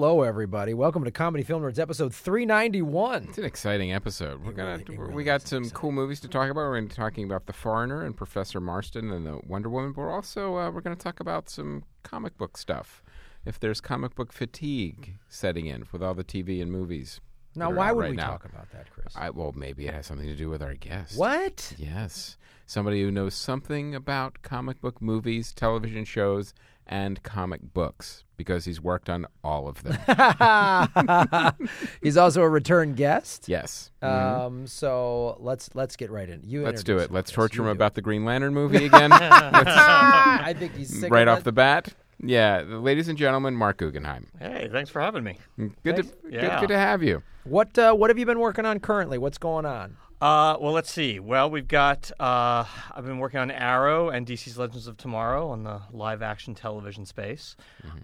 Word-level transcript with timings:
Hello, 0.00 0.22
everybody. 0.22 0.74
Welcome 0.74 1.02
to 1.06 1.10
Comedy 1.10 1.42
Film 1.42 1.60
Nerds, 1.64 1.80
episode 1.80 2.14
391. 2.14 3.24
It's 3.30 3.38
an 3.38 3.44
exciting 3.44 3.92
episode. 3.92 4.44
We're 4.44 4.52
gonna 4.52 4.80
really- 4.88 5.10
it 5.10 5.12
we 5.12 5.24
got 5.24 5.42
some 5.42 5.64
exciting. 5.64 5.76
cool 5.76 5.90
movies 5.90 6.20
to 6.20 6.28
talk 6.28 6.48
about. 6.50 6.60
We're 6.60 6.76
going 6.76 6.88
to 6.88 6.94
be 6.94 6.96
talking 6.96 7.24
about 7.24 7.46
The 7.46 7.52
Foreigner 7.52 8.04
and 8.04 8.16
Professor 8.16 8.60
Marston 8.60 9.10
and 9.10 9.26
the 9.26 9.40
Wonder 9.44 9.68
Woman, 9.68 9.90
but 9.90 10.02
we're 10.02 10.14
also 10.14 10.56
uh, 10.56 10.70
we're 10.70 10.82
going 10.82 10.96
to 10.96 11.02
talk 11.02 11.18
about 11.18 11.50
some 11.50 11.82
comic 12.04 12.38
book 12.38 12.56
stuff. 12.56 13.02
If 13.44 13.58
there's 13.58 13.80
comic 13.80 14.14
book 14.14 14.32
fatigue 14.32 15.16
setting 15.28 15.66
in 15.66 15.82
with 15.90 16.00
all 16.00 16.14
the 16.14 16.22
TV 16.22 16.62
and 16.62 16.70
movies. 16.70 17.20
Now, 17.56 17.72
why 17.72 17.90
would 17.90 18.02
right 18.02 18.10
we 18.10 18.16
now. 18.16 18.28
talk 18.28 18.44
about 18.44 18.70
that, 18.70 18.88
Chris? 18.92 19.16
I, 19.16 19.30
well, 19.30 19.50
maybe 19.56 19.88
it 19.88 19.94
has 19.94 20.06
something 20.06 20.28
to 20.28 20.36
do 20.36 20.48
with 20.48 20.62
our 20.62 20.74
guest. 20.74 21.18
what? 21.18 21.74
Yes, 21.76 22.36
somebody 22.66 23.02
who 23.02 23.10
knows 23.10 23.34
something 23.34 23.96
about 23.96 24.42
comic 24.42 24.80
book 24.80 25.02
movies, 25.02 25.52
television 25.52 26.04
shows, 26.04 26.54
and 26.88 27.22
comic 27.22 27.60
books 27.74 28.24
because 28.36 28.64
he's 28.64 28.80
worked 28.80 29.08
on 29.10 29.26
all 29.44 29.68
of 29.68 29.82
them. 29.82 29.98
He's 32.02 32.16
also 32.16 32.42
a 32.42 32.48
return 32.48 32.94
guest. 32.94 33.48
yes. 33.48 33.90
Um, 34.02 34.66
so 34.66 35.36
let's 35.40 35.70
let's 35.74 35.96
get 35.96 36.10
right 36.10 36.28
in. 36.28 36.42
You 36.44 36.62
Let's 36.64 36.84
do 36.84 36.98
it. 36.98 37.10
Let's 37.10 37.30
Chris. 37.30 37.34
torture 37.36 37.62
You 37.62 37.68
him 37.68 37.74
do 37.74 37.78
about 37.78 37.94
the 37.94 38.02
Green 38.02 38.24
Lantern 38.24 38.54
movie 38.54 38.86
again. 38.86 39.10
Let's- 39.10 39.22
I 39.66 40.54
think 40.58 40.74
he's 40.76 41.00
sick 41.00 41.12
right 41.12 41.26
of 41.28 41.32
off 41.34 41.38
it. 41.40 41.44
the 41.44 41.52
bat. 41.52 41.88
Yeah, 42.20 42.62
ladies 42.66 43.08
and 43.08 43.16
gentlemen, 43.16 43.54
Marc 43.54 43.76
Guggenheim. 43.76 44.26
Hey, 44.40 44.68
thanks 44.72 44.90
for 44.90 45.00
having 45.00 45.22
me. 45.22 45.38
Good 45.56 45.72
to 45.84 45.92
Thanks. 46.02 46.10
good, 46.22 46.32
Yeah. 46.32 46.60
good 46.60 46.68
to 46.70 46.78
have 46.78 47.02
you. 47.02 47.22
What 47.44 47.78
uh, 47.78 47.92
what 47.94 48.10
have 48.10 48.18
you 48.18 48.26
been 48.26 48.40
working 48.40 48.64
on 48.66 48.80
currently? 48.80 49.18
What's 49.18 49.38
going 49.38 49.66
on? 49.66 49.96
Uh, 50.20 50.56
well, 50.60 50.72
let's 50.72 50.90
see. 50.90 51.20
Well, 51.20 51.48
we've 51.48 51.68
got. 51.68 52.10
Uh, 52.18 52.64
I've 52.92 53.06
been 53.06 53.18
working 53.18 53.38
on 53.38 53.52
Arrow 53.52 54.08
and 54.10 54.26
DC's 54.26 54.58
Legends 54.58 54.88
of 54.88 54.96
Tomorrow 54.96 55.48
on 55.48 55.62
the 55.62 55.80
live-action 55.92 56.56
television 56.56 57.06
space. 57.06 57.54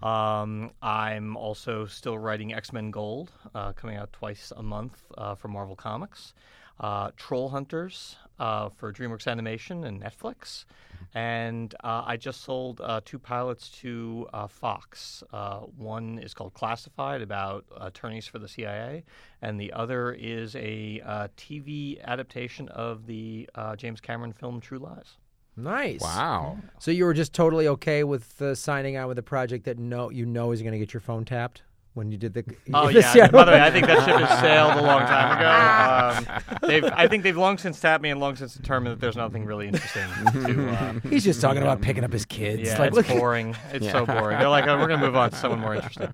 Um, 0.01 0.71
I'm 0.81 1.35
also 1.35 1.85
still 1.87 2.17
writing 2.17 2.53
X-Men 2.53 2.91
Gold, 2.91 3.33
uh, 3.53 3.73
coming 3.73 3.97
out 3.97 4.13
twice 4.13 4.53
a 4.55 4.63
month 4.63 5.03
uh, 5.17 5.35
for 5.35 5.49
Marvel 5.49 5.75
Comics. 5.75 6.33
Uh, 6.79 7.11
Trollhunters 7.11 8.15
uh, 8.39 8.69
for 8.69 8.91
DreamWorks 8.91 9.27
Animation 9.27 9.85
and 9.85 10.01
Netflix. 10.01 10.65
And 11.13 11.73
uh, 11.83 12.03
I 12.05 12.17
just 12.17 12.41
sold 12.41 12.81
uh, 12.81 12.99
two 13.05 13.19
pilots 13.19 13.69
to 13.81 14.27
uh, 14.33 14.47
Fox. 14.47 15.23
Uh, 15.31 15.59
one 15.59 16.19
is 16.19 16.33
called 16.33 16.53
Classified, 16.53 17.21
about 17.21 17.65
attorneys 17.79 18.27
for 18.27 18.37
the 18.37 18.47
CIA, 18.47 19.05
and 19.41 19.59
the 19.59 19.71
other 19.71 20.11
is 20.11 20.55
a 20.57 21.01
uh, 21.05 21.27
TV 21.37 22.03
adaptation 22.03 22.67
of 22.69 23.05
the 23.07 23.49
uh, 23.55 23.75
James 23.77 24.01
Cameron 24.01 24.33
film 24.33 24.59
True 24.59 24.79
Lies. 24.79 25.17
Nice. 25.55 26.01
Wow. 26.01 26.57
So 26.79 26.91
you 26.91 27.05
were 27.05 27.13
just 27.13 27.31
totally 27.31 27.69
okay 27.69 28.03
with 28.03 28.41
uh, 28.41 28.55
signing 28.55 28.97
on 28.97 29.07
with 29.07 29.17
a 29.17 29.23
project 29.23 29.63
that 29.65 29.79
no 29.79 30.09
you 30.09 30.25
know 30.25 30.51
is 30.51 30.61
going 30.61 30.73
to 30.73 30.79
get 30.79 30.93
your 30.93 30.99
phone 30.99 31.23
tapped 31.23 31.61
when 31.95 32.11
you 32.11 32.17
did 32.17 32.33
the. 32.33 32.43
Oh 32.73 32.87
the 32.91 32.99
yeah. 33.15 33.27
By 33.29 33.45
the 33.45 33.51
way, 33.51 33.61
I 33.61 33.71
think 33.71 33.87
that 33.87 34.05
ship 34.05 34.17
has 34.17 34.39
sailed 34.39 34.73
a 34.73 34.81
long 34.81 35.01
time 35.01 35.37
ago. 35.37 35.81
Um, 35.95 36.25
they've, 36.61 36.83
I 36.85 37.07
think 37.07 37.23
they've 37.23 37.35
long 37.35 37.57
since 37.57 37.79
tapped 37.79 38.03
me 38.03 38.09
and 38.09 38.19
long 38.19 38.35
since 38.35 38.53
determined 38.53 38.93
that 38.93 39.01
there's 39.01 39.15
nothing 39.15 39.45
really 39.45 39.67
interesting 39.67 40.03
to. 40.31 40.69
Uh, 40.69 40.93
He's 41.09 41.23
just 41.23 41.41
talking 41.41 41.61
about 41.61 41.81
picking 41.81 42.03
up 42.03 42.11
his 42.13 42.25
kids. 42.25 42.63
yeah, 42.63 42.77
like, 42.77 42.89
it's 42.89 42.97
look, 42.97 43.07
boring. 43.07 43.55
It's 43.71 43.89
so 43.89 44.05
boring. 44.05 44.37
They're 44.37 44.49
like, 44.49 44.67
oh, 44.67 44.77
we're 44.77 44.87
gonna 44.87 45.05
move 45.05 45.15
on 45.15 45.31
to 45.31 45.37
someone 45.37 45.59
more 45.59 45.75
interesting. 45.75 46.13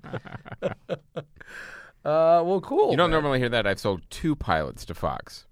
Uh, 2.04 2.42
well, 2.44 2.62
cool. 2.62 2.92
You 2.92 2.98
don't 2.98 3.12
man. 3.12 3.22
normally 3.22 3.40
hear 3.40 3.50
that. 3.50 3.68
I've 3.68 3.80
sold 3.80 4.02
two 4.10 4.36
pilots 4.36 4.86
to 4.86 4.96
Fox. 4.96 5.46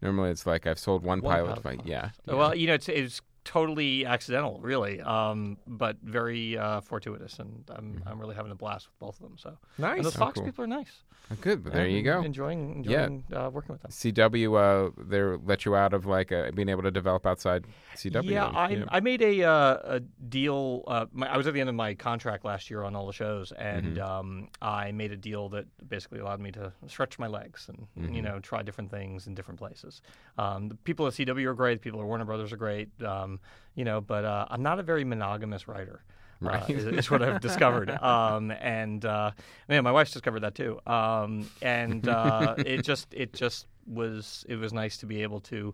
Normally, 0.00 0.30
it's 0.30 0.46
like 0.46 0.66
I've 0.66 0.78
sold 0.78 1.04
one, 1.04 1.20
One 1.20 1.32
pilot. 1.32 1.62
pilot 1.62 1.84
To, 1.84 1.88
yeah. 1.88 2.10
Well, 2.26 2.54
you 2.56 2.66
know, 2.66 2.74
it's 2.74 2.88
it's 2.88 3.20
totally 3.44 4.06
accidental, 4.06 4.58
really, 4.62 5.00
um, 5.00 5.56
but 5.66 5.96
very 6.02 6.56
uh, 6.56 6.80
fortuitous, 6.80 7.38
and 7.38 7.64
I'm 7.74 8.02
I'm 8.06 8.18
really 8.20 8.34
having 8.34 8.52
a 8.52 8.54
blast 8.54 8.88
with 8.88 8.98
both 8.98 9.16
of 9.20 9.22
them. 9.28 9.36
So, 9.38 9.56
Nice. 9.78 9.96
and 9.96 10.04
those 10.04 10.16
Oh, 10.16 10.18
Fox 10.20 10.34
cool. 10.36 10.44
people 10.44 10.64
are 10.64 10.68
nice. 10.68 11.02
Oh, 11.30 11.36
good. 11.40 11.62
But 11.64 11.72
there 11.72 11.86
Yeah, 11.86 11.96
you 11.96 12.02
go. 12.02 12.20
Enjoying 12.22 12.84
Yeah. 12.88 13.08
uh, 13.32 13.48
working 13.50 13.72
with 13.72 13.82
them. 13.82 13.90
CW, 13.90 14.54
uh, 14.56 14.90
they 15.06 15.22
let 15.44 15.64
you 15.64 15.74
out 15.76 15.92
of 15.94 16.04
like 16.06 16.30
uh, 16.32 16.50
being 16.52 16.68
able 16.68 16.82
to 16.82 16.90
develop 16.90 17.26
outside 17.26 17.64
CW. 17.96 18.30
Yeah, 18.30 18.46
I, 18.46 18.68
Yeah. 18.70 18.84
I 18.88 19.00
made 19.00 19.22
a 19.22 19.42
uh, 19.44 19.78
a 19.96 20.00
deal. 20.00 20.84
Uh, 20.86 21.06
my, 21.12 21.28
I 21.32 21.36
was 21.36 21.46
at 21.46 21.54
the 21.54 21.60
end 21.60 21.68
of 21.68 21.74
my 21.76 21.94
contract 21.94 22.44
last 22.44 22.70
year 22.70 22.82
on 22.82 22.94
all 22.96 23.06
the 23.06 23.12
shows, 23.12 23.52
and 23.52 23.96
Mm-hmm. 23.96 24.02
um, 24.02 24.48
I 24.60 24.92
made 24.92 25.12
a 25.12 25.16
deal 25.16 25.48
that 25.50 25.66
basically 25.88 26.20
allowed 26.20 26.40
me 26.40 26.52
to 26.52 26.72
stretch 26.86 27.18
my 27.18 27.26
legs 27.26 27.68
and 27.68 27.86
Mm-hmm. 27.98 28.14
you 28.14 28.22
know 28.22 28.38
try 28.40 28.62
different 28.62 28.90
things 28.90 29.26
in 29.26 29.34
different 29.34 29.58
places. 29.58 30.00
Um, 30.38 30.68
the 30.68 30.74
people 30.76 31.06
at 31.06 31.12
CW 31.14 31.46
are 31.46 31.54
great. 31.54 31.74
The 31.74 31.80
people 31.80 32.00
at 32.00 32.06
Warner 32.06 32.24
Brothers 32.24 32.52
are 32.52 32.56
great. 32.56 32.88
Um, 33.02 33.31
you 33.74 33.84
know, 33.84 34.00
but 34.00 34.24
uh, 34.24 34.46
I'm 34.50 34.62
not 34.62 34.78
a 34.78 34.82
very 34.82 35.04
monogamous 35.04 35.68
writer. 35.68 36.02
Uh, 36.42 36.48
Right. 36.48 36.70
is, 36.70 36.86
is 36.86 37.08
what 37.08 37.22
I've 37.22 37.40
discovered, 37.40 37.88
um, 38.02 38.50
and 38.50 39.04
uh, 39.04 39.30
man, 39.68 39.84
my 39.84 39.92
wife's 39.92 40.10
discovered 40.10 40.40
that 40.40 40.56
too. 40.56 40.80
Um, 40.88 41.48
and 41.62 42.08
uh, 42.08 42.56
it 42.58 42.82
just, 42.82 43.14
it 43.14 43.32
just 43.32 43.68
was, 43.86 44.44
it 44.48 44.56
was 44.56 44.72
nice 44.72 44.96
to 44.98 45.06
be 45.06 45.22
able 45.22 45.38
to, 45.42 45.72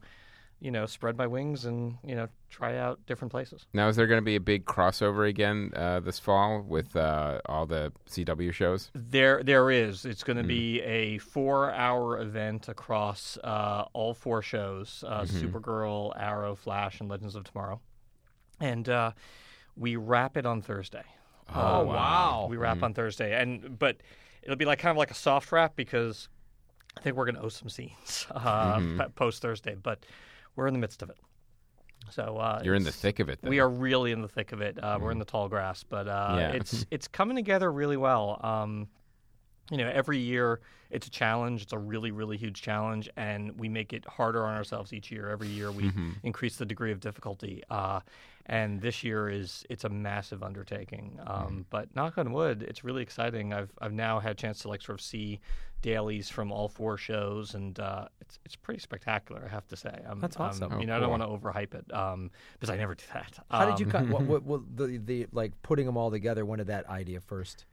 you 0.61 0.71
know, 0.73 0.87
spread 0.87 1.17
my 1.17 1.27
wings 1.27 1.65
and 1.65 1.97
you 2.05 2.15
know 2.17 2.29
try 2.51 2.77
out 2.77 2.99
different 3.07 3.31
places. 3.31 3.67
Now, 3.73 3.89
is 3.89 3.97
there 3.97 4.07
going 4.07 4.19
to 4.19 4.25
be 4.25 4.37
a 4.37 4.41
big 4.41 4.65
crossover 4.65 5.29
again 5.29 5.71
uh, 5.77 6.01
this 6.01 6.19
fall 6.19 6.63
with 6.63 6.97
uh, 6.97 7.41
all 7.47 7.67
the 7.67 7.93
CW 8.11 8.53
shows? 8.53 8.91
There, 8.95 9.43
there 9.43 9.71
is. 9.71 10.05
It's 10.05 10.25
going 10.25 10.39
to 10.39 10.43
be 10.43 10.81
a 10.83 11.19
four-hour 11.19 12.21
event 12.21 12.69
across 12.69 13.39
uh, 13.45 13.85
all 13.93 14.15
four 14.15 14.43
shows: 14.43 15.05
uh, 15.07 15.23
Supergirl, 15.23 16.13
Arrow, 16.19 16.55
Flash, 16.55 17.01
and 17.01 17.09
Legends 17.09 17.35
of 17.37 17.45
Tomorrow. 17.45 17.81
And 18.61 18.89
uh, 18.89 19.13
we 19.77 19.95
wrap 19.97 20.37
it 20.37 20.45
on 20.47 20.61
Thursday. 20.63 21.05
Oh, 21.55 21.81
Um, 21.83 21.87
wow. 21.87 22.47
We 22.51 22.57
wrap 22.57 22.83
on 22.83 22.95
Thursday, 22.95 23.41
and 23.41 23.79
but 23.79 23.99
it'll 24.43 24.57
be 24.57 24.65
like 24.65 24.81
kind 24.81 24.91
of 24.91 24.97
like 24.97 25.11
a 25.13 25.15
soft 25.15 25.53
wrap 25.53 25.77
because 25.77 26.29
I 26.97 27.01
think 27.01 27.17
we're 27.17 27.27
going 27.27 27.37
to 27.37 27.43
owe 27.43 27.49
some 27.49 27.69
scenes 27.69 28.27
uh, 28.33 28.81
post 29.15 29.41
Thursday, 29.43 29.77
but 29.81 30.05
we're 30.59 30.67
in 30.67 30.75
the 30.75 30.81
midst 30.81 31.03
of 31.03 31.09
it. 31.09 31.17
So 32.11 32.37
uh, 32.37 32.61
You're 32.65 32.75
in 32.75 32.83
the 32.85 32.91
thick 32.93 33.21
of 33.21 33.29
it. 33.29 33.39
Then. 33.41 33.51
We 33.51 33.61
are 33.61 33.69
really 33.69 34.13
in 34.13 34.23
the 34.23 34.29
thick 34.29 34.53
of 34.53 34.61
it. 34.61 34.83
Uh, 34.83 34.99
We're 35.01 35.13
in 35.13 35.19
the 35.19 35.25
tall 35.25 35.49
grass, 35.49 35.85
but 35.85 36.09
uh, 36.09 36.37
Yeah. 36.39 36.51
it's 36.53 36.85
it's 36.91 37.07
coming 37.07 37.37
together 37.37 37.71
really 37.71 37.97
well. 37.97 38.41
Um, 38.43 38.89
you 39.71 39.77
know, 39.77 39.89
every 39.93 40.19
year 40.19 40.61
it's 40.91 41.07
a 41.07 41.11
challenge. 41.11 41.63
It's 41.63 41.73
a 41.75 41.79
really, 41.79 42.11
really 42.11 42.37
huge 42.39 42.63
challenge, 42.63 43.09
and 43.17 43.59
we 43.59 43.69
make 43.69 43.93
it 43.93 44.07
harder 44.07 44.45
on 44.47 44.55
ourselves 44.55 44.93
each 44.93 45.11
year. 45.11 45.29
Every 45.29 45.49
year 45.49 45.71
we 45.71 45.91
increase 46.23 46.57
the 46.57 46.65
degree 46.67 46.93
of 46.93 47.01
difficulty. 47.01 47.63
Uh, 47.69 48.01
and 48.47 48.81
this 48.81 49.05
year 49.05 49.29
is 49.29 49.67
it's 49.69 49.85
a 49.85 49.91
massive 49.91 50.43
undertaking. 50.43 51.21
Um, 51.27 51.67
But 51.69 51.95
knock 51.95 52.17
on 52.17 52.33
wood, 52.33 52.63
it's 52.63 52.83
really 52.85 53.03
exciting. 53.03 53.53
I've 53.53 53.71
I've 53.83 53.93
now 53.93 54.19
had 54.21 54.33
a 54.33 54.35
chance 54.35 54.61
to 54.61 54.69
like 54.69 54.81
sort 54.81 54.99
of 54.99 55.05
see 55.05 55.41
dailies 55.83 56.29
from 56.31 56.51
all 56.51 56.67
four 56.69 56.97
shows, 56.97 57.55
and 57.55 57.79
uh, 57.79 58.09
it's 58.23 58.39
it's 58.47 58.57
pretty 58.57 58.81
spectacular. 58.81 59.43
I 59.45 59.49
have 59.49 59.67
to 59.69 59.77
say. 59.77 59.93
I'm, 60.09 60.19
That's 60.21 60.39
I'm- 60.39 60.49
awesome. 60.49 60.73
you 60.73 60.79
Oh, 60.79 60.83
know, 60.87 60.97
I 60.97 61.01
don't 61.01 61.11
want 61.11 61.23
to 61.23 61.29
overhype 61.29 61.75
it 61.75 61.93
um, 61.95 62.31
because 62.55 62.71
I 62.71 62.79
never 62.79 62.95
do 62.95 63.05
that. 63.13 63.39
How 63.51 63.67
did 63.71 63.79
you 63.81 63.85
Um, 63.87 63.93
cut? 63.93 64.09
what, 64.09 64.23
what, 64.31 64.43
what, 64.45 64.77
the 64.79 64.97
the 64.97 65.27
like 65.33 65.53
putting 65.63 65.85
them 65.85 65.99
all 65.99 66.11
together? 66.11 66.47
When 66.47 66.57
did 66.57 66.69
that 66.69 66.89
idea 66.89 67.21
first? 67.21 67.67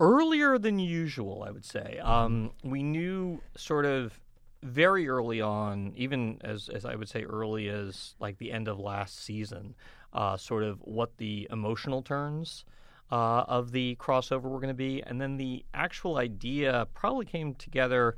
Earlier 0.00 0.58
than 0.58 0.78
usual, 0.78 1.44
I 1.46 1.50
would 1.50 1.64
say. 1.64 1.98
Um, 2.02 2.52
we 2.62 2.82
knew 2.82 3.40
sort 3.56 3.86
of 3.86 4.20
very 4.62 5.08
early 5.08 5.40
on, 5.40 5.92
even 5.94 6.38
as, 6.42 6.68
as 6.68 6.84
I 6.84 6.94
would 6.94 7.08
say 7.08 7.22
early 7.22 7.68
as 7.68 8.14
like 8.18 8.38
the 8.38 8.50
end 8.50 8.66
of 8.66 8.78
last 8.78 9.22
season, 9.22 9.74
uh, 10.12 10.36
sort 10.36 10.62
of 10.62 10.78
what 10.80 11.16
the 11.18 11.46
emotional 11.50 12.02
turns 12.02 12.64
uh, 13.12 13.44
of 13.46 13.72
the 13.72 13.96
crossover 13.96 14.44
were 14.44 14.58
going 14.60 14.68
to 14.68 14.74
be. 14.74 15.02
And 15.02 15.20
then 15.20 15.36
the 15.36 15.64
actual 15.74 16.16
idea 16.16 16.86
probably 16.94 17.26
came 17.26 17.54
together. 17.54 18.16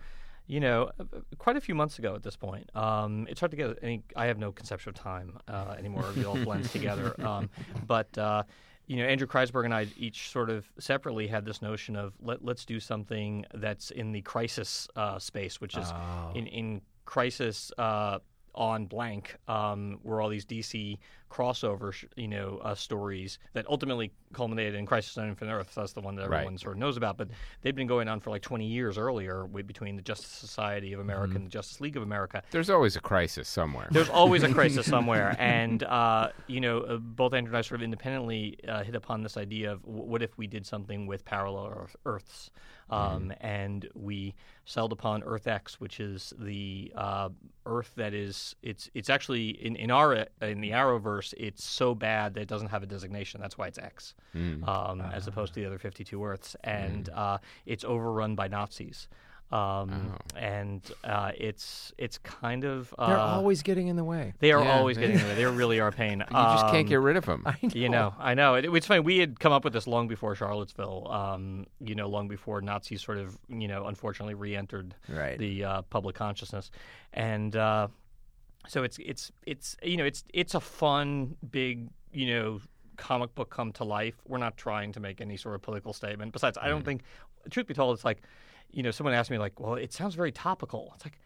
You 0.48 0.60
know, 0.60 0.92
quite 1.38 1.56
a 1.56 1.60
few 1.60 1.74
months 1.74 1.98
ago 1.98 2.14
at 2.14 2.22
this 2.22 2.36
point. 2.36 2.70
Um, 2.72 3.26
it's 3.28 3.40
hard 3.40 3.50
to 3.50 3.56
get 3.56 3.78
any. 3.82 4.04
I 4.14 4.26
have 4.26 4.38
no 4.38 4.52
conception 4.52 4.90
of 4.90 4.94
time 4.94 5.40
uh, 5.48 5.74
anymore. 5.76 6.04
It 6.16 6.24
all 6.24 6.36
blends 6.36 6.70
together. 6.70 7.16
Um, 7.26 7.50
but 7.84 8.16
uh, 8.16 8.44
you 8.86 8.96
know, 8.96 9.04
Andrew 9.04 9.26
Kreisberg 9.26 9.64
and 9.64 9.74
I 9.74 9.88
each 9.98 10.30
sort 10.30 10.48
of 10.48 10.70
separately 10.78 11.26
had 11.26 11.44
this 11.44 11.60
notion 11.60 11.96
of 11.96 12.14
let, 12.20 12.44
let's 12.44 12.64
do 12.64 12.78
something 12.78 13.44
that's 13.54 13.90
in 13.90 14.12
the 14.12 14.22
crisis 14.22 14.88
uh, 14.94 15.18
space, 15.18 15.60
which 15.60 15.76
is 15.76 15.92
in, 16.34 16.46
in 16.46 16.80
crisis 17.04 17.72
uh, 17.78 18.18
on 18.54 18.86
blank, 18.86 19.36
um, 19.48 19.98
were 20.02 20.20
all 20.20 20.28
these 20.28 20.46
DC 20.46 20.98
crossover, 21.30 21.92
you 22.16 22.28
know, 22.28 22.58
uh, 22.62 22.74
stories 22.74 23.38
that 23.52 23.66
ultimately 23.68 24.12
culminated 24.32 24.74
in 24.74 24.86
Crisis 24.86 25.16
on 25.18 25.28
Infinite 25.28 25.52
Earths. 25.52 25.74
That's 25.74 25.92
the 25.92 26.00
one 26.00 26.16
that 26.16 26.22
everyone 26.24 26.54
Right. 26.54 26.60
sort 26.60 26.74
of 26.74 26.78
knows 26.78 26.96
about. 26.96 27.16
But 27.16 27.28
they've 27.62 27.74
been 27.74 27.86
going 27.86 28.08
on 28.08 28.20
for 28.20 28.30
like 28.30 28.42
20 28.42 28.66
years 28.66 28.96
earlier 28.98 29.42
wi- 29.42 29.62
between 29.62 29.96
the 29.96 30.02
Justice 30.02 30.30
Society 30.30 30.92
of 30.92 31.00
America 31.00 31.34
and 31.36 31.46
the 31.46 31.50
Justice 31.50 31.80
League 31.80 31.96
of 31.96 32.02
America. 32.02 32.42
There's 32.50 32.70
always 32.70 32.96
a 32.96 33.00
crisis 33.00 33.48
somewhere. 33.48 33.88
There's 33.90 34.08
always 34.08 34.42
a 34.42 34.52
crisis 34.52 34.86
somewhere, 34.90 35.34
and 35.38 35.82
uh, 35.82 36.30
you 36.46 36.60
know, 36.60 36.80
uh, 36.80 36.96
both 36.98 37.34
Andrew 37.34 37.50
and 37.50 37.56
I 37.58 37.62
sort 37.62 37.80
of 37.80 37.84
independently 37.84 38.58
uh, 38.68 38.82
hit 38.84 38.94
upon 38.94 39.22
this 39.22 39.36
idea 39.36 39.72
of 39.72 39.82
w- 39.82 40.02
what 40.04 40.22
if 40.22 40.36
we 40.38 40.46
did 40.46 40.66
something 40.66 41.06
with 41.06 41.24
parallel 41.24 41.88
Earths, 42.04 42.50
um, 42.90 43.32
and 43.40 43.88
we 43.94 44.34
settled 44.64 44.92
upon 44.92 45.22
Earth 45.24 45.46
X, 45.46 45.80
which 45.80 46.00
is 46.00 46.32
the 46.38 46.92
uh, 46.94 47.28
Earth 47.64 47.92
that 47.96 48.14
is 48.14 48.54
it's 48.62 48.90
it's 48.94 49.10
actually 49.10 49.48
in 49.50 49.76
in 49.76 49.90
our 49.90 50.26
in 50.40 50.60
the 50.60 50.70
Arrowverse 50.70 51.15
universe, 51.16 51.34
it's 51.38 51.64
so 51.64 51.94
bad 51.94 52.34
that 52.34 52.40
it 52.42 52.48
doesn't 52.48 52.68
have 52.68 52.82
a 52.82 52.86
designation. 52.86 53.40
That's 53.40 53.56
why 53.58 53.68
it's 53.68 53.78
X, 53.78 54.14
Mm. 54.34 54.66
um, 54.68 55.00
as 55.00 55.26
opposed 55.26 55.54
to 55.54 55.60
the 55.60 55.66
other 55.66 55.78
52 55.78 56.22
Earths, 56.24 56.56
and 56.62 57.08
uh, 57.10 57.38
it's 57.64 57.84
overrun 57.84 58.34
by 58.34 58.48
Nazis. 58.48 59.08
Um, 59.52 60.16
And 60.34 60.82
uh, 61.04 61.30
it's 61.38 61.92
it's 61.98 62.18
kind 62.18 62.64
of 62.64 62.92
uh, 62.98 63.06
They're 63.06 63.16
always 63.16 63.62
getting 63.62 63.86
in 63.86 63.94
the 63.94 64.02
way. 64.02 64.34
they 64.40 64.50
are 64.50 64.60
Yeah, 64.62 64.76
always 64.76 64.96
they- 64.96 65.06
getting 65.06 65.24
way. 65.24 65.34
They 65.40 65.44
really 65.46 65.78
are 65.78 65.88
a 65.88 65.92
pain. 65.92 66.18
You 66.18 66.26
just 66.34 66.66
can't 66.66 66.78
Um, 66.78 66.86
get 66.86 67.00
rid 67.00 67.16
of 67.16 67.26
them. 67.26 67.44
you 67.62 67.88
know, 67.88 68.12
I 68.18 68.34
know. 68.34 68.56
It, 68.56 68.64
it's 68.64 68.86
funny. 68.88 69.00
We 69.00 69.18
had 69.18 69.38
come 69.38 69.52
up 69.52 69.62
with 69.62 69.72
this 69.72 69.86
long 69.86 70.08
before 70.08 70.34
Charlottesville. 70.34 71.06
Um, 71.12 71.66
you 71.80 71.94
know, 71.94 72.08
long 72.08 72.26
before 72.26 72.60
Nazis 72.60 73.02
sort 73.02 73.18
of, 73.18 73.38
you 73.48 73.68
know, 73.68 73.86
unfortunately 73.86 74.34
re-entered 74.34 74.96
Right. 75.08 75.38
the 75.38 75.64
uh, 75.64 75.82
public 75.82 76.16
consciousness, 76.16 76.72
and 77.12 77.54
uh, 77.54 77.86
so 78.68 78.82
it's 78.82 78.98
it's 78.98 79.32
it's 79.46 79.76
you 79.82 79.96
know 79.96 80.04
it's 80.04 80.24
it's 80.32 80.54
a 80.54 80.60
fun 80.60 81.36
big 81.50 81.88
you 82.12 82.34
know 82.34 82.60
comic 82.96 83.34
book 83.34 83.50
come 83.50 83.72
to 83.72 83.84
life. 83.84 84.16
We're 84.26 84.38
not 84.38 84.56
trying 84.56 84.92
to 84.92 85.00
make 85.00 85.20
any 85.20 85.36
sort 85.36 85.54
of 85.54 85.62
political 85.62 85.92
statement. 85.92 86.32
Besides, 86.32 86.58
I 86.60 86.68
don't 86.68 86.84
think, 86.84 87.02
truth 87.50 87.66
be 87.66 87.74
told, 87.74 87.94
it's 87.94 88.04
like, 88.04 88.22
you 88.70 88.82
know, 88.82 88.90
someone 88.90 89.14
asked 89.14 89.30
me 89.30 89.38
like, 89.38 89.60
well, 89.60 89.74
it 89.74 89.92
sounds 89.92 90.14
very 90.14 90.32
topical. 90.32 90.92
It's 90.96 91.04
like 91.04 91.18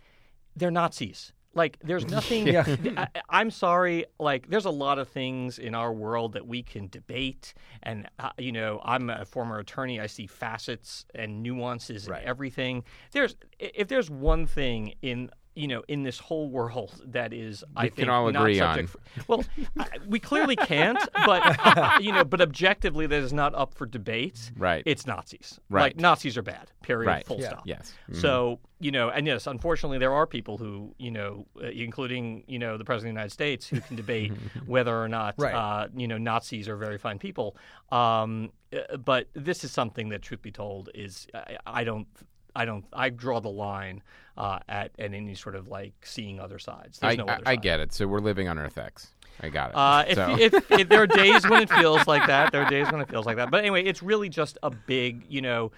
they're 0.56 0.70
Nazis. 0.70 1.32
Like, 1.54 1.78
there's 1.82 2.06
nothing. 2.10 2.56
I, 2.56 3.08
I'm 3.28 3.50
sorry. 3.50 4.04
Like, 4.18 4.48
there's 4.48 4.66
a 4.66 4.70
lot 4.70 4.98
of 4.98 5.08
things 5.08 5.58
in 5.58 5.74
our 5.74 5.92
world 5.92 6.34
that 6.34 6.46
we 6.46 6.62
can 6.62 6.88
debate. 6.88 7.54
And, 7.82 8.08
uh, 8.18 8.30
you 8.38 8.52
know, 8.52 8.80
I'm 8.84 9.10
a 9.10 9.24
former 9.24 9.58
attorney. 9.58 10.00
I 10.00 10.06
see 10.06 10.26
facets 10.26 11.06
and 11.14 11.42
nuances 11.42 12.06
in 12.06 12.14
everything. 12.22 12.84
There's, 13.12 13.36
if 13.58 13.88
there's 13.88 14.10
one 14.10 14.46
thing 14.46 14.94
in, 15.02 15.30
you 15.56 15.66
know, 15.66 15.82
in 15.88 16.02
this 16.04 16.18
whole 16.18 16.48
world 16.48 17.02
that 17.08 17.32
is, 17.32 17.64
I 17.76 17.84
We 17.84 17.88
think, 17.90 17.96
can 17.96 18.08
all 18.10 18.30
not 18.30 18.54
subject 18.54 18.62
on. 18.62 18.86
for- 18.86 18.98
well, 19.26 19.44
I, 19.78 19.86
we 20.06 20.18
clearly 20.20 20.56
can't, 20.56 20.98
but 21.26 21.42
uh, 21.66 21.98
you 22.00 22.12
know, 22.12 22.24
but 22.24 22.40
objectively, 22.40 23.06
that 23.06 23.22
is 23.22 23.32
not 23.32 23.54
up 23.54 23.74
for 23.74 23.86
debate. 23.86 24.52
Right. 24.56 24.82
It's 24.86 25.06
Nazis. 25.06 25.58
Right. 25.68 25.82
Like 25.82 25.96
Nazis 26.00 26.36
are 26.36 26.42
bad. 26.42 26.70
Period. 26.82 27.06
Right. 27.08 27.26
Full 27.26 27.40
Yeah. 27.40 27.48
stop. 27.48 27.62
Yes. 27.66 27.92
Mhm. 28.10 28.16
So 28.20 28.60
you 28.82 28.90
know, 28.90 29.10
and 29.10 29.26
yes, 29.26 29.46
unfortunately, 29.46 29.98
there 29.98 30.12
are 30.12 30.26
people 30.26 30.56
who 30.56 30.94
you 30.98 31.10
know, 31.10 31.46
uh, 31.62 31.66
including 31.66 32.44
you 32.46 32.58
know 32.58 32.78
the 32.78 32.84
president 32.84 33.10
of 33.10 33.14
the 33.14 33.18
United 33.20 33.32
States, 33.32 33.66
who 33.68 33.80
can 33.80 33.96
debate 33.96 34.32
whether 34.66 34.96
or 35.02 35.08
not 35.08 35.34
Right. 35.36 35.54
uh, 35.54 35.88
you 35.94 36.06
know 36.08 36.16
Nazis 36.16 36.68
are 36.68 36.76
very 36.76 36.96
fine 36.96 37.18
people. 37.18 37.56
Um, 37.92 38.52
uh, 38.72 38.96
but 38.98 39.26
this 39.34 39.64
is 39.64 39.72
something 39.72 40.10
that, 40.10 40.22
truth 40.22 40.42
be 40.42 40.52
told, 40.52 40.90
is 40.94 41.26
I, 41.34 41.56
I 41.66 41.84
don't. 41.84 42.06
I 42.54 42.64
don't. 42.64 42.84
I 42.92 43.10
draw 43.10 43.40
the 43.40 43.50
line 43.50 44.02
uh, 44.36 44.58
at 44.68 44.92
at 44.98 45.12
any 45.14 45.34
sort 45.34 45.54
of 45.54 45.68
like 45.68 45.94
seeing 46.02 46.40
other 46.40 46.58
sides. 46.58 46.98
There's 46.98 47.14
I, 47.14 47.16
no 47.16 47.24
other 47.24 47.42
I 47.46 47.52
side. 47.52 47.62
get 47.62 47.80
it. 47.80 47.92
So 47.92 48.06
we're 48.06 48.20
living 48.20 48.48
on 48.48 48.58
Earth 48.58 48.78
X. 48.78 49.08
I 49.42 49.48
got 49.48 49.70
it. 49.70 49.76
Uh, 49.76 50.04
if, 50.06 50.14
so, 50.16 50.36
if, 50.38 50.70
if 50.70 50.88
there 50.88 51.02
are 51.02 51.06
days 51.24 51.48
when 51.48 51.62
it 51.62 51.70
feels 51.70 52.06
like 52.06 52.26
that, 52.26 52.52
there 52.52 52.62
are 52.62 52.70
days 52.70 52.90
when 52.92 53.00
it 53.00 53.08
feels 53.08 53.26
like 53.26 53.36
that. 53.36 53.50
But 53.50 53.60
anyway, 53.60 53.84
it's 53.84 54.02
really 54.02 54.28
just 54.28 54.58
a 54.62 54.70
big, 54.70 55.24
you 55.28 55.40
know, 55.40 55.72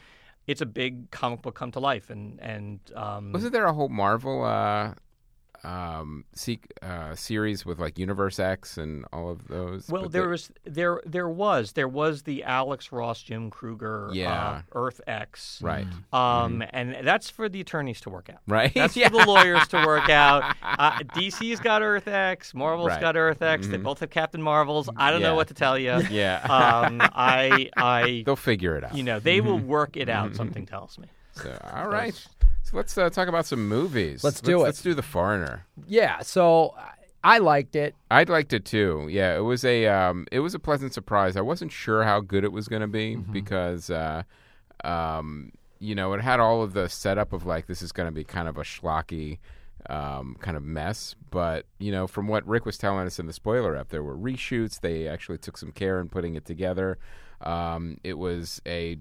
it's 0.47 0.61
a 0.61 0.67
big 0.67 1.11
comic 1.11 1.43
book 1.43 1.55
come 1.55 1.71
to 1.73 1.81
life, 1.81 2.11
and 2.11 2.41
and 2.41 2.81
um, 2.95 3.33
wasn't 3.33 3.53
there 3.53 3.67
a 3.67 3.73
whole 3.73 3.89
Marvel 3.89 4.45
uh, 4.45 4.95
um, 5.65 6.25
se- 6.35 6.61
uh, 6.83 7.15
series 7.15 7.65
with 7.65 7.79
like 7.79 7.99
Universe 7.99 8.39
X 8.39 8.77
and 8.79 9.05
all 9.13 9.31
of 9.31 9.47
those? 9.49 9.89
well, 9.89 10.09
there 10.09 10.23
they- 10.23 10.29
was 10.29 10.51
there 10.65 11.01
there 11.07 11.29
was 11.29 11.73
there 11.73 11.89
was 11.89 12.23
the 12.23 12.43
Alex 12.45 12.91
Ross 12.93 13.23
Jim 13.23 13.51
Krueger 13.51 14.11
Yeah. 14.13 14.33
uh, 14.33 14.63
Earth 14.73 15.01
X 15.07 15.61
right, 15.63 15.87
um, 16.13 16.63
and 16.71 16.97
that's 17.07 17.31
for 17.31 17.49
the 17.49 17.61
attorneys 17.61 18.01
to 18.03 18.11
work 18.11 18.29
out. 18.31 18.41
right. 18.49 18.73
That's 18.75 18.97
yeah. 18.97 19.09
for 19.11 19.19
the 19.19 19.27
lawyers 19.27 19.67
to 19.69 19.85
work 19.87 20.09
out. 20.09 20.55
Uh, 20.63 20.99
DC's 21.15 21.61
got 21.61 21.83
Earth 21.83 22.09
X, 22.09 22.55
Marvel's 22.55 22.89
Right. 22.89 23.01
got 23.01 23.17
Earth 23.17 23.43
X. 23.43 23.69
They 23.69 23.77
both 23.77 24.01
have 24.01 24.11
Captain 24.11 24.43
Marvels. 24.43 24.89
I 24.97 25.11
don't 25.11 25.21
Yeah. 25.21 25.29
know 25.29 25.35
what 25.35 25.49
to 25.49 25.55
tell 25.55 25.79
you. 25.79 26.01
Yeah. 26.11 26.41
Um, 26.43 27.01
I 27.01 27.71
I 27.77 28.23
They'll 28.27 28.37
figure 28.37 28.77
it 28.77 28.85
out. 28.85 28.95
you 28.97 29.03
know 29.03 29.21
they 29.21 29.41
will 29.41 29.59
work 29.59 29.97
it 29.97 30.09
out. 30.09 30.35
Something 30.35 30.67
tells 30.67 30.99
me. 30.99 31.07
So, 31.35 31.57
all 31.73 31.89
right. 31.89 32.15
So 32.63 32.77
let's 32.77 32.97
uh, 32.97 33.11
talk 33.11 33.29
about 33.29 33.47
some 33.47 33.69
movies. 33.69 34.23
Let's 34.25 34.41
do 34.41 34.61
it. 34.61 34.65
Let's 34.65 34.83
do 34.83 34.95
The 34.95 35.03
Foreigner. 35.03 35.67
Yeah. 35.87 36.21
So 36.21 36.75
I 37.25 37.39
liked 37.39 37.77
it. 37.77 37.95
I'd 38.11 38.29
liked 38.29 38.53
it 38.53 38.65
too. 38.65 39.07
Yeah, 39.11 39.37
it 39.37 39.41
was 39.43 39.65
a 39.65 39.87
um, 39.89 40.27
it 40.33 40.41
was 40.41 40.55
a 40.55 40.59
pleasant 40.59 40.93
surprise. 40.95 41.37
I 41.37 41.41
wasn't 41.41 41.73
sure 41.73 42.03
how 42.05 42.21
good 42.21 42.45
it 42.45 42.53
was 42.53 42.69
going 42.69 42.83
to 42.83 42.89
be 42.89 43.17
Mm-hmm. 43.17 43.33
because 43.33 43.91
uh, 43.91 44.23
um, 44.85 45.53
you 45.79 45.95
know 45.95 46.13
it 46.15 46.21
had 46.21 46.41
all 46.41 46.63
of 46.63 46.73
the 46.73 46.89
setup 46.89 47.33
of 47.33 47.45
like 47.47 47.67
this 47.67 47.83
is 47.83 47.93
going 47.93 48.07
to 48.09 48.13
be 48.13 48.25
kind 48.25 48.49
of 48.49 48.57
a 48.59 48.63
schlocky 48.63 49.39
um, 49.91 50.37
kind 50.41 50.57
of 50.57 50.63
mess. 50.63 51.15
But 51.31 51.67
you 51.79 51.93
know, 51.93 52.07
from 52.07 52.29
what 52.29 52.47
Rick 52.47 52.65
was 52.65 52.79
telling 52.79 53.07
us 53.07 53.19
in 53.19 53.27
the 53.27 53.33
spoiler 53.33 53.77
app, 53.77 53.89
there 53.91 54.03
were 54.03 54.17
reshoots. 54.17 54.81
They 54.81 55.09
actually 55.09 55.39
took 55.39 55.57
some 55.59 55.73
care 55.73 56.01
in 56.01 56.09
putting 56.09 56.35
it 56.37 56.45
together. 56.45 56.99
Um, 57.41 57.99
it 58.05 58.15
was 58.19 58.63
a 58.67 58.99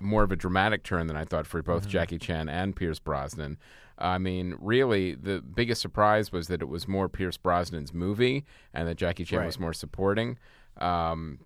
more 0.00 0.22
of 0.22 0.32
a 0.32 0.36
dramatic 0.36 0.82
turn 0.82 1.06
than 1.06 1.16
I 1.16 1.24
thought 1.24 1.46
for 1.46 1.62
both 1.62 1.88
Jackie 1.88 2.18
Chan 2.18 2.48
and 2.48 2.74
Pierce 2.74 2.98
Brosnan. 2.98 3.58
I 3.98 4.18
mean, 4.18 4.56
really, 4.60 5.14
the 5.14 5.40
biggest 5.40 5.80
surprise 5.80 6.32
was 6.32 6.48
that 6.48 6.60
it 6.60 6.68
was 6.68 6.88
more 6.88 7.08
Pierce 7.08 7.36
Brosnan's 7.36 7.94
movie 7.94 8.44
and 8.72 8.88
that 8.88 8.96
Jackie 8.96 9.24
Chan 9.24 9.44
was 9.44 9.60
more 9.60 9.72
supporting. 9.72 10.38
Um, 10.78 11.38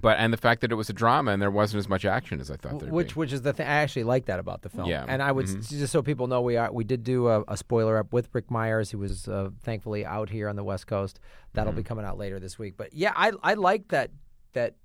but 0.00 0.16
and 0.18 0.32
the 0.32 0.38
fact 0.38 0.62
that 0.62 0.72
it 0.72 0.74
was 0.76 0.88
a 0.88 0.92
drama 0.92 1.32
and 1.32 1.42
there 1.42 1.50
wasn't 1.50 1.80
as 1.80 1.88
much 1.88 2.04
action 2.04 2.40
as 2.40 2.50
I 2.50 2.56
thought 2.56 2.78
there'd 2.78 2.92
which 2.92 3.08
be. 3.08 3.14
which 3.14 3.32
is 3.32 3.42
the 3.42 3.52
thing 3.52 3.66
I 3.66 3.82
actually 3.82 4.04
like 4.04 4.26
that 4.26 4.38
about 4.38 4.62
the 4.62 4.70
film. 4.70 4.88
Yeah. 4.88 5.04
And 5.06 5.22
I 5.22 5.32
would 5.32 5.46
just 5.46 5.92
so 5.92 6.02
people 6.02 6.28
know 6.28 6.40
we 6.40 6.56
are 6.56 6.72
we 6.72 6.84
did 6.84 7.04
do 7.04 7.28
a, 7.28 7.42
a 7.48 7.56
spoiler 7.56 7.98
up 7.98 8.12
with 8.12 8.28
Rick 8.32 8.50
Myers, 8.50 8.90
who 8.90 8.98
was 8.98 9.28
uh, 9.28 9.50
thankfully 9.62 10.06
out 10.06 10.30
here 10.30 10.48
on 10.48 10.56
the 10.56 10.64
West 10.64 10.86
Coast. 10.86 11.20
That'll 11.52 11.72
be 11.72 11.82
coming 11.82 12.04
out 12.04 12.16
later 12.16 12.40
this 12.40 12.58
week. 12.58 12.74
But 12.76 12.94
yeah, 12.94 13.12
I 13.14 13.32
I 13.42 13.54
like 13.54 13.88
that 13.88 14.10
that 14.54 14.76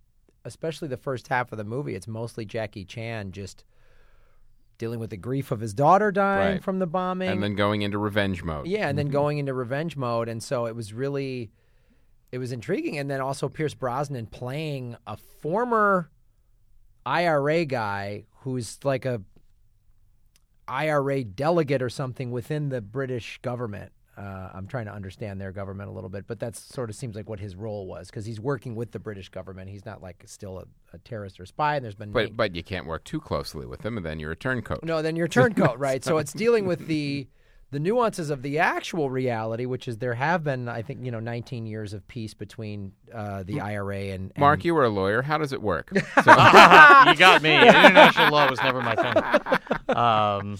especially 0.47 0.87
the 0.87 0.97
first 0.97 1.27
half 1.27 1.51
of 1.51 1.57
the 1.57 1.63
movie. 1.63 1.93
It's 1.95 2.07
mostly 2.07 2.45
Jackie 2.45 2.85
Chan 2.85 3.31
just 3.33 3.63
dealing 4.77 4.99
with 4.99 5.09
the 5.09 5.17
grief 5.17 5.51
of 5.51 5.59
his 5.59 5.73
daughter 5.73 6.11
dying 6.11 6.53
Right. 6.55 6.63
from 6.63 6.79
the 6.79 6.87
bombing. 6.87 7.29
and 7.29 7.41
then 7.43 7.55
going 7.55 7.81
into 7.81 7.97
revenge 7.97 8.43
mode. 8.43 8.67
Yeah, 8.67 8.87
and 8.89 8.97
then 8.97 9.07
going 9.09 9.37
into 9.39 9.53
revenge 9.53 9.97
mode, 9.97 10.29
and 10.29 10.41
so 10.41 10.65
it 10.67 10.75
was 10.75 10.93
really, 10.93 11.51
it 12.31 12.37
was 12.37 12.51
intriguing. 12.51 12.97
And 12.97 13.09
then 13.09 13.19
also 13.19 13.49
Pierce 13.49 13.73
Brosnan 13.73 14.27
playing 14.27 14.95
a 15.07 15.17
former 15.17 16.09
IRA 17.05 17.65
guy 17.65 18.25
who's 18.41 18.77
like 18.83 19.05
a 19.05 19.21
IRA 20.67 21.23
delegate 21.23 21.81
or 21.81 21.89
something 21.89 22.31
within 22.31 22.69
the 22.69 22.81
British 22.81 23.39
government. 23.41 23.91
Uh, 24.17 24.49
I'm 24.53 24.65
trying 24.65 24.85
to 24.85 24.91
understand 24.91 25.39
their 25.39 25.51
government 25.51 25.89
a 25.89 25.93
little 25.93 26.09
bit, 26.09 26.25
but 26.25 26.39
that 26.39 26.55
sort 26.55 26.89
of 26.89 26.95
seems 26.95 27.15
like 27.15 27.29
what 27.29 27.39
his 27.39 27.55
role 27.55 27.85
was 27.85 28.07
because 28.07 28.25
he's 28.25 28.39
working 28.39 28.73
with 28.73 28.91
the 28.91 28.99
British 28.99 29.29
government. 29.29 29.69
He's 29.69 29.85
not 29.85 30.01
like 30.01 30.23
still 30.25 30.57
a, 30.57 30.65
a 30.95 30.97
terrorist 30.99 31.39
or 31.39 31.45
spy. 31.45 31.75
And 31.75 31.85
there's 31.85 31.93
been 31.95 32.11
But 32.11 32.35
but 32.35 32.55
you 32.55 32.63
can't 32.63 32.87
work 32.87 33.03
too 33.03 33.19
closely 33.21 33.67
with 33.67 33.81
them, 33.81 33.95
and 33.95 34.05
then 34.05 34.19
you're 34.19 34.31
a 34.31 34.35
turncoat. 34.35 34.83
no, 34.83 35.03
then 35.03 35.15
your 35.15 35.27
turncoat, 35.27 35.77
right? 35.79 36.03
So 36.03 36.17
it's 36.17 36.33
dealing 36.33 36.65
with 36.65 36.87
the 36.87 37.27
the 37.69 37.79
nuances 37.79 38.29
of 38.29 38.41
the 38.41 38.59
actual 38.59 39.09
reality, 39.09 39.65
which 39.65 39.87
is 39.89 39.97
there 39.97 40.13
have 40.13 40.41
been, 40.41 40.69
I 40.69 40.81
think, 40.81 41.03
you 41.03 41.11
know, 41.11 41.19
19 41.19 41.65
years 41.65 41.93
of 41.93 42.07
peace 42.07 42.33
between 42.33 42.93
uh, 43.13 43.43
the 43.43 43.59
IRA 43.59 43.97
and, 43.97 44.31
and 44.33 44.37
Marc, 44.37 44.63
you 44.63 44.73
were 44.73 44.85
a 44.85 44.89
lawyer. 44.89 45.21
How 45.21 45.37
does 45.37 45.51
it 45.51 45.61
work? 45.61 45.89
So, 45.93 45.99
you 46.31 47.15
got 47.17 47.41
me. 47.41 47.53
International 47.55 48.31
law 48.31 48.49
was 48.49 48.61
never 48.63 48.81
my 48.81 48.95
thing. 48.95 49.95
Um, 49.95 50.57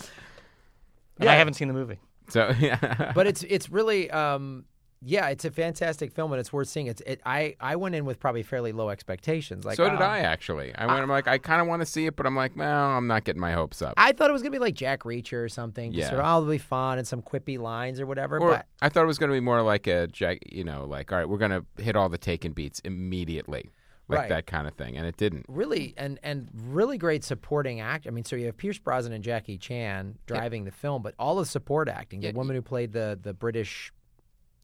and 1.19 1.29
I 1.29 1.35
haven't 1.35 1.53
seen 1.53 1.69
the 1.69 1.73
movie. 1.73 1.97
So 2.27 2.53
yeah. 2.59 3.11
but 3.13 3.27
it's 3.27 3.43
it's 3.43 3.69
really 3.69 4.09
um, 4.11 4.65
yeah, 5.01 5.27
it's 5.29 5.45
a 5.45 5.51
fantastic 5.51 6.11
film 6.11 6.31
and 6.31 6.39
it's 6.39 6.51
worth 6.51 6.69
seeing. 6.69 6.87
It's 6.87 7.01
it, 7.05 7.21
I 7.25 7.55
I 7.59 7.75
went 7.75 7.93
in 7.93 8.05
with 8.05 8.19
probably 8.19 8.41
fairly 8.41 8.71
low 8.71 8.89
expectations. 8.89 9.63
Like 9.63 9.77
so 9.77 9.89
did 9.89 10.01
oh, 10.01 10.03
I 10.03 10.19
actually. 10.19 10.73
I 10.75 10.87
went. 10.87 10.99
I'm 10.99 11.09
like, 11.09 11.27
I 11.27 11.37
kind 11.37 11.61
of 11.61 11.67
want 11.67 11.81
to 11.81 11.85
see 11.85 12.07
it, 12.07 12.15
but 12.15 12.25
I'm 12.25 12.35
like, 12.35 12.55
well, 12.55 12.89
I'm 12.89 13.05
not 13.05 13.23
getting 13.23 13.39
my 13.39 13.51
hopes 13.51 13.81
up. 13.81 13.93
I 13.97 14.11
thought 14.11 14.29
it 14.29 14.33
was 14.33 14.41
gonna 14.41 14.51
be 14.51 14.59
like 14.59 14.73
Jack 14.73 15.03
Reacher 15.03 15.43
or 15.43 15.49
something. 15.49 15.93
Yeah. 15.93 16.09
sort 16.09 16.19
of, 16.19 16.25
oh, 16.25 16.41
it'll 16.41 16.51
be 16.51 16.57
fun 16.57 16.97
and 16.97 17.07
some 17.07 17.21
quippy 17.21 17.59
lines 17.59 17.99
or 17.99 18.07
whatever. 18.07 18.39
Or 18.39 18.51
but 18.51 18.65
I 18.81 18.89
thought 18.89 19.03
it 19.03 19.07
was 19.07 19.19
going 19.19 19.29
to 19.29 19.35
be 19.35 19.39
more 19.39 19.61
like 19.61 19.85
a 19.87 20.07
Jack, 20.07 20.39
you 20.51 20.63
know, 20.63 20.85
like 20.85 21.11
all 21.11 21.19
right, 21.19 21.29
we're 21.29 21.37
going 21.37 21.51
to 21.51 21.65
hit 21.81 21.95
all 21.95 22.09
the 22.09 22.17
taken 22.17 22.53
beats 22.53 22.79
immediately, 22.79 23.69
like 24.09 24.19
Right. 24.19 24.29
that 24.29 24.45
kind 24.47 24.67
of 24.67 24.73
thing, 24.75 24.95
and 24.97 25.05
it 25.05 25.17
didn't. 25.17 25.45
really 25.49 25.93
and 25.97 26.19
and 26.23 26.47
really 26.67 26.97
great 26.97 27.23
supporting 27.23 27.81
act. 27.81 28.07
I 28.07 28.09
mean, 28.11 28.23
so 28.23 28.35
you 28.35 28.45
have 28.45 28.57
Pierce 28.57 28.77
Brosnan 28.79 29.13
and 29.13 29.23
Jackie 29.23 29.57
Chan 29.57 30.17
driving 30.25 30.63
the 30.65 30.71
film, 30.71 31.01
but 31.01 31.13
all 31.19 31.35
the 31.35 31.45
support 31.45 31.89
acting. 31.89 32.21
The 32.21 32.27
Yeah, 32.27 32.33
woman 32.33 32.55
who 32.55 32.61
played 32.61 32.93
the 32.93 33.19
the 33.21 33.33
British. 33.33 33.91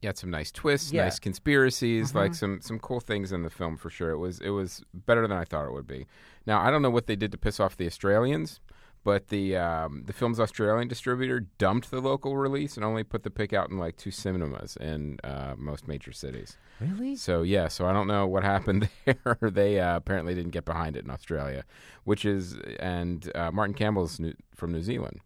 You 0.00 0.08
had 0.08 0.18
some 0.18 0.28
nice 0.30 0.52
twists, 0.52 0.92
Yeah. 0.92 1.04
nice 1.04 1.18
conspiracies, 1.18 2.08
mm-hmm. 2.08 2.18
like 2.18 2.34
some 2.34 2.60
some 2.60 2.78
cool 2.78 3.00
things 3.00 3.32
in 3.32 3.42
the 3.42 3.50
film 3.50 3.76
for 3.76 3.90
sure. 3.90 4.10
It 4.10 4.18
was 4.18 4.38
it 4.40 4.50
was 4.50 4.82
better 4.92 5.22
than 5.22 5.32
I 5.32 5.44
thought 5.44 5.66
it 5.66 5.72
would 5.72 5.86
be. 5.86 6.06
Now 6.46 6.60
I 6.60 6.70
don't 6.70 6.82
know 6.82 6.90
what 6.90 7.06
they 7.06 7.16
did 7.16 7.32
to 7.32 7.38
piss 7.38 7.58
off 7.60 7.76
the 7.76 7.86
Australians, 7.86 8.60
but 9.04 9.28
the 9.28 9.56
um, 9.56 10.02
the 10.06 10.12
film's 10.12 10.40
Australian 10.40 10.88
distributor 10.88 11.40
dumped 11.58 11.90
the 11.90 12.00
local 12.00 12.36
release 12.36 12.76
and 12.76 12.84
only 12.84 13.04
put 13.04 13.22
the 13.22 13.30
pick 13.30 13.52
out 13.52 13.70
in 13.70 13.78
like 13.78 13.96
two 13.96 14.10
cinemas 14.10 14.76
in 14.80 15.18
uh, 15.22 15.54
most 15.56 15.86
major 15.86 16.10
cities. 16.12 16.56
Really? 16.80 17.14
So 17.14 17.42
yeah, 17.42 17.68
so 17.68 17.86
I 17.86 17.92
don't 17.92 18.08
know 18.08 18.26
what 18.26 18.42
happened 18.54 18.88
there. 19.04 19.38
they 19.42 19.78
uh, 19.78 19.96
apparently 19.96 20.34
didn't 20.34 20.50
get 20.52 20.64
behind 20.64 20.96
it 20.96 21.04
in 21.04 21.10
Australia, 21.10 21.64
which 22.04 22.24
is 22.24 22.56
and 22.80 23.30
uh, 23.34 23.50
Martin 23.52 23.74
Campbell's 23.74 24.18
new, 24.18 24.34
from 24.54 24.72
New 24.72 24.82
Zealand. 24.82 25.20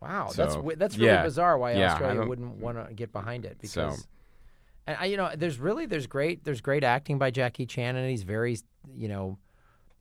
Wow, 0.00 0.28
So, 0.28 0.44
that's 0.44 0.78
that's 0.78 0.96
really 0.98 1.08
yeah. 1.12 1.22
bizarre. 1.22 1.56
Why 1.58 1.72
Yeah, 1.74 1.92
Australia 1.92 2.26
wouldn't 2.26 2.56
want 2.58 2.88
to 2.88 2.92
get 2.94 3.12
behind 3.12 3.44
it 3.44 3.58
So- 3.64 3.86
because 3.90 4.06
And 4.86 4.96
I, 4.98 5.04
you 5.06 5.16
know, 5.16 5.30
there's 5.36 5.58
really 5.58 5.86
there's 5.86 6.06
great 6.08 6.44
there's 6.44 6.60
great 6.60 6.82
acting 6.84 7.18
by 7.18 7.30
Jackie 7.30 7.66
Chan, 7.66 7.94
and 7.96 8.10
he's 8.10 8.24
very 8.24 8.58
you 8.94 9.08
know 9.08 9.38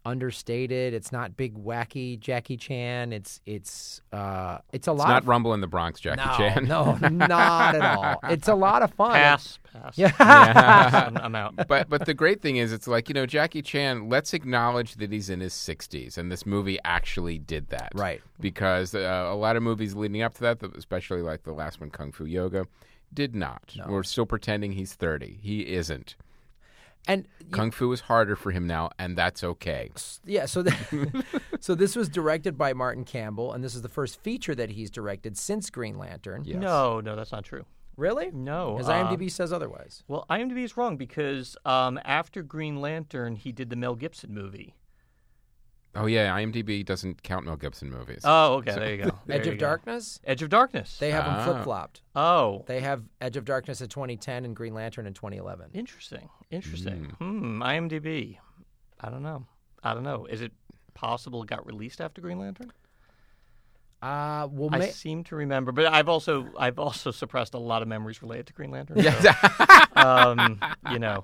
understated. 0.06 0.94
It's 0.94 1.12
not 1.12 1.38
big 1.38 1.56
wacky 1.56 2.20
Jackie 2.20 2.58
Chan. 2.58 3.14
It's 3.14 3.42
it's 3.46 4.02
uh 4.12 4.58
it's 4.72 4.88
a 4.88 4.92
It's 4.92 5.00
lot. 5.00 5.08
not 5.10 5.22
of, 5.24 5.28
Rumble 5.28 5.54
in 5.54 5.62
the 5.62 5.68
Bronx, 5.68 6.00
Jackie 6.00 6.22
no, 6.26 6.38
Chan. 6.38 6.66
no, 6.66 6.96
not 7.10 7.76
at 7.76 7.98
all. 7.98 8.20
It's 8.32 8.48
a 8.48 8.56
lot 8.56 8.82
of 8.82 8.94
fun. 8.94 9.14
Pass, 9.14 9.60
pass. 9.74 9.98
Yeah. 9.98 10.12
I'm, 10.20 11.18
I'm 11.24 11.36
out. 11.36 11.68
but 11.68 11.90
but 11.90 12.06
the 12.06 12.14
great 12.14 12.42
thing 12.42 12.58
is, 12.58 12.72
it's 12.74 12.88
like 12.88 13.10
you 13.10 13.14
know 13.14 13.26
Jackie 13.26 13.62
Chan. 13.62 14.10
Let's 14.10 14.34
acknowledge 14.34 14.96
that 14.96 15.12
he's 15.12 15.30
in 15.30 15.40
his 15.40 15.54
sixties, 15.54 16.18
and 16.18 16.32
this 16.32 16.46
movie 16.46 16.80
actually 16.86 17.38
did 17.40 17.70
that. 17.70 17.92
Right. 17.96 18.22
Because 18.40 18.96
uh, 18.96 19.28
a 19.32 19.36
lot 19.36 19.56
of 19.56 19.64
movies 19.64 19.96
leading 19.96 20.22
up 20.22 20.34
to 20.36 20.42
that, 20.42 20.64
especially 20.76 21.22
like 21.22 21.44
the 21.44 21.54
last 21.54 21.80
one, 21.80 21.90
Kung 21.92 22.12
Fu 22.12 22.26
Yoga, 22.26 22.66
did 23.14 23.36
not. 23.36 23.76
We're 23.88 24.04
still 24.04 24.26
pretending 24.26 24.72
he's 24.74 24.94
thirty. 24.94 25.40
He 25.42 25.62
isn't. 25.74 26.16
And 27.08 27.28
Kung 27.52 27.72
Fu 27.72 27.92
is 27.92 28.02
harder 28.02 28.36
for 28.36 28.52
him 28.52 28.68
now, 28.68 28.92
and 29.00 29.18
that's 29.18 29.44
okay. 29.44 29.90
Yeah, 30.26 30.46
so 30.46 30.64
th- 30.64 30.76
so 31.60 31.74
this 31.76 31.96
was 31.96 32.08
directed 32.10 32.58
by 32.58 32.74
Martin 32.74 33.04
Campbell, 33.04 33.54
and 33.54 33.64
this 33.64 33.76
is 33.76 33.82
the 33.82 33.90
first 33.90 34.22
feature 34.22 34.54
that 34.56 34.70
he's 34.72 34.92
directed 34.92 35.38
since 35.38 35.70
Green 35.70 35.98
Lantern. 35.98 36.44
Yes. 36.46 36.60
No, 36.60 37.00
no, 37.02 37.16
that's 37.16 37.32
not 37.32 37.44
true. 37.44 37.66
Really? 37.98 38.32
No, 38.32 38.78
His 38.78 38.88
uh, 38.88 38.94
IMDb 38.94 39.30
says 39.30 39.52
otherwise. 39.52 40.04
Well, 40.08 40.26
IMDb 40.30 40.64
is 40.64 40.78
wrong 40.78 40.96
because 40.98 41.58
um, 41.66 42.00
after 42.06 42.42
Green 42.42 42.80
Lantern, 42.80 43.36
he 43.36 43.52
did 43.52 43.70
the 43.70 43.76
Mel 43.76 43.96
Gibson 43.96 44.34
movie. 44.34 44.76
Oh 45.94 46.06
yeah, 46.06 46.30
IMDb 46.38 46.86
doesn't 46.86 47.22
count 47.22 47.46
Mel 47.46 47.58
Gibson 47.58 47.90
movies. 47.90 48.22
Oh, 48.24 48.54
okay, 48.56 48.72
there 48.76 48.92
you 48.96 49.04
go. 49.04 49.12
There 49.26 49.38
Edge 49.40 49.46
you 49.46 49.52
of 49.54 49.58
go. 49.60 49.66
Darkness. 49.66 50.20
Edge 50.24 50.42
of 50.42 50.50
Darkness. 50.50 50.98
They 51.00 51.12
have 51.12 51.26
them 51.26 51.34
Ah. 51.38 51.44
flip 51.44 51.64
flopped. 51.64 52.02
oh, 52.16 52.64
They 52.68 52.80
have 52.80 53.04
Edge 53.20 53.36
of 53.36 53.44
Darkness 53.44 53.82
in 53.82 53.90
2010 53.90 54.46
and 54.46 54.56
Green 54.56 54.74
Lantern 54.74 55.06
in 55.06 55.14
2011. 55.14 55.72
interesting, 55.74 56.30
interesting. 56.50 57.14
Hmm. 57.20 57.62
IMDb. 57.62 58.38
I 59.02 59.10
don't 59.10 59.24
know. 59.24 59.46
I 59.84 59.94
don't 59.94 60.04
know. 60.04 60.26
Is 60.28 60.42
it 60.42 60.54
possible 60.94 61.44
it 61.44 61.50
got 61.50 61.66
released 61.66 62.00
after 62.00 62.22
Green 62.22 62.40
Lantern? 62.40 62.72
Uh, 64.02 64.48
well, 64.50 64.70
I 64.72 64.80
ma- 64.80 64.86
seem 64.86 65.24
to 65.26 65.36
remember, 65.36 65.72
but 65.72 65.86
I've 65.86 66.10
also 66.10 66.48
I've 66.58 66.80
also 66.80 67.12
suppressed 67.12 67.54
a 67.54 67.60
lot 67.60 67.84
of 67.84 67.88
memories 67.88 68.22
related 68.24 68.48
to 68.48 68.54
Green 68.54 68.72
Lantern. 68.72 68.98
Yeah. 68.98 69.20
so, 69.20 70.02
um, 70.02 70.60
you 70.92 70.98
know, 70.98 71.24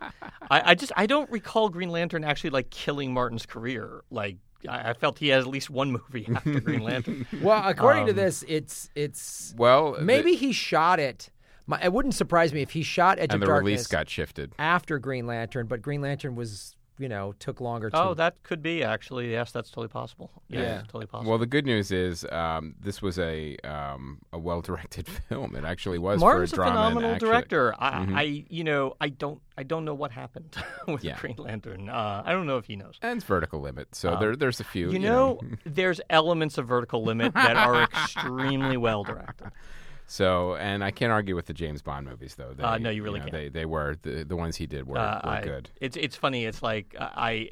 I, 0.52 0.72
I 0.72 0.76
just 0.76 0.92
I 0.96 1.08
don't 1.08 1.30
recall 1.32 1.70
Green 1.70 1.90
Lantern 1.90 2.24
actually 2.24 2.52
like 2.52 2.70
killing 2.70 3.14
Martin's 3.16 3.48
career. 3.48 4.04
Like 4.12 4.38
I, 4.68 4.90
I 4.90 4.94
felt 4.94 5.20
he 5.20 5.30
had 5.30 5.40
at 5.40 5.48
least 5.48 5.70
one 5.70 5.92
movie 5.92 6.28
after 6.36 6.60
Green 6.60 6.82
Lantern. 6.82 7.26
well, 7.42 7.68
according 7.68 8.06
to 8.06 8.12
um, 8.12 8.18
this, 8.18 8.44
it's 8.48 8.90
it's 8.96 9.54
well, 9.58 9.94
the- 9.94 10.02
maybe 10.02 10.36
he 10.36 10.52
shot 10.52 11.00
it. 11.00 11.30
My, 11.70 11.82
it 11.84 11.92
wouldn't 11.92 12.16
surprise 12.16 12.54
me 12.54 12.62
if 12.62 12.72
he 12.72 12.82
shot 12.82 13.20
Edge 13.20 13.34
and 13.34 13.36
of 13.36 13.40
the 13.42 13.46
Darkness 13.48 13.66
release 13.68 13.88
got 13.88 14.10
shifted. 14.10 14.54
after 14.58 15.00
Green 15.00 15.28
Lantern, 15.28 15.68
but 15.68 15.82
Green 15.82 16.02
Lantern 16.02 16.36
was 16.36 16.78
you 17.00 17.08
know 17.10 17.34
took 17.40 17.62
longer. 17.62 17.90
to. 17.90 18.02
Oh, 18.02 18.14
that 18.16 18.42
could 18.44 18.62
be 18.62 18.84
actually. 18.84 19.32
Yes, 19.32 19.52
that's 19.52 19.70
totally 19.70 19.88
possible. 19.88 20.32
Yeah, 20.50 20.62
Yeah. 20.62 20.78
totally 20.82 21.06
possible. 21.06 21.30
Well, 21.30 21.40
the 21.40 21.46
good 21.46 21.66
news 21.66 21.92
is 21.92 22.26
um, 22.32 22.76
this 22.80 23.02
was 23.02 23.18
a 23.20 23.56
um, 23.64 24.20
a 24.34 24.40
well 24.40 24.62
directed 24.62 25.08
film. 25.30 25.56
It 25.56 25.64
actually 25.66 25.98
was 26.00 26.20
Martin's 26.20 26.52
for 26.54 26.62
a 26.64 26.68
a 26.68 26.70
drama. 26.70 26.80
and 26.80 26.90
phenomenal 26.96 27.12
actually- 27.16 27.28
director. 27.30 27.76
I, 27.80 28.08
I, 28.22 28.46
you 28.50 28.64
know, 28.64 28.96
I 29.00 29.10
don't, 29.10 29.42
I 29.58 29.64
don't 29.64 29.86
know 29.86 29.94
what 29.94 30.12
happened 30.12 30.56
with 30.88 31.04
Yeah. 31.04 31.18
Green 31.20 31.36
Lantern. 31.38 31.90
Uh, 31.90 32.24
I 32.26 32.32
don't 32.32 32.48
know 32.48 32.58
if 32.58 32.66
he 32.66 32.76
knows. 32.76 32.96
And 33.02 33.18
it's 33.18 33.26
vertical 33.26 33.62
limit, 33.62 33.94
so 33.96 34.16
there, 34.20 34.36
there's 34.36 34.60
a 34.60 34.64
few. 34.64 34.88
Um, 34.88 34.94
You 34.94 35.00
know, 35.00 35.40
there's 35.66 36.02
elements 36.10 36.58
of 36.58 36.68
Vertical 36.68 37.04
Limit 37.04 37.34
that 37.34 37.56
are 37.58 37.84
extremely 38.18 38.78
well 38.78 39.04
directed. 39.04 39.52
So, 40.10 40.56
and 40.56 40.84
I 40.86 40.92
can't 40.92 41.12
argue 41.12 41.36
with 41.36 41.48
the 41.48 41.54
James 41.54 41.82
Bond 41.82 42.08
movies, 42.08 42.36
though. 42.36 42.54
They, 42.54 42.64
Uh, 42.64 42.78
no, 42.78 42.90
you 42.90 43.04
really 43.04 43.20
know, 43.20 43.26
can't. 43.26 43.34
They 43.34 43.50
they 43.50 43.66
were 43.66 43.98
the 44.02 44.24
the 44.24 44.36
ones 44.38 44.56
he 44.56 44.66
did 44.66 44.88
were, 44.88 44.98
Uh, 44.98 45.20
were 45.24 45.30
I- 45.30 45.42
good. 45.42 45.70
It's 45.82 45.98
it's 45.98 46.16
funny. 46.16 46.46
It's 46.46 46.64
like 46.64 46.96
uh, 46.98 47.10
I, 47.14 47.50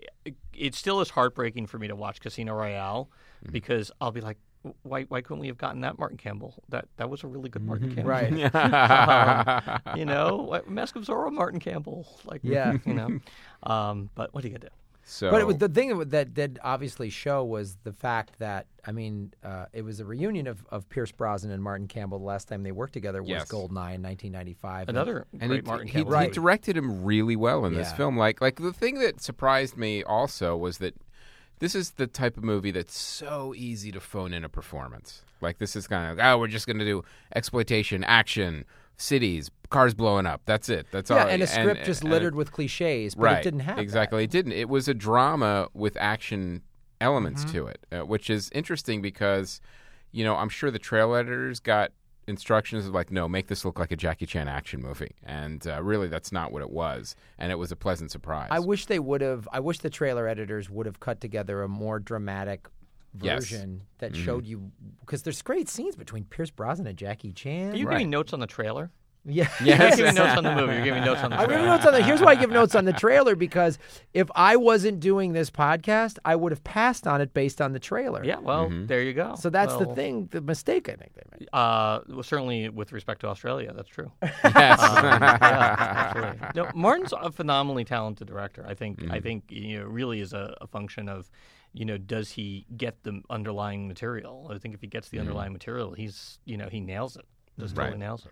it 0.53 0.73
still 0.73 1.01
is 1.01 1.09
heartbreaking 1.09 1.67
for 1.67 1.77
me 1.79 1.87
to 1.89 1.95
watch 1.95 2.19
Casino 2.21 2.53
Royale 2.55 3.09
Mm-hmm. 3.43 3.51
because 3.51 3.91
I'll 4.01 4.11
be 4.11 4.21
like, 4.21 4.37
why 4.83 5.03
why 5.03 5.21
couldn't 5.21 5.39
we 5.41 5.47
have 5.47 5.57
gotten 5.57 5.81
that 5.81 5.99
Martin 5.99 6.17
Campbell? 6.17 6.63
That 6.69 6.87
that 6.95 7.09
was 7.09 7.23
a 7.23 7.27
really 7.27 7.49
good 7.49 7.61
Martin 7.63 7.89
Mm-hmm. 7.93 8.07
Campbell. 8.07 8.55
right. 8.55 9.81
Um, 9.85 9.97
you 9.99 10.05
know, 10.05 10.37
what- 10.37 10.69
Mask 10.69 10.95
of 10.95 11.03
Zorro, 11.03 11.31
Martin 11.31 11.59
Campbell. 11.59 12.07
Like, 12.23 12.39
Yeah. 12.43 12.77
you 12.85 12.93
know. 12.93 13.19
Um, 13.63 14.09
but 14.15 14.33
what 14.33 14.43
are 14.43 14.47
you 14.47 14.53
gonna 14.57 14.69
do? 14.69 14.75
So, 15.07 15.29
But 15.29 15.39
it 15.39 15.45
was, 15.45 15.57
the 15.59 15.69
thing 15.69 15.97
that 15.99 16.33
did 16.33 16.57
obviously 16.63 17.11
show 17.11 17.43
was 17.43 17.77
the 17.83 17.93
fact 17.93 18.39
that 18.39 18.65
I 18.87 18.91
mean 18.91 19.33
uh, 19.43 19.65
it 19.71 19.83
was 19.83 19.99
a 19.99 20.05
reunion 20.05 20.47
of, 20.47 20.65
of 20.69 20.89
Pierce 20.89 21.11
Brosnan 21.11 21.51
and 21.51 21.61
Martin 21.61 21.87
Campbell. 21.87 22.17
The 22.17 22.25
last 22.25 22.47
time 22.47 22.63
they 22.63 22.71
worked 22.71 22.93
together 22.93 23.21
was 23.21 23.29
Yes. 23.29 23.45
Goldeneye 23.47 23.93
in 23.95 24.01
1995. 24.01 24.89
Another 24.89 25.27
and 25.39 25.49
great 25.49 25.63
he, 25.63 25.67
Martin 25.67 25.87
he, 25.87 25.93
Campbell. 25.93 26.19
he 26.19 26.27
directed 26.29 26.75
him 26.75 27.03
really 27.03 27.35
well 27.35 27.65
in 27.65 27.75
this 27.75 27.89
Yeah. 27.91 27.95
film. 27.97 28.17
Like 28.17 28.41
like 28.41 28.55
the 28.57 28.73
thing 28.73 28.95
that 28.99 29.21
surprised 29.21 29.77
me 29.77 30.03
also 30.03 30.57
was 30.57 30.79
that 30.79 30.95
this 31.59 31.75
is 31.75 31.91
the 31.91 32.07
type 32.07 32.35
of 32.35 32.43
movie 32.43 32.71
that's 32.71 32.97
so 32.97 33.53
easy 33.55 33.91
to 33.91 33.99
phone 33.99 34.33
in 34.33 34.43
a 34.43 34.49
performance. 34.49 35.21
Like 35.39 35.59
this 35.59 35.75
is 35.75 35.87
kind 35.87 36.11
of 36.11 36.25
oh 36.25 36.39
we're 36.39 36.47
just 36.47 36.65
going 36.65 36.79
to 36.79 36.85
do 36.85 37.03
exploitation, 37.35 38.03
action, 38.03 38.65
cities, 38.97 39.49
cars 39.69 39.93
blowing 39.93 40.25
up. 40.25 40.41
That's 40.45 40.69
it. 40.69 40.87
That's 40.91 41.09
yeah, 41.09 41.23
all. 41.23 41.29
and 41.29 41.41
a 41.43 41.47
script 41.47 41.85
just 41.85 42.01
and- 42.01 42.11
littered 42.11 42.35
with 42.35 42.51
cliches, 42.51 43.15
but 43.15 43.23
right. 43.23 43.37
it 43.39 43.43
didn't 43.43 43.61
have 43.61 43.75
that. 43.77 43.81
exactly. 43.81 44.23
It 44.23 44.29
didn't. 44.31 44.53
It 44.53 44.69
was 44.69 44.87
a 44.87 44.93
drama 44.93 45.67
with 45.73 45.97
action 45.99 46.61
elements 47.01 47.43
Mm-hmm. 47.43 47.53
to 47.57 47.67
it, 47.67 47.85
uh, 47.91 48.05
which 48.05 48.29
is 48.29 48.49
interesting 48.53 49.01
because, 49.01 49.59
you 50.11 50.23
know, 50.23 50.35
I'm 50.35 50.49
sure 50.49 50.71
the 50.71 50.79
trail 50.79 51.13
editors 51.13 51.59
got 51.59 51.91
instructions 52.27 52.87
of 52.87 52.93
like, 52.93 53.11
no, 53.11 53.27
make 53.27 53.47
this 53.47 53.65
look 53.65 53.77
like 53.77 53.91
a 53.91 53.95
Jackie 53.95 54.25
Chan 54.25 54.47
action 54.47 54.81
movie, 54.81 55.11
and 55.23 55.67
uh, 55.67 55.83
really, 55.83 56.07
that's 56.07 56.31
not 56.31 56.51
what 56.51 56.61
it 56.61 56.69
was, 56.71 57.15
and 57.37 57.51
it 57.51 57.55
was 57.55 57.71
a 57.71 57.75
pleasant 57.75 58.11
surprise. 58.11 58.47
I 58.49 58.59
wish 58.59 58.85
they 58.87 58.97
would 58.99 59.21
have. 59.21 59.47
I 59.51 59.59
wish 59.59 59.79
the 59.79 59.89
trailer 59.89 60.27
editors 60.27 60.69
would 60.69 60.85
have 60.85 60.99
cut 60.99 61.19
together 61.21 61.61
a 61.61 61.67
more 61.67 61.99
dramatic 61.99 62.67
Yes. 63.21 63.43
version 63.49 63.81
that 63.99 64.15
showed 64.15 64.45
you 64.45 64.71
because 64.99 65.23
there's 65.23 65.41
great 65.41 65.69
scenes 65.69 65.95
between 65.95 66.25
Pierce 66.25 66.49
Brosnan 66.51 66.87
and 66.87 66.97
Jackie 66.97 67.31
Chan. 67.31 67.73
Are 67.73 67.75
you 67.75 67.87
Right. 67.87 67.95
giving 67.99 68.09
notes 68.09 68.33
on 68.33 68.39
the 68.39 68.47
trailer? 68.47 68.91
yeah. 69.27 69.49
You're 69.63 69.89
giving 69.95 70.13
notes 70.13 70.37
on 70.37 70.43
the 70.43 70.53
movie. 70.53 70.73
You're 70.75 70.83
giving 70.83 71.03
notes 71.03 71.21
on 71.23 71.31
the 71.31 71.37
I'm 71.39 71.49
giving 71.49 71.65
notes 71.65 71.83
on 71.87 71.93
the. 71.93 72.03
Here's 72.03 72.21
why 72.21 72.33
I 72.33 72.35
give 72.35 72.51
notes 72.51 72.75
on 72.75 72.85
the 72.85 72.93
trailer 72.93 73.35
because 73.35 73.79
if 74.13 74.29
I 74.35 74.55
wasn't 74.55 74.99
doing 74.99 75.33
this 75.33 75.49
podcast, 75.49 76.19
I 76.23 76.35
would 76.35 76.51
have 76.51 76.63
passed 76.63 77.07
on 77.07 77.21
it 77.21 77.33
based 77.33 77.59
on 77.59 77.73
the 77.73 77.79
trailer. 77.79 78.23
Yeah, 78.23 78.37
well, 78.37 78.69
there 78.71 79.01
you 79.01 79.13
go. 79.13 79.33
So 79.35 79.49
that's 79.49 79.75
the 79.77 79.87
thing, 79.95 80.27
the 80.31 80.41
mistake 80.41 80.89
I 80.89 80.93
think 80.95 81.13
they 81.15 81.23
made. 81.39 81.49
Uh, 81.51 82.01
well, 82.07 82.21
certainly 82.21 82.69
with 82.69 82.91
respect 82.91 83.21
to 83.21 83.27
Australia, 83.27 83.73
that's 83.75 83.89
true. 83.89 84.11
yes. 84.21 84.79
Um, 84.81 85.21
yeah. 85.21 86.51
No, 86.55 86.69
Martin's 86.75 87.13
a 87.19 87.31
phenomenally 87.31 87.83
talented 87.85 88.27
director. 88.27 88.63
I 88.67 88.73
think. 88.75 88.99
Mm-hmm. 88.99 89.11
I 89.11 89.19
think 89.21 89.45
you 89.49 89.79
know, 89.79 89.85
really 89.85 90.21
is 90.21 90.33
a, 90.33 90.55
a 90.61 90.67
function 90.67 91.09
of, 91.09 91.29
you 91.75 91.85
know, 91.85 91.97
does 91.97 92.31
he 92.31 92.65
get 92.75 93.03
the 93.03 93.21
underlying 93.29 93.87
material? 93.87 94.49
I 94.53 94.57
think 94.57 94.73
if 94.73 94.81
he 94.81 94.87
gets 94.87 95.09
the 95.09 95.19
underlying 95.19 95.53
material, 95.53 95.91
he's 95.93 96.39
you 96.45 96.57
know 96.57 96.67
he 96.71 96.79
nails 96.79 97.15
it. 97.17 97.25
Just 97.59 97.73
Mm-hmm. 97.75 97.79
Right. 97.79 97.85
totally 97.87 97.99
nails 98.05 98.25
it. 98.25 98.31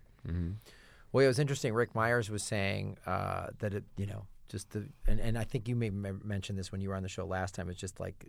Well, 1.12 1.25
it 1.25 1.27
was 1.27 1.39
interesting. 1.39 1.73
Rick 1.73 1.93
Myers 1.93 2.29
was 2.31 2.43
saying 2.43 2.97
uh, 3.05 3.47
that 3.59 3.73
it, 3.73 3.83
you 3.97 4.07
know, 4.07 4.25
just 4.50 4.71
the 4.71 4.88
and, 5.07 5.19
and 5.19 5.38
I 5.38 5.43
think 5.43 5.67
you 5.67 5.75
may 5.75 5.88
m- 5.88 6.21
mention 6.23 6.55
this 6.55 6.71
when 6.71 6.81
you 6.81 6.89
were 6.89 6.95
on 6.95 7.03
the 7.03 7.09
show 7.09 7.25
last 7.25 7.53
time. 7.53 7.69
It's 7.69 7.79
just 7.79 8.00
like 8.00 8.25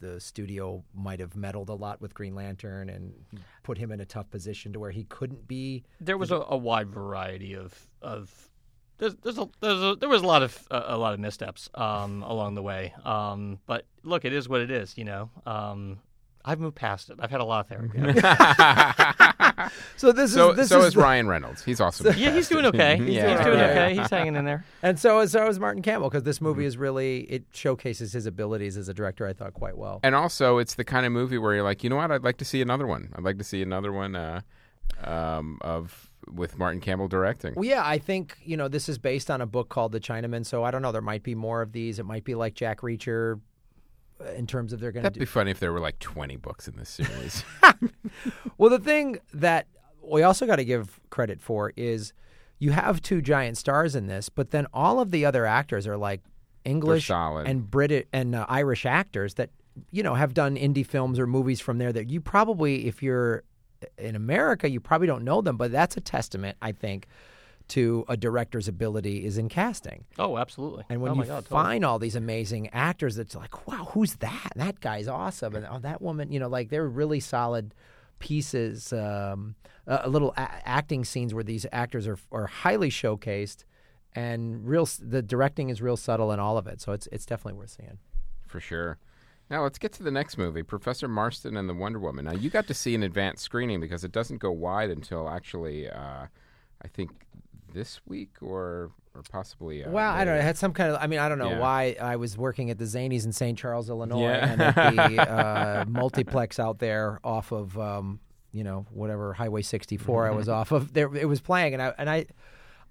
the 0.00 0.20
studio 0.20 0.82
might 0.94 1.20
have 1.20 1.36
meddled 1.36 1.68
a 1.68 1.74
lot 1.74 2.00
with 2.00 2.12
Green 2.14 2.34
Lantern 2.34 2.88
and 2.90 3.14
put 3.62 3.78
him 3.78 3.92
in 3.92 4.00
a 4.00 4.04
tough 4.04 4.28
position 4.30 4.72
to 4.72 4.80
where 4.80 4.90
he 4.90 5.04
couldn't 5.04 5.46
be. 5.46 5.84
There 6.00 6.18
was 6.18 6.30
a, 6.32 6.42
a 6.48 6.56
wide 6.56 6.90
variety 6.90 7.54
of 7.54 7.86
of. 8.02 8.50
There's, 8.98 9.14
there's 9.22 9.38
a, 9.38 9.48
there's 9.60 9.82
a, 9.82 9.96
there 9.98 10.08
was 10.08 10.22
a 10.22 10.26
lot 10.26 10.42
of 10.42 10.66
a, 10.70 10.82
a 10.88 10.96
lot 10.96 11.14
of 11.14 11.20
missteps 11.20 11.68
um, 11.74 12.22
along 12.22 12.54
the 12.54 12.62
way. 12.62 12.94
Um, 13.04 13.58
but 13.66 13.86
look, 14.02 14.24
it 14.24 14.32
is 14.32 14.48
what 14.48 14.60
it 14.60 14.70
is. 14.70 14.96
You 14.96 15.04
know, 15.04 15.30
um, 15.46 15.98
I've 16.44 16.60
moved 16.60 16.76
past 16.76 17.10
it. 17.10 17.16
I've 17.20 17.30
had 17.30 17.40
a 17.40 17.44
lot 17.44 17.60
of 17.60 17.68
therapy. 17.68 17.98
So 19.96 20.12
this 20.12 20.34
so 20.34 20.50
is 20.50 20.56
this 20.56 20.68
so 20.68 20.80
is 20.80 20.88
is 20.88 20.94
the- 20.94 21.00
Ryan 21.00 21.26
Reynolds. 21.26 21.64
He's 21.64 21.80
awesome. 21.80 22.06
yeah, 22.18 22.32
he's 22.32 22.48
doing 22.48 22.66
okay. 22.66 22.98
He's, 22.98 23.08
Yeah. 23.14 23.36
he's 23.36 23.46
doing 23.46 23.58
Yeah. 23.58 23.70
okay. 23.70 23.94
He's 23.96 24.10
hanging 24.10 24.36
in 24.36 24.44
there. 24.44 24.64
and 24.82 24.98
so 24.98 25.20
is 25.20 25.32
so 25.32 25.46
is 25.48 25.58
Martin 25.58 25.82
Campbell 25.82 26.10
because 26.10 26.22
this 26.24 26.36
Mm-hmm. 26.36 26.44
movie 26.44 26.64
is 26.66 26.76
really 26.76 27.20
it 27.22 27.44
showcases 27.52 28.12
his 28.12 28.26
abilities 28.26 28.76
as 28.76 28.88
a 28.88 28.94
director. 28.94 29.26
I 29.26 29.32
thought 29.32 29.54
quite 29.54 29.78
well. 29.78 30.00
And 30.02 30.14
also, 30.14 30.58
it's 30.58 30.74
the 30.74 30.84
kind 30.84 31.06
of 31.06 31.12
movie 31.12 31.38
where 31.38 31.54
you're 31.54 31.62
like, 31.64 31.82
you 31.82 31.88
know 31.90 31.96
what? 31.96 32.10
I'd 32.10 32.24
like 32.24 32.36
to 32.38 32.44
see 32.44 32.60
another 32.60 32.86
one. 32.86 33.10
I'd 33.14 33.24
like 33.24 33.38
to 33.38 33.44
see 33.44 33.62
another 33.62 33.92
one 33.92 34.14
uh, 34.16 34.40
um, 35.02 35.58
of 35.62 36.10
with 36.32 36.58
Martin 36.58 36.80
Campbell 36.80 37.08
directing. 37.08 37.54
Well, 37.54 37.64
yeah, 37.64 37.82
I 37.84 37.98
think 37.98 38.36
you 38.44 38.56
know 38.56 38.68
this 38.68 38.88
is 38.88 38.98
based 38.98 39.30
on 39.30 39.40
a 39.40 39.46
book 39.46 39.68
called 39.68 39.92
The 39.92 40.00
Chinaman, 40.00 40.44
so 40.46 40.64
I 40.64 40.70
don't 40.70 40.82
know. 40.82 40.92
There 40.92 41.00
might 41.02 41.22
be 41.22 41.34
more 41.34 41.62
of 41.62 41.72
these. 41.72 41.98
It 41.98 42.04
might 42.06 42.24
be 42.24 42.34
like 42.34 42.54
Jack 42.54 42.80
Reacher, 42.80 43.40
uh, 44.20 44.30
in 44.32 44.46
terms 44.46 44.72
of 44.72 44.80
they're 44.80 44.92
going 44.92 45.02
to 45.02 45.06
That'd 45.06 45.14
do. 45.14 45.20
be 45.20 45.26
funny 45.26 45.50
if 45.50 45.60
there 45.60 45.72
were 45.72 45.80
like 45.80 45.98
20 45.98 46.36
books 46.36 46.68
in 46.68 46.76
this 46.76 46.88
series. 46.90 47.44
Well, 48.58 48.70
the 48.70 48.78
thing 48.78 49.18
that 49.32 49.66
we 50.00 50.22
also 50.22 50.46
got 50.46 50.56
to 50.56 50.64
give 50.64 51.00
credit 51.10 51.40
for 51.40 51.72
is 51.76 52.12
you 52.58 52.70
have 52.70 53.02
two 53.02 53.20
giant 53.20 53.58
stars 53.58 53.96
in 53.96 54.06
this, 54.06 54.28
but 54.28 54.50
then 54.50 54.66
all 54.72 55.00
of 55.00 55.10
the 55.10 55.24
other 55.24 55.44
actors 55.44 55.86
are 55.86 55.96
like 55.96 56.22
English 56.64 57.10
and 57.10 57.70
British 57.70 58.06
and 58.12 58.34
uh, 58.34 58.46
Irish 58.48 58.86
actors 58.86 59.34
that 59.34 59.50
you 59.90 60.02
know 60.02 60.14
have 60.14 60.34
done 60.34 60.56
indie 60.56 60.86
films 60.86 61.18
or 61.18 61.26
movies 61.26 61.60
from 61.60 61.78
there 61.78 61.92
that 61.92 62.10
you 62.10 62.20
probably, 62.20 62.86
if 62.86 63.02
you're 63.02 63.42
in 63.98 64.16
America, 64.16 64.68
you 64.68 64.80
probably 64.80 65.06
don't 65.06 65.24
know 65.24 65.40
them, 65.40 65.56
but 65.56 65.72
that's 65.72 65.96
a 65.96 66.00
testament, 66.00 66.56
I 66.62 66.72
think, 66.72 67.06
to 67.68 68.04
a 68.08 68.16
director's 68.16 68.68
ability 68.68 69.24
is 69.24 69.38
in 69.38 69.48
casting. 69.48 70.04
Oh, 70.18 70.36
absolutely. 70.36 70.84
And 70.88 71.00
when 71.00 71.12
oh 71.12 71.14
you 71.14 71.24
God, 71.24 71.44
totally. 71.44 71.62
find 71.62 71.84
all 71.84 71.98
these 71.98 72.16
amazing 72.16 72.68
actors, 72.72 73.18
it's 73.18 73.34
like, 73.34 73.66
wow, 73.66 73.88
who's 73.92 74.16
that? 74.16 74.52
That 74.56 74.80
guy's 74.80 75.08
awesome, 75.08 75.54
and 75.54 75.66
oh, 75.70 75.78
that 75.78 76.02
woman, 76.02 76.30
you 76.30 76.38
know, 76.38 76.48
like 76.48 76.68
they're 76.68 76.88
really 76.88 77.20
solid 77.20 77.74
pieces. 78.18 78.92
Um, 78.92 79.54
a, 79.86 80.02
a 80.04 80.08
little 80.08 80.32
a- 80.36 80.68
acting 80.68 81.04
scenes 81.04 81.32
where 81.34 81.44
these 81.44 81.66
actors 81.72 82.06
are 82.06 82.18
are 82.32 82.46
highly 82.46 82.90
showcased, 82.90 83.64
and 84.14 84.66
real. 84.66 84.86
The 85.00 85.22
directing 85.22 85.70
is 85.70 85.80
real 85.80 85.96
subtle 85.96 86.32
in 86.32 86.40
all 86.40 86.58
of 86.58 86.66
it, 86.66 86.80
so 86.80 86.92
it's 86.92 87.08
it's 87.12 87.26
definitely 87.26 87.58
worth 87.58 87.70
seeing. 87.70 87.98
For 88.46 88.60
sure. 88.60 88.98
Now 89.54 89.62
let's 89.62 89.78
get 89.78 89.92
to 89.92 90.02
the 90.02 90.10
next 90.10 90.36
movie, 90.36 90.64
Professor 90.64 91.06
Marston 91.06 91.56
and 91.56 91.68
the 91.68 91.74
Wonder 91.74 92.00
Woman. 92.00 92.24
Now 92.24 92.32
you 92.32 92.50
got 92.50 92.66
to 92.66 92.74
see 92.74 92.92
an 92.96 93.04
advanced 93.04 93.44
screening 93.44 93.80
because 93.80 94.02
it 94.02 94.10
doesn't 94.10 94.38
go 94.38 94.50
wide 94.50 94.90
until 94.90 95.28
actually, 95.28 95.88
uh, 95.88 96.26
I 96.82 96.88
think 96.92 97.10
this 97.72 98.00
week 98.04 98.30
or 98.42 98.90
or 99.14 99.22
possibly. 99.30 99.84
Uh, 99.84 99.90
Well, 99.92 100.12
I 100.12 100.24
don't 100.24 100.34
know. 100.34 100.40
It 100.40 100.42
had 100.42 100.58
some 100.58 100.72
kind 100.72 100.90
of. 100.90 101.00
I 101.00 101.06
mean, 101.06 101.20
I 101.20 101.28
don't 101.28 101.38
know 101.38 101.50
Yeah. 101.50 101.60
why 101.60 101.94
I 102.02 102.16
was 102.16 102.36
working 102.36 102.68
at 102.70 102.78
the 102.78 102.84
Zanies 102.84 103.24
in 103.26 103.30
St. 103.30 103.56
Charles, 103.56 103.88
Illinois, 103.88 104.22
Yeah. 104.22 104.52
and 104.52 104.60
at 104.60 104.74
the 104.74 105.22
uh, 105.32 105.84
multiplex 105.86 106.58
out 106.58 106.80
there 106.80 107.20
off 107.22 107.52
of, 107.52 107.78
um, 107.78 108.18
you 108.50 108.64
know, 108.64 108.86
whatever 108.90 109.34
Highway 109.34 109.62
64 109.62 110.26
I 110.26 110.30
was 110.32 110.48
off 110.58 110.72
of. 110.72 110.92
There, 110.94 111.14
it 111.14 111.28
was 111.28 111.40
playing, 111.40 111.74
and 111.74 111.80
I 111.82 111.94
and 111.96 112.10
I, 112.10 112.26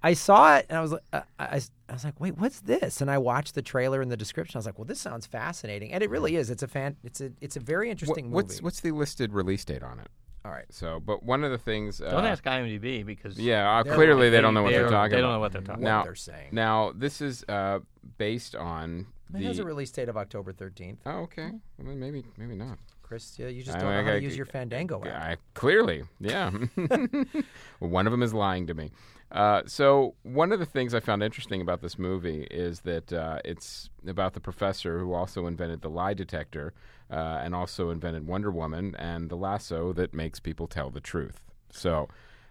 I 0.06 0.14
saw 0.14 0.58
it, 0.58 0.66
and 0.70 0.78
I 0.78 0.82
was 0.82 0.92
like, 0.92 1.02
uh, 1.14 1.22
I, 1.40 1.62
I 1.88 1.94
was 1.94 2.04
like, 2.04 2.20
wait, 2.20 2.38
what's 2.38 2.60
this? 2.60 3.00
And 3.00 3.10
I 3.10 3.18
watched 3.18 3.56
the 3.56 3.62
trailer 3.62 4.02
and 4.02 4.12
the 4.12 4.18
description. 4.18 4.58
I 4.58 4.60
was 4.60 4.66
like, 4.66 4.78
well, 4.78 4.86
this 4.86 5.00
sounds 5.00 5.26
fascinating, 5.26 5.94
and 5.94 6.04
it 6.04 6.10
really 6.10 6.36
is. 6.36 6.50
It's 6.50 6.64
a 6.64 6.68
fan. 6.68 6.98
It's 7.04 7.22
a 7.22 7.32
it's 7.40 7.56
a 7.56 7.60
very 7.62 7.88
What- 7.88 7.92
interesting 7.92 8.26
movie. 8.26 8.36
what's 8.36 8.62
what's 8.62 8.80
the 8.82 8.92
listed 8.92 9.32
release 9.34 9.64
date 9.64 9.82
on 9.84 10.00
it? 10.00 10.08
All 10.46 10.52
right. 10.52 10.66
So, 10.72 11.00
but 11.00 11.24
one 11.24 11.46
of 11.46 11.52
the 11.52 11.58
things. 11.58 12.02
Uh, 12.02 12.12
Don't 12.12 12.26
ask 12.26 12.44
IMDb 12.44 13.06
because 13.06 13.40
Yeah, 13.40 13.80
uh, 13.80 13.84
clearly 13.84 14.24
like- 14.26 14.32
they 14.34 14.42
don't 14.42 14.54
know 14.54 14.62
what 14.64 14.70
they 14.72 14.74
they're 14.76 14.84
don't- 14.84 14.92
talking 14.92 15.12
they 15.12 15.20
about. 15.20 15.28
don't 15.28 15.36
know 15.36 15.40
what 15.40 15.52
they're 15.54 15.62
talking 15.62 15.84
What 15.84 15.90
now, 15.90 16.04
they're 16.04 16.16
saying. 16.16 16.50
Now, 16.52 16.92
this 16.94 17.22
is 17.22 17.46
uh, 17.48 17.80
based 18.18 18.54
on 18.58 19.08
It 19.34 19.38
the. 19.40 19.46
has 19.46 19.60
a 19.60 19.64
release 19.64 19.90
date 19.92 20.10
of 20.10 20.18
October 20.18 20.52
13th. 20.52 20.98
oh, 21.06 21.20
okay. 21.22 21.50
Well, 21.80 21.96
maybe, 21.96 22.26
maybe 22.38 22.56
not. 22.56 22.78
Chris, 23.04 23.40
yeah, 23.40 23.48
you 23.48 23.64
just 23.64 23.78
I- 23.78 23.80
don't 23.80 23.90
know 23.92 24.00
I- 24.00 24.04
how 24.04 24.10
I- 24.10 24.20
to 24.20 24.22
use 24.22 24.36
your 24.36 24.46
Fandango 24.46 25.02
app. 25.06 25.22
I, 25.24 25.38
clearly, 25.54 26.04
yeah. 26.20 26.52
one 27.80 28.06
of 28.08 28.12
them 28.12 28.22
is 28.24 28.34
lying 28.34 28.68
to 28.68 28.74
me. 28.74 28.92
Uh, 29.34 29.64
so 29.66 30.14
one 30.22 30.52
of 30.52 30.60
the 30.60 30.66
things 30.66 30.94
I 30.94 31.00
found 31.00 31.24
interesting 31.24 31.60
about 31.60 31.82
this 31.82 31.98
movie 31.98 32.48
is 32.52 32.82
that 32.82 33.12
uh, 33.12 33.40
it's 33.44 33.90
about 34.06 34.34
the 34.34 34.40
professor 34.40 35.00
who 35.00 35.14
also 35.14 35.48
invented 35.48 35.82
the 35.82 35.90
lie 35.90 36.14
detector 36.14 36.72
uh, 37.10 37.42
and 37.44 37.56
also 37.56 37.90
invented 37.90 38.28
Wonder 38.28 38.52
Woman 38.52 38.96
and 39.00 39.32
the 39.32 39.36
lasso 39.36 39.92
that 39.94 40.14
makes 40.14 40.40
people 40.40 40.68
tell 40.68 40.92
the 40.92 41.02
truth. 41.02 41.42
So 41.72 42.10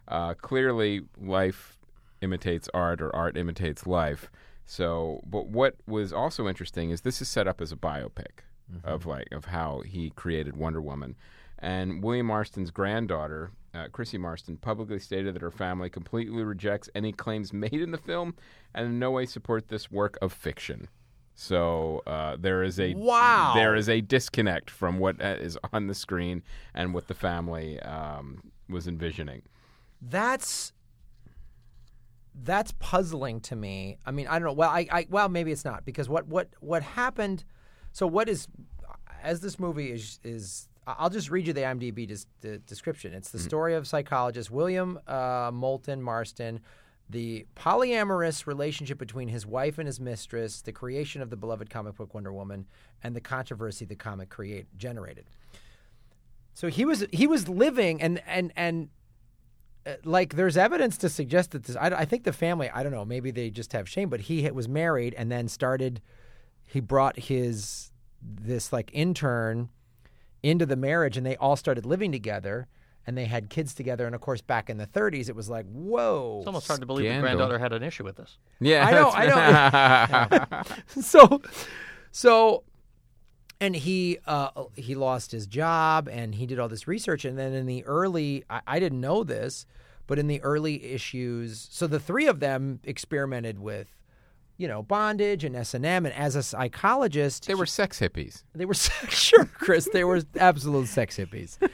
uh, 0.09 0.35
clearly, 0.35 1.03
life 1.17 1.79
imitates 2.21 2.69
art 2.75 3.01
or 3.01 3.15
art 3.15 3.37
imitates 3.37 3.87
life. 3.87 4.29
So, 4.65 5.21
but 5.25 5.47
what 5.47 5.77
was 5.87 6.13
also 6.13 6.49
interesting 6.49 6.91
is 6.91 7.03
this 7.03 7.23
is 7.23 7.29
set 7.29 7.47
up 7.47 7.61
as 7.61 7.71
a 7.71 7.77
biopic 7.77 8.43
of 8.85 9.07
like 9.07 9.29
of 9.33 9.47
how 9.47 9.83
he 9.85 10.11
created 10.11 10.57
Wonder 10.57 10.81
Woman, 10.81 11.15
and 11.59 12.03
William 12.03 12.27
Marston's 12.27 12.71
granddaughter, 12.71 13.51
uh, 13.75 13.89
Chrissy 13.91 14.19
Marston, 14.19 14.57
publicly 14.57 14.99
stated 14.99 15.35
that 15.35 15.43
her 15.43 15.51
family 15.51 15.89
completely 15.89 16.43
rejects 16.43 16.89
any 16.95 17.13
claims 17.13 17.53
made 17.53 17.75
in 17.75 17.91
the 17.91 17.99
film 17.99 18.35
and 18.75 18.87
in 18.87 18.99
no 18.99 19.11
way 19.11 19.27
support 19.27 19.69
this 19.69 19.91
work 19.91 20.19
of 20.21 20.33
fiction. 20.33 20.89
So 21.35 22.03
uh, 22.07 22.37
there 22.39 22.63
is 22.63 22.79
a 22.79 22.95
Wow. 22.95 23.53
there 23.55 23.75
is 23.75 23.89
a 23.89 24.01
disconnect 24.03 24.69
from 24.71 24.99
what 24.99 25.21
uh, 25.21 25.37
on 25.73 25.87
the 25.87 25.95
screen 25.95 26.43
and 26.75 26.93
what 26.93 27.09
the 27.09 27.15
family 27.15 27.81
um, 27.81 28.53
was 28.69 28.87
envisioning. 28.87 29.43
That's 30.01 30.73
that's 32.35 32.73
puzzling 32.79 33.41
to 33.41 33.57
me. 33.57 33.99
I 34.07 34.11
mean, 34.11 34.27
I 34.27 34.39
don't 34.39 34.49
know. 34.49 34.53
Well, 34.53 34.71
I, 34.71 34.87
I 34.91 35.07
well 35.09 35.29
maybe 35.29 35.53
it's 35.53 35.65
not 35.65 35.85
because 35.85 36.09
what 36.09 36.27
what 36.29 36.49
what 36.61 36.83
happened. 36.83 37.45
So 37.93 38.07
what 38.07 38.29
is 38.29 38.47
as 39.23 39.41
this 39.41 39.59
movie 39.59 39.91
is 39.91 40.21
is 40.23 40.69
I'll 40.87 41.11
just 41.11 41.31
read 41.31 41.47
you 41.47 41.53
the 41.53 41.61
IMDb 41.61 42.07
des- 42.07 42.27
the 42.41 42.59
description. 42.59 43.15
It's 43.15 43.31
the 43.31 43.39
story 43.39 43.75
of 43.75 43.87
psychologist 43.87 44.51
William 44.51 44.99
uh, 45.07 45.51
Moulton 45.53 46.03
Marston. 46.03 46.61
The 47.11 47.47
polyamorous 47.57 48.47
relationship 48.47 48.97
between 48.97 49.29
his 49.29 49.45
wife 49.47 49.79
and 49.79 49.87
his 49.87 50.01
mistress, 50.01 50.63
the 50.63 50.73
creation 50.73 51.21
of 51.21 51.31
the 51.31 51.37
beloved 51.37 51.69
comic 51.69 51.97
book 51.97 52.15
Wonder 52.15 52.33
Woman, 52.33 52.67
and 53.03 53.15
the 53.15 53.21
controversy 53.21 53.85
the 53.85 53.97
comic 53.97 54.31
create 54.31 54.67
generated. 54.77 55.27
So 56.55 56.69
he 56.69 56.85
was 56.85 57.07
he 57.13 57.27
was 57.27 57.49
living 57.49 58.01
and 58.03 58.23
and 58.27 58.53
and 58.57 58.89
uh, 59.87 59.95
like 60.05 60.37
there's 60.37 60.57
evidence 60.57 60.97
to 60.99 61.09
suggest 61.09 61.53
that 61.53 61.65
this 61.65 61.77
I, 61.77 61.87
I 61.89 62.05
think 62.05 62.25
the 62.25 62.33
family 62.33 62.71
I 62.71 62.83
don't 62.83 62.93
know 62.93 63.05
maybe 63.05 63.31
they 63.31 63.51
just 63.51 63.73
have 63.73 63.89
shame 63.89 64.09
but 64.09 64.23
he 64.23 64.49
was 64.51 64.69
married 64.69 65.15
and 65.15 65.31
then 65.31 65.49
started 65.49 66.01
he 66.65 66.81
brought 66.81 67.19
his 67.19 67.91
this 68.23 68.73
like 68.73 68.91
intern 68.93 69.71
into 70.43 70.67
the 70.67 70.77
marriage 70.77 71.17
and 71.17 71.25
they 71.27 71.37
all 71.37 71.57
started 71.57 71.87
living 71.87 72.11
together 72.13 72.67
and 73.07 73.17
they 73.19 73.25
had 73.25 73.51
kids 73.51 73.75
together 73.75 74.07
and 74.07 74.15
of 74.15 74.21
course 74.21 74.41
back 74.41 74.71
in 74.71 74.77
the 74.77 74.87
30s 74.87 75.29
it 75.29 75.35
was 75.37 75.49
like 75.49 75.67
whoa 75.67 76.39
It's 76.41 76.47
almost 76.47 76.67
hard 76.69 76.81
to 76.81 76.87
believe 76.87 77.07
Scandal. 77.07 77.23
the 77.23 77.37
granddaughter 77.37 77.59
had 77.59 77.73
an 77.73 77.83
issue 77.83 78.05
with 78.05 78.17
this. 78.17 78.39
Yeah, 78.61 78.87
I 78.87 78.93
know, 78.93 79.11
I 79.11 80.27
know. 80.29 80.63
so 81.03 81.41
so 82.11 82.63
and 83.61 83.77
he 83.77 84.19
uh, 84.27 84.51
he 84.77 84.95
lost 84.95 85.31
his 85.33 85.47
job 85.47 86.09
and 86.09 86.35
he 86.35 86.47
did 86.47 86.59
all 86.59 86.69
this 86.69 86.87
research 86.89 87.25
and 87.25 87.39
then 87.39 87.53
in 87.53 87.67
the 87.67 87.85
early 87.85 88.45
I, 88.51 88.61
I 88.67 88.81
didn't 88.81 89.01
know 89.01 89.25
this 89.25 89.67
but 90.07 90.19
in 90.19 90.27
the 90.27 90.41
early 90.43 90.85
issues 90.85 91.69
so 91.71 91.87
the 91.87 92.01
three 92.01 92.27
of 92.27 92.41
them 92.41 92.81
experimented 92.85 93.59
with 93.61 93.89
you 94.63 94.69
know 94.69 94.83
bondage 94.83 95.43
and 95.45 95.57
s&m 95.57 96.07
and 96.07 96.15
as 96.15 96.37
a 96.37 96.43
psychologist 96.43 97.47
they 97.47 97.55
were 97.55 97.67
sex 97.67 97.99
hippies. 97.99 98.45
they 98.55 98.65
were 98.65 98.75
sure, 99.09 99.45
Chris. 99.45 99.89
They 99.93 100.05
were 100.05 100.23
absolute 100.39 100.87
sex 100.89 101.17
hippies. 101.19 101.59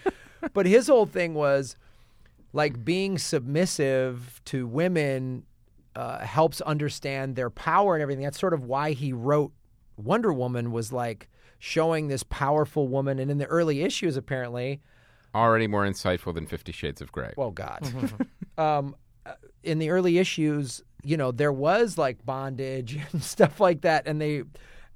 But 0.54 0.66
his 0.66 0.86
whole 0.86 1.04
thing 1.06 1.34
was 1.34 1.76
like 2.52 2.84
being 2.84 3.18
submissive 3.18 4.40
to 4.46 4.66
women 4.68 5.44
uh, 5.96 6.20
helps 6.20 6.60
understand 6.60 7.34
their 7.34 7.50
power 7.50 7.94
and 7.96 8.02
everything. 8.02 8.22
That's 8.22 8.38
sort 8.38 8.54
of 8.54 8.62
why 8.64 8.92
he 8.92 9.12
wrote 9.12 9.52
Wonder 9.96 10.32
Woman 10.32 10.70
was 10.70 10.92
like 10.92 11.28
showing 11.58 12.06
this 12.06 12.22
powerful 12.22 12.86
woman. 12.86 13.18
And 13.18 13.32
in 13.32 13.38
the 13.38 13.46
early 13.46 13.82
issues, 13.82 14.16
apparently, 14.16 14.80
Already 15.34 15.66
more 15.66 15.84
insightful 15.84 16.32
than 16.32 16.46
Fifty 16.46 16.72
Shades 16.72 17.00
of 17.02 17.10
Grey. 17.12 17.34
well, 17.36 17.50
God, 17.50 17.80
um, 18.58 18.94
uh, 19.26 19.32
in 19.64 19.78
the 19.80 19.90
early 19.90 20.18
issues, 20.18 20.82
you 21.02 21.16
know, 21.16 21.32
there 21.32 21.52
was 21.52 21.98
like 21.98 22.24
bondage 22.24 22.98
and 23.12 23.22
stuff 23.22 23.60
like 23.60 23.82
that, 23.82 24.06
and 24.06 24.20
they, 24.20 24.42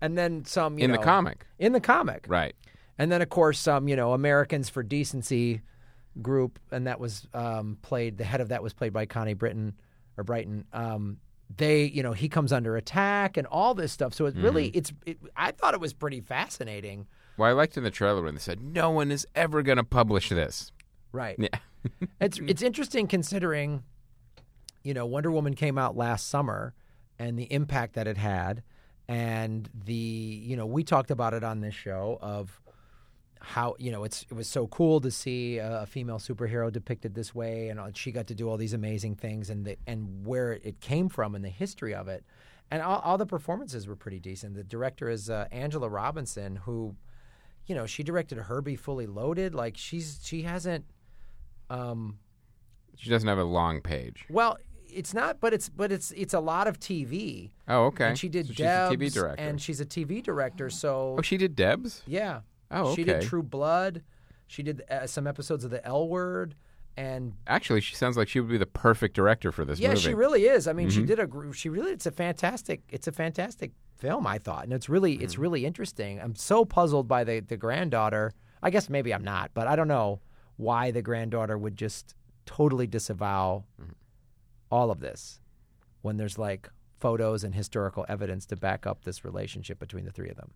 and 0.01 0.17
then 0.17 0.45
some 0.45 0.79
you 0.79 0.85
in 0.85 0.91
know, 0.93 0.99
the 0.99 1.03
comic, 1.03 1.47
in 1.59 1.73
the 1.73 1.81
comic, 1.81 2.27
right? 2.29 2.55
And 2.99 3.11
then, 3.11 3.23
of 3.23 3.31
course, 3.31 3.59
some 3.59 3.88
you 3.88 3.97
know 3.97 4.12
Americans 4.12 4.69
for 4.69 4.83
Decency 4.83 5.62
group, 6.21 6.59
and 6.71 6.87
that 6.87 7.01
was 7.01 7.27
um, 7.35 7.79
played. 7.83 8.19
The 8.19 8.25
head 8.25 8.41
of 8.41 8.49
that 8.49 8.62
was 8.62 8.73
played 8.73 8.93
by 8.93 9.07
Connie 9.07 9.35
Britton 9.35 9.75
or 10.17 10.25
Brighton. 10.25 10.67
Um, 10.73 11.19
they, 11.57 11.85
you 11.85 12.03
know, 12.03 12.12
he 12.12 12.29
comes 12.29 12.53
under 12.53 12.77
attack 12.77 13.37
and 13.37 13.47
all 13.47 13.75
this 13.75 13.93
stuff. 13.93 14.15
So 14.15 14.27
it 14.27 14.37
really, 14.37 14.69
it's. 14.69 14.93
It, 15.07 15.19
I 15.37 15.53
thought 15.53 15.75
it 15.75 15.81
was 15.81 15.93
pretty 15.93 16.21
fascinating. 16.21 17.07
Well, 17.37 17.49
I 17.49 17.53
liked 17.53 17.77
in 17.77 17.85
the 17.85 17.91
trailer 17.91 18.23
when 18.23 18.35
they 18.35 18.41
said 18.41 18.62
no 18.62 18.91
one 18.91 19.11
is 19.11 19.27
ever 19.35 19.62
going 19.62 19.79
to 19.79 19.85
publish 19.85 20.29
this. 20.29 20.71
Right. 21.12 21.37
Yeah. 21.38 21.49
it's 22.21 22.38
it's 22.47 22.62
interesting 22.62 23.07
considering, 23.07 23.83
you 24.83 24.95
know, 24.95 25.07
Wonder 25.07 25.31
Woman 25.31 25.55
came 25.55 25.79
out 25.79 25.97
last 25.97 26.29
summer, 26.29 26.75
and 27.18 27.38
the 27.38 27.45
impact 27.53 27.95
that 27.95 28.07
it 28.07 28.16
had, 28.16 28.62
and 29.09 29.68
the 29.85 29.92
you 29.95 30.57
know 30.57 30.66
we 30.66 30.83
talked 30.85 31.11
about 31.11 31.35
it 31.35 31.45
on 31.45 31.61
this 31.61 31.75
show 31.75 32.18
of 32.21 32.61
how 33.40 33.75
you 33.79 33.90
know 33.90 34.05
it's 34.05 34.23
it 34.31 34.35
was 34.35 34.49
so 34.49 34.66
cool 34.68 35.01
to 35.01 35.11
see 35.11 35.59
a, 35.59 35.83
a 35.83 35.87
female 35.87 36.18
superhero 36.18 36.71
depicted 36.73 37.14
this 37.14 37.35
way, 37.35 37.68
and 37.68 37.81
uh, 37.81 37.88
she 37.95 38.12
got 38.12 38.27
to 38.29 38.35
do 38.35 38.49
all 38.49 38.57
these 38.57 38.73
amazing 38.73 39.16
things, 39.16 39.51
and 39.51 39.64
the, 39.64 39.77
and 39.87 40.25
where 40.25 40.53
it 40.53 40.81
came 40.81 41.09
from 41.09 41.35
and 41.35 41.45
the 41.45 41.49
history 41.51 41.95
of 41.95 42.09
it, 42.09 42.25
and 42.71 42.83
all, 42.83 43.01
all 43.01 43.18
the 43.18 43.27
performances 43.27 43.87
were 43.88 43.97
pretty 43.97 44.21
decent. 44.21 44.55
The 44.55 44.64
director 44.64 45.09
is 45.09 45.29
uh, 45.29 45.47
Angela 45.51 45.88
Robinson, 45.88 46.57
who, 46.57 46.95
you 47.66 47.75
know, 47.75 47.85
she 47.87 48.03
directed 48.03 48.38
Herbie 48.38 48.77
Fully 48.77 49.07
Loaded. 49.07 49.55
Like 49.55 49.77
she's 49.77 50.21
she 50.25 50.42
hasn't. 50.42 50.85
Um, 51.68 52.18
She 52.97 53.11
doesn't 53.11 53.29
have 53.29 53.38
a 53.38 53.45
long 53.45 53.81
page. 53.81 54.25
well, 54.31 54.59
it's 54.95 55.15
not, 55.15 55.41
but 55.41 55.53
it's 55.55 55.69
but 55.69 55.91
it's 55.93 56.11
it's 56.13 56.35
a 56.35 56.41
lot 56.41 56.67
of 56.67 56.79
TV. 56.79 57.51
Oh, 57.69 57.85
okay. 57.87 58.09
And 58.09 58.19
she 58.19 58.29
did 58.29 58.47
So 58.49 58.53
she's 58.55 58.61
a 58.61 58.65
TV 58.65 58.99
Debs, 59.01 59.15
director. 59.15 59.43
and 59.43 59.61
she's 59.61 59.81
a 59.81 59.87
TV 59.87 60.23
director. 60.23 60.71
So 60.71 61.17
oh, 61.19 61.23
she 61.23 61.37
did 61.37 61.57
Debs. 61.57 62.03
yeah, 62.07 62.41
Oh, 62.71 62.95
she 62.95 63.05
did. 63.05 63.23
True 63.23 63.43
Blood. 63.43 64.03
She 64.47 64.63
did 64.63 64.83
uh, 64.91 65.07
some 65.07 65.27
episodes 65.27 65.65
of 65.65 65.71
The 65.71 65.83
L 65.87 66.07
Word, 66.09 66.55
and 66.97 67.33
Actually, 67.47 67.81
she 67.81 67.95
sounds 67.95 68.17
like 68.19 68.29
she 68.29 68.39
would 68.39 68.51
be 68.51 68.59
the 68.59 68.67
perfect 68.67 69.15
director 69.17 69.51
for 69.51 69.65
this 69.65 69.79
yeah, 69.79 69.89
movie. 69.89 70.01
Mm-hmm. 70.01 70.09
she 70.11 70.15
really 70.15 70.45
is. 70.45 70.69
I 70.69 70.73
mean, 70.75 70.91
she 70.91 71.03
did 71.05 71.19
a 71.19 71.29
she 71.55 71.69
really 71.71 71.93
it's 71.93 72.07
a 72.07 72.11
fantastic 72.11 72.83
it's 72.91 73.07
a 73.09 73.13
fantastic 73.13 73.71
film. 73.97 74.27
I 74.27 74.39
thought, 74.39 74.65
and 74.65 74.73
it's 74.75 74.89
really 74.91 75.15
it's 75.15 75.35
Mm-hmm. 75.35 75.43
really 75.43 75.65
interesting. 75.67 76.21
I'm 76.21 76.35
so 76.35 76.65
puzzled 76.67 77.09
by 77.09 77.25
the 77.25 77.41
the 77.41 77.57
granddaughter. 77.57 78.33
I 78.63 78.71
guess 78.71 78.89
maybe 78.91 79.13
I'm 79.15 79.25
not, 79.25 79.51
but 79.55 79.67
I 79.67 79.75
don't 79.75 79.89
know 79.89 80.21
why 80.57 80.91
the 80.91 81.03
granddaughter 81.03 81.57
would 81.57 81.77
just 81.77 82.15
totally 82.45 82.87
disavow 82.87 83.65
Mm-hmm. 83.81 83.93
All 84.73 84.91
of 84.91 84.99
this. 85.01 85.39
when 86.01 86.17
there's 86.17 86.37
like 86.39 86.69
photos 86.99 87.45
and 87.45 87.55
historical 87.55 88.05
evidence 88.09 88.45
to 88.47 88.57
back 88.57 88.87
up 88.87 89.05
this 89.05 89.25
relationship 89.25 89.79
between 89.79 90.05
the 90.05 90.11
three 90.11 90.29
of 90.31 90.37
them? 90.37 90.51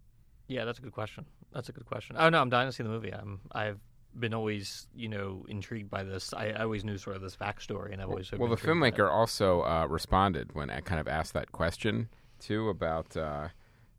Yeah, 0.49 0.65
that's 0.65 0.79
a 0.79 0.83
good 0.83 0.93
question. 0.93 1.25
That's 1.53 1.69
a 1.69 1.73
good 1.73 1.87
question. 1.87 2.17
Oh 2.19 2.29
no, 2.29 2.41
I'm 2.41 2.51
dying 2.51 2.69
to 2.69 2.73
see 2.73 2.83
the 2.83 2.89
movie. 2.89 3.13
I'm 3.13 3.41
I've 3.53 3.79
been 4.19 4.33
always 4.35 4.89
you 4.95 5.09
know 5.09 5.45
intrigued 5.49 5.91
by 5.91 6.03
this. 6.03 6.33
I, 6.35 6.47
I 6.59 6.63
always 6.63 6.85
knew 6.85 6.99
sort 6.99 7.17
of 7.17 7.23
this 7.23 7.37
backstory, 7.37 7.93
and 7.93 8.01
I've 8.03 8.09
always 8.09 8.31
Well, 8.33 8.39
been 8.41 8.49
the 8.49 8.53
intrigued 8.55 8.81
by 8.81 8.87
it. 8.89 8.95
filmmaker 8.95 9.11
also 9.13 9.63
uh, 9.63 9.87
responded 9.89 10.55
when 10.55 10.69
I 10.71 10.81
kind 10.81 11.01
of 11.01 11.07
asked 11.09 11.35
that 11.35 11.53
question 11.53 12.09
too 12.39 12.69
about, 12.71 13.17
uh, 13.17 13.49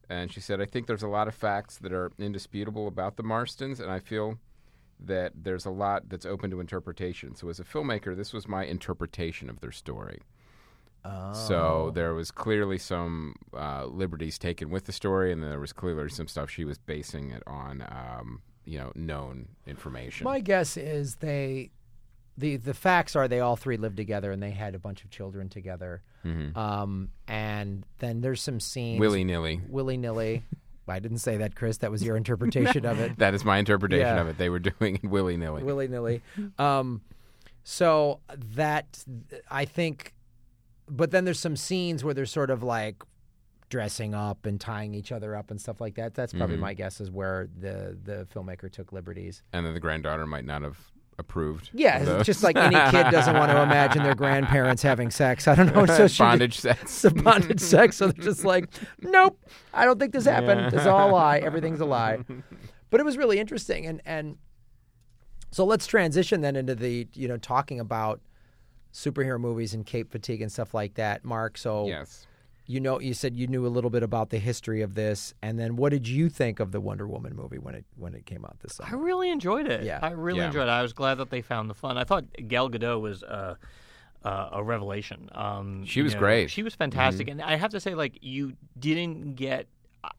and 0.09 0.31
she 0.33 0.39
said, 0.41 0.59
"I 0.61 0.65
think 0.65 0.87
there's 0.87 1.03
a 1.03 1.07
lot 1.19 1.27
of 1.27 1.35
facts 1.35 1.77
that 1.79 1.91
are 1.93 2.11
indisputable 2.17 2.87
about 2.87 3.15
the 3.17 3.23
Marstons, 3.23 3.79
and 3.79 3.91
I 3.91 3.99
feel 3.99 4.37
that 4.99 5.33
there's 5.35 5.65
a 5.65 5.69
lot 5.69 6.09
that's 6.09 6.25
open 6.25 6.49
to 6.51 6.59
interpretation. 6.59 7.35
So, 7.35 7.49
as 7.49 7.59
a 7.59 7.63
filmmaker, 7.63 8.15
this 8.15 8.33
was 8.33 8.47
my 8.47 8.65
interpretation 8.65 9.49
of 9.49 9.59
their 9.59 9.71
story. 9.71 10.21
Oh. 11.05 11.33
So 11.33 11.91
there 11.93 12.13
was 12.13 12.31
clearly 12.31 12.77
some 12.77 13.35
uh, 13.53 13.85
liberties 13.85 14.37
taken 14.37 14.69
with 14.69 14.85
the 14.85 14.91
story, 14.91 15.31
and 15.31 15.41
there 15.43 15.59
was 15.59 15.73
clearly 15.73 16.09
some 16.09 16.27
stuff 16.27 16.49
she 16.49 16.65
was 16.65 16.77
basing 16.77 17.31
it 17.31 17.43
on, 17.47 17.81
um, 17.89 18.41
you 18.65 18.77
know, 18.77 18.91
known 18.95 19.47
information. 19.65 20.25
My 20.25 20.39
guess 20.39 20.75
is 20.75 21.15
they, 21.15 21.71
the 22.37 22.57
the 22.57 22.73
facts 22.73 23.15
are 23.15 23.27
they 23.27 23.39
all 23.39 23.55
three 23.55 23.77
lived 23.77 23.97
together 23.97 24.31
and 24.31 24.43
they 24.43 24.51
had 24.51 24.75
a 24.75 24.79
bunch 24.79 25.03
of 25.03 25.09
children 25.09 25.49
together. 25.49 26.01
Um, 26.55 27.09
and 27.29 27.85
then 27.99 28.19
there's 28.19 28.41
some 28.41 28.59
scenes 28.59 28.99
Willy 28.99 29.23
nilly. 29.23 29.61
willy 29.69 29.95
nilly. 29.95 30.43
I 30.89 30.99
didn't 30.99 31.19
say 31.19 31.37
that, 31.37 31.55
Chris. 31.55 31.77
That 31.77 31.91
was 31.91 32.03
your 32.03 32.15
interpretation 32.23 32.85
of 32.85 32.99
it. 32.99 33.17
That 33.19 33.33
is 33.33 33.43
my 33.45 33.57
interpretation 33.57 34.15
Yeah. 34.15 34.21
of 34.21 34.27
it. 34.29 34.37
They 34.37 34.49
were 34.49 34.59
doing 34.79 34.99
it 35.01 35.07
willy 35.07 35.37
nilly. 35.37 35.63
willy 35.63 35.87
nilly. 35.87 36.21
Um, 36.57 37.01
so 37.63 38.19
that 38.55 39.03
I 39.51 39.65
think, 39.65 40.13
but 40.89 41.11
then 41.11 41.25
there's 41.25 41.39
some 41.39 41.55
scenes 41.57 42.03
where 42.03 42.13
they're 42.13 42.25
sort 42.25 42.49
of 42.49 42.63
like 42.63 43.03
dressing 43.69 44.15
up 44.15 44.45
and 44.45 44.61
tying 44.61 44.93
each 44.93 45.11
other 45.11 45.35
up 45.35 45.51
and 45.51 45.59
stuff 45.59 45.81
like 45.81 45.95
that. 45.95 46.13
That's 46.15 46.31
probably 46.33 46.55
Mm-hmm. 46.55 46.61
my 46.61 46.73
guess 46.73 47.01
is 47.01 47.11
where 47.11 47.49
the 47.59 47.97
the 48.01 48.25
filmmaker 48.33 48.71
took 48.71 48.93
liberties. 48.93 49.43
and 49.51 49.65
then 49.65 49.73
the 49.73 49.79
granddaughter 49.81 50.25
might 50.25 50.45
not 50.45 50.61
have 50.61 50.77
approved. 51.19 51.69
Yeah, 51.73 52.17
it's 52.17 52.25
just 52.25 52.43
like 52.43 52.55
any 52.55 52.75
kid 52.91 53.11
doesn't 53.11 53.35
want 53.35 53.51
to 53.51 53.61
imagine 53.63 54.03
their 54.03 54.15
grandparents 54.15 54.81
having 54.83 55.09
sex. 55.11 55.47
I 55.47 55.55
don't 55.55 55.73
know. 55.73 55.85
So 56.07 56.07
bondage 56.23 56.59
sex. 56.59 57.03
A 57.05 57.11
bondage 57.11 57.59
sex. 57.59 57.97
So 57.97 58.07
they're 58.07 58.23
just 58.25 58.45
like, 58.45 58.69
nope, 59.01 59.39
I 59.73 59.85
don't 59.85 59.99
think 59.99 60.13
this 60.13 60.25
happened. 60.25 60.73
It's 60.73 60.85
all 60.85 61.09
a 61.09 61.11
lie. 61.11 61.39
Everything's 61.39 61.79
a 61.79 61.85
lie. 61.85 62.19
But 62.89 62.99
it 62.99 63.03
was 63.03 63.17
really 63.17 63.39
interesting, 63.39 63.85
and 63.85 64.01
and 64.05 64.37
so 65.51 65.65
let's 65.65 65.87
transition 65.87 66.41
then 66.41 66.55
into 66.55 66.75
the 66.75 67.07
you 67.13 67.27
know 67.27 67.37
talking 67.37 67.79
about 67.79 68.21
superhero 68.93 69.39
movies 69.39 69.73
and 69.73 69.85
cape 69.85 70.11
fatigue 70.11 70.41
and 70.41 70.51
stuff 70.51 70.73
like 70.73 70.95
that, 70.95 71.23
Marc. 71.25 71.57
So 71.57 71.87
Yes. 71.87 72.25
You 72.69 72.79
know, 72.81 72.99
you 72.99 73.13
said 73.13 73.35
you 73.35 73.47
knew 73.47 73.65
a 73.65 73.69
little 73.69 73.89
bit 73.89 74.03
about 74.03 74.29
the 74.29 74.37
history 74.39 74.81
of 74.81 74.93
this, 74.93 75.33
and 75.41 75.57
then 75.57 75.77
what 75.77 75.89
did 75.91 76.07
you 76.07 76.29
think 76.29 76.59
of 76.59 76.71
the 76.71 76.81
Wonder 76.81 77.07
Woman 77.07 77.33
movie 77.35 77.57
when 77.57 77.73
it 77.75 77.85
when 77.95 78.13
it 78.13 78.25
came 78.25 78.43
out 78.45 78.59
this 78.59 78.75
summer? 78.75 78.89
I 78.91 78.99
really 78.99 79.31
enjoyed 79.31 79.67
it. 79.67 79.83
Yeah. 79.85 79.99
I 80.01 80.09
really 80.11 80.39
Yeah. 80.39 80.47
enjoyed 80.47 80.67
it. 80.67 80.69
I 80.69 80.81
was 80.81 80.93
glad 80.93 81.15
that 81.15 81.29
they 81.29 81.41
found 81.41 81.69
the 81.69 81.73
fun. 81.73 81.97
I 81.97 82.03
thought 82.03 82.25
Gal 82.47 82.69
Gadot 82.69 82.99
was 83.01 83.23
uh, 83.23 83.55
uh, 84.23 84.49
a 84.51 84.63
revelation. 84.63 85.29
Um, 85.31 85.85
She 85.85 86.01
you 86.01 86.03
was 86.03 86.13
know, 86.13 86.19
great. 86.19 86.49
She 86.51 86.61
was 86.61 86.75
fantastic, 86.75 87.29
and 87.29 87.41
I 87.41 87.55
have 87.55 87.71
to 87.71 87.79
say, 87.79 87.95
like, 87.95 88.19
you 88.21 88.53
didn't 88.77 89.35
get. 89.35 89.67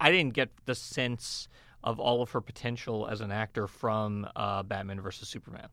I 0.01 0.11
didn't 0.11 0.35
get 0.35 0.49
the 0.65 0.75
sense 0.75 1.49
of 1.85 2.01
all 2.01 2.23
of 2.23 2.31
her 2.33 2.41
potential 2.41 3.07
as 3.07 3.21
an 3.21 3.31
actor 3.31 3.67
from 3.67 4.27
uh, 4.35 4.63
Batman 4.63 5.01
versus 5.01 5.29
Superman. 5.29 5.69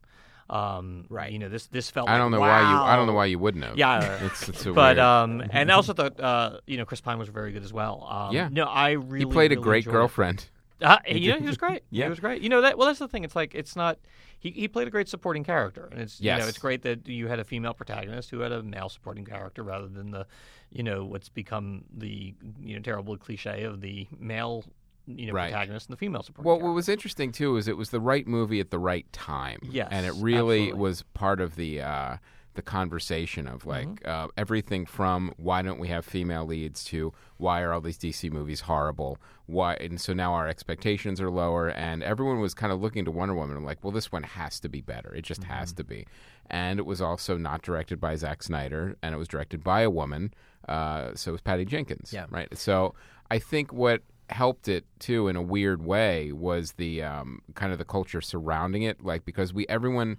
Um, 0.48 1.06
Right. 1.08 1.32
You 1.32 1.38
know, 1.38 1.48
this 1.48 1.66
this 1.68 1.90
felt. 1.90 2.08
I 2.08 2.18
don't 2.18 2.30
know 2.30 2.38
like, 2.40 2.50
why 2.64 2.70
you. 2.70 2.76
I 2.78 2.96
don't 2.96 3.06
know 3.06 3.12
why 3.14 3.26
you 3.26 3.38
wouldn't 3.38 3.64
have. 3.64 3.76
Yeah. 3.76 4.18
It's, 4.26 4.48
it's 4.48 4.66
a 4.66 4.72
But 4.72 4.96
weird. 4.96 4.98
um, 4.98 5.42
and 5.50 5.70
I 5.70 5.74
also 5.74 5.92
thought 5.98 6.18
uh, 6.20 6.58
you 6.66 6.76
know 6.76 6.84
Chris 6.84 7.00
Pine 7.00 7.18
was 7.18 7.28
very 7.28 7.52
good 7.52 7.64
as 7.64 7.72
well. 7.72 8.06
Um, 8.10 8.34
Yeah. 8.34 8.48
no, 8.50 8.64
I 8.64 8.92
really 8.92 9.26
he 9.26 9.32
played 9.32 9.52
a 9.52 9.56
great 9.56 9.78
enjoyed 9.84 9.90
it. 9.92 9.96
girlfriend. 9.98 10.46
Uh, 10.82 10.98
you 11.08 11.32
know, 11.32 11.38
he 11.38 11.46
was 11.46 11.56
great. 11.56 11.82
Yeah. 11.90 12.04
he 12.04 12.10
was 12.10 12.20
great. 12.20 12.42
You 12.42 12.50
know 12.50 12.60
that. 12.60 12.76
Well, 12.76 12.86
that's 12.86 12.98
the 12.98 13.08
thing. 13.08 13.24
It's 13.24 13.34
like 13.36 13.54
it's 13.54 13.76
not. 13.76 13.98
He, 14.38 14.50
he 14.50 14.68
played 14.68 14.86
a 14.86 14.90
great 14.90 15.08
supporting 15.08 15.42
character, 15.42 15.88
and 15.90 15.98
it's 16.00 16.20
you 16.20 16.30
know 16.30 16.46
it's 16.46 16.58
great 16.58 16.82
that 16.82 17.08
you 17.08 17.26
had 17.28 17.38
a 17.38 17.44
female 17.44 17.72
protagonist 17.72 18.30
who 18.30 18.40
had 18.40 18.52
a 18.52 18.62
male 18.62 18.90
supporting 18.90 19.24
character 19.24 19.62
rather 19.62 19.88
than 19.88 20.10
the, 20.10 20.26
you 20.70 20.82
know, 20.82 21.04
what's 21.06 21.30
become 21.30 21.84
the 21.96 22.34
you 22.60 22.76
know 22.76 22.82
terrible 22.82 23.16
cliche 23.16 23.62
of 23.64 23.80
the 23.80 24.06
male 24.18 24.64
you 25.06 25.26
know 25.26 25.32
Right. 25.32 25.50
protagonist 25.52 25.88
and 25.88 25.92
the 25.94 25.98
female 25.98 26.22
supporting. 26.22 26.46
Well, 26.46 26.56
character. 26.56 26.68
what 26.68 26.74
was 26.74 26.88
interesting 26.88 27.32
too 27.32 27.56
is 27.56 27.68
it 27.68 27.76
was 27.76 27.90
the 27.90 28.00
right 28.00 28.26
movie 28.26 28.60
at 28.60 28.70
the 28.70 28.78
right 28.78 29.10
time. 29.12 29.58
Yes, 29.62 29.88
and 29.90 30.04
it 30.06 30.14
really 30.18 30.64
absolutely. 30.64 30.80
was 30.80 31.02
part 31.14 31.40
of 31.40 31.56
the 31.56 31.80
uh, 31.80 32.16
the 32.54 32.62
conversation 32.62 33.46
of 33.46 33.66
like 33.66 33.86
Mm-hmm. 33.86 34.08
uh, 34.10 34.28
everything 34.38 34.86
from 34.86 35.32
why 35.36 35.60
don't 35.62 35.78
we 35.78 35.88
have 35.88 36.04
female 36.06 36.46
leads 36.46 36.84
to 36.84 37.12
why 37.36 37.60
are 37.60 37.72
all 37.72 37.82
these 37.82 37.98
DC 37.98 38.30
movies 38.32 38.60
horrible? 38.62 39.18
Why 39.44 39.74
and 39.74 40.00
so 40.00 40.12
now 40.14 40.32
our 40.32 40.48
expectations 40.48 41.20
are 41.20 41.30
lower, 41.30 41.68
and 41.68 42.02
everyone 42.02 42.40
was 42.40 42.54
kind 42.54 42.72
of 42.72 42.80
looking 42.80 43.04
to 43.04 43.10
Wonder 43.10 43.34
Woman 43.34 43.56
and 43.58 43.66
like, 43.66 43.84
well, 43.84 43.92
this 43.92 44.10
one 44.10 44.22
has 44.22 44.58
to 44.60 44.68
be 44.70 44.80
better. 44.80 45.14
It 45.14 45.22
just 45.22 45.44
has 45.44 45.70
Mm-hmm. 45.70 45.76
to 45.76 45.84
be. 45.84 46.06
And 46.48 46.78
it 46.78 46.86
was 46.86 47.00
also 47.02 47.36
not 47.36 47.62
directed 47.62 48.00
by 48.00 48.14
Zack 48.16 48.42
Snyder, 48.42 48.96
and 49.02 49.14
it 49.14 49.18
was 49.18 49.28
directed 49.28 49.62
by 49.64 49.80
a 49.82 49.90
woman. 49.90 50.32
Uh, 50.68 51.10
so 51.14 51.30
it 51.30 51.32
was 51.32 51.40
Patty 51.42 51.64
Jenkins. 51.64 52.12
Yeah. 52.12 52.26
Right. 52.30 52.56
So 52.56 52.94
I 53.30 53.38
think 53.38 53.72
what 53.72 54.02
helped 54.30 54.68
it 54.68 54.84
too 54.98 55.28
in 55.28 55.36
a 55.36 55.42
weird 55.42 55.84
way 55.84 56.32
was 56.32 56.72
the 56.72 57.02
um, 57.02 57.40
kind 57.54 57.72
of 57.72 57.78
the 57.78 57.84
culture 57.84 58.20
surrounding 58.20 58.82
it 58.82 59.04
like 59.04 59.24
because 59.24 59.52
we 59.52 59.66
everyone 59.68 60.16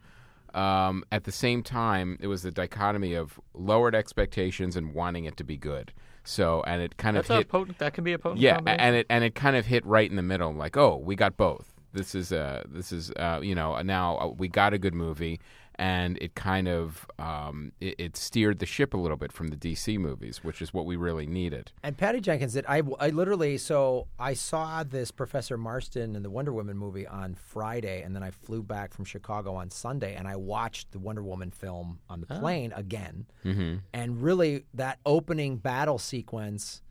um, 0.54 1.04
at 1.12 1.26
the 1.26 1.32
same 1.32 1.62
time 1.62 2.18
it 2.22 2.28
was 2.28 2.42
the 2.42 2.52
dichotomy 2.52 3.14
of 3.14 3.40
lowered 3.54 3.94
expectations 3.96 4.76
and 4.76 4.94
wanting 4.94 5.26
it 5.26 5.36
to 5.38 5.44
be 5.44 5.58
good 5.58 5.92
so 6.24 6.64
and 6.66 6.82
it 6.82 6.98
kind 6.98 7.18
that's 7.18 7.30
of 7.30 7.36
a 7.36 7.40
hit 7.40 7.50
potent. 7.50 7.80
That 7.80 7.94
can 7.94 8.04
be 8.04 8.14
a 8.14 8.20
potent. 8.20 8.42
yeah 8.42 8.60
and 8.66 8.96
it 8.96 9.06
and 9.10 9.24
it 9.24 9.36
kind 9.36 9.56
of 9.56 9.66
hit 9.66 9.86
right 9.86 10.10
in 10.10 10.16
the 10.16 10.22
middle 10.24 10.54
like 10.54 10.78
oh 10.78 10.98
we 10.98 11.16
got 11.16 11.36
both 11.38 11.74
this 11.94 12.16
is 12.16 12.32
uh 12.32 12.64
this 12.68 12.92
is 12.92 13.12
uh 13.12 13.40
you 13.42 13.56
know 13.56 13.82
now 13.82 14.18
uh, 14.18 14.28
we 14.28 14.48
got 14.48 14.74
a 14.74 14.78
good 14.78 14.94
movie 14.94 15.40
and 15.80 16.18
it 16.20 16.36
kind 16.36 16.68
of 16.68 17.08
um, 17.20 17.72
it, 17.80 17.96
it 17.98 18.18
steered 18.18 18.60
the 18.60 18.66
ship 18.66 18.94
a 18.94 18.98
little 18.98 19.18
bit 19.18 19.32
from 19.32 19.50
the 19.50 19.56
DC 19.56 19.98
movies, 19.98 20.44
which 20.44 20.62
is 20.62 20.74
what 20.74 20.86
we 20.86 20.96
really 20.96 21.28
needed. 21.28 21.72
And 21.84 21.98
Patty 21.98 22.20
Jenkins 22.20 22.54
did. 22.54 22.66
I, 22.68 22.82
I 23.00 23.10
literally 23.10 23.58
so 23.58 24.08
I 24.20 24.34
saw 24.34 24.84
this 24.84 25.12
Professor 25.12 25.58
Marston 25.58 26.16
in 26.16 26.24
the 26.24 26.30
Wonder 26.30 26.52
Woman 26.54 26.78
movie 26.78 27.08
on 27.08 27.36
Friday, 27.36 28.02
and 28.02 28.16
then 28.16 28.24
I 28.24 28.32
flew 28.32 28.64
back 28.64 28.94
from 28.94 29.06
Chicago 29.06 29.54
on 29.56 29.70
Sunday, 29.70 30.16
and 30.16 30.28
I 30.28 30.36
watched 30.36 30.92
the 30.92 31.00
Wonder 31.00 31.24
Woman 31.24 31.52
film 31.52 32.00
on 32.10 32.22
the 32.22 32.28
plane 32.28 32.74
again. 32.76 33.28
Mm-hmm. 33.46 33.78
And 33.94 34.22
really, 34.22 34.66
that 34.74 35.00
opening 35.06 35.58
battle 35.58 36.00
sequence. 36.00 36.82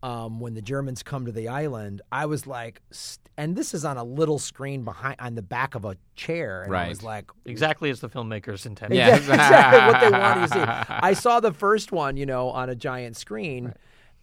Um, 0.00 0.38
when 0.38 0.54
the 0.54 0.62
Germans 0.62 1.02
come 1.02 1.26
to 1.26 1.32
the 1.32 1.48
island, 1.48 2.02
I 2.12 2.26
was 2.26 2.46
like, 2.46 2.80
st- 2.92 3.28
and 3.36 3.56
this 3.56 3.74
is 3.74 3.84
on 3.84 3.96
a 3.96 4.04
little 4.04 4.38
screen 4.38 4.84
behind 4.84 5.16
on 5.18 5.34
the 5.34 5.42
back 5.42 5.74
of 5.74 5.84
a 5.84 5.96
chair, 6.14 6.62
and 6.62 6.74
I 6.76 6.88
was 6.88 7.02
like, 7.02 7.30
exactly 7.44 7.90
as 7.90 7.98
the 8.00 8.08
filmmakers 8.08 8.64
intended. 8.64 8.96
Yeah. 8.96 9.16
Exactly, 9.16 9.34
exactly 9.44 9.80
what 9.92 10.00
they 10.00 10.10
wanted 10.16 10.46
to 10.48 10.52
see. 10.54 10.60
I 10.88 11.12
saw 11.14 11.40
the 11.40 11.52
first 11.52 11.90
one, 11.90 12.16
you 12.16 12.26
know, 12.26 12.50
on 12.50 12.70
a 12.70 12.76
giant 12.76 13.16
screen, 13.16 13.74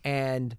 and 0.06 0.56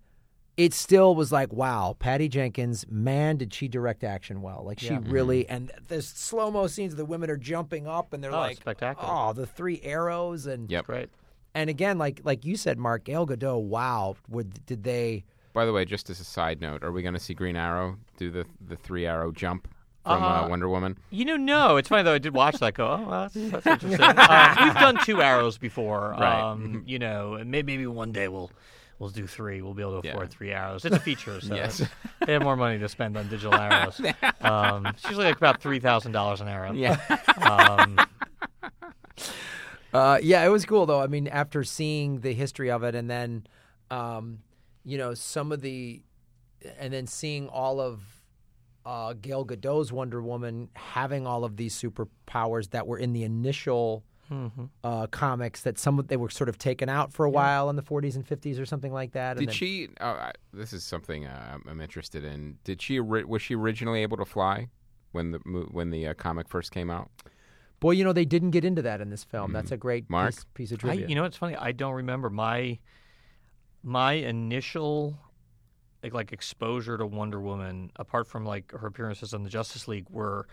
it 0.58 0.72
still 0.74 1.14
was 1.14 1.32
like, 1.32 1.50
wow, 1.52 1.96
Patty 1.98 2.28
Jenkins, 2.28 2.84
man, 2.90 3.36
did 3.38 3.52
she 3.54 3.68
direct 3.68 4.04
action 4.04 4.42
well? 4.42 4.62
Like 4.66 4.80
she 4.80 4.96
really, 4.98 5.48
and 5.48 5.70
the 5.88 6.02
slow 6.02 6.50
mo 6.50 6.66
scenes, 6.66 6.92
of 6.92 6.96
the 6.98 7.04
women 7.06 7.30
are 7.30 7.36
jumping 7.38 7.86
up, 7.86 8.12
and 8.12 8.22
they're 8.22 8.34
Oh, 8.34 8.38
like, 8.38 8.56
spectacular. 8.58 9.08
oh, 9.10 9.32
the 9.32 9.46
three 9.46 9.80
arrows, 9.82 10.46
and 10.46 10.70
Yep. 10.70 10.84
Great. 10.86 11.08
And 11.56 11.70
again, 11.70 11.96
like 11.96 12.20
like 12.22 12.44
you 12.44 12.56
said, 12.56 12.78
Marc 12.78 13.04
Gal 13.04 13.26
Gadot, 13.26 13.62
wow, 13.62 14.14
would 14.28 14.64
did 14.66 14.84
they? 14.84 15.24
By 15.54 15.64
the 15.64 15.72
way, 15.72 15.86
just 15.86 16.10
as 16.10 16.20
a 16.20 16.24
side 16.24 16.60
note, 16.60 16.84
are 16.84 16.92
we 16.92 17.00
going 17.00 17.14
to 17.14 17.20
see 17.20 17.32
Green 17.32 17.56
Arrow 17.56 17.96
do 18.18 18.30
the 18.30 18.44
the 18.68 18.76
three 18.76 19.06
arrow 19.06 19.32
jump 19.32 19.66
from 20.04 20.22
uh, 20.22 20.42
Uh, 20.44 20.48
Wonder 20.48 20.68
Woman? 20.68 20.98
You 21.10 21.24
know, 21.24 21.36
no. 21.36 21.78
It's 21.78 21.88
funny 21.88 22.02
though. 22.02 22.12
I 22.12 22.18
did 22.18 22.34
watch 22.34 22.56
that. 22.58 22.74
Go, 22.74 22.86
oh, 22.86 23.08
well, 23.08 23.30
that's, 23.32 23.50
that's 23.64 23.66
interesting. 23.84 24.02
uh, 24.06 24.54
we've 24.64 24.74
done 24.74 24.98
two 25.02 25.22
arrows 25.22 25.56
before. 25.56 26.10
Right. 26.20 26.40
Um, 26.42 26.82
you 26.86 26.98
know, 26.98 27.40
maybe, 27.44 27.72
maybe 27.72 27.86
one 27.86 28.12
day 28.12 28.28
we'll 28.28 28.50
we'll 28.98 29.08
do 29.08 29.26
three. 29.26 29.62
We'll 29.62 29.72
be 29.72 29.80
able 29.80 30.02
to 30.02 30.06
Yeah. 30.06 30.12
afford 30.12 30.30
three 30.30 30.52
arrows. 30.52 30.84
It's 30.84 30.94
a 30.94 31.00
feature, 31.00 31.40
so 31.40 31.54
Yes. 31.62 31.80
they 32.26 32.34
have 32.34 32.42
more 32.42 32.56
money 32.56 32.78
to 32.78 32.88
spend 32.90 33.16
on 33.16 33.28
digital 33.28 33.54
arrows. 33.54 33.98
Um, 34.42 34.84
it's 34.86 35.04
usually 35.04 35.24
like 35.24 35.38
about 35.38 35.62
three 35.62 35.80
thousand 35.80 36.12
dollars 36.12 36.42
an 36.42 36.48
arrow. 36.48 36.72
Yeah. 36.72 36.98
Um, 37.40 37.98
Uh, 39.96 40.18
yeah, 40.22 40.44
it 40.44 40.48
was 40.48 40.66
cool 40.66 40.84
though. 40.84 41.00
I 41.00 41.06
mean, 41.06 41.26
after 41.26 41.64
seeing 41.64 42.20
the 42.20 42.34
history 42.34 42.70
of 42.70 42.82
it, 42.82 42.94
and 42.94 43.08
then, 43.08 43.46
um, 43.90 44.40
you 44.84 44.98
know, 44.98 45.14
some 45.14 45.52
of 45.52 45.62
the, 45.62 46.02
and 46.78 46.92
then 46.92 47.06
seeing 47.06 47.48
all 47.48 47.80
of 47.80 48.02
uh, 48.84 49.14
Gal 49.14 49.44
Gadot's 49.44 49.92
Wonder 49.92 50.20
Woman 50.20 50.68
having 50.74 51.26
all 51.26 51.44
of 51.44 51.56
these 51.56 51.74
superpowers 51.80 52.70
that 52.70 52.86
were 52.86 52.98
in 52.98 53.14
the 53.14 53.24
initial 53.24 54.04
uh, 54.84 55.06
comics. 55.06 55.62
That 55.62 55.78
some 55.78 55.98
of 55.98 56.08
they 56.08 56.16
were 56.18 56.28
sort 56.30 56.48
of 56.50 56.58
taken 56.58 56.88
out 56.90 57.12
for 57.12 57.24
a 57.24 57.30
while 57.30 57.70
in 57.70 57.76
the 57.76 57.82
40s 57.82 58.16
and 58.16 58.26
50s 58.26 58.60
or 58.60 58.66
something 58.66 58.92
like 58.92 59.12
that. 59.12 59.38
and 59.38 59.40
Did 59.40 59.48
then- 59.48 59.54
she? 59.54 59.88
Oh, 60.00 60.08
I, 60.08 60.32
this 60.52 60.74
is 60.74 60.84
something 60.84 61.24
uh, 61.26 61.58
I'm 61.66 61.80
interested 61.80 62.22
in. 62.22 62.58
Did 62.64 62.82
she? 62.82 63.00
Was 63.00 63.40
she 63.40 63.54
originally 63.54 64.02
able 64.02 64.18
to 64.18 64.26
fly 64.26 64.68
when 65.12 65.30
the 65.30 65.38
when 65.38 65.88
the 65.88 66.08
uh, 66.08 66.14
comic 66.14 66.48
first 66.48 66.70
came 66.70 66.90
out? 66.90 67.10
Boy, 67.80 67.92
you 67.92 68.04
know 68.04 68.12
they 68.12 68.24
didn't 68.24 68.50
get 68.50 68.64
into 68.64 68.82
that 68.82 69.00
in 69.00 69.10
this 69.10 69.24
film. 69.24 69.52
That's 69.52 69.70
a 69.70 69.76
great 69.76 70.08
Mark? 70.08 70.34
piece, 70.34 70.46
piece 70.54 70.72
of 70.72 70.78
I, 70.78 70.80
trivia. 70.80 71.06
you 71.08 71.14
know, 71.14 71.24
it's 71.24 71.36
funny. 71.36 71.56
I 71.56 71.72
don't 71.72 71.94
remember 71.94 72.30
my 72.30 72.78
my 73.82 74.14
initial 74.14 75.18
like, 76.02 76.14
like 76.14 76.32
exposure 76.32 76.96
to 76.98 77.06
Wonder 77.06 77.40
Woman, 77.40 77.90
apart 77.96 78.26
from 78.26 78.44
like 78.44 78.72
her 78.72 78.86
appearances 78.86 79.34
on 79.34 79.42
the 79.42 79.50
Justice 79.50 79.88
League, 79.88 80.06
were 80.10 80.46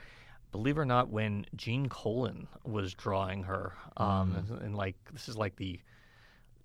believe 0.52 0.78
it 0.78 0.82
or 0.82 0.86
not 0.86 1.10
when 1.10 1.46
Gene 1.56 1.90
Colan 1.90 2.48
was 2.64 2.94
drawing 2.94 3.44
her. 3.44 3.74
Um, 3.98 4.46
and 4.62 4.76
like 4.76 4.96
this 5.12 5.28
is 5.28 5.38
like 5.38 5.56
the 5.56 5.80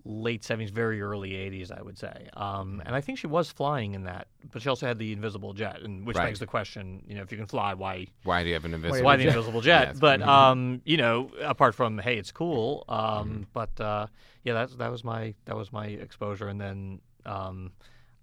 late 0.09 0.41
70s, 0.41 0.71
very 0.71 0.99
early 1.01 1.31
80s, 1.31 1.71
I 1.71 1.81
would 1.83 1.97
say. 1.97 2.29
Um, 2.33 2.81
and 2.85 2.95
I 2.95 3.01
think 3.01 3.19
she 3.19 3.27
was 3.27 3.51
flying 3.51 3.93
in 3.93 4.03
that, 4.05 4.27
but 4.51 4.61
she 4.61 4.67
also 4.69 4.87
had 4.87 4.97
the 4.97 5.13
invisible 5.13 5.53
jet, 5.53 5.81
and 5.81 6.05
which 6.05 6.17
Right. 6.17 6.25
begs 6.25 6.39
the 6.39 6.47
question, 6.47 7.03
you 7.07 7.13
know, 7.15 7.21
if 7.21 7.31
you 7.31 7.37
can 7.37 7.45
fly, 7.45 7.73
why 7.75 8.07
Why 8.23 8.41
do 8.41 8.49
you 8.49 8.55
have 8.55 8.65
an 8.65 8.73
invisible? 8.73 9.05
why 9.05 9.15
the 9.17 9.23
jet? 9.25 9.29
invisible 9.35 9.61
jet? 9.61 9.87
Yes. 9.89 9.99
But 9.99 10.19
Mhm. 10.21 10.27
um, 10.27 10.81
you 10.83 10.97
know, 10.97 11.29
apart 11.41 11.75
from 11.75 11.99
hey, 11.99 12.17
it's 12.17 12.31
cool. 12.31 12.85
Um, 12.89 12.97
Mm-hmm. 12.99 13.41
but 13.53 13.79
uh, 13.79 14.07
yeah, 14.43 14.53
that 14.53 14.77
that 14.79 14.91
was 14.91 15.03
my 15.03 15.35
that 15.45 15.55
was 15.55 15.71
my 15.71 15.85
exposure, 15.87 16.47
and 16.47 16.59
then 16.59 17.01
um, 17.25 17.71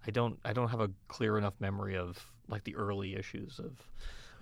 I 0.07 0.11
don't 0.11 0.38
I 0.44 0.53
don't 0.53 0.68
have 0.68 0.81
a 0.81 0.90
clear 1.09 1.38
enough 1.38 1.55
memory 1.61 1.96
of 1.96 2.33
like 2.49 2.64
the 2.64 2.75
early 2.75 3.14
issues 3.14 3.59
of 3.61 3.72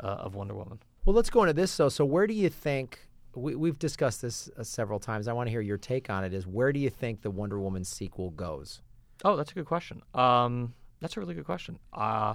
uh, 0.00 0.24
of 0.24 0.34
Wonder 0.34 0.54
Woman. 0.54 0.78
Well, 1.04 1.14
let's 1.14 1.28
go 1.30 1.42
into 1.42 1.52
this 1.52 1.76
though. 1.76 1.90
So, 1.90 2.04
where 2.06 2.26
do 2.26 2.32
you 2.34 2.48
think 2.48 3.08
we, 3.34 3.54
we've 3.54 3.78
discussed 3.78 4.22
this 4.22 4.50
uh, 4.58 4.62
several 4.62 4.98
times? 4.98 5.28
I 5.28 5.32
want 5.32 5.46
to 5.46 5.50
hear 5.50 5.60
your 5.60 5.78
take 5.78 6.10
on 6.10 6.24
it. 6.24 6.32
Is 6.32 6.46
where 6.46 6.72
do 6.72 6.80
you 6.80 6.90
think 6.90 7.22
the 7.22 7.30
Wonder 7.30 7.60
Woman 7.60 7.84
sequel 7.84 8.30
goes? 8.30 8.80
Oh, 9.24 9.36
that's 9.36 9.52
a 9.52 9.54
good 9.54 9.66
question. 9.66 10.02
Um, 10.14 10.74
that's 11.00 11.16
a 11.16 11.20
really 11.20 11.34
good 11.34 11.44
question. 11.44 11.78
Uh, 11.92 12.34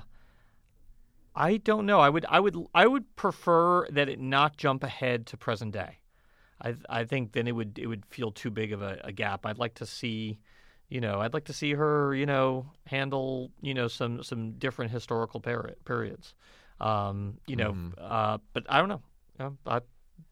I 1.35 1.57
don't 1.57 1.85
know. 1.85 1.99
I 1.99 2.09
would 2.09 2.25
I 2.27 2.39
would 2.39 2.57
I 2.73 2.87
would 2.87 3.15
prefer 3.15 3.87
that 3.87 4.09
it 4.09 4.19
not 4.19 4.57
jump 4.57 4.83
ahead 4.83 5.25
to 5.27 5.37
present 5.37 5.73
day. 5.73 5.99
I 6.61 6.75
I 6.89 7.03
think 7.05 7.31
then 7.31 7.47
it 7.47 7.53
would 7.53 7.79
it 7.79 7.87
would 7.87 8.05
feel 8.07 8.31
too 8.31 8.49
big 8.49 8.73
of 8.73 8.81
a, 8.81 8.99
a 9.03 9.11
gap. 9.11 9.45
I'd 9.45 9.57
like 9.57 9.75
to 9.75 9.85
see, 9.85 10.39
you 10.89 10.99
know, 10.99 11.21
I'd 11.21 11.33
like 11.33 11.45
to 11.45 11.53
see 11.53 11.73
her, 11.73 12.13
you 12.13 12.25
know, 12.25 12.71
handle 12.85 13.51
you 13.61 13.73
know 13.73 13.87
some 13.87 14.23
some 14.23 14.53
different 14.53 14.91
historical 14.91 15.39
peri- 15.39 15.75
periods. 15.85 16.33
Um, 16.81 17.39
you 17.45 17.55
know, 17.55 17.75
uh, 17.97 18.37
but 18.53 18.65
I 18.69 18.79
don't 18.79 18.89
know. 18.89 19.57
I, 19.65 19.79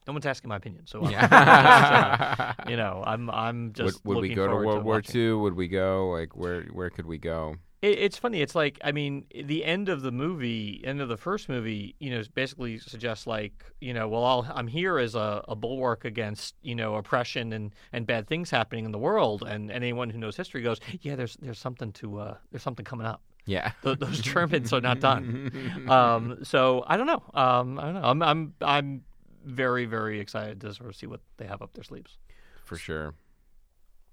no 0.07 0.13
one's 0.13 0.25
asking 0.25 0.49
my 0.49 0.55
opinion, 0.55 0.87
so 0.87 1.03
I'm 1.05 2.69
you 2.69 2.77
know, 2.77 3.03
I'm 3.05 3.29
I'm 3.29 3.73
just 3.73 4.03
would 4.05 4.15
we 4.17 4.29
looking 4.29 4.35
go 4.35 4.47
to 4.47 4.55
World 4.55 4.83
War 4.83 4.95
watching. 4.95 5.21
II? 5.21 5.33
Would 5.33 5.53
we 5.53 5.67
go 5.67 6.09
like 6.09 6.35
where 6.35 6.63
where 6.63 6.89
could 6.89 7.05
we 7.05 7.17
go? 7.17 7.55
It, 7.81 7.99
it's 7.99 8.17
funny. 8.17 8.41
It's 8.41 8.55
like 8.55 8.79
I 8.83 8.91
mean, 8.91 9.25
the 9.35 9.63
end 9.63 9.89
of 9.89 10.01
the 10.01 10.11
movie, 10.11 10.81
end 10.83 11.01
of 11.01 11.09
the 11.09 11.17
first 11.17 11.49
movie, 11.49 11.95
you 11.99 12.09
know, 12.09 12.23
basically 12.33 12.79
suggests 12.79 13.27
like, 13.27 13.65
you 13.81 13.93
know, 13.93 14.07
well, 14.07 14.23
I'll, 14.23 14.51
I'm 14.53 14.67
here 14.67 14.97
as 14.97 15.13
a, 15.13 15.43
a 15.47 15.55
bulwark 15.55 16.05
against, 16.05 16.55
you 16.61 16.73
know, 16.73 16.95
oppression 16.95 17.53
and, 17.53 17.75
and 17.93 18.07
bad 18.07 18.27
things 18.27 18.49
happening 18.49 18.85
in 18.85 18.91
the 18.91 18.97
world. 18.97 19.43
And, 19.43 19.69
and 19.69 19.83
anyone 19.83 20.09
who 20.09 20.17
knows 20.17 20.35
history 20.35 20.61
goes, 20.61 20.79
yeah, 21.01 21.15
there's 21.15 21.37
there's 21.41 21.59
something 21.59 21.91
to 21.93 22.19
uh, 22.19 22.37
there's 22.51 22.63
something 22.63 22.85
coming 22.85 23.05
up. 23.05 23.21
Yeah. 23.45 23.71
Th- 23.83 23.97
those 23.97 24.19
Germans 24.19 24.73
are 24.73 24.81
not 24.81 24.99
done. 24.99 25.51
Um, 25.87 26.39
so 26.43 26.83
I 26.85 26.97
don't 26.97 27.07
know. 27.07 27.23
Um, 27.33 27.79
I 27.79 27.83
don't 27.83 27.93
know. 27.93 28.03
I'm 28.03 28.21
I'm 28.21 28.53
I'm 28.61 29.01
very 29.47 29.85
very 29.85 30.19
excited 30.19 30.61
to 30.61 30.73
sort 30.73 30.89
of 30.89 30.95
see 30.95 31.07
what 31.07 31.21
they 31.37 31.45
have 31.45 31.61
up 31.61 31.73
their 31.73 31.83
sleeves. 31.83 32.17
For 32.65 32.75
sure. 32.75 33.13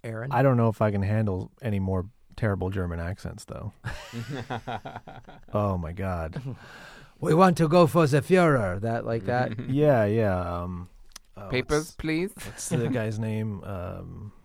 Aaron, 0.03 0.31
I 0.33 0.43
don't 0.43 0.57
know 0.57 0.69
if 0.69 0.81
I 0.83 0.91
can 0.91 1.03
handle 1.03 1.51
any 1.63 1.81
more 1.81 2.07
terrible 2.37 2.71
German 2.71 3.01
accents, 3.01 3.45
though. 3.45 3.73
oh 5.55 5.79
my 5.79 5.93
god. 5.93 6.41
we 7.21 7.35
want 7.35 7.57
to 7.59 7.69
go 7.69 7.87
for 7.87 8.07
the 8.07 8.21
Führer. 8.21 8.81
That 8.81 9.05
like 9.07 9.27
that. 9.27 9.59
Yeah, 9.69 10.05
yeah. 10.05 10.63
Um, 10.63 10.89
oh, 11.37 11.49
Papers, 11.49 11.85
what's- 11.85 11.91
please. 11.93 12.33
What's 12.45 12.69
the 12.69 12.89
guy's 12.89 13.19
name? 13.19 13.63
Um, 13.65 14.33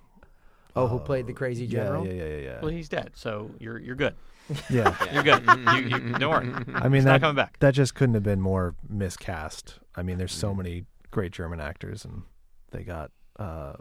Oh, 0.75 0.87
who 0.87 0.99
played 0.99 1.25
the 1.27 1.33
crazy 1.33 1.65
yeah, 1.65 1.83
general? 1.83 2.05
Yeah, 2.05 2.13
yeah, 2.13 2.25
yeah, 2.25 2.37
yeah. 2.37 2.59
Well, 2.61 2.71
he's 2.71 2.87
dead, 2.87 3.11
so 3.15 3.49
you're 3.59 3.79
you're 3.79 3.95
good. 3.95 4.15
yeah. 4.69 4.95
You're 5.13 5.23
good. 5.23 5.43
you, 5.45 5.97
you, 5.97 6.13
don't 6.13 6.29
worry. 6.29 6.65
I 6.75 6.83
mean 6.83 6.93
He's 6.93 7.05
not 7.05 7.13
that 7.13 7.21
coming 7.21 7.35
back. 7.35 7.59
that 7.59 7.73
just 7.73 7.95
couldn't 7.95 8.15
have 8.15 8.23
been 8.23 8.41
more 8.41 8.75
miscast. 8.87 9.79
I 9.95 10.03
mean, 10.03 10.17
there's 10.17 10.33
so 10.33 10.53
many 10.53 10.85
great 11.11 11.31
German 11.31 11.59
actors, 11.59 12.05
and 12.05 12.23
they 12.71 12.83
got 12.83 13.11
uh, 13.37 13.73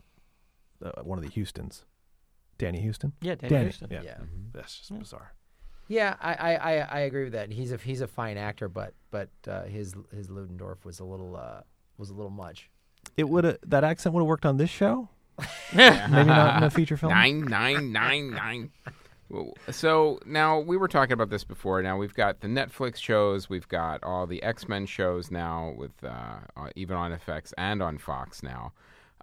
uh, 0.84 1.02
one 1.02 1.18
of 1.18 1.24
the 1.24 1.40
Hustons, 1.40 1.84
Danny 2.58 2.84
Huston. 2.84 3.12
Yeah, 3.20 3.34
Danny, 3.36 3.48
Danny, 3.48 3.66
Huston. 3.66 3.88
yeah. 3.90 4.02
Yeah. 4.04 4.18
That's 4.52 4.78
just 4.78 4.98
bizarre. 4.98 5.34
Yeah, 5.88 6.16
I, 6.20 6.34
I, 6.34 6.54
I, 6.54 6.72
I 6.78 6.98
agree 7.00 7.24
with 7.24 7.32
that. 7.32 7.50
He's 7.50 7.72
a 7.72 7.78
he's 7.78 8.02
a 8.02 8.06
fine 8.06 8.36
actor, 8.36 8.68
but 8.68 8.92
but 9.10 9.30
uh, 9.46 9.64
his 9.64 9.94
his 10.14 10.28
Ludendorff 10.28 10.84
was 10.84 11.00
a 11.00 11.04
little 11.04 11.34
uh, 11.34 11.62
was 11.96 12.10
a 12.10 12.14
little 12.14 12.30
much. 12.30 12.70
It 13.16 13.28
would 13.28 13.44
have 13.44 13.58
that 13.66 13.84
accent 13.84 14.14
would 14.14 14.20
have 14.20 14.26
worked 14.28 14.44
on 14.44 14.58
this 14.58 14.70
show. 14.70 15.08
Maybe 15.74 15.88
not 16.08 16.58
in 16.58 16.62
a 16.64 16.70
feature 16.70 16.96
film. 16.96 17.12
Nine 17.12 17.40
nine 17.40 17.92
nine 17.92 18.30
nine. 18.30 18.70
So 19.70 20.18
now 20.24 20.58
we 20.58 20.76
were 20.76 20.88
talking 20.88 21.12
about 21.12 21.30
this 21.30 21.44
before. 21.44 21.82
Now 21.82 21.96
we've 21.96 22.14
got 22.14 22.40
the 22.40 22.48
Netflix 22.48 22.96
shows, 22.96 23.50
we've 23.50 23.68
got 23.68 24.02
all 24.02 24.26
the 24.26 24.42
X 24.42 24.68
Men 24.68 24.86
shows 24.86 25.30
now, 25.30 25.74
with 25.76 25.92
uh, 26.02 26.38
uh, 26.56 26.70
even 26.76 26.96
on 26.96 27.12
FX 27.12 27.52
and 27.58 27.82
on 27.82 27.98
Fox 27.98 28.42
now. 28.42 28.72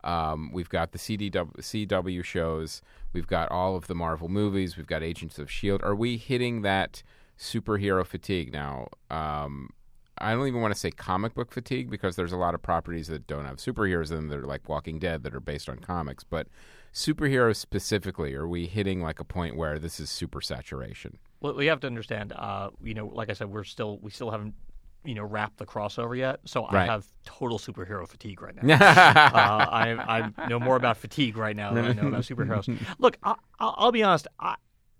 Um, 0.03 0.51
we've 0.53 0.69
got 0.69 0.91
the 0.91 0.99
CDW, 0.99 1.57
CW 1.57 2.23
shows. 2.23 2.81
We've 3.11 3.25
got 3.25 3.49
all 3.51 3.75
of 3.75 3.87
the 3.87 3.95
Marvel 3.95 4.29
movies. 4.29 4.77
We've 4.77 4.85
got 4.85 5.01
Agents 5.01 5.39
of 5.39 5.49
Shield. 5.49 5.81
Are 5.83 5.95
we 5.95 6.17
hitting 6.17 6.61
that 6.61 7.01
superhero 7.39 8.05
fatigue 8.05 8.53
now? 8.53 8.89
Um, 9.09 9.71
I 10.19 10.33
don't 10.33 10.47
even 10.47 10.61
want 10.61 10.73
to 10.73 10.79
say 10.79 10.91
comic 10.91 11.33
book 11.33 11.51
fatigue 11.51 11.89
because 11.89 12.15
there's 12.15 12.31
a 12.31 12.37
lot 12.37 12.53
of 12.53 12.61
properties 12.61 13.07
that 13.07 13.25
don't 13.27 13.45
have 13.45 13.57
superheroes 13.57 14.11
in 14.11 14.17
them 14.17 14.27
that 14.29 14.39
are 14.39 14.45
like 14.45 14.69
Walking 14.69 14.99
Dead 14.99 15.23
that 15.23 15.33
are 15.33 15.41
based 15.41 15.67
on 15.67 15.79
comics. 15.79 16.23
But 16.23 16.47
superheroes 16.95 17.57
specifically, 17.57 18.33
are 18.33 18.47
we 18.47 18.65
hitting 18.65 19.01
like 19.01 19.19
a 19.19 19.25
point 19.25 19.57
where 19.57 19.77
this 19.77 19.99
is 19.99 20.09
super 20.09 20.41
saturation? 20.41 21.19
Well, 21.41 21.53
we 21.53 21.65
have 21.67 21.81
to 21.81 21.87
understand. 21.87 22.31
Uh, 22.33 22.69
you 22.81 22.93
know, 22.93 23.07
like 23.07 23.29
I 23.29 23.33
said, 23.33 23.51
we're 23.51 23.65
still 23.65 23.99
we 23.99 24.09
still 24.09 24.31
haven't 24.31 24.55
you 25.03 25.13
know 25.13 25.23
wrapped 25.23 25.57
the 25.57 25.65
crossover 25.65 26.17
yet. 26.17 26.39
So 26.45 26.65
I 26.65 26.85
have 26.85 27.05
total 27.25 27.59
superhero 27.59 28.07
fatigue 28.07 28.41
right 28.41 28.55
now. 28.55 28.73
uh, 28.81 29.65
I, 29.69 30.31
I 30.37 30.47
know 30.47 30.59
more 30.59 30.77
about 30.77 30.97
fatigue 30.97 31.37
right 31.37 31.55
now 31.55 31.73
than 31.73 31.85
I 31.85 31.93
know 31.93 32.07
about 32.07 32.21
superheroes. 32.21 32.75
Look, 32.97 33.17
I, 33.21 33.35
I'll, 33.59 33.75
I'll 33.77 33.91
be 33.91 34.01
honest. 34.01 34.27
I, 34.39 34.55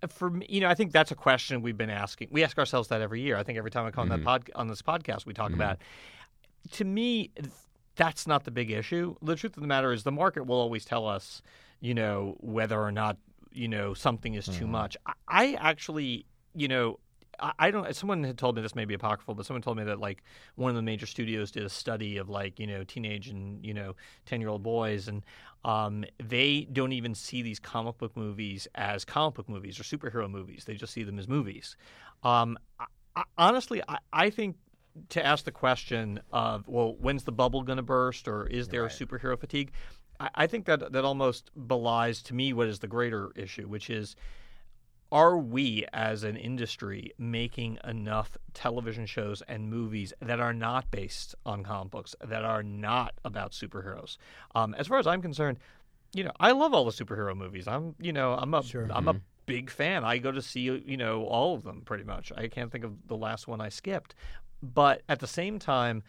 for 0.08 0.28
me, 0.30 0.46
you 0.48 0.60
know, 0.60 0.68
I 0.68 0.74
think 0.74 0.92
that's 0.92 1.10
a 1.10 1.16
question 1.16 1.62
we've 1.62 1.78
been 1.78 1.90
asking. 1.90 2.28
We 2.30 2.44
ask 2.44 2.58
ourselves 2.58 2.88
that 2.88 3.00
every 3.00 3.22
year. 3.22 3.36
I 3.38 3.42
think 3.42 3.56
every 3.56 3.70
time 3.70 3.86
I 3.86 3.90
come 3.90 4.02
on 4.02 4.08
that 4.10 4.24
pod 4.24 4.50
on 4.54 4.68
this 4.68 4.82
podcast, 4.82 5.24
we 5.24 5.32
talk 5.32 5.52
about. 5.52 5.78
To 6.72 6.84
me, 6.84 7.30
that's 7.96 8.26
not 8.26 8.44
the 8.44 8.50
big 8.50 8.70
issue. 8.70 9.16
The 9.22 9.34
truth 9.34 9.56
of 9.56 9.62
the 9.62 9.66
matter 9.66 9.92
is, 9.92 10.04
the 10.04 10.12
market 10.12 10.46
will 10.46 10.58
always 10.58 10.84
tell 10.84 11.06
us, 11.08 11.42
you 11.80 11.94
know, 11.94 12.36
whether 12.40 12.80
or 12.80 12.92
not 12.92 13.16
you 13.52 13.68
know 13.68 13.94
something 13.94 14.34
is 14.34 14.46
too 14.46 14.66
much. 14.66 14.96
I, 15.06 15.12
I 15.28 15.54
actually, 15.54 16.26
you 16.54 16.68
know. 16.68 16.98
I 17.38 17.70
don't. 17.70 17.94
Someone 17.94 18.24
had 18.24 18.38
told 18.38 18.56
me 18.56 18.62
this 18.62 18.74
may 18.74 18.86
be 18.86 18.94
apocryphal, 18.94 19.34
but 19.34 19.44
someone 19.44 19.60
told 19.60 19.76
me 19.76 19.84
that 19.84 20.00
like 20.00 20.22
one 20.54 20.70
of 20.70 20.74
the 20.74 20.80
major 20.80 21.04
studios 21.04 21.50
did 21.50 21.64
a 21.64 21.68
study 21.68 22.16
of 22.16 22.30
like 22.30 22.58
you 22.58 22.66
know 22.66 22.82
teenage 22.82 23.28
and 23.28 23.62
you 23.62 23.74
know 23.74 23.94
ten 24.24 24.40
year 24.40 24.48
old 24.48 24.62
boys, 24.62 25.06
and 25.06 25.22
um, 25.62 26.06
they 26.18 26.66
don't 26.72 26.92
even 26.92 27.14
see 27.14 27.42
these 27.42 27.58
comic 27.58 27.98
book 27.98 28.16
movies 28.16 28.66
as 28.74 29.04
comic 29.04 29.34
book 29.34 29.50
movies 29.50 29.78
or 29.78 29.82
superhero 29.82 30.30
movies. 30.30 30.64
They 30.64 30.76
just 30.76 30.94
see 30.94 31.02
them 31.02 31.18
as 31.18 31.28
movies. 31.28 31.76
Um, 32.22 32.56
I, 32.80 32.86
I, 33.16 33.24
honestly, 33.36 33.82
I, 33.86 33.98
I 34.14 34.30
think 34.30 34.56
to 35.10 35.24
ask 35.24 35.44
the 35.44 35.52
question 35.52 36.20
of 36.32 36.66
well, 36.68 36.94
when's 36.98 37.24
the 37.24 37.32
bubble 37.32 37.62
going 37.62 37.76
to 37.76 37.82
burst, 37.82 38.28
or 38.28 38.46
is 38.46 38.68
there 38.68 38.84
a 38.86 38.88
superhero 38.88 39.38
fatigue? 39.38 39.72
I, 40.20 40.30
I 40.34 40.46
think 40.46 40.66
that 40.66 40.92
that 40.92 41.04
almost 41.04 41.50
belies 41.66 42.22
to 42.24 42.34
me 42.34 42.52
what 42.52 42.68
is 42.68 42.78
the 42.78 42.86
greater 42.86 43.30
issue, 43.34 43.68
which 43.68 43.90
is 43.90 44.16
are 45.12 45.38
we 45.38 45.86
as 45.92 46.24
an 46.24 46.36
industry 46.36 47.12
making 47.16 47.78
enough 47.84 48.36
television 48.54 49.06
shows 49.06 49.40
and 49.46 49.70
movies 49.70 50.12
that 50.20 50.40
are 50.40 50.52
not 50.52 50.90
based 50.90 51.34
on 51.44 51.62
comic 51.62 51.92
books 51.92 52.14
that 52.24 52.44
are 52.44 52.62
not 52.62 53.14
about 53.24 53.52
superheroes? 53.52 54.16
Um, 54.54 54.74
as 54.74 54.88
far 54.88 54.98
as 54.98 55.06
i'm 55.06 55.22
concerned 55.22 55.58
you 56.12 56.24
know 56.24 56.32
i 56.40 56.50
love 56.50 56.74
all 56.74 56.84
the 56.84 56.90
superhero 56.90 57.36
movies. 57.36 57.68
I'm 57.68 57.94
you 58.00 58.12
know 58.12 58.34
i'm 58.34 58.52
a 58.54 58.62
am 58.90 59.08
a 59.08 59.20
big 59.46 59.70
fan. 59.70 60.04
I 60.04 60.18
go 60.18 60.32
to 60.32 60.42
see 60.42 60.60
you 60.60 60.96
know 60.96 61.24
all 61.24 61.54
of 61.54 61.62
them 61.62 61.82
pretty 61.84 62.04
much. 62.04 62.32
I 62.36 62.48
can't 62.48 62.70
think 62.70 62.84
of 62.84 63.06
the 63.06 63.16
last 63.16 63.48
one 63.48 63.60
i 63.60 63.68
skipped. 63.68 64.14
But 64.62 65.02
at 65.08 65.20
the 65.20 65.26
same 65.26 65.58
time 65.58 66.02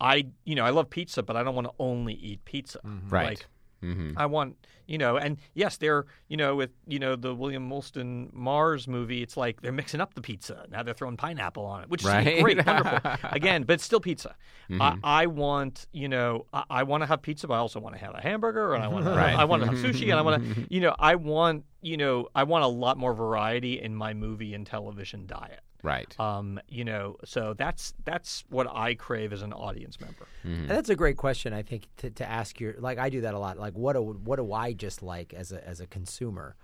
i 0.00 0.26
you 0.44 0.54
know 0.54 0.64
i 0.64 0.70
love 0.70 0.88
pizza 0.90 1.22
but 1.22 1.36
i 1.36 1.42
don't 1.42 1.54
want 1.54 1.66
to 1.66 1.72
only 1.78 2.14
eat 2.14 2.44
pizza 2.44 2.80
Right. 3.08 3.24
like 3.30 3.46
hmm 3.82 4.12
I 4.16 4.24
want, 4.24 4.56
you 4.86 4.96
know, 4.96 5.18
and 5.18 5.36
yes, 5.52 5.76
they're, 5.76 6.06
you 6.28 6.38
know, 6.38 6.56
with, 6.56 6.70
you 6.86 6.98
know, 6.98 7.14
the 7.14 7.34
William 7.34 7.68
Molston 7.68 8.32
Mars 8.32 8.88
movie, 8.88 9.22
it's 9.22 9.36
like 9.36 9.60
they're 9.60 9.70
mixing 9.70 10.00
up 10.00 10.14
the 10.14 10.22
pizza. 10.22 10.64
Now 10.70 10.82
they're 10.82 10.94
throwing 10.94 11.18
pineapple 11.18 11.66
on 11.66 11.82
it, 11.82 11.90
which 11.90 12.00
is 12.00 12.06
great, 12.40 12.66
wonderful. 12.66 12.98
Again, 13.24 13.64
but 13.64 13.74
it's 13.74 13.84
still 13.84 14.00
pizza. 14.00 14.34
I, 14.70 14.96
I 15.04 15.26
want, 15.26 15.86
you 15.92 16.08
know, 16.08 16.46
I, 16.54 16.64
I 16.70 16.82
want 16.84 17.02
to 17.02 17.06
have 17.06 17.20
pizza, 17.20 17.46
but 17.46 17.54
I 17.54 17.58
also 17.58 17.78
want 17.78 17.94
to 17.96 18.00
have 18.00 18.14
a 18.14 18.20
hamburger 18.22 18.72
and 18.74 18.82
I 18.82 18.88
want 18.88 19.04
to, 19.04 19.10
Right. 19.22 19.36
I 19.36 19.44
want 19.44 19.62
to 19.62 19.66
have 19.68 19.76
sushi 19.76 20.10
and 20.10 20.18
I 20.18 20.22
want 20.22 20.42
to, 20.42 20.66
you 20.74 20.80
know, 20.80 20.94
I 20.98 21.16
want, 21.16 21.66
you 21.82 21.98
know, 21.98 22.28
I 22.34 22.44
want 22.44 22.64
a 22.64 22.68
lot 22.68 22.96
more 22.96 23.12
variety 23.12 23.82
in 23.82 23.94
my 23.94 24.14
movie 24.14 24.54
and 24.54 24.66
television 24.66 25.26
diet. 25.26 25.60
Right. 25.86 26.18
Um, 26.20 26.60
you 26.68 26.84
know, 26.84 27.16
so 27.24 27.54
that's 27.56 27.94
that's 28.04 28.44
what 28.50 28.66
I 28.70 28.94
crave 28.94 29.32
as 29.32 29.42
an 29.42 29.52
audience 29.52 30.00
member. 30.00 30.26
And 30.42 30.68
that's 30.68 30.88
a 30.88 30.96
great 30.96 31.16
question, 31.16 31.52
I 31.52 31.62
think, 31.62 31.86
to, 31.98 32.10
to 32.10 32.28
ask 32.28 32.60
your 32.60 32.74
like 32.78 32.98
I 32.98 33.08
do 33.08 33.20
that 33.22 33.34
a 33.34 33.38
lot. 33.38 33.58
Like, 33.58 33.74
what 33.74 33.92
do 33.94 34.02
what 34.02 34.36
do 34.36 34.52
I 34.52 34.72
just 34.72 35.02
like 35.02 35.32
as 35.32 35.52
a 35.52 35.66
as 35.66 35.80
a 35.80 35.86
consumer? 35.86 36.56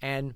And 0.00 0.34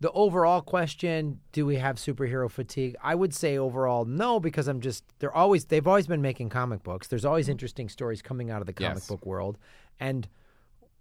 the 0.00 0.10
overall 0.12 0.60
question, 0.60 1.40
do 1.52 1.64
we 1.64 1.76
have 1.76 1.96
superhero 1.96 2.50
fatigue? 2.50 2.96
I 3.02 3.14
would 3.14 3.32
say 3.32 3.56
overall 3.56 4.04
no, 4.04 4.40
because 4.40 4.68
I'm 4.68 4.80
just 4.80 5.04
they're 5.20 5.34
always 5.34 5.66
they've 5.66 5.86
always 5.86 6.06
been 6.06 6.22
making 6.22 6.48
comic 6.50 6.82
books. 6.82 7.08
There's 7.08 7.24
always 7.24 7.48
interesting 7.48 7.88
stories 7.88 8.20
coming 8.20 8.50
out 8.50 8.60
of 8.60 8.66
the 8.66 8.72
comic 8.72 8.96
Yes. 8.96 9.08
book 9.08 9.24
world, 9.24 9.58
and 10.00 10.28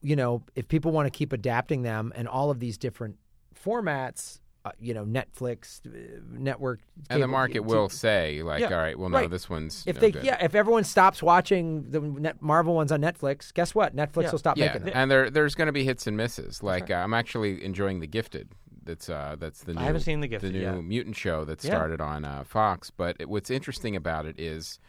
you 0.01 0.15
know 0.15 0.43
if 0.55 0.67
people 0.67 0.91
want 0.91 1.07
to 1.07 1.17
keep 1.17 1.33
adapting 1.33 1.81
them 1.81 2.13
and 2.15 2.27
all 2.27 2.51
of 2.51 2.59
these 2.59 2.77
different 2.77 3.17
formats, 3.61 4.39
uh, 4.65 4.71
you 4.79 4.93
know, 4.95 5.05
Netflix, 5.05 5.79
uh, 5.85 6.19
network, 6.31 6.79
and 7.09 7.21
the 7.21 7.25
cable- 7.27 7.31
market 7.31 7.59
will 7.61 7.87
say, 7.87 8.41
like, 8.41 8.61
Yeah, 8.61 8.71
all 8.73 8.77
right, 8.81 8.97
well, 8.97 9.09
no, 9.09 9.19
right. 9.19 9.29
this 9.29 9.47
one's 9.49 9.83
if 9.85 9.95
no 9.95 10.01
they 10.01 10.11
good. 10.11 10.23
yeah 10.23 10.43
if 10.43 10.55
everyone 10.55 10.83
stops 10.83 11.21
watching 11.21 11.89
the 11.91 12.01
net 12.01 12.41
Marvel 12.41 12.73
ones 12.75 12.91
on 12.91 12.99
Netflix, 13.01 13.53
guess 13.53 13.75
what? 13.75 13.95
Netflix 13.95 14.23
Yeah. 14.23 14.31
will 14.31 14.39
stop 14.39 14.57
yeah, 14.57 14.65
making 14.67 14.83
them. 14.85 14.91
and 14.95 15.11
there 15.11 15.29
there's 15.29 15.55
going 15.55 15.67
to 15.67 15.71
be 15.71 15.83
hits 15.83 16.07
and 16.07 16.17
misses. 16.17 16.63
Like 16.63 16.89
uh, 16.89 16.95
I'm 16.95 17.13
actually 17.13 17.63
enjoying 17.63 17.99
The 17.99 18.07
Gifted. 18.07 18.49
That's 18.83 19.09
uh, 19.09 19.35
that's 19.39 19.63
the 19.63 19.73
new, 19.75 19.81
I 19.81 19.83
haven't 19.83 20.01
seen 20.01 20.19
The 20.19 20.27
Gifted 20.27 20.53
the 20.53 20.57
new 20.59 20.63
yet. 20.63 20.83
mutant 20.83 21.15
show 21.15 21.45
that 21.45 21.63
Yeah. 21.63 21.71
started 21.71 22.01
on 22.01 22.25
uh, 22.25 22.43
Fox. 22.43 22.89
But 22.91 23.17
it, 23.19 23.29
what's 23.29 23.49
interesting 23.51 23.95
about 23.95 24.25
it 24.25 24.39
is 24.39 24.79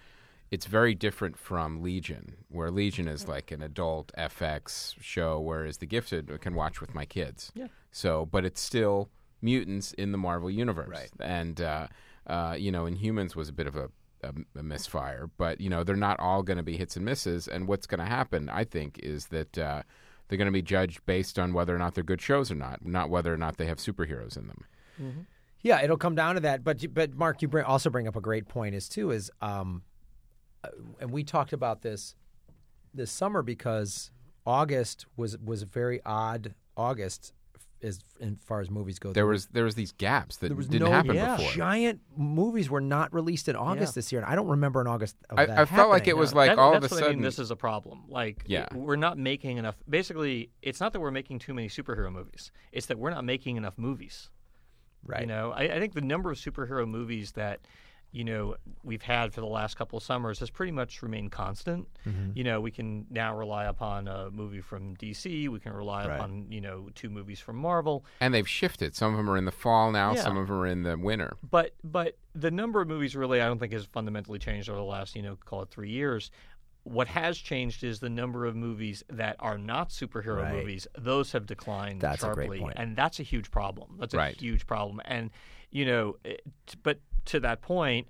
it's 0.50 0.66
very 0.66 0.94
different 0.94 1.36
from 1.36 1.82
Legion, 1.82 2.36
where 2.48 2.70
Legion 2.70 3.08
is 3.08 3.26
like 3.28 3.50
an 3.50 3.62
adult 3.62 4.12
FX 4.16 4.94
show, 5.00 5.40
whereas 5.40 5.78
The 5.78 5.86
Gifted 5.86 6.30
I 6.32 6.36
can 6.38 6.54
watch 6.54 6.80
with 6.80 6.94
my 6.94 7.04
kids. 7.04 7.52
Yeah. 7.54 7.66
So, 7.90 8.26
but 8.26 8.44
it's 8.44 8.60
still 8.60 9.08
mutants 9.42 9.92
in 9.92 10.12
the 10.12 10.18
Marvel 10.18 10.50
universe, 10.50 10.88
Right. 10.88 11.10
and 11.20 11.60
uh, 11.60 11.86
uh, 12.26 12.56
you 12.58 12.70
know, 12.72 12.84
Inhumans 12.84 13.34
was 13.36 13.48
a 13.48 13.52
bit 13.52 13.66
of 13.66 13.76
a 13.76 13.90
a, 14.22 14.32
a 14.58 14.62
misfire, 14.62 15.28
but 15.36 15.60
you 15.60 15.68
know 15.68 15.84
they're 15.84 15.94
not 15.94 16.18
all 16.18 16.42
going 16.42 16.56
to 16.56 16.62
be 16.62 16.76
hits 16.76 16.96
and 16.96 17.04
misses. 17.04 17.46
And 17.46 17.68
what's 17.68 17.86
going 17.86 18.00
to 18.00 18.06
happen, 18.06 18.48
I 18.48 18.64
think, 18.64 18.98
is 19.02 19.26
that 19.26 19.58
uh, 19.58 19.82
they're 20.28 20.38
going 20.38 20.46
to 20.46 20.52
be 20.52 20.62
judged 20.62 21.04
based 21.06 21.38
on 21.38 21.52
whether 21.52 21.74
or 21.74 21.78
not 21.78 21.94
they're 21.94 22.02
good 22.02 22.22
shows 22.22 22.50
or 22.50 22.54
not, 22.54 22.84
not 22.84 23.10
whether 23.10 23.32
or 23.32 23.36
not 23.36 23.58
they 23.58 23.66
have 23.66 23.78
superheroes 23.78 24.36
in 24.36 24.48
them. 24.48 25.26
Yeah, 25.62 25.82
it'll 25.82 25.96
come 25.98 26.14
down 26.14 26.34
to 26.36 26.40
that. 26.40 26.64
But 26.64 26.92
but 26.94 27.14
Marc, 27.14 27.42
you 27.42 27.48
bring, 27.48 27.64
also 27.64 27.90
bring 27.90 28.08
up 28.08 28.16
a 28.16 28.20
great 28.20 28.48
point 28.48 28.74
is 28.74 28.88
too 28.88 29.10
is 29.10 29.30
um, 29.42 29.82
uh, 30.64 30.68
and 31.00 31.10
we 31.10 31.22
talked 31.22 31.52
about 31.52 31.82
this 31.82 32.14
this 32.94 33.10
summer 33.10 33.42
because 33.42 34.10
August 34.46 35.06
was 35.16 35.36
was 35.38 35.62
a 35.62 35.66
very 35.66 36.00
odd 36.06 36.54
August 36.76 37.34
as 37.82 38.00
in 38.20 38.36
far 38.36 38.60
as 38.60 38.70
movies 38.70 38.98
go. 38.98 39.12
There 39.12 39.26
was 39.26 39.46
there 39.48 39.64
was 39.64 39.74
these 39.74 39.92
gaps 39.92 40.36
that 40.38 40.48
there 40.48 40.56
was 40.56 40.66
didn't 40.68 40.88
no 40.88 40.92
happen 40.92 41.14
yeah. 41.14 41.36
before. 41.36 41.52
giant 41.52 42.00
movies 42.16 42.70
were 42.70 42.80
not 42.80 43.12
released 43.12 43.48
in 43.48 43.56
August 43.56 43.92
Yeah. 43.92 43.98
this 43.98 44.12
year, 44.12 44.22
and 44.22 44.30
I 44.30 44.34
don't 44.34 44.48
remember 44.48 44.80
in 44.80 44.86
August. 44.86 45.16
Of 45.30 45.38
I- 45.38 45.46
that 45.46 45.58
I 45.58 45.64
felt 45.66 45.90
like 45.90 46.06
it 46.08 46.16
was 46.16 46.32
No, 46.32 46.38
like 46.38 46.50
that- 46.50 46.58
all 46.58 46.74
of 46.74 46.82
a 46.82 46.86
what 46.88 46.92
I 46.92 46.96
sudden- 46.96 47.16
mean, 47.16 47.22
this 47.22 47.38
is 47.38 47.50
a 47.50 47.56
problem. 47.56 48.04
Like, 48.08 48.44
Yeah. 48.46 48.66
we're 48.74 48.96
not 48.96 49.18
making 49.18 49.58
enough. 49.58 49.76
Basically, 49.88 50.50
it's 50.62 50.80
not 50.80 50.92
that 50.94 51.00
we're 51.00 51.10
making 51.10 51.38
too 51.40 51.52
many 51.54 51.68
superhero 51.68 52.10
movies. 52.12 52.50
It's 52.72 52.86
that 52.86 52.98
we're 52.98 53.10
not 53.10 53.24
making 53.24 53.56
enough 53.56 53.76
movies. 53.78 54.30
right. 55.04 55.20
You 55.20 55.26
know, 55.28 55.52
I, 55.52 55.62
I 55.76 55.78
think 55.78 55.94
the 55.94 56.00
number 56.00 56.30
of 56.32 56.36
superhero 56.38 56.88
movies 56.88 57.32
that 57.32 57.60
you 58.16 58.24
know 58.24 58.56
we've 58.82 59.02
had 59.02 59.34
for 59.34 59.40
the 59.42 59.46
last 59.46 59.76
couple 59.76 59.96
of 59.98 60.02
summers 60.02 60.38
has 60.38 60.48
pretty 60.48 60.72
much 60.72 61.02
remained 61.02 61.30
constant. 61.32 61.86
Mm-hmm. 62.06 62.30
You 62.34 62.44
know, 62.44 62.60
we 62.62 62.70
can 62.70 63.06
now 63.10 63.36
rely 63.36 63.64
upon 63.66 64.08
a 64.08 64.30
movie 64.30 64.62
from 64.62 64.96
DC. 64.96 65.48
We 65.48 65.60
can 65.60 65.72
rely 65.74 66.06
Right. 66.06 66.16
upon 66.16 66.46
you 66.50 66.60
know 66.62 66.88
two 66.94 67.10
movies 67.10 67.40
from 67.40 67.56
Marvel. 67.56 68.04
And 68.20 68.32
they've 68.32 68.48
shifted. 68.48 68.94
Some 68.96 69.12
of 69.12 69.18
them 69.18 69.28
are 69.28 69.36
in 69.36 69.44
the 69.44 69.50
fall 69.52 69.92
now. 69.92 70.14
Yeah. 70.14 70.22
Some 70.22 70.36
of 70.38 70.48
them 70.48 70.56
are 70.56 70.66
in 70.66 70.82
the 70.82 70.96
winter. 70.96 71.36
But 71.50 71.74
but 71.84 72.16
the 72.34 72.50
number 72.50 72.80
of 72.80 72.88
movies 72.88 73.14
really 73.14 73.42
I 73.42 73.46
don't 73.46 73.58
think 73.58 73.72
has 73.74 73.84
fundamentally 73.84 74.38
changed 74.38 74.70
over 74.70 74.78
the 74.78 74.84
last 74.84 75.14
you 75.14 75.22
know 75.22 75.36
call 75.44 75.60
it 75.62 75.68
three 75.70 75.90
years. 75.90 76.30
What 76.84 77.08
has 77.08 77.36
changed 77.36 77.82
is 77.82 77.98
the 77.98 78.08
number 78.08 78.46
of 78.46 78.54
movies 78.54 79.02
that 79.10 79.34
are 79.40 79.58
not 79.58 79.90
superhero 79.90 80.42
Right. 80.42 80.54
movies. 80.54 80.86
Those 80.96 81.32
have 81.32 81.44
declined 81.44 82.00
That's 82.00 82.20
sharply, 82.20 82.64
and 82.76 82.94
that's 82.96 83.18
a 83.18 83.24
huge 83.24 83.50
problem. 83.50 83.96
That's 83.98 84.14
a 84.14 84.16
Right. 84.18 84.36
huge 84.40 84.66
problem. 84.68 85.00
And 85.04 85.30
you 85.70 85.84
know, 85.84 86.16
eh, 86.24 86.30
it, 86.30 86.42
but 86.82 86.98
to 87.26 87.40
that 87.40 87.60
point, 87.62 88.06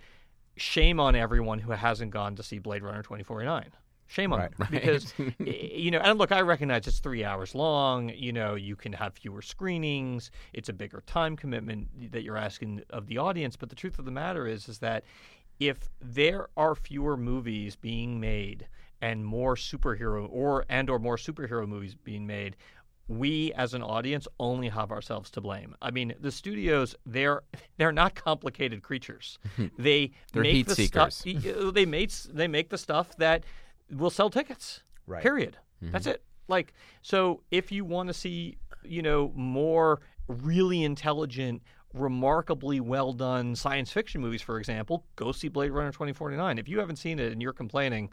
shame 0.57 1.01
on 1.01 1.14
everyone 1.14 1.59
who 1.61 1.73
hasn't 1.73 2.11
gone 2.11 2.37
to 2.37 2.42
see 2.42 2.59
Blade 2.59 2.83
Runner 2.83 3.03
twenty 3.03 3.23
forty 3.25 3.47
nine. 3.47 3.71
Shame 4.09 4.33
on 4.33 4.38
Right. 4.38 4.57
them 4.57 4.69
because 4.71 5.12
eh, 5.19 5.31
eh, 5.47 5.51
you 5.77 5.90
know. 5.90 5.99
And 5.99 6.19
look, 6.19 6.31
I 6.33 6.40
recognize 6.40 6.87
it's 6.87 7.01
three 7.01 7.25
hours 7.25 7.55
long. 7.55 8.11
You 8.11 8.33
know, 8.33 8.55
you 8.55 8.77
can 8.77 8.92
have 8.92 9.14
fewer 9.14 9.42
screenings. 9.42 10.31
It's 10.53 10.69
a 10.69 10.73
bigger 10.73 11.03
time 11.07 11.37
commitment 11.37 12.12
that 12.12 12.23
you're 12.23 12.37
asking 12.37 12.83
of 12.90 13.07
the 13.07 13.19
audience. 13.19 13.57
But 13.57 13.69
the 13.71 13.77
truth 13.77 13.99
of 13.99 14.05
the 14.05 14.12
matter 14.12 14.47
is, 14.47 14.69
is 14.69 14.79
that 14.79 15.03
if 15.59 15.88
there 16.01 16.49
are 16.57 16.75
fewer 16.75 17.16
movies 17.16 17.75
being 17.75 18.21
made 18.21 18.69
and 19.01 19.25
more 19.25 19.57
superhero 19.57 20.27
or 20.31 20.64
and 20.69 20.88
or 20.88 20.99
more 20.99 21.16
superhero 21.16 21.66
movies 21.66 21.95
being 21.95 22.27
made 22.27 22.57
we 23.09 23.53
as 23.53 23.75
an 23.75 23.83
audience 23.83 24.27
only 24.40 24.69
have 24.69 24.90
ourselves 24.90 25.31
to 25.33 25.40
blame. 25.40 25.77
I 25.81 25.90
mean, 25.90 26.14
the 26.21 26.31
studios 26.33 26.95
they're 27.05 27.42
they're 27.77 27.92
not 27.92 28.14
complicated 28.14 28.83
creatures. 28.83 29.38
They 29.79 30.12
They're 30.33 30.42
make 30.42 30.55
heat 30.55 30.69
the 30.69 30.75
seekers. 30.75 31.14
stuff 31.14 31.75
they 31.75 31.87
make 31.87 32.11
they 32.12 32.49
make 32.49 32.71
the 32.71 32.79
stuff 32.79 33.16
that 33.19 33.45
will 33.90 34.11
sell 34.11 34.31
tickets. 34.31 34.83
Right. 35.07 35.23
Period. 35.23 35.57
Mm-hmm. 35.83 35.92
That's 35.92 36.07
it. 36.07 36.23
Like 36.49 36.73
so 37.03 37.42
if 37.51 37.71
you 37.71 37.85
want 37.85 38.09
to 38.09 38.14
see, 38.14 38.59
you 38.83 39.03
know, 39.03 39.33
more 39.35 40.01
really 40.29 40.83
intelligent 40.83 41.62
remarkably 41.95 42.81
well 42.81 43.12
done 43.12 43.55
science 43.55 43.90
fiction 43.90 44.21
movies 44.21 44.42
for 44.42 44.59
example 44.59 45.07
go 45.14 45.33
see 45.33 45.49
blade 45.49 45.71
runner 45.71 45.90
2049 45.90 46.59
if 46.59 46.69
you 46.69 46.79
haven't 46.79 46.97
seen 46.97 47.19
it 47.19 47.33
and 47.33 47.40
you're 47.40 47.55
complaining 47.55 48.11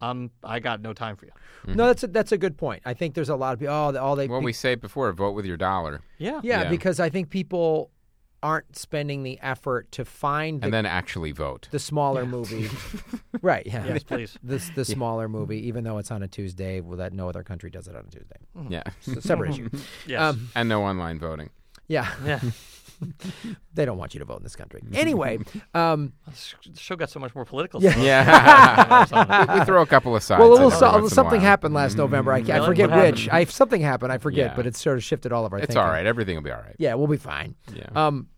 um, 0.00 0.30
I 0.44 0.60
got 0.60 0.80
no 0.80 0.92
time 0.92 1.16
for 1.16 1.26
you. 1.26 1.32
No, 1.66 1.86
that's 1.86 2.02
a, 2.04 2.06
that's 2.06 2.32
a 2.32 2.38
good 2.38 2.56
point. 2.56 2.82
I 2.84 2.94
think 2.94 3.14
there's 3.14 3.28
a 3.28 3.36
lot 3.36 3.52
of 3.54 3.58
people. 3.58 3.74
Oh, 3.74 3.96
all 3.96 4.16
they 4.16 4.28
Well, 4.28 4.40
we 4.42 4.52
say 4.52 4.74
before, 4.76 5.12
vote 5.12 5.32
with 5.32 5.44
your 5.44 5.56
dollar, 5.56 6.00
Yeah. 6.18 6.40
yeah, 6.42 6.62
Yeah. 6.62 6.70
because 6.70 7.00
I 7.00 7.08
think 7.10 7.30
people 7.30 7.90
aren't 8.40 8.76
spending 8.76 9.24
the 9.24 9.36
effort 9.42 9.90
to 9.90 10.04
find 10.04 10.60
the, 10.60 10.66
and 10.66 10.72
then 10.72 10.86
actually 10.86 11.32
vote. 11.32 11.66
the 11.72 11.78
smaller 11.80 12.24
movie. 12.24 12.70
right. 13.42 13.66
Yeah. 13.66 13.84
Yes, 13.84 14.04
please. 14.04 14.38
This 14.44 14.70
the 14.76 14.84
smaller 14.84 15.28
movie, 15.28 15.66
even 15.66 15.82
though 15.82 15.98
it's 15.98 16.12
on 16.12 16.22
a 16.22 16.28
Tuesday, 16.28 16.80
well, 16.80 16.98
that 16.98 17.12
no 17.12 17.28
other 17.28 17.42
country 17.42 17.68
does 17.68 17.88
it 17.88 17.96
on 17.96 18.04
a 18.06 18.10
Tuesday. 18.10 18.36
Yeah, 18.68 18.84
It's 19.04 19.08
a 19.08 19.22
separate 19.22 19.50
issue. 19.50 19.68
Yes. 20.06 20.20
Um, 20.20 20.48
and 20.54 20.68
no 20.68 20.84
online 20.84 21.18
voting. 21.18 21.50
yeah, 21.88 22.08
yeah. 22.24 22.40
they 23.74 23.84
don't 23.84 23.98
want 23.98 24.14
you 24.14 24.18
to 24.20 24.24
vote 24.24 24.38
in 24.38 24.42
this 24.42 24.56
country. 24.56 24.82
Anyway, 24.94 25.38
um, 25.74 26.12
The 26.26 26.78
show 26.80 26.96
got 26.96 27.10
so 27.10 27.20
much 27.20 27.34
more 27.34 27.44
political. 27.44 27.82
Yeah. 27.82 27.98
Yeah, 28.00 29.46
we, 29.54 29.60
we 29.60 29.64
throw 29.64 29.82
a 29.82 29.86
couple 29.86 30.14
of 30.16 30.22
sides. 30.22 30.40
well, 30.40 30.50
a 30.50 30.52
little 30.52 30.70
so, 30.70 30.90
once 30.92 31.12
a 31.12 31.14
something 31.14 31.40
while. 31.40 31.48
happened 31.48 31.74
last 31.74 31.96
November. 31.96 32.32
I, 32.32 32.42
can't, 32.42 32.62
I 32.62 32.66
forget 32.66 32.90
What 32.90 33.04
which. 33.04 33.28
I 33.30 33.44
something 33.44 33.80
happened. 33.80 34.12
I 34.12 34.18
forget, 34.18 34.50
Yeah. 34.50 34.56
but 34.56 34.66
it's 34.66 34.80
sort 34.80 34.96
of 34.96 35.04
shifted 35.04 35.32
all 35.32 35.46
of 35.46 35.52
our. 35.52 35.58
It's 35.58 35.68
thinking. 35.68 35.82
all 35.82 35.88
right. 35.88 36.04
Everything 36.06 36.34
will 36.36 36.42
be 36.42 36.50
all 36.50 36.60
right. 36.60 36.74
Yeah, 36.78 36.94
we'll 36.94 37.06
be 37.06 37.16
fine. 37.16 37.54
Yeah. 37.74 37.86
Um, 37.94 38.28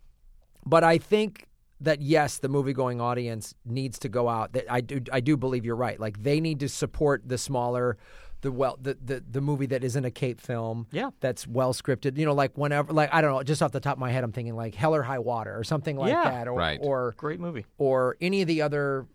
but 0.65 0.83
I 0.83 0.97
think 0.99 1.47
that 1.79 2.01
yes, 2.01 2.37
the 2.37 2.47
movie 2.49 2.73
going 2.73 3.01
audience 3.01 3.55
needs 3.65 3.97
to 3.99 4.09
go 4.09 4.29
out. 4.29 4.53
That 4.53 4.71
I 4.71 4.81
do, 4.81 5.01
I 5.11 5.19
do 5.19 5.35
believe 5.37 5.65
you're 5.65 5.75
right. 5.75 5.99
Like 5.99 6.21
they 6.21 6.39
need 6.39 6.59
to 6.59 6.69
support 6.69 7.27
the 7.27 7.37
smaller, 7.39 7.97
the 8.41 8.51
well, 8.51 8.77
the 8.81 8.97
the, 9.03 9.23
the 9.29 9.41
movie 9.41 9.67
that 9.67 9.83
isn't 9.83 10.03
a 10.05 10.11
cape 10.11 10.41
film. 10.41 10.87
Yeah. 10.91 11.11
that's 11.19 11.47
well 11.47 11.73
scripted. 11.73 12.17
You 12.17 12.25
know, 12.25 12.33
like 12.33 12.57
whenever, 12.57 12.91
like 12.93 13.13
I 13.13 13.21
don't 13.21 13.31
know, 13.33 13.43
just 13.43 13.61
off 13.61 13.71
the 13.71 13.79
top 13.79 13.93
of 13.93 13.99
my 13.99 14.11
head, 14.11 14.23
I'm 14.23 14.31
thinking 14.31 14.55
like 14.55 14.75
Hell 14.75 14.95
or 14.95 15.03
High 15.03 15.19
Water 15.19 15.57
or 15.57 15.63
something 15.63 15.95
like 15.97 16.11
Yeah. 16.11 16.23
that, 16.29 16.47
or 16.47 16.55
Right. 16.57 16.79
or 16.81 17.13
Great 17.17 17.39
movie. 17.39 17.65
or 17.77 18.17
any 18.21 18.41
of 18.41 18.47
the 18.47 18.61
other, 18.61 19.05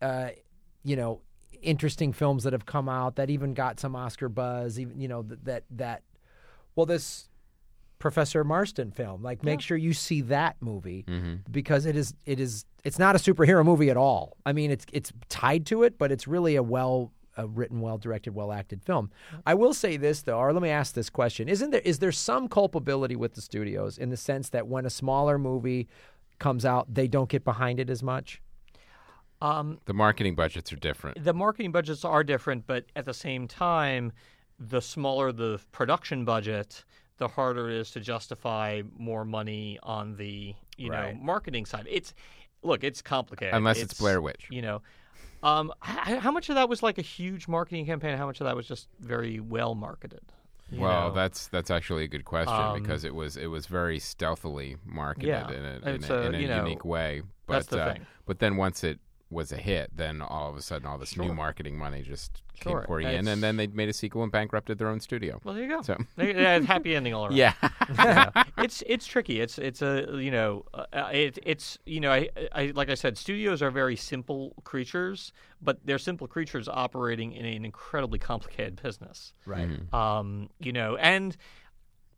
uh, 0.00 0.30
you 0.84 0.96
know, 0.96 1.20
interesting 1.62 2.12
films 2.12 2.42
that 2.42 2.52
have 2.52 2.66
come 2.66 2.88
out 2.88 3.14
that 3.16 3.30
even 3.30 3.54
got 3.54 3.78
some 3.78 3.94
Oscar 3.94 4.28
buzz. 4.28 4.78
Even 4.80 5.00
you 5.00 5.06
know 5.08 5.22
that 5.22 5.44
that, 5.44 5.64
that 5.70 6.02
well, 6.74 6.86
this 6.86 7.28
Professor 8.00 8.42
Marston 8.42 8.90
film. 8.90 9.22
Like, 9.22 9.44
make 9.44 9.60
sure 9.60 9.76
you 9.76 9.92
see 9.92 10.22
that 10.22 10.56
movie 10.60 11.04
because 11.50 11.86
it 11.86 11.94
is 11.96 12.14
it 12.26 12.40
is 12.40 12.64
it's 12.82 12.98
not 12.98 13.14
a 13.14 13.18
superhero 13.20 13.64
movie 13.64 13.90
at 13.90 13.96
all. 13.96 14.36
I 14.44 14.52
mean, 14.52 14.72
it's 14.72 14.84
it's 14.92 15.12
tied 15.28 15.66
to 15.66 15.84
it, 15.84 15.98
but 15.98 16.10
it's 16.10 16.26
really 16.26 16.56
a 16.56 16.62
well. 16.64 17.12
A 17.36 17.46
written, 17.46 17.80
well 17.80 17.96
directed, 17.98 18.34
well 18.34 18.52
acted 18.52 18.82
film. 18.82 19.10
I 19.46 19.54
will 19.54 19.72
say 19.72 19.96
this 19.96 20.22
though, 20.22 20.38
or 20.38 20.52
let 20.52 20.62
me 20.62 20.68
ask 20.68 20.94
this 20.94 21.08
question: 21.08 21.48
Isn't 21.48 21.70
there 21.70 21.80
is 21.80 21.98
there 21.98 22.12
some 22.12 22.46
culpability 22.48 23.16
with 23.16 23.34
the 23.34 23.40
studios 23.40 23.96
in 23.96 24.10
the 24.10 24.16
sense 24.18 24.50
that 24.50 24.66
when 24.68 24.84
a 24.84 24.90
smaller 24.90 25.38
movie 25.38 25.88
comes 26.38 26.64
out, 26.66 26.92
they 26.92 27.08
don't 27.08 27.30
get 27.30 27.42
behind 27.44 27.80
it 27.80 27.88
as 27.88 28.02
much? 28.02 28.42
Um, 29.40 29.78
The 29.86 29.94
marketing 29.94 30.34
budgets 30.34 30.72
are 30.72 30.76
different. 30.76 31.22
the 31.24 31.34
marketing 31.34 31.72
budgets 31.72 32.04
are 32.04 32.22
different, 32.22 32.66
but 32.66 32.84
at 32.94 33.04
the 33.06 33.14
same 33.14 33.48
time, 33.48 34.12
the 34.58 34.80
smaller 34.80 35.32
the 35.32 35.58
production 35.72 36.24
budget, 36.24 36.84
the 37.16 37.28
harder 37.28 37.68
it 37.70 37.76
is 37.76 37.90
to 37.92 38.00
justify 38.00 38.82
more 38.96 39.24
money 39.24 39.78
on 39.82 40.16
the 40.16 40.54
you 40.76 40.90
Right. 40.90 41.14
know 41.14 41.20
marketing 41.20 41.66
side. 41.66 41.86
It's 41.90 42.14
look, 42.62 42.84
it's 42.84 43.02
complicated. 43.02 43.54
Unless 43.54 43.80
it's 43.82 43.94
Blair 43.94 44.20
Witch. 44.20 44.46
You 44.50 44.62
know, 44.62 44.82
um, 45.42 45.72
h- 45.86 46.18
how 46.18 46.30
much 46.30 46.48
of 46.48 46.54
that 46.54 46.68
was 46.68 46.82
like 46.82 46.98
a 46.98 47.02
huge 47.02 47.48
marketing 47.48 47.86
campaign? 47.86 48.16
How 48.16 48.26
much 48.26 48.40
of 48.40 48.46
that 48.46 48.56
was 48.56 48.66
just 48.66 48.88
very 49.00 49.40
well 49.40 49.74
marketed? 49.74 50.20
Well, 50.72 51.08
know? 51.08 51.14
that's 51.14 51.48
that's 51.48 51.70
actually 51.70 52.04
a 52.04 52.08
good 52.08 52.24
question 52.24 52.54
Um, 52.54 52.80
because 52.80 53.04
it 53.04 53.14
was 53.14 53.36
it 53.36 53.48
was 53.48 53.66
very 53.66 53.98
stealthily 53.98 54.76
marketed 54.86 55.28
Yeah, 55.28 55.50
in 55.50 55.64
a, 55.64 55.90
in 55.90 56.04
a, 56.04 56.14
a, 56.14 56.22
in 56.22 56.34
a 56.34 56.38
you 56.38 56.48
know, 56.48 56.64
unique 56.64 56.84
way. 56.84 57.22
But 57.46 57.72
uh, 57.72 57.94
but 58.24 58.38
then 58.38 58.56
once 58.56 58.82
it 58.82 58.98
was 59.32 59.50
a 59.52 59.56
hit, 59.56 59.90
then 59.96 60.20
all 60.22 60.50
of 60.50 60.56
a 60.56 60.62
sudden 60.62 60.86
all 60.86 60.98
this 60.98 61.16
new 61.16 61.32
marketing 61.34 61.76
money 61.78 62.02
just 62.02 62.42
Sure, 62.62 62.80
came 62.80 62.86
pouring 62.86 63.08
in, 63.08 63.26
and 63.26 63.42
then 63.42 63.56
they 63.56 63.66
made 63.66 63.88
a 63.88 63.92
sequel 63.92 64.22
and 64.22 64.30
bankrupted 64.30 64.78
their 64.78 64.88
own 64.88 65.00
studio. 65.00 65.40
Well, 65.42 65.54
there 65.54 65.64
you 65.64 65.68
go. 65.70 65.82
So 65.82 65.96
yeah, 66.18 66.56
it's 66.56 66.66
happy 66.66 66.94
ending 66.94 67.12
all 67.14 67.24
around. 67.26 67.36
yeah, 67.36 67.54
Yeah. 67.98 68.30
it's 68.58 68.82
it's 68.86 69.06
tricky. 69.06 69.40
It's 69.40 69.58
it's 69.58 69.82
a 69.82 70.06
you 70.20 70.30
know 70.30 70.64
uh, 70.74 71.08
it, 71.12 71.38
it's 71.42 71.78
you 71.86 71.98
know 72.00 72.12
I, 72.12 72.28
I 72.52 72.66
like 72.74 72.88
I 72.90 72.94
said 72.94 73.18
studios 73.18 73.62
are 73.62 73.70
very 73.70 73.96
simple 73.96 74.54
creatures, 74.64 75.32
but 75.60 75.78
they're 75.84 75.98
simple 75.98 76.28
creatures 76.28 76.68
operating 76.68 77.32
in 77.32 77.44
an 77.46 77.64
incredibly 77.64 78.18
complicated 78.20 78.80
business. 78.82 79.32
Right. 79.46 79.68
Um, 79.92 80.50
you 80.60 80.72
know, 80.72 80.96
and 80.96 81.36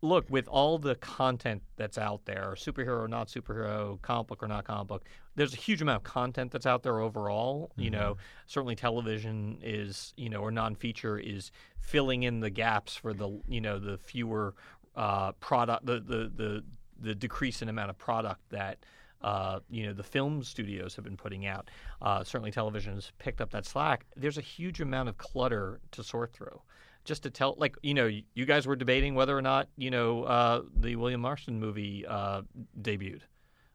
look 0.04 0.28
with 0.28 0.46
all 0.48 0.78
the 0.78 0.94
content 0.96 1.62
that's 1.76 1.96
out 1.96 2.24
there, 2.26 2.54
superhero, 2.56 3.02
or 3.02 3.08
not 3.08 3.28
superhero, 3.28 4.00
comic 4.02 4.28
book 4.28 4.42
or 4.42 4.46
not 4.46 4.64
comic 4.64 4.86
book. 4.86 5.04
There's 5.34 5.54
a 5.54 5.56
huge 5.56 5.82
amount 5.82 5.96
of 5.96 6.04
content 6.04 6.52
that's 6.52 6.66
out 6.66 6.82
there 6.82 7.00
overall. 7.00 7.72
You 7.76 7.90
know, 7.90 8.16
certainly 8.46 8.76
television 8.76 9.58
is 9.62 10.12
you 10.16 10.28
know 10.28 10.40
or 10.40 10.50
non-feature 10.50 11.18
is 11.18 11.50
filling 11.80 12.22
in 12.22 12.40
the 12.40 12.50
gaps 12.50 12.94
for 12.94 13.14
the 13.14 13.40
you 13.48 13.60
know 13.60 13.78
the 13.78 13.98
fewer 13.98 14.54
uh, 14.94 15.32
product 15.32 15.86
the, 15.86 16.00
the 16.00 16.30
the 16.34 16.64
the 17.00 17.14
decrease 17.14 17.62
in 17.62 17.68
amount 17.68 17.90
of 17.90 17.98
product 17.98 18.40
that. 18.50 18.78
Uh, 19.22 19.60
you 19.70 19.86
know 19.86 19.94
the 19.94 20.02
film 20.02 20.42
studios 20.42 20.94
have 20.94 21.02
been 21.02 21.16
putting 21.16 21.46
out. 21.46 21.70
Uh, 22.02 22.22
certainly, 22.22 22.50
television 22.50 22.92
has 22.92 23.10
picked 23.16 23.40
up 23.40 23.50
that 23.50 23.64
slack. 23.64 24.04
There's 24.14 24.36
a 24.36 24.42
huge 24.42 24.82
amount 24.82 25.08
of 25.08 25.16
clutter 25.16 25.80
to 25.92 26.04
sort 26.04 26.34
through 26.34 26.60
just 27.04 27.22
to 27.24 27.30
tell 27.30 27.54
like 27.58 27.76
you 27.82 27.94
know 27.94 28.06
you 28.34 28.44
guys 28.46 28.66
were 28.66 28.76
debating 28.76 29.14
whether 29.14 29.36
or 29.36 29.42
not 29.42 29.68
you 29.76 29.90
know 29.90 30.24
uh, 30.24 30.62
the 30.76 30.96
william 30.96 31.20
marston 31.20 31.58
movie 31.60 32.04
uh, 32.06 32.42
debuted 32.80 33.20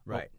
Right. 0.06 0.30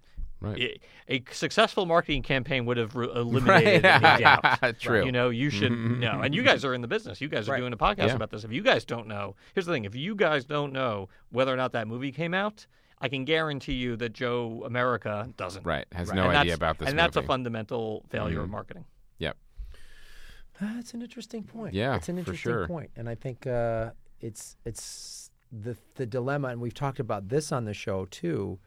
right. 0.42 0.82
A 1.08 1.24
successful 1.32 1.86
marketing 1.86 2.24
campaign 2.24 2.66
would 2.66 2.78
have 2.78 2.96
re- 2.96 3.08
eliminated 3.16 3.86
any 3.86 4.24
doubt 4.24 4.76
True. 4.80 5.06
you 5.06 5.12
know 5.12 5.30
you 5.30 5.50
should 5.50 5.72
know 5.72 6.22
and 6.22 6.34
you 6.36 6.44
guys 6.44 6.66
are 6.66 6.74
in 6.74 6.82
the 6.82 6.88
business 6.88 7.22
you 7.22 7.30
guys 7.30 7.48
are 7.48 7.54
Right. 7.54 7.60
doing 7.60 7.74
a 7.74 7.78
podcast 7.78 8.08
Yeah. 8.08 8.16
about 8.16 8.32
this 8.32 8.44
if 8.44 8.52
you 8.52 8.62
guys 8.64 8.84
don't 8.84 9.08
know 9.08 9.36
here's 9.54 9.66
the 9.66 9.72
thing 9.72 9.86
if 9.86 9.96
you 9.96 10.16
guys 10.16 10.44
don't 10.46 10.74
know 10.74 11.08
whether 11.30 11.54
or 11.54 11.58
not 11.58 11.72
that 11.74 11.88
movie 11.88 12.12
came 12.12 12.34
out 12.34 12.66
i 13.00 13.08
can 13.08 13.24
guarantee 13.24 13.74
you 13.74 13.96
that 13.98 14.14
joe 14.14 14.64
america 14.66 15.30
doesn't 15.38 15.66
Right. 15.66 15.86
Has 15.94 16.10
Right. 16.10 16.16
no 16.18 16.28
and 16.30 16.38
idea 16.38 16.56
about 16.56 16.80
this 16.80 16.90
and 16.90 16.98
that's 17.00 17.16
a 17.16 17.22
fundamental 17.24 18.04
failure 18.10 18.42
of 18.42 18.50
marketing 18.50 18.86
Yep. 19.20 19.38
That's 20.62 20.94
an 20.94 21.02
interesting 21.02 21.44
point. 21.44 21.74
Yeah, 21.74 21.96
it's 21.96 22.08
an 22.08 22.16
for 22.16 22.20
interesting 22.20 22.52
sure. 22.52 22.68
point, 22.68 22.92
and 22.96 23.10
I 23.10 23.16
think 23.16 23.48
uh, 23.48 23.92
it's 24.20 24.56
it's 24.64 25.32
the 25.52 25.76
the 25.96 26.06
dilemma, 26.06 26.50
and 26.50 26.62
we've 26.62 26.74
talked 26.74 27.00
about 27.00 27.30
this 27.30 27.52
on 27.52 27.66
the 27.66 27.74
show 27.74 28.06
too. 28.06 28.60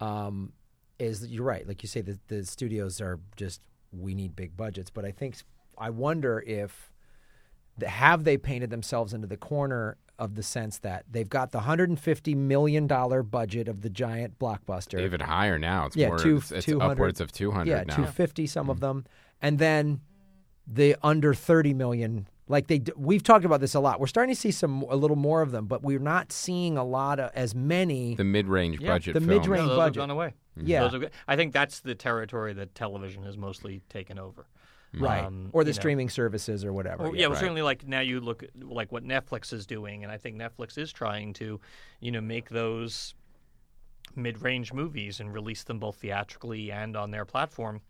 Um, 0.00 0.52
is 0.98 1.20
that 1.20 1.30
you're 1.30 1.44
right, 1.44 1.66
like 1.66 1.82
you 1.82 1.88
say, 1.88 2.00
the 2.00 2.18
the 2.28 2.44
studios 2.44 3.00
are 3.00 3.20
just 3.36 3.60
we 3.92 4.14
need 4.14 4.34
big 4.36 4.56
budgets, 4.56 4.90
but 4.90 5.04
I 5.04 5.12
think 5.12 5.36
I 5.78 5.90
wonder 5.90 6.42
if 6.46 6.92
the, 7.78 7.88
have 7.88 8.24
they 8.24 8.36
painted 8.36 8.70
themselves 8.70 9.14
into 9.14 9.26
the 9.26 9.36
corner 9.36 9.96
of 10.18 10.34
the 10.34 10.42
sense 10.42 10.78
that 10.80 11.04
they've 11.10 11.30
got 11.30 11.50
the 11.50 11.58
150 11.58 12.34
million 12.34 12.86
dollar 12.86 13.22
budget 13.22 13.68
of 13.68 13.80
the 13.80 13.88
giant 13.88 14.38
blockbuster, 14.38 15.00
Even 15.00 15.20
higher 15.20 15.58
now. 15.58 15.86
It's 15.86 15.96
Yeah, 15.96 16.08
more. 16.08 16.18
two- 16.18 16.36
it's, 16.36 16.52
it's 16.52 16.68
upwards 16.68 17.20
of 17.22 17.32
two 17.32 17.50
hundred 17.52 17.70
yeah, 17.70 17.84
now. 17.84 17.94
250 17.94 18.46
some 18.46 18.68
of 18.68 18.80
them, 18.80 19.06
and 19.40 19.58
then 19.58 20.00
the 20.72 20.96
under 21.02 21.34
30 21.34 21.74
million. 21.74 22.28
Like 22.48 22.66
they, 22.66 22.80
we've 22.96 23.22
talked 23.22 23.44
about 23.44 23.60
this 23.60 23.74
a 23.74 23.80
lot. 23.80 24.00
We're 24.00 24.06
starting 24.08 24.34
to 24.34 24.40
see 24.40 24.50
some 24.50 24.82
a 24.88 24.96
little 24.96 25.16
more 25.16 25.42
of 25.42 25.50
them, 25.52 25.66
but 25.66 25.82
we're 25.82 25.98
not 26.00 26.32
seeing 26.32 26.76
a 26.76 26.84
lot 26.84 27.20
of 27.20 27.30
as 27.34 27.54
many. 27.54 28.14
the 28.14 28.24
mid-range 28.24 28.80
Yeah, 28.80 28.88
budget. 28.88 29.14
the 29.14 29.20
films. 29.20 29.28
mid-range 29.28 29.62
no, 29.62 29.68
those 29.68 29.76
budget. 29.78 29.94
have 29.96 30.08
gone 30.08 30.10
away 30.10 30.34
Yeah. 30.56 30.80
Those 30.88 30.92
have, 31.02 31.10
I 31.28 31.36
think 31.36 31.52
that's 31.52 31.80
the 31.80 31.94
territory 31.94 32.52
that 32.54 32.74
television 32.74 33.22
has 33.24 33.36
mostly 33.36 33.82
taken 33.88 34.18
over. 34.18 34.46
right, 34.98 35.22
Um, 35.24 35.50
or 35.52 35.62
the 35.62 35.68
you 35.70 35.74
know. 35.74 35.80
streaming 35.80 36.08
services 36.08 36.64
or 36.64 36.72
whatever. 36.72 37.04
Well, 37.04 37.14
yeah, 37.14 37.26
well, 37.26 37.34
right. 37.34 37.40
certainly 37.40 37.62
like 37.62 37.86
now 37.86 38.00
you 38.00 38.18
look 38.18 38.42
at 38.42 38.50
like 38.60 38.90
what 38.90 39.04
Netflix 39.04 39.52
is 39.52 39.64
doing, 39.64 40.02
and 40.02 40.10
I 40.12 40.16
think 40.18 40.36
Netflix 40.36 40.76
is 40.76 40.92
trying 40.92 41.32
to, 41.34 41.60
you 42.00 42.10
know, 42.10 42.20
make 42.20 42.48
those 42.48 43.14
mid-range 44.16 44.72
movies 44.72 45.20
and 45.20 45.32
release 45.32 45.62
them 45.62 45.78
both 45.78 45.96
theatrically 45.96 46.72
and 46.72 46.96
on 46.96 47.12
their 47.12 47.24
platform. 47.24 47.80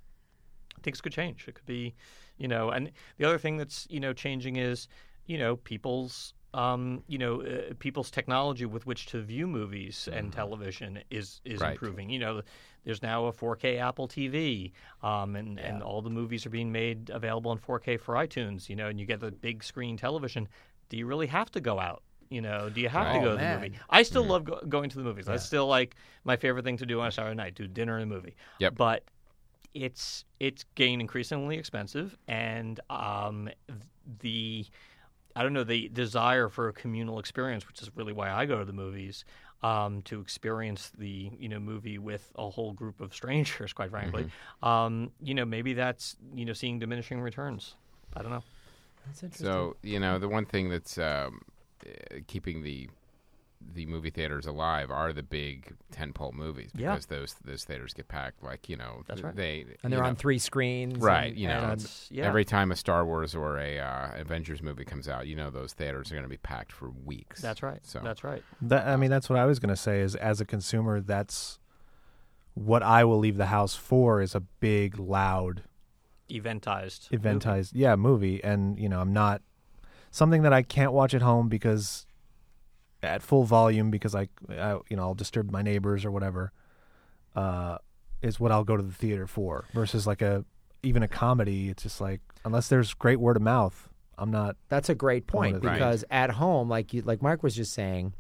Things 0.83 1.01
could 1.01 1.13
change. 1.13 1.47
It 1.49 1.55
could 1.55 1.65
be, 1.67 1.95
you 2.41 2.49
know, 2.49 2.71
and 2.71 2.91
the 3.19 3.25
other 3.27 3.39
thing 3.39 3.57
that's 3.59 3.87
you 3.91 4.01
know 4.01 4.13
changing 4.13 4.57
is, 4.57 4.89
you 5.27 5.39
know, 5.39 5.57
people's. 5.57 6.35
Um, 6.53 7.05
you 7.07 7.17
know, 7.17 7.43
uh, 7.43 7.75
people's 7.79 8.11
technology 8.11 8.67
with 8.67 8.85
which 8.85 9.07
to 9.13 9.23
view 9.23 9.47
movies 9.47 10.09
and 10.13 10.33
television 10.33 10.99
is 11.09 11.41
is 11.45 11.61
Right. 11.61 11.71
improving. 11.75 12.11
You 12.11 12.19
know, 12.19 12.43
there's 12.85 13.03
now 13.03 13.27
a 13.27 13.33
4K 13.33 13.79
Apple 13.79 14.09
TV, 14.09 14.73
um, 15.01 15.37
and 15.37 15.61
and 15.61 15.81
all 15.81 16.03
the 16.03 16.11
movies 16.11 16.45
are 16.47 16.51
being 16.51 16.73
made 16.73 17.09
available 17.11 17.53
in 17.53 17.59
4K 17.59 17.97
for 18.01 18.17
iTunes. 18.17 18.69
You 18.69 18.75
know, 18.75 18.89
and 18.89 18.99
you 18.99 19.07
get 19.07 19.21
the 19.21 19.31
big 19.31 19.63
screen 19.63 19.97
television. 19.97 20.49
Do 20.89 20.97
you 20.97 21.07
really 21.07 21.29
have 21.29 21.53
to 21.53 21.61
go 21.61 21.79
out? 21.79 22.03
You 22.31 22.41
know, 22.41 22.69
do 22.69 22.81
you 22.81 22.89
have 22.89 23.07
Right. 23.07 23.13
to 23.13 23.19
Oh, 23.21 23.23
go 23.23 23.31
to 23.37 23.37
the 23.45 23.55
movie? 23.55 23.73
I 23.89 24.03
still 24.03 24.25
love 24.25 24.43
go- 24.45 24.61
going 24.69 24.91
to 24.91 24.97
the 24.97 25.05
movies. 25.05 25.27
That's 25.27 25.45
still 25.45 25.69
like 25.69 25.95
my 26.25 26.35
favorite 26.35 26.65
thing 26.65 26.79
to 26.79 26.87
do 26.87 27.01
on 27.01 27.07
a 27.07 27.13
Saturday 27.13 27.37
night: 27.37 27.55
do 27.55 27.69
dinner 27.69 27.95
and 27.99 28.03
a 28.11 28.13
movie. 28.13 28.35
Yep. 28.59 28.75
But 28.75 29.05
it's 29.75 30.25
it's 30.39 30.65
getting 30.75 31.01
increasingly 31.01 31.57
expensive, 31.57 32.17
and 32.29 32.81
um, 32.91 33.49
the 34.21 34.67
I 35.37 35.43
don't 35.43 35.53
know 35.53 35.65
the 35.65 35.89
desire 35.89 36.49
for 36.49 36.69
a 36.69 36.73
communal 36.73 37.19
experience, 37.19 37.67
which 37.69 37.81
is 37.83 37.91
really 37.95 38.13
why 38.13 38.31
I 38.31 38.47
go 38.47 38.59
to 38.59 38.65
the 38.65 38.73
movies 38.73 39.25
um, 39.63 40.03
to 40.03 40.21
experience 40.21 40.91
the 40.99 41.31
you 41.39 41.49
know 41.49 41.61
movie 41.61 41.99
with 41.99 42.31
a 42.37 42.49
whole 42.51 42.73
group 42.73 43.01
of 43.01 43.15
strangers. 43.15 43.73
Quite 43.73 43.91
frankly, 43.91 44.27
um, 44.63 45.11
you 45.23 45.35
know 45.35 45.45
maybe 45.45 45.75
that's 45.75 46.17
you 46.35 46.45
know 46.45 46.53
seeing 46.53 46.79
diminishing 46.79 47.21
returns. 47.21 47.77
I 48.17 48.23
don't 48.23 48.33
know. 48.33 48.43
That's 49.07 49.23
interesting. 49.23 49.47
So 49.47 49.77
you 49.83 50.01
know 50.01 50.19
the 50.19 50.29
one 50.29 50.47
thing 50.47 50.69
that's 50.69 50.99
um, 50.99 51.43
uh, 51.87 52.17
keeping 52.27 52.63
the 52.63 52.89
the 53.73 53.85
movie 53.87 54.11
theaters 54.11 54.47
alive 54.47 54.91
are 54.91 55.13
the 55.13 55.23
big 55.23 55.75
tentpole 55.93 56.33
movies 56.33 56.71
Yeah. 56.75 56.93
because 56.93 57.07
those 57.07 57.35
those 57.45 57.63
theaters 57.65 57.93
get 57.93 58.09
packed 58.09 58.43
like 58.43 58.69
you 58.69 58.77
know 58.77 59.03
That's 59.07 59.23
right. 59.23 59.37
they 59.37 59.67
and 59.83 59.93
they're 59.93 60.01
know, 60.01 60.07
on 60.09 60.17
three 60.17 60.39
screens, 60.39 60.97
Right, 60.99 61.29
and- 61.33 61.39
you 61.39 61.47
know, 61.47 61.61
and- 61.73 61.91
yeah. 62.11 62.25
every 62.27 62.45
time 62.45 62.73
a 62.73 62.77
Star 62.77 63.05
Wars 63.05 63.35
or 63.35 63.59
a 63.59 63.79
uh, 63.79 64.13
Avengers 64.17 64.63
movie 64.63 64.85
comes 64.85 65.09
out 65.09 65.27
you 65.27 65.37
know 65.37 65.51
those 65.51 65.73
theaters 65.75 66.11
are 66.11 66.15
going 66.15 66.25
to 66.25 66.29
be 66.29 66.39
packed 66.39 66.73
for 66.73 66.91
weeks 67.05 67.41
that's 67.43 67.63
right. 67.63 67.81
so 67.87 68.01
That's 68.03 68.25
right. 68.25 68.43
That, 68.63 68.87
I 68.89 68.97
mean, 68.97 69.11
that's 69.11 69.29
what 69.29 69.39
I 69.39 69.45
was 69.45 69.59
going 69.59 69.69
to 69.71 69.77
say. 69.77 70.01
Is 70.01 70.15
as 70.17 70.41
a 70.41 70.45
consumer, 70.47 71.01
that's 71.01 71.59
what 72.55 72.83
I 72.83 73.05
will 73.05 73.19
leave 73.19 73.37
the 73.37 73.47
house 73.47 73.75
for. 73.77 74.21
Is 74.21 74.35
a 74.35 74.41
big, 74.41 74.99
loud, 74.99 75.63
Eventized. 76.29 77.11
movie. 77.13 77.29
eventized, 77.29 77.71
yeah, 77.75 77.95
movie. 77.97 78.43
And 78.43 78.79
you 78.79 78.89
know, 78.89 79.01
I'm 79.01 79.13
not 79.13 79.43
something 80.11 80.43
that 80.43 80.53
I 80.53 80.63
can't 80.63 80.93
watch 80.93 81.15
at 81.15 81.23
home 81.23 81.49
because 81.49 82.07
at 83.03 83.23
full 83.23 83.45
volume 83.45 83.91
because 83.91 84.15
I, 84.15 84.29
I 84.51 84.79
you 84.89 84.97
know, 84.97 85.03
I'll 85.03 85.15
disturb 85.15 85.51
my 85.51 85.63
neighbors 85.63 86.05
or 86.05 86.11
whatever. 86.11 86.53
Uh, 87.35 87.79
is 88.23 88.39
what 88.39 88.53
I'll 88.53 88.65
go 88.65 88.77
to 88.77 88.83
the 88.83 88.93
theater 88.93 89.27
for. 89.27 89.65
Versus 89.73 90.07
like 90.07 90.21
a 90.23 90.45
even 90.83 91.03
a 91.03 91.09
comedy. 91.09 91.69
It's 91.71 91.83
just 91.83 92.01
like 92.01 92.21
unless 92.45 92.69
there's 92.69 92.93
great 92.95 93.21
word 93.21 93.37
of 93.37 93.43
mouth, 93.43 93.89
I'm 94.19 94.31
not. 94.31 94.57
That's 94.69 94.89
a 94.89 94.95
great 94.95 95.27
point 95.27 95.63
Right. 95.65 95.75
because 95.75 96.05
at 96.11 96.31
home, 96.33 96.69
like 96.69 96.93
you, 96.93 97.03
like 97.03 97.23
Marc 97.23 97.43
was 97.43 97.55
just 97.57 97.73
saying, 97.73 98.13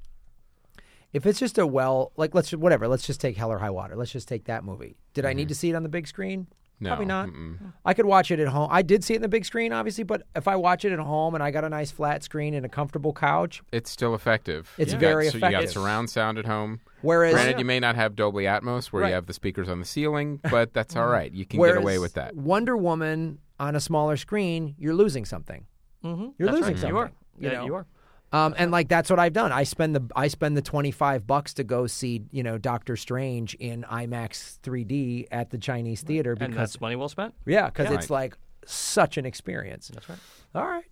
if 1.12 1.26
it's 1.26 1.39
just 1.39 1.59
a 1.59 1.66
well, 1.66 2.12
like 2.16 2.35
let's 2.35 2.53
whatever, 2.53 2.89
let's 2.89 3.07
just 3.07 3.20
take 3.20 3.37
Hell 3.37 3.53
or 3.53 3.59
High 3.59 3.70
Water. 3.70 3.97
Let's 3.97 4.12
just 4.12 4.28
take 4.28 4.45
that 4.45 4.64
movie. 4.64 4.97
Did 5.12 5.26
I 5.26 5.33
need 5.33 5.49
to 5.49 5.55
see 5.55 5.70
it 5.70 5.74
on 5.74 5.83
the 5.83 5.89
big 5.89 6.07
screen? 6.07 6.47
No, 6.81 6.89
Probably 6.91 7.07
not. 7.07 7.28
mm-mm. 7.28 7.72
I 7.85 7.93
could 7.95 8.07
watch 8.07 8.31
it 8.31 8.41
at 8.41 8.49
home. 8.49 8.68
I 8.70 8.83
did 8.83 9.05
see 9.05 9.12
it 9.14 9.16
in 9.16 9.22
the 9.22 9.28
big 9.28 9.45
screen, 9.45 9.72
obviously, 9.72 10.03
but 10.05 10.22
if 10.35 10.49
I 10.49 10.57
watch 10.57 10.85
it 10.85 10.93
at 10.93 10.99
home 10.99 11.35
and 11.35 11.43
I 11.45 11.51
got 11.51 11.62
a 11.64 11.68
nice 11.68 11.91
flat 11.91 12.22
screen 12.24 12.55
and 12.55 12.64
a 12.64 12.68
comfortable 12.68 13.12
couch, 13.12 13.62
it's 13.72 13.91
still 13.91 14.14
effective 14.14 14.72
It's 14.78 14.93
You 14.95 14.99
very 14.99 15.24
got, 15.24 15.33
so 15.33 15.47
You 15.47 15.53
got 15.53 15.68
surround 15.68 16.09
sound 16.11 16.39
at 16.39 16.47
home 16.47 16.81
whereas 17.03 17.35
granted 17.35 17.59
you 17.59 17.64
may 17.64 17.81
not 17.81 17.97
have 17.97 18.16
Dolby 18.16 18.45
Atmos 18.45 18.87
where 18.87 19.03
Right. 19.03 19.09
you 19.09 19.14
have 19.14 19.26
the 19.26 19.33
speakers 19.33 19.68
on 19.68 19.78
the 19.78 19.85
ceiling 19.87 20.41
but 20.51 20.72
that's 20.74 20.97
all 20.97 21.07
right 21.09 21.31
you 21.33 21.45
can 21.47 21.59
whereas 21.61 21.76
get 21.76 21.83
away 21.83 21.99
with 21.99 22.14
that 22.14 22.35
Wonder 22.35 22.76
Woman 22.76 23.39
on 23.59 23.76
a 23.76 23.81
smaller 23.81 24.16
screen, 24.16 24.74
you're 24.78 24.95
losing 24.95 25.26
something. 25.26 25.66
Mm-hmm. 26.03 26.28
You're 26.39 26.49
That's 26.49 26.61
losing 26.61 26.74
right. 26.74 26.81
something. 26.81 26.89
You 26.89 26.97
are. 26.97 27.12
you 27.39 27.49
yeah, 27.51 27.55
know? 27.59 27.64
you 27.66 27.74
are. 27.74 27.87
Um, 28.33 28.55
and 28.57 28.70
like 28.70 28.89
that's 28.89 29.11
what 29.11 29.18
I've 29.18 29.33
done. 29.33 29.51
I 29.53 29.64
spend 29.64 29.95
the 29.97 30.09
I 30.14 30.28
spend 30.28 30.57
the 30.57 30.62
twenty 30.62 30.91
five 30.93 31.26
bucks 31.26 31.55
to 31.55 31.64
go 31.64 31.87
see 31.89 32.22
you 32.31 32.43
know 32.43 32.59
Doctor 32.59 32.97
Strange 32.97 33.55
in 33.55 33.83
IMAX 33.91 34.59
3D 34.61 35.26
at 35.33 35.51
the 35.51 35.59
Chinese 35.59 36.03
theater 36.03 36.31
And 36.33 36.39
because 36.39 36.57
that's 36.57 36.81
money 36.81 36.95
well 36.97 37.09
spent. 37.09 37.35
yeah, 37.45 37.66
because 37.66 37.91
Yeah. 37.91 37.97
it's 37.97 38.11
like 38.11 38.37
such 38.66 39.16
an 39.16 39.26
experience. 39.26 39.91
That's 39.93 40.09
right. 40.09 40.18
All 40.55 40.66
right, 40.66 40.85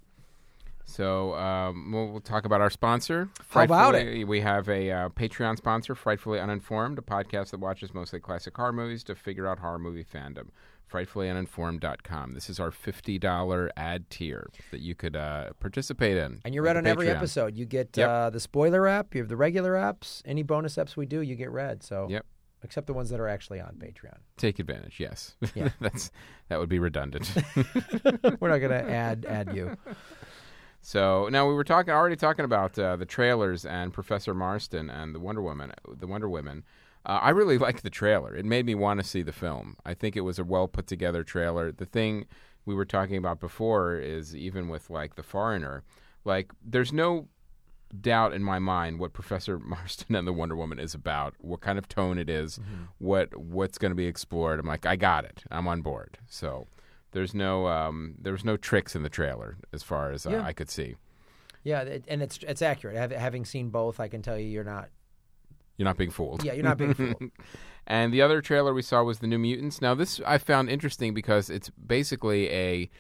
So 0.91 1.35
um, 1.35 1.93
we'll, 1.93 2.09
we'll 2.09 2.21
talk 2.23 2.47
about 2.47 2.63
our 2.63 2.71
sponsor. 2.71 3.29
How 3.51 3.63
about 3.65 3.93
Frightfully- 3.95 4.25
We 4.25 4.41
have 4.41 4.69
a 4.71 4.91
uh, 4.91 5.09
Patreon 5.11 5.59
sponsor, 5.59 5.95
Frightfully 5.95 6.41
Uninformed, 6.41 6.99
a 6.99 7.03
podcast 7.03 7.51
that 7.51 7.61
watches 7.61 7.93
mostly 7.93 8.21
classic 8.21 8.57
horror 8.57 8.73
movies 8.73 9.05
to 9.05 9.15
figure 9.15 9.47
out 9.47 9.59
horror 9.59 9.79
movie 9.79 10.03
fandom. 10.05 10.49
FrightfullyUninformed.com. 10.91 12.33
This 12.33 12.49
is 12.49 12.59
our 12.59 12.71
$50 12.71 13.69
ad 13.77 14.09
tier 14.09 14.49
that 14.71 14.81
you 14.81 14.95
could 14.95 15.15
uh, 15.15 15.51
participate 15.61 16.17
in. 16.17 16.41
And 16.47 16.55
you're 16.55 16.65
read 16.65 16.79
on 16.79 16.87
every 16.87 17.11
episode. 17.11 17.55
You 17.59 17.67
get 17.67 17.95
Yep. 17.95 18.09
uh, 18.09 18.31
the 18.31 18.41
spoiler 18.41 18.87
app, 18.89 19.15
you 19.15 19.21
have 19.21 19.29
the 19.29 19.37
regular 19.37 19.75
apps, 19.75 20.23
any 20.25 20.43
bonus 20.43 20.77
apps 20.77 20.97
we 20.97 21.05
do, 21.05 21.21
you 21.21 21.35
get 21.35 21.51
read. 21.51 21.83
So 21.83 22.07
Yep. 22.09 22.25
except 22.65 22.87
the 22.87 22.95
ones 22.95 23.11
that 23.11 23.21
are 23.21 23.29
actually 23.29 23.61
on 23.61 23.75
Patreon. 23.79 24.17
Take 24.39 24.59
advantage, 24.59 24.99
yes. 24.99 25.37
Yeah. 25.55 25.69
That's 25.81 26.11
That 26.49 26.59
would 26.59 26.71
be 26.71 26.79
redundant. 26.79 27.31
We're 28.41 28.49
not 28.49 28.59
gonna 28.59 28.75
add 28.89 29.27
add 29.29 29.55
you. 29.55 29.77
So 30.89 31.29
now 31.31 31.47
we 31.47 31.53
were 31.53 31.65
talking 31.65 31.93
already 31.93 32.17
talking 32.17 32.47
about 32.47 32.79
uh, 32.79 32.97
the 32.97 33.05
trailers 33.05 33.67
and 33.67 33.93
Professor 33.93 34.33
Marston 34.33 34.89
and 34.89 35.15
the 35.15 35.21
Wonder 35.21 35.43
Woman. 35.43 35.71
The 35.87 36.07
Wonder 36.07 36.31
Women. 36.31 36.65
Uh, 37.05 37.19
I 37.21 37.29
really 37.29 37.59
liked 37.67 37.83
the 37.83 37.91
trailer. 37.91 38.35
It 38.35 38.47
made 38.47 38.65
me 38.65 38.75
want 38.75 38.99
to 38.99 39.07
see 39.07 39.21
the 39.21 39.31
film. 39.31 39.77
I 39.85 39.93
think 39.93 40.17
it 40.17 40.23
was 40.23 40.39
a 40.39 40.45
well 40.45 40.67
put 40.67 40.87
together 40.87 41.23
trailer. 41.23 41.71
The 41.73 41.85
thing 41.85 42.25
we 42.65 42.75
were 42.75 42.87
talking 42.87 43.19
about 43.19 43.39
before 43.39 43.99
is 43.99 44.35
even 44.35 44.71
with 44.71 44.89
like 44.89 45.17
the 45.17 45.23
Foreigner, 45.23 45.85
like 46.25 46.53
there's 46.65 46.91
no 46.91 47.29
doubt 48.01 48.33
in 48.33 48.43
my 48.43 48.59
mind 48.59 48.99
what 48.99 49.13
Professor 49.13 49.59
Marston 49.63 50.17
and 50.17 50.27
the 50.27 50.33
Wonder 50.33 50.57
Woman 50.57 50.79
is 50.79 50.95
about, 50.95 51.35
what 51.37 51.61
kind 51.61 51.79
of 51.79 51.87
tone 51.87 52.17
it 52.17 52.31
is, 52.31 52.59
what 52.97 53.37
what's 53.37 53.77
going 53.77 53.91
to 53.91 53.95
be 53.95 54.07
explored. 54.07 54.59
I'm 54.59 54.65
like, 54.65 54.87
I 54.87 54.97
got 54.97 55.27
it. 55.27 55.45
I'm 55.51 55.69
on 55.69 55.83
board. 55.83 56.17
So 56.27 56.67
there's 57.13 57.35
no 57.35 57.67
um, 57.67 58.15
there 58.21 58.33
was 58.33 58.45
no 58.45 58.57
tricks 58.57 58.95
in 58.97 59.03
the 59.03 59.09
trailer 59.09 59.57
as 59.73 59.83
far 59.83 60.11
as 60.13 60.27
uh, 60.27 60.31
Yeah. 60.31 60.43
I 60.45 60.53
could 60.53 60.71
see. 60.71 60.97
Yeah, 61.65 61.81
it, 61.83 62.05
and 62.09 62.23
it's 62.23 62.39
it's 62.43 62.63
accurate. 62.63 62.97
Hav- 62.97 63.11
Having 63.13 63.45
seen 63.47 63.71
both, 63.71 64.01
I 64.01 64.09
can 64.09 64.23
tell 64.23 64.39
you 64.39 64.47
you're 64.47 64.65
not. 64.65 64.89
You're 65.77 65.85
not 65.85 65.97
being 65.97 66.11
fooled. 66.11 66.43
Yeah, 66.45 66.55
you're 66.55 66.65
not 66.65 66.79
being 66.79 66.95
fooled. 66.95 67.23
And 67.91 68.13
the 68.13 68.21
other 68.21 68.43
trailer 68.43 68.75
we 68.75 68.83
saw 68.83 69.03
was 69.03 69.21
the 69.21 69.27
New 69.27 69.39
Mutants. 69.39 69.81
Now 69.81 69.95
this 69.95 70.21
I 70.27 70.37
found 70.37 70.69
interesting 70.69 71.15
because 71.15 71.49
it's 71.49 71.71
basically 71.71 72.51
a 72.51 72.91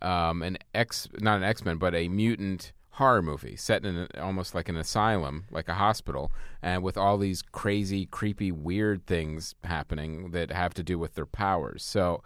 um, 0.00 0.42
an 0.42 0.56
X 0.74 1.06
not 1.20 1.36
an 1.36 1.42
X 1.42 1.66
Men 1.66 1.76
but 1.76 1.94
a 1.94 2.08
mutant 2.08 2.72
horror 2.92 3.20
movie 3.20 3.56
set 3.56 3.84
in 3.84 3.94
an, 3.96 4.08
almost 4.18 4.54
like 4.54 4.70
an 4.70 4.76
asylum, 4.78 5.44
like 5.50 5.68
a 5.68 5.74
hospital, 5.74 6.32
and 6.62 6.82
with 6.82 6.96
all 6.96 7.18
these 7.18 7.42
crazy, 7.42 8.06
creepy, 8.06 8.50
weird 8.50 9.06
things 9.06 9.54
happening 9.64 10.30
that 10.30 10.50
have 10.50 10.72
to 10.74 10.82
do 10.82 10.98
with 10.98 11.14
their 11.14 11.26
powers. 11.26 11.84
So 11.84 12.22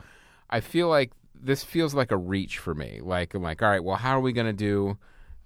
I 0.49 0.61
feel 0.61 0.89
like 0.89 1.11
this 1.43 1.65
feels 1.65 1.95
like 1.95 2.13
a 2.13 2.17
reach 2.17 2.59
for 2.59 2.75
me. 2.75 3.01
Like 3.03 3.35
I'm 3.35 3.43
like, 3.43 3.63
all 3.63 3.69
right, 3.69 3.83
well, 3.83 3.97
how 3.97 4.17
are 4.17 4.21
we 4.21 4.33
going 4.33 4.47
to 4.47 4.53
do? 4.53 4.97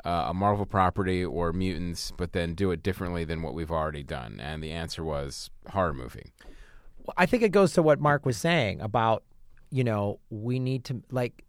uh, 0.06 0.26
a 0.28 0.34
Marvel 0.34 0.66
property 0.66 1.24
or 1.24 1.52
mutants, 1.52 2.12
but 2.16 2.32
then 2.32 2.54
do 2.54 2.70
it 2.70 2.80
differently 2.82 3.24
than 3.24 3.42
what 3.42 3.54
we've 3.54 3.72
already 3.72 4.04
done? 4.04 4.38
And 4.40 4.62
the 4.62 4.70
answer 4.70 5.02
was 5.02 5.50
horror 5.70 5.94
movie. 5.94 6.32
Well, 7.04 7.14
I 7.16 7.26
think 7.26 7.42
it 7.42 7.50
goes 7.50 7.72
to 7.72 7.82
what 7.82 8.00
Marc 8.00 8.24
was 8.24 8.36
saying 8.36 8.80
about, 8.80 9.24
you 9.70 9.82
know, 9.82 10.20
we 10.30 10.60
need 10.60 10.84
to 10.84 11.02
like 11.10 11.44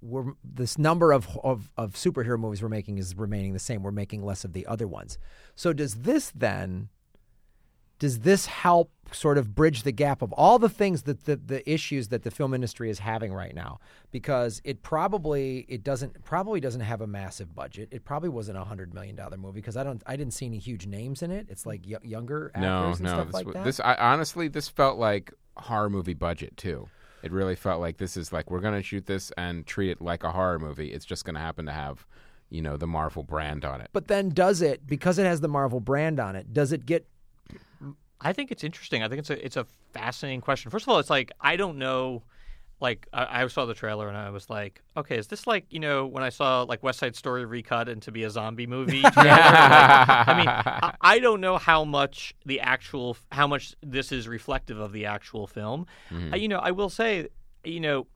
we're 0.00 0.32
this 0.42 0.78
number 0.78 1.12
of, 1.12 1.28
of 1.44 1.70
of 1.76 1.92
superhero 1.92 2.38
movies 2.38 2.62
we're 2.62 2.70
making 2.70 2.96
is 2.96 3.14
remaining 3.14 3.52
the 3.52 3.58
same. 3.58 3.82
We're 3.82 3.90
making 3.90 4.24
less 4.24 4.44
of 4.44 4.54
the 4.54 4.66
other 4.66 4.88
ones. 4.88 5.18
So 5.54 5.74
does 5.74 5.94
this 5.96 6.32
then 6.34 6.88
does 7.98 8.20
this 8.20 8.46
help 8.46 8.90
sort 9.12 9.38
of 9.38 9.54
bridge 9.54 9.82
the 9.82 9.92
gap 9.92 10.22
of 10.22 10.32
all 10.34 10.58
the 10.58 10.68
things 10.68 11.02
that 11.02 11.24
the, 11.24 11.36
the 11.36 11.68
issues 11.70 12.08
that 12.08 12.22
the 12.22 12.30
film 12.30 12.52
industry 12.54 12.90
is 12.90 12.98
having 12.98 13.32
right 13.32 13.54
now 13.54 13.78
because 14.10 14.60
it 14.64 14.82
probably 14.82 15.64
it 15.68 15.82
doesn't 15.82 16.24
probably 16.24 16.60
doesn't 16.60 16.80
have 16.82 17.00
a 17.00 17.06
massive 17.06 17.54
budget 17.54 17.88
it 17.90 18.04
probably 18.04 18.28
wasn't 18.28 18.56
a 18.56 18.64
hundred 18.64 18.92
million 18.94 19.14
dollar 19.16 19.36
movie 19.36 19.60
because 19.60 19.76
i 19.76 19.82
don't 19.84 20.02
i 20.06 20.16
didn't 20.16 20.32
see 20.34 20.46
any 20.46 20.58
huge 20.58 20.86
names 20.86 21.22
in 21.22 21.30
it 21.30 21.46
it's 21.48 21.64
like 21.66 21.82
y- 21.88 21.96
younger 22.02 22.50
actors 22.54 22.62
No, 22.62 22.84
and 22.92 23.00
no. 23.00 23.08
stuff 23.08 23.26
This, 23.26 23.34
like 23.34 23.52
that 23.54 23.64
this 23.64 23.80
I, 23.80 23.94
honestly, 23.94 24.48
this 24.48 24.68
felt 24.68 24.98
like 24.98 25.32
horror 25.56 25.90
movie 25.90 26.14
budget 26.14 26.56
too. 26.56 26.88
It 27.22 27.32
really 27.32 27.56
felt 27.56 27.80
like 27.80 27.96
this 27.96 28.16
is 28.16 28.32
like 28.32 28.50
we're 28.50 28.60
going 28.60 28.74
to 28.74 28.82
shoot 28.82 29.06
this 29.06 29.32
and 29.36 29.66
treat 29.66 29.90
it 29.90 30.00
like 30.00 30.22
a 30.22 30.30
horror 30.30 30.58
movie. 30.60 30.92
It's 30.92 31.04
just 31.04 31.24
going 31.24 31.34
to 31.34 31.40
happen 31.40 31.66
to 31.66 31.72
have, 31.72 32.06
you 32.48 32.62
know, 32.62 32.76
the 32.76 32.86
Marvel 32.86 33.24
brand 33.24 33.64
on 33.64 33.80
it. 33.80 33.88
but 33.92 34.06
then 34.06 34.28
does 34.28 34.62
it 34.62 34.86
because 34.86 35.18
it 35.18 35.24
has 35.24 35.40
the 35.40 35.48
marvel 35.48 35.80
brand 35.80 36.20
on 36.20 36.36
it 36.36 36.52
does 36.52 36.70
it 36.72 36.86
get 36.86 37.08
I 38.20 38.32
think 38.32 38.50
it's 38.50 38.64
interesting. 38.64 39.02
I 39.02 39.08
think 39.08 39.20
it's 39.20 39.30
a 39.30 39.44
it's 39.44 39.56
a 39.56 39.66
fascinating 39.92 40.40
question. 40.40 40.70
First 40.70 40.84
of 40.84 40.88
all, 40.90 40.98
it's 40.98 41.10
like 41.10 41.32
I 41.40 41.56
don't 41.56 41.78
know. 41.78 42.22
Like 42.80 43.08
I, 43.12 43.42
I 43.42 43.46
saw 43.48 43.64
the 43.66 43.74
trailer 43.74 44.06
and 44.06 44.16
I 44.16 44.30
was 44.30 44.48
like, 44.48 44.82
okay, 44.96 45.18
is 45.18 45.26
this 45.26 45.46
like 45.46 45.66
you 45.70 45.80
know 45.80 46.06
when 46.06 46.22
I 46.22 46.28
saw 46.28 46.62
like 46.62 46.82
West 46.82 47.00
Side 47.00 47.16
Story 47.16 47.44
recut 47.44 47.88
into 47.88 48.12
be 48.12 48.22
a 48.24 48.30
zombie 48.30 48.66
movie? 48.68 49.02
Like, 49.02 49.16
I 49.16 50.34
mean, 50.36 50.48
I, 50.48 50.94
I 51.00 51.18
don't 51.18 51.40
know 51.40 51.58
how 51.58 51.84
much 51.84 52.34
the 52.46 52.60
actual 52.60 53.16
how 53.32 53.46
much 53.46 53.74
this 53.82 54.12
is 54.12 54.28
reflective 54.28 54.78
of 54.78 54.92
the 54.92 55.06
actual 55.06 55.46
film. 55.46 55.86
Uh, 56.32 56.36
you 56.36 56.48
know, 56.48 56.58
I 56.58 56.70
will 56.70 56.90
say, 56.90 57.28
you 57.64 57.80
know, 57.80 58.06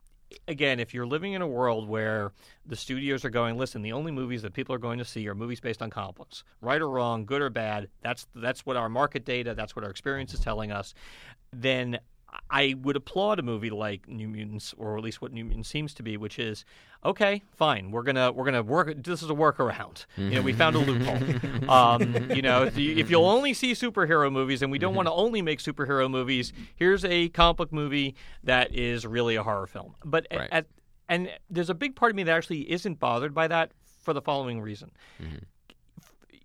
again, 0.47 0.79
if 0.79 0.93
you're 0.93 1.05
living 1.05 1.33
in 1.33 1.41
a 1.41 1.47
world 1.47 1.87
where 1.87 2.31
the 2.65 2.75
studios 2.75 3.25
are 3.25 3.29
going, 3.29 3.57
listen, 3.57 3.81
the 3.81 3.93
only 3.93 4.11
movies 4.11 4.41
that 4.41 4.53
people 4.53 4.73
are 4.75 4.79
going 4.79 4.99
to 4.99 5.05
see 5.05 5.27
are 5.27 5.35
movies 5.35 5.59
based 5.59 5.81
on 5.81 5.89
comic 5.89 6.15
books, 6.15 6.43
right 6.61 6.81
or 6.81 6.89
wrong, 6.89 7.25
good 7.25 7.41
or 7.41 7.49
bad. 7.49 7.89
That's 8.01 8.27
that's 8.35 8.65
what 8.65 8.77
our 8.77 8.89
market 8.89 9.25
data, 9.25 9.53
that's 9.53 9.75
what 9.75 9.83
our 9.83 9.91
experience 9.91 10.33
is 10.33 10.39
telling 10.39 10.71
us. 10.71 10.93
Then 11.51 11.99
I 12.49 12.75
would 12.81 12.95
applaud 12.95 13.39
a 13.39 13.41
movie 13.41 13.69
like 13.69 14.07
New 14.07 14.27
Mutants, 14.27 14.73
or 14.77 14.97
at 14.97 15.03
least 15.03 15.21
what 15.21 15.31
New 15.31 15.43
Mutants 15.45 15.69
seems 15.69 15.93
to 15.95 16.03
be, 16.03 16.17
which 16.17 16.39
is 16.39 16.65
okay, 17.05 17.41
fine. 17.55 17.91
We're 17.91 18.03
gonna 18.03 18.31
we're 18.31 18.45
gonna 18.45 18.63
work. 18.63 19.03
This 19.03 19.21
is 19.21 19.29
a 19.29 19.33
workaround. 19.33 20.05
You 20.17 20.31
know, 20.31 20.41
we 20.41 20.53
found 20.53 20.75
a 20.75 20.79
loophole. 20.79 21.69
um, 21.69 22.31
you 22.31 22.41
know, 22.41 22.63
if, 22.63 22.77
you, 22.77 22.95
if 22.95 23.09
you'll 23.09 23.25
only 23.27 23.53
see 23.53 23.73
superhero 23.73 24.31
movies, 24.31 24.61
and 24.61 24.71
we 24.71 24.77
don't 24.79 24.95
want 24.95 25.07
to 25.07 25.13
only 25.13 25.41
make 25.41 25.59
superhero 25.59 26.09
movies, 26.09 26.53
here's 26.75 27.03
a 27.05 27.29
comic 27.29 27.57
book 27.57 27.73
movie 27.73 28.15
that 28.43 28.73
is 28.73 29.05
really 29.05 29.35
a 29.35 29.43
horror 29.43 29.67
film. 29.67 29.95
But 30.03 30.27
Right. 30.31 30.49
at, 30.51 30.65
and 31.09 31.29
there's 31.49 31.69
a 31.69 31.75
big 31.75 31.95
part 31.95 32.11
of 32.11 32.15
me 32.15 32.23
that 32.23 32.35
actually 32.35 32.71
isn't 32.71 32.99
bothered 32.99 33.33
by 33.33 33.47
that 33.47 33.71
for 34.01 34.13
the 34.13 34.21
following 34.21 34.61
reason. 34.61 34.91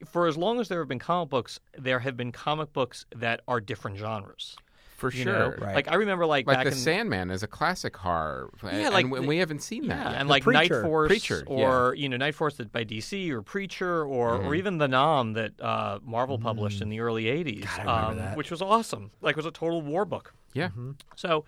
For 0.07 0.27
as 0.27 0.37
long 0.37 0.61
as 0.61 0.69
there 0.69 0.79
have 0.79 0.89
been 0.89 0.99
comic 1.01 1.29
books, 1.29 1.59
there 1.77 1.99
have 2.01 2.17
been 2.17 2.31
comic 2.31 2.73
books 2.73 3.05
that 3.17 3.41
are 3.49 3.61
different 3.61 3.97
genres. 3.99 4.57
For 4.99 5.13
You 5.13 5.23
sure. 5.23 5.33
know, 5.33 5.55
Right. 5.59 5.77
like 5.77 5.89
I 5.89 5.95
remember, 5.95 6.27
like, 6.27 6.47
Like 6.47 6.57
back 6.59 6.65
the 6.65 6.73
in, 6.73 6.77
Sandman 6.77 7.31
is 7.31 7.45
a 7.45 7.47
classic 7.47 7.97
horror, 7.97 8.51
and, 8.63 8.81
Yeah, 8.83 8.89
like 8.89 9.05
and 9.05 9.13
we- 9.13 9.21
the- 9.21 9.27
we 9.29 9.37
haven't 9.39 9.61
seen 9.63 9.87
that. 9.87 9.97
Yeah, 9.97 10.11
yet. 10.11 10.21
and 10.21 10.29
The 10.29 10.33
like 10.33 10.45
Night 10.47 10.69
Preacher. 10.71 10.83
Force, 10.83 11.09
Preacher, 11.09 11.45
or 11.47 11.95
you 11.97 12.09
know 12.09 12.17
Night 12.17 12.35
Force 12.35 12.57
that 12.57 12.73
by 12.73 12.83
DC, 12.85 13.31
or 13.31 13.41
Preacher, 13.41 14.05
or 14.05 14.33
Mm-hmm. 14.33 14.47
or 14.49 14.55
even 14.57 14.79
the 14.79 14.89
'Nam 14.89 15.35
that 15.35 15.53
uh, 15.61 16.01
Marvel 16.05 16.37
published 16.37 16.83
in 16.83 16.89
the 16.89 16.99
early 16.99 17.25
'80s, 17.27 17.65
God, 17.77 17.87
I 17.87 18.03
um, 18.09 18.17
that. 18.17 18.37
which 18.37 18.51
was 18.51 18.61
awesome. 18.61 19.13
Like 19.21 19.35
it 19.35 19.37
was 19.37 19.47
a 19.47 19.53
total 19.53 19.83
war 19.83 20.05
book. 20.05 20.35
yeah. 20.53 20.71
So, 21.15 21.45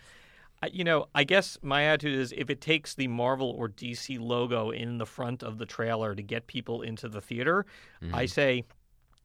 I- 0.62 0.68
you 0.68 0.84
know, 0.84 1.08
I 1.14 1.24
guess 1.24 1.58
my 1.62 1.82
attitude 1.84 2.18
is 2.20 2.32
if 2.36 2.50
it 2.50 2.60
takes 2.60 2.94
the 2.94 3.08
Marvel 3.08 3.50
or 3.50 3.68
DC 3.68 4.16
logo 4.20 4.70
in 4.70 4.98
the 4.98 5.06
front 5.06 5.42
of 5.42 5.58
the 5.58 5.66
trailer 5.66 6.14
to 6.14 6.22
get 6.22 6.46
people 6.46 6.82
into 6.82 7.08
the 7.08 7.20
theater, 7.20 7.66
I 8.12 8.26
say, 8.26 8.64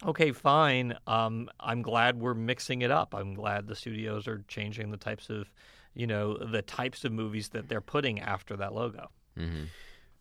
okay, 0.06 0.32
fine. 0.32 0.96
Um, 1.08 1.50
I'm 1.60 1.82
glad 1.82 2.20
we're 2.20 2.34
mixing 2.34 2.82
it 2.82 2.92
up. 2.92 3.14
I'm 3.14 3.34
glad 3.34 3.68
the 3.68 3.76
studios 3.76 4.28
are 4.28 4.44
changing 4.48 4.92
the 4.92 4.98
types 4.98 5.30
of, 5.30 5.52
you 5.94 6.08
know, 6.08 6.38
the 6.38 6.62
types 6.62 7.06
of 7.06 7.12
movies 7.12 7.50
that 7.50 7.70
they're 7.70 7.82
putting 7.82 8.20
after 8.20 8.58
that 8.58 8.74
logo. 8.74 9.10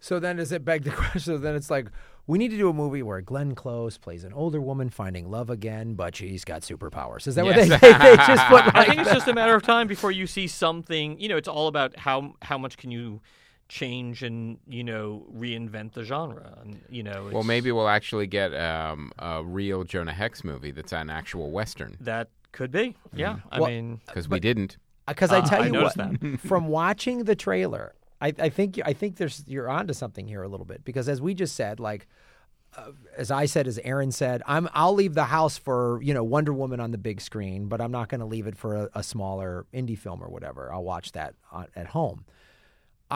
So 0.01 0.21
then, 0.21 0.37
does 0.37 0.53
it 0.53 0.65
beg 0.65 0.85
the 0.85 0.91
question? 1.01 1.21
So 1.21 1.39
then 1.39 1.55
it's 1.55 1.71
like 1.71 1.87
we 2.27 2.37
need 2.39 2.51
to 2.51 2.57
do 2.57 2.69
a 2.69 2.73
movie 2.75 3.03
where 3.03 3.21
Glenn 3.21 3.55
Close 3.55 3.97
plays 3.99 4.25
an 4.25 4.33
older 4.33 4.61
woman 4.61 4.91
finding 4.91 5.31
love 5.31 5.49
again, 5.51 5.95
but 5.95 6.15
she's 6.17 6.45
got 6.45 6.61
superpowers. 6.63 7.27
Is 7.27 7.35
that 7.37 7.45
what 7.45 7.57
they, 7.57 7.67
Yes. 7.67 7.81
they, 7.81 7.93
they 7.93 8.17
just 8.17 8.47
put? 8.47 8.65
Like 8.75 8.75
I 8.77 8.85
think 8.85 9.01
it's 9.01 9.13
just 9.13 9.29
a 9.29 9.35
matter 9.35 9.55
of 9.55 9.63
time 9.63 9.87
before 9.87 10.13
you 10.13 10.27
see 10.27 10.47
something. 10.47 11.19
You 11.19 11.29
know, 11.29 11.37
it's 11.37 11.49
all 11.49 11.69
about 11.69 11.97
how 11.99 12.35
how 12.43 12.59
much 12.59 12.77
can 12.77 12.91
you 12.91 13.21
change 13.69 14.23
and 14.23 14.59
you 14.69 14.85
know 14.85 15.25
reinvent 15.35 15.93
the 15.93 16.05
genre. 16.05 16.59
And 16.63 16.81
you 16.89 17.03
know, 17.03 17.31
Well, 17.33 17.43
maybe 17.45 17.73
we'll 17.73 17.89
actually 17.89 18.27
get 18.27 18.55
um, 18.55 19.13
a 19.19 19.43
real 19.45 19.85
Jonah 19.85 20.13
Hex 20.13 20.45
movie 20.45 20.71
that's 20.71 20.93
an 20.93 21.11
actual 21.11 21.51
western 21.51 21.97
that 22.01 22.29
could 22.53 22.71
be. 22.71 22.95
Yeah, 23.15 23.39
I 23.51 23.61
Well, 23.61 23.71
mean, 23.71 24.01
because 24.07 24.29
we 24.29 24.41
didn't. 24.41 24.77
Because 25.07 25.33
I 25.33 25.39
Uh, 25.41 25.47
tell 25.47 25.63
I 25.63 25.67
you 25.67 25.73
what, 25.83 25.97
noticed 25.97 26.41
from 26.47 26.69
watching 26.69 27.25
the 27.25 27.35
trailer, 27.37 27.95
I, 28.21 28.33
I 28.39 28.49
think 28.49 28.81
I 28.85 28.93
think 28.93 29.17
there's 29.17 29.45
you're 29.47 29.69
onto 29.69 29.93
something 29.93 30.27
here 30.27 30.43
a 30.43 30.49
little 30.49 30.67
bit 30.67 30.85
because 30.85 31.09
as 31.09 31.21
we 31.21 31.35
just 31.35 31.55
said, 31.57 31.79
like 31.81 32.07
uh, 32.77 32.91
as 33.17 33.31
I 33.31 33.47
said, 33.47 33.67
as 33.67 33.79
Aaron 33.85 34.11
said, 34.13 34.43
I'm 34.47 34.69
I'll 34.75 34.95
leave 34.95 35.15
the 35.15 35.25
house 35.27 35.59
for 35.59 36.01
you 36.03 36.15
know 36.15 36.25
Wonder 36.25 36.53
Woman 36.53 36.81
on 36.81 36.91
the 36.91 36.99
big 36.99 37.21
screen, 37.21 37.67
but 37.69 37.81
I'm 37.81 37.93
not 37.93 38.09
going 38.09 38.21
to 38.21 38.27
leave 38.27 38.47
it 38.47 38.57
for 38.57 38.75
a, 38.75 38.89
a 38.95 39.03
smaller 39.03 39.67
indie 39.75 39.99
film 39.99 40.23
or 40.23 40.29
whatever. 40.29 40.73
I'll 40.73 40.85
watch 40.85 41.13
that 41.13 41.35
on, 41.53 41.67
at 41.77 41.89
home. 41.89 42.25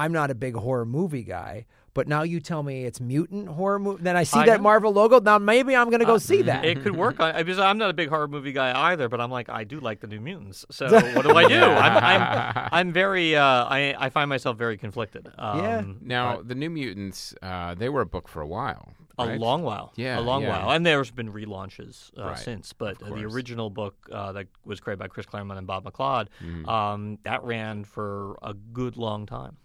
I'm 0.03 0.13
not 0.13 0.31
a 0.31 0.35
big 0.35 0.55
horror 0.55 0.85
movie 0.87 1.25
guy, 1.25 1.67
But 1.95 2.07
now 2.07 2.23
you 2.23 2.39
tell 2.39 2.63
me 2.63 2.85
it's 2.85 3.01
mutant 3.01 3.49
horror 3.49 3.79
movie. 3.81 4.03
Then 4.05 4.17
I 4.17 4.23
see 4.25 4.39
I 4.39 4.47
that 4.47 4.59
know. 4.59 4.63
Marvel 4.71 4.93
logo. 4.93 5.19
Now 5.21 5.39
maybe 5.39 5.75
I'm 5.75 5.89
going 5.91 5.99
to 5.99 6.07
go 6.07 6.15
Uh, 6.15 6.19
see 6.33 6.43
that. 6.43 6.65
It 6.65 6.83
could 6.83 6.95
work 6.95 7.19
on 7.19 7.35
because 7.35 7.59
I'm 7.59 7.77
not 7.79 7.91
a 7.91 7.93
big 7.93 8.09
horror 8.09 8.29
movie 8.29 8.53
guy 8.53 8.71
either, 8.93 9.09
but 9.09 9.21
I'm 9.21 9.33
like 9.39 9.49
I 9.49 9.65
do 9.65 9.81
like 9.81 9.99
the 10.01 10.07
New 10.07 10.21
Mutants. 10.21 10.65
So 10.71 10.87
what 11.15 11.23
do 11.27 11.33
I 11.43 11.49
do? 11.49 11.61
I'm, 11.61 11.97
I'm, 12.11 12.69
I'm 12.79 12.93
very 12.93 13.35
uh, 13.35 13.43
I 13.79 13.81
I 13.99 14.09
find 14.11 14.29
myself 14.29 14.57
very 14.57 14.77
conflicted. 14.79 15.25
Um, 15.39 15.59
Yeah. 15.59 15.83
Now, 16.01 16.43
the 16.51 16.55
New 16.55 16.71
Mutants, 16.71 17.35
uh, 17.43 17.75
they 17.75 17.89
were 17.89 18.03
a 18.03 18.07
book 18.15 18.29
for 18.29 18.41
a 18.43 18.47
while. 18.59 18.85
A 19.21 19.27
right? 19.27 19.41
long 19.41 19.65
while, 19.65 19.93
Yeah, 19.97 20.21
a 20.21 20.23
long 20.23 20.43
yeah. 20.43 20.51
while, 20.51 20.71
and 20.77 20.87
there's 20.87 21.11
been 21.11 21.33
relaunches 21.33 22.13
uh, 22.17 22.23
Right, 22.29 22.39
since. 22.39 22.73
But 22.73 23.03
uh, 23.03 23.09
the 23.17 23.25
original 23.25 23.69
book 23.69 23.95
uh, 24.13 24.31
that 24.37 24.47
was 24.65 24.79
created 24.79 25.01
by 25.01 25.09
Chris 25.09 25.27
Claremont 25.27 25.59
and 25.59 25.67
Bob 25.67 25.83
McLeod, 25.85 26.29
Mm-hmm. 26.41 26.69
um, 26.69 27.19
that 27.25 27.43
ran 27.43 27.83
for 27.83 28.39
a 28.43 28.55
good 28.55 28.97
long 28.97 29.27
time. 29.27 29.57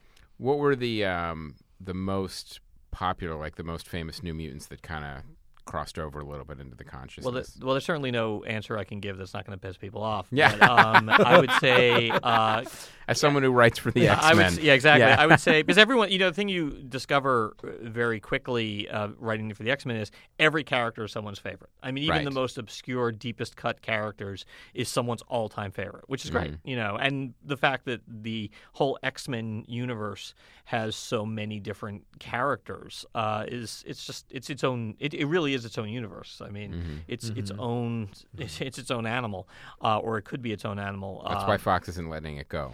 What 0.43 0.57
were 0.57 0.75
the 0.75 1.05
um, 1.05 1.55
the 1.79 1.93
most 1.93 2.59
popular, 2.91 3.37
like 3.37 3.55
the 3.55 3.63
most 3.63 3.87
famous 3.87 4.21
New 4.21 4.33
Mutants 4.33 4.65
that 4.65 4.81
kind 4.81 5.05
of 5.05 5.23
crossed 5.65 5.97
over 5.97 6.19
a 6.19 6.25
little 6.25 6.45
bit 6.45 6.59
into 6.59 6.75
the 6.75 6.83
consciousness? 6.83 7.25
Well, 7.25 7.41
the, 7.41 7.65
well, 7.65 7.73
there's 7.75 7.85
certainly 7.85 8.11
no 8.11 8.43
answer 8.43 8.77
I 8.77 8.83
can 8.83 8.99
give 8.99 9.17
that's 9.17 9.33
not 9.33 9.45
going 9.45 9.57
to 9.57 9.67
piss 9.67 9.77
people 9.77 10.03
off. 10.03 10.27
Yeah. 10.31 10.55
But, 10.55 10.69
um, 10.69 11.09
I 11.09 11.39
would 11.39 11.51
say 11.59 12.09
uh, 12.23 12.63
As 13.07 13.19
someone 13.19 13.43
who 13.43 13.51
writes 13.51 13.79
for 13.79 13.91
the 13.91 14.07
X 14.07 14.35
Men, 14.35 14.57
yeah, 14.61 14.73
exactly. 14.73 15.05
Yeah. 15.07 15.19
I 15.19 15.25
would 15.27 15.39
say 15.39 15.61
because 15.63 15.77
everyone, 15.77 16.11
you 16.11 16.19
know, 16.19 16.29
the 16.29 16.35
thing 16.35 16.49
you 16.49 16.71
discover 16.71 17.55
very 17.81 18.19
quickly 18.19 18.87
uh, 18.89 19.09
writing 19.19 19.53
for 19.53 19.63
the 19.63 19.71
X 19.71 19.85
Men 19.85 19.97
is 19.97 20.11
every 20.39 20.63
character 20.63 21.03
is 21.03 21.11
someone's 21.11 21.39
favorite. 21.39 21.69
I 21.81 21.91
mean, 21.91 22.03
even 22.05 22.13
Right. 22.17 22.25
the 22.25 22.31
most 22.31 22.57
obscure, 22.57 23.11
deepest 23.11 23.55
cut 23.55 23.81
characters 23.81 24.45
is 24.73 24.87
someone's 24.89 25.21
all 25.27 25.49
time 25.49 25.71
favorite, 25.71 26.03
which 26.07 26.23
is 26.23 26.31
great. 26.31 26.51
Mm-hmm. 26.51 26.67
You 26.69 26.75
know, 26.75 26.97
and 26.99 27.33
the 27.43 27.57
fact 27.57 27.85
that 27.85 28.01
the 28.07 28.49
whole 28.73 28.97
X 29.03 29.27
Men 29.27 29.65
universe 29.67 30.33
has 30.65 30.95
so 30.95 31.25
many 31.25 31.59
different 31.59 32.03
characters 32.19 33.05
uh, 33.15 33.45
is 33.47 33.83
it's 33.85 34.05
just 34.05 34.25
it's 34.29 34.49
its 34.49 34.63
own. 34.63 34.95
It, 34.99 35.13
it 35.13 35.25
really 35.25 35.52
is 35.53 35.65
its 35.65 35.77
own 35.77 35.89
universe. 35.89 36.41
I 36.45 36.49
mean, 36.49 36.71
Mm-hmm. 36.73 36.95
it's 37.07 37.29
its 37.29 37.51
own. 37.57 38.09
It's, 38.37 38.59
it's 38.61 38.77
its 38.77 38.91
own 38.91 39.05
animal, 39.05 39.47
uh, 39.81 39.97
or 39.99 40.17
it 40.17 40.23
could 40.23 40.41
be 40.41 40.51
its 40.51 40.65
own 40.65 40.79
animal. 40.79 41.23
that's 41.27 41.43
uh, 41.43 41.47
why 41.47 41.57
Fox 41.57 41.87
isn't 41.89 42.09
letting 42.09 42.37
it 42.37 42.49
go. 42.49 42.73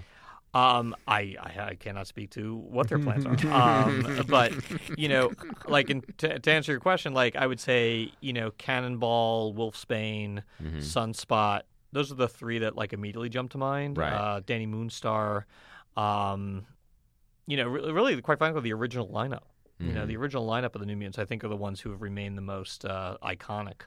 um, 0.53 0.95
I, 1.07 1.35
I 1.39 1.51
I 1.71 1.75
cannot 1.75 2.07
speak 2.07 2.31
to 2.31 2.55
what 2.55 2.87
their 2.89 2.97
plans 2.99 3.25
are. 3.25 3.35
Um, 3.61 4.25
but 4.27 4.51
you 4.97 5.07
know, 5.09 5.31
like 5.67 5.89
in, 5.89 6.01
to, 6.17 6.39
to 6.39 6.51
answer 6.51 6.71
your 6.71 6.81
question, 6.81 7.13
like 7.13 7.35
I 7.35 7.45
would 7.45 7.59
say, 7.59 8.11
you 8.21 8.33
know, 8.33 8.51
Cannonball, 8.51 9.53
Wolfsbane, 9.53 10.41
Mm-hmm. 10.63 10.79
Sunspot. 10.79 11.61
Those 11.91 12.11
are 12.11 12.15
the 12.15 12.27
three 12.27 12.59
that 12.59 12.75
like 12.75 12.93
immediately 12.93 13.29
jump 13.29 13.51
to 13.51 13.57
mind. 13.57 13.97
Right. 13.97 14.13
Uh, 14.13 14.41
Dani 14.41 14.67
Moonstar. 14.67 15.43
Um, 16.01 16.65
you 17.47 17.57
know, 17.57 17.67
really, 17.67 17.91
really, 17.91 18.21
quite 18.21 18.37
frankly, 18.37 18.61
the 18.61 18.73
original 18.73 19.07
lineup. 19.07 19.41
You 19.79 19.87
Mm-hmm. 19.87 19.95
know, 19.95 20.05
the 20.05 20.17
original 20.17 20.45
lineup 20.45 20.75
of 20.75 20.81
the 20.81 20.85
New 20.85 20.97
Mutants, 20.97 21.17
I 21.19 21.25
think, 21.25 21.43
are 21.43 21.47
the 21.47 21.55
ones 21.55 21.79
who 21.79 21.89
have 21.91 22.01
remained 22.01 22.37
the 22.37 22.41
most 22.41 22.83
uh, 22.83 23.17
iconic. 23.23 23.81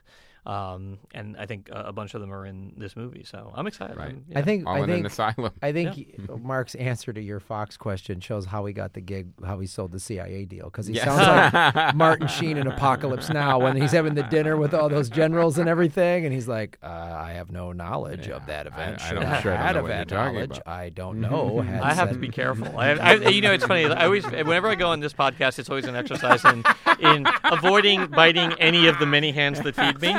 Um, 0.45 0.99
and 1.13 1.37
I 1.37 1.45
think 1.45 1.69
uh, 1.71 1.83
a 1.85 1.93
bunch 1.93 2.13
of 2.15 2.21
them 2.21 2.33
are 2.33 2.45
in 2.45 2.73
this 2.77 2.95
movie, 2.97 3.23
so 3.23 3.51
I'm 3.55 3.65
excited. 3.65 3.95
Right. 3.95 4.07
I'm- 4.09 4.25
I 4.35 4.41
think 4.41 4.67
All 4.67 4.75
I 4.75 4.79
in 4.79 4.83
an 4.85 4.89
think 4.89 5.05
asylum. 5.07 5.51
I 5.61 5.71
think 5.71 6.19
Marc's 6.41 6.75
answer 6.75 7.13
to 7.13 7.21
your 7.21 7.39
Fox 7.39 7.77
question 7.77 8.19
shows 8.19 8.45
how 8.45 8.65
he 8.65 8.73
got 8.73 8.93
the 8.93 8.99
gig, 8.99 9.27
how 9.45 9.59
he 9.59 9.67
sold 9.67 9.93
the 9.93 9.99
CIA 10.01 10.43
deal. 10.45 10.65
Because 10.65 10.87
he 10.87 10.95
Yeah. 10.95 11.05
sounds 11.05 11.53
like 11.75 11.95
Martin 11.95 12.27
Sheen 12.27 12.57
in 12.57 12.67
Apocalypse 12.67 13.29
Now 13.29 13.57
when 13.59 13.79
he's 13.81 13.91
having 13.91 14.15
the 14.15 14.23
dinner 14.23 14.57
with 14.57 14.73
all 14.73 14.89
those 14.89 15.09
generals 15.09 15.57
and 15.57 15.69
everything, 15.69 16.25
and 16.25 16.33
he's 16.33 16.47
like, 16.47 16.77
uh, 16.83 16.87
"I 16.87 17.31
have 17.33 17.49
no 17.51 17.71
knowledge 17.71 18.27
of 18.27 18.45
that 18.47 18.67
event. 18.67 19.01
I 19.01 19.07
Should 19.07 19.15
don't- 19.15 19.23
I 19.25 19.41
sure 19.41 19.53
I 19.57 19.71
don't 19.71 19.75
know 19.75 19.79
of 19.81 19.87
that 19.87 20.07
talking 20.09 20.33
knowledge? 20.35 20.57
about." 20.57 20.67
I 20.67 20.89
don't 20.89 21.21
know." 21.21 21.61
had 21.61 21.81
I 21.81 21.93
have 21.93 22.09
to 22.11 22.17
be 22.17 22.27
careful. 22.29 22.67
I, 22.77 22.91
I, 22.91 23.13
you 23.29 23.41
know, 23.41 23.53
it's 23.53 23.65
funny. 23.65 23.85
I 23.85 24.05
always, 24.05 24.25
whenever 24.25 24.67
I 24.67 24.75
go 24.75 24.87
on 24.89 24.99
this 24.99 25.13
podcast, 25.13 25.57
it's 25.59 25.69
always 25.69 25.85
an 25.85 25.95
exercise 25.95 26.43
in, 26.43 26.63
in 26.99 27.25
avoiding 27.45 28.07
biting 28.07 28.51
any 28.59 28.87
of 28.87 28.99
the 28.99 29.05
many 29.05 29.31
hands 29.31 29.61
that 29.61 29.75
feed 29.75 30.01
me. 30.01 30.13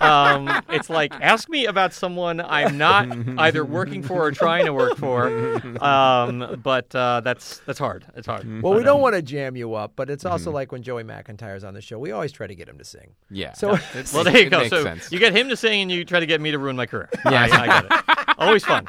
Um, 0.00 0.62
it's 0.68 0.90
like 0.90 1.12
ask 1.20 1.48
me 1.48 1.66
about 1.66 1.92
someone 1.92 2.40
I'm 2.40 2.76
not 2.78 3.08
either 3.38 3.64
working 3.64 4.02
for 4.02 4.24
or 4.26 4.30
trying 4.32 4.66
to 4.66 4.72
work 4.72 4.96
for. 4.98 5.26
Um, 5.82 6.60
but 6.62 6.94
uh, 6.94 7.20
that's 7.22 7.58
that's 7.66 7.78
hard. 7.78 8.04
It's 8.14 8.26
hard. 8.26 8.62
Well, 8.62 8.74
we 8.74 8.82
don't 8.82 8.96
um, 8.96 9.02
want 9.02 9.14
to 9.14 9.22
jam 9.22 9.56
you 9.56 9.74
up, 9.74 9.92
but 9.96 10.10
it's 10.10 10.24
also 10.24 10.50
like 10.50 10.72
when 10.72 10.82
Joey 10.82 11.04
McIntyre's 11.04 11.64
on 11.64 11.74
the 11.74 11.80
show. 11.80 11.98
We 11.98 12.12
always 12.12 12.32
try 12.32 12.46
to 12.46 12.54
get 12.54 12.68
him 12.68 12.78
to 12.78 12.84
sing. 12.84 13.14
Yeah. 13.30 13.52
So 13.54 13.72
It's- 13.74 14.12
Well, 14.12 14.24
there 14.24 14.36
you 14.38 14.46
it 14.46 14.50
go. 14.50 14.58
makes 14.58 14.70
So 14.70 14.82
sense. 14.82 15.10
you 15.10 15.18
get 15.18 15.34
him 15.34 15.48
to 15.48 15.56
sing, 15.56 15.82
and 15.82 15.90
you 15.90 16.04
try 16.04 16.20
to 16.20 16.26
get 16.26 16.40
me 16.40 16.50
to 16.50 16.58
ruin 16.58 16.76
my 16.76 16.86
career. 16.86 17.08
Yes. 17.30 17.52
I, 17.52 17.62
I 17.62 17.66
get 17.66 17.84
it. 17.84 18.38
Always 18.38 18.64
fun. 18.64 18.86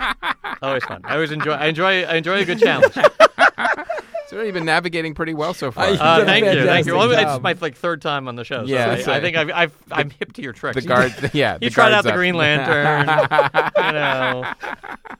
Always 0.61 0.83
fun. 0.83 1.01
I 1.03 1.13
always 1.15 1.31
enjoy. 1.31 1.53
I 1.53 1.65
enjoy. 1.67 2.03
I 2.03 2.15
enjoy 2.15 2.39
a 2.41 2.45
good 2.45 2.59
challenge. 2.59 2.95
So 4.27 4.41
you've 4.41 4.53
been 4.53 4.65
navigating 4.65 5.13
pretty 5.13 5.33
well 5.33 5.53
so 5.53 5.71
far. 5.71 5.85
Uh, 5.85 5.89
You've 5.89 5.99
done 5.99 6.21
a 6.21 6.25
thank 6.25 6.45
you, 6.45 6.65
thank 6.65 6.85
you. 6.85 6.95
Well, 6.95 7.09
it's 7.11 7.41
my 7.41 7.55
like 7.61 7.75
third 7.75 8.01
time 8.01 8.27
on 8.27 8.35
the 8.35 8.43
show. 8.43 8.65
So 8.65 8.73
Yeah, 8.73 8.91
I, 8.91 9.01
so- 9.01 9.13
I 9.13 9.21
think 9.21 9.37
I've, 9.37 9.51
I've, 9.51 9.73
I'm 9.89 10.09
hip 10.09 10.33
to 10.33 10.41
your 10.41 10.51
tricks. 10.51 10.75
the 10.75 10.81
guard, 10.81 11.13
yeah. 11.33 11.57
You 11.61 11.69
tried 11.69 11.91
guard's 11.91 12.05
out 12.05 12.11
the. 12.11 12.17
Green 12.17 12.35
Lantern, 12.35 13.07
you 13.77 13.91
know, 13.93 14.53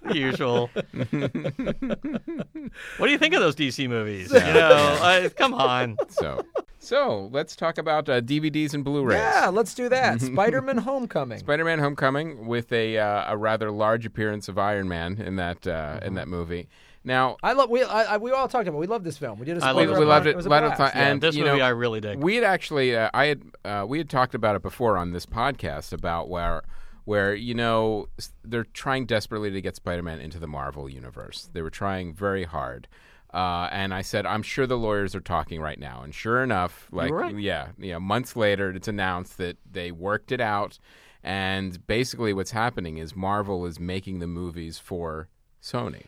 the 0.10 0.18
usual. 0.18 0.70
what 2.98 3.08
do 3.08 3.12
you 3.12 3.18
think 3.18 3.34
of 3.34 3.40
those 3.40 3.56
DC 3.56 3.88
movies? 3.88 4.32
You 4.32 4.40
know, 4.40 4.98
uh, 5.02 5.30
come 5.30 5.54
on. 5.54 5.98
So, 6.10 6.44
so 6.80 7.30
let's 7.32 7.56
talk 7.56 7.78
about 7.78 8.10
uh, 8.10 8.22
DVDs 8.22 8.74
and 8.74 8.84
Blu-rays. 8.84 9.18
yeah, 9.18 9.50
let's 9.52 9.74
do 9.74 9.90
that. 9.90 10.22
Spider-Man: 10.22 10.78
Homecoming. 10.80 11.40
Spider-Man: 11.40 11.80
Homecoming 11.80 12.48
with 12.48 12.72
a 12.72 12.98
uh, 12.98 13.34
a 13.34 13.38
rather 13.38 13.72
large 13.72 14.06
appearance 14.06 14.48
of 14.50 14.58
Iron 14.58 14.88
Man 14.88 15.20
in 15.22 15.36
that 15.38 15.66
uh, 15.66 16.00
in 16.04 16.16
that 16.16 16.28
movie. 16.28 16.68
Now, 17.08 17.38
I 17.42 17.54
love. 17.54 17.70
We 17.70 17.84
I, 17.84 18.04
I, 18.16 18.18
we 18.18 18.32
all 18.32 18.48
talked 18.50 18.68
about. 18.68 18.78
it. 18.78 18.82
We 18.82 18.88
love 18.88 19.04
this 19.04 19.18
film. 19.18 19.40
We 19.40 19.46
did 19.46 19.58
a 19.58 19.64
I 19.66 19.72
we, 19.72 19.86
love 19.88 19.96
spoiler 19.96 20.00
we 20.00 20.06
it. 20.06 20.10
loved 20.10 20.24
part. 20.26 20.34
it. 20.34 20.36
was 20.36 20.46
a 20.46 20.50
lot 20.50 20.64
of 20.64 20.76
blast. 20.78 20.96
Yeah, 20.96 21.08
and 21.08 21.22
this 21.22 21.36
you 21.36 21.46
movie 21.46 21.60
know, 21.60 21.66
I 21.66 21.70
really 21.70 22.02
dig. 22.02 22.20
we 22.22 22.36
had 22.36 22.44
actually 22.44 22.96
uh, 22.96 23.10
I 23.14 23.26
had 23.28 23.42
uh, 23.64 23.86
we 23.88 23.98
had 23.98 24.10
talked 24.10 24.36
about 24.36 24.56
it 24.58 24.62
before 24.62 24.98
on 24.98 25.14
this 25.14 25.26
podcast 25.26 25.94
about 25.94 26.28
where 26.30 26.64
where 27.06 27.34
you 27.34 27.54
know 27.54 28.10
s- 28.20 28.34
they're 28.44 28.66
trying 28.66 29.06
desperately 29.06 29.50
to 29.50 29.62
get 29.62 29.76
Spider-Man 29.78 30.20
into 30.20 30.38
the 30.38 30.48
Marvel 30.48 30.90
universe. 30.90 31.50
They 31.54 31.62
were 31.62 31.70
trying 31.70 32.14
very 32.14 32.44
hard. 32.44 32.90
Uh, 33.34 33.68
and 33.72 33.94
I 33.94 34.02
said, 34.02 34.26
I'm 34.26 34.42
sure 34.42 34.66
the 34.66 34.78
lawyers 34.78 35.14
are 35.14 35.20
talking 35.20 35.60
right 35.62 35.78
now. 35.78 36.02
And 36.02 36.16
sure 36.16 36.42
enough, 36.42 36.88
like, 36.92 37.12
were 37.12 37.18
right. 37.18 37.38
yeah, 37.38 37.68
you 37.78 37.92
know, 37.92 38.00
months 38.00 38.36
later, 38.38 38.72
it's 38.72 38.88
announced 38.88 39.38
that 39.38 39.58
they 39.70 39.92
worked 39.92 40.32
it 40.32 40.40
out. 40.42 40.80
And 41.24 41.86
basically, 41.88 42.34
what's 42.34 42.52
happening 42.52 42.98
is 42.98 43.16
Marvel 43.16 43.66
is 43.66 43.80
making 43.82 44.20
the 44.20 44.28
movies 44.28 44.80
for 44.80 45.28
Sony. 45.62 46.06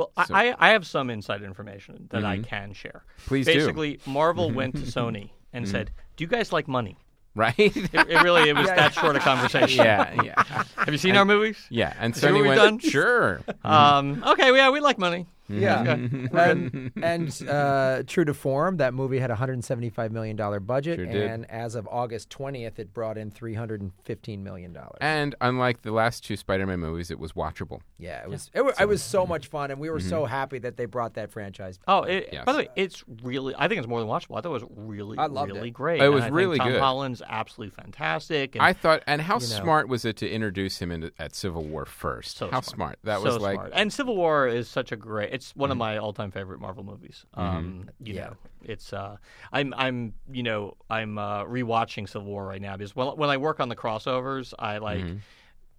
Well, 0.00 0.26
So- 0.26 0.34
Mm-hmm. 0.34 0.62
I, 0.62 0.68
I 0.68 0.72
have 0.72 0.86
some 0.86 1.10
inside 1.10 1.42
information 1.42 2.08
that 2.10 2.24
I 2.24 2.38
can 2.38 2.72
share. 2.72 3.04
Please 3.26 3.46
do. 3.46 3.52
Basically, 3.54 4.00
Marvel 4.06 4.50
went 4.50 4.74
to 4.76 4.82
Sony 4.82 5.30
and 5.52 5.68
said, 5.68 5.90
"Do 6.16 6.24
you 6.24 6.28
guys 6.28 6.52
like 6.52 6.66
money?" 6.68 6.96
Right? 7.36 7.54
It, 7.58 7.76
it 7.94 8.22
really 8.24 8.48
it 8.50 8.56
was 8.56 8.66
that 8.66 8.92
short 8.92 9.14
a 9.14 9.20
conversation. 9.20 9.84
yeah, 9.84 10.20
yeah, 10.22 10.42
Have 10.76 10.88
you 10.90 10.98
seen 10.98 11.16
our 11.16 11.24
movies? 11.24 11.58
yeah. 11.70 11.94
And 12.00 12.12
Sony 12.12 12.44
went, 12.44 12.56
done? 12.58 12.78
sure. 12.80 13.40
Um, 13.62 14.24
okay, 14.26 14.52
yeah, 14.56 14.70
we 14.70 14.80
like 14.80 14.98
money. 14.98 15.26
Yeah, 15.52 15.84
Mm-hmm. 15.96 16.36
and, 16.36 16.92
and 17.02 17.48
uh, 17.48 18.02
true 18.06 18.24
to 18.24 18.34
form, 18.34 18.76
that 18.78 18.94
movie 18.94 19.18
had 19.18 19.30
a 19.30 19.34
hundred 19.34 19.54
and 19.54 19.64
seventy-five 19.64 20.12
million 20.12 20.36
dollar 20.36 20.60
budget, 20.60 20.96
Sure 20.98 21.06
did. 21.06 21.30
and 21.30 21.50
as 21.50 21.74
of 21.74 21.88
August 21.90 22.30
twentieth, 22.30 22.78
it 22.78 22.92
brought 22.94 23.16
in 23.18 23.30
three 23.30 23.54
hundred 23.54 23.80
and 23.80 23.92
fifteen 24.04 24.42
million 24.44 24.72
dollars. 24.72 24.98
And 25.00 25.34
unlike 25.40 25.82
the 25.82 25.92
last 25.92 26.24
two 26.24 26.36
Spider-Man 26.36 26.78
movies, 26.80 27.10
it 27.10 27.18
was 27.18 27.32
watchable. 27.32 27.80
Yeah, 27.98 28.22
it 28.22 28.30
was. 28.30 28.50
It, 28.54 28.64
wa- 28.64 28.72
it 28.80 28.88
was 28.88 29.02
so 29.02 29.26
much 29.26 29.48
fun, 29.48 29.70
and 29.70 29.80
we 29.80 29.88
were 29.90 29.98
Mm-hmm. 29.98 30.08
so 30.08 30.24
happy 30.24 30.58
that 30.60 30.76
they 30.76 30.86
brought 30.86 31.14
that 31.14 31.30
franchise. 31.30 31.78
Oh, 31.86 32.02
it, 32.02 32.30
Yes. 32.32 32.44
by 32.46 32.52
the 32.52 32.58
way, 32.60 32.68
it's 32.76 33.04
really. 33.22 33.54
I 33.58 33.68
think 33.68 33.78
it's 33.78 33.88
more 33.88 34.00
than 34.00 34.08
watchable. 34.08 34.38
I 34.38 34.40
thought 34.40 34.50
it 34.50 34.62
was 34.62 34.64
really, 34.76 35.18
I 35.18 35.26
loved 35.26 35.52
really 35.52 35.68
it. 35.68 35.72
great. 35.72 36.00
It 36.00 36.04
And 36.04 36.14
was 36.14 36.22
I 36.22 36.26
think 36.26 36.36
really 36.36 36.58
Tom 36.58 36.68
good. 36.70 36.80
Holland's 36.80 37.22
absolutely 37.28 37.74
fantastic. 37.74 38.54
And 38.54 38.62
I 38.62 38.72
thought, 38.72 39.02
and 39.06 39.20
how 39.20 39.34
know. 39.34 39.40
smart 39.40 39.88
was 39.88 40.04
it 40.04 40.16
to 40.18 40.30
introduce 40.30 40.78
him 40.78 40.90
into, 40.90 41.12
at 41.18 41.34
Civil 41.34 41.64
War 41.64 41.84
first? 41.84 42.38
So 42.38 42.50
how 42.50 42.60
smart. 42.62 42.98
That 43.04 43.18
so 43.18 43.24
was 43.24 43.38
like, 43.38 43.58
Mm-hmm. 43.58 43.66
smart. 43.68 43.72
And 43.80 43.92
Civil 43.92 44.16
War 44.16 44.46
is 44.48 44.68
such 44.68 44.92
a 44.92 44.96
great. 44.96 45.30
It's 45.32 45.39
one 45.54 45.70
of 45.70 45.76
my 45.76 45.96
all-time 45.98 46.30
favorite 46.30 46.60
Marvel 46.60 46.84
movies. 46.84 47.24
Um, 47.34 47.88
you 47.98 48.14
Yeah. 48.14 48.20
know, 48.26 48.36
it's. 48.62 48.92
Uh, 48.92 49.16
I'm. 49.52 49.74
I'm. 49.76 50.14
You 50.30 50.42
know, 50.42 50.76
I'm 50.88 51.18
uh, 51.18 51.44
rewatching 51.44 52.08
Civil 52.08 52.28
War 52.28 52.46
right 52.46 52.60
now 52.62 52.76
because 52.76 52.94
when, 52.96 53.08
when 53.16 53.30
I 53.30 53.36
work 53.36 53.60
on 53.60 53.68
the 53.68 53.76
crossovers, 53.76 54.52
I 54.58 54.78
like 54.78 55.02
Mm-hmm. 55.04 55.18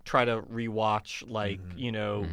try 0.03 0.25
to 0.25 0.41
rewatch 0.41 1.23
like 1.29 1.59
you 1.75 1.91
know. 1.91 2.27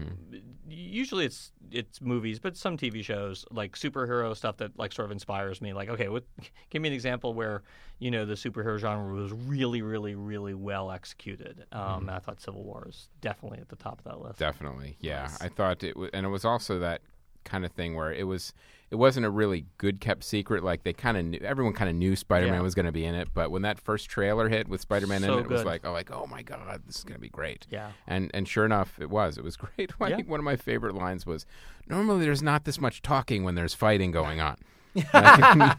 Usually 0.71 1.25
it's 1.25 1.53
it's 1.71 2.01
movies, 2.03 2.39
but 2.39 2.57
some 2.57 2.77
TV 2.77 3.03
shows 3.03 3.47
like 3.51 3.73
superhero 3.73 4.37
stuff 4.37 4.59
that 4.59 4.79
like 4.79 4.93
sort 4.93 5.07
of 5.07 5.13
inspires 5.13 5.63
me. 5.63 5.73
Like, 5.73 5.89
okay, 5.89 6.09
what, 6.09 6.25
give 6.71 6.83
me 6.83 6.89
an 6.89 6.95
example 6.95 7.33
where 7.33 7.63
you 7.99 8.11
know 8.11 8.27
the 8.27 8.35
superhero 8.35 8.79
genre 8.79 9.15
was 9.15 9.33
really, 9.33 9.81
really, 9.81 10.15
really 10.15 10.53
well 10.55 10.91
executed. 10.91 11.65
Um, 11.73 12.03
and 12.03 12.11
I 12.11 12.19
thought 12.19 12.41
Civil 12.41 12.65
War 12.65 12.87
is 12.89 13.09
definitely 13.23 13.61
at 13.61 13.69
the 13.71 13.77
top 13.77 13.99
of 14.01 14.05
that 14.05 14.21
list. 14.21 14.39
definitely, 14.39 14.97
yeah. 15.01 15.31
I 15.41 15.49
thought 15.49 15.83
it 15.83 15.97
was, 15.97 16.11
and 16.13 16.27
it 16.27 16.29
was 16.29 16.45
also 16.45 16.79
that 16.81 17.01
kind 17.45 17.65
of 17.65 17.73
thing 17.73 17.95
where 17.95 18.13
it 18.13 18.27
was, 18.27 18.53
it 18.91 18.97
wasn't 18.97 19.27
a 19.27 19.31
really 19.31 19.67
good 19.79 20.01
kept 20.01 20.25
secret. 20.25 20.63
Like 20.65 20.83
they 20.83 20.93
kind 20.93 21.17
of 21.17 21.25
knew, 21.25 21.39
everyone 21.43 21.73
kind 21.75 21.91
of 21.91 21.97
knew 21.97 22.17
Spider-Man 22.17 22.55
Yeah. 22.55 22.61
was 22.63 22.75
going 22.75 22.87
to 22.87 22.93
be 22.93 23.05
in 23.05 23.15
it, 23.15 23.29
but 23.35 23.51
when 23.51 23.63
that 23.63 23.79
first 23.79 24.09
trailer 24.09 24.49
hit 24.49 24.69
with 24.69 24.81
Spider-Man 24.81 25.21
So 25.23 25.33
in 25.35 25.39
it, 25.41 25.43
it 25.43 25.49
was 25.51 25.65
like, 25.65 25.85
oh, 25.85 25.93
like, 25.93 26.11
oh 26.11 26.27
my 26.27 26.43
god, 26.43 26.83
this 26.87 26.97
is 26.99 27.05
going 27.05 27.15
to 27.17 27.21
be 27.21 27.29
great. 27.29 27.67
Yeah. 27.71 27.91
And 28.07 28.31
and 28.35 28.49
sure 28.49 28.65
enough, 28.65 28.99
it 29.01 29.11
was. 29.11 29.37
It 29.39 29.45
was 29.45 29.57
great. 29.65 29.93
I 30.01 30.09
Yeah. 30.09 30.17
think 30.17 30.29
one 30.29 30.41
of 30.41 30.45
my 30.45 30.57
favorite 30.57 30.95
lines 30.95 31.27
was, 31.27 31.45
"Normally, 31.87 32.25
there's 32.25 32.43
not 32.43 32.65
this 32.65 32.81
much 32.81 33.03
talking 33.03 33.45
when 33.45 33.55
there's 33.55 33.75
fighting 33.75 34.11
going 34.11 34.41
on." 34.41 34.57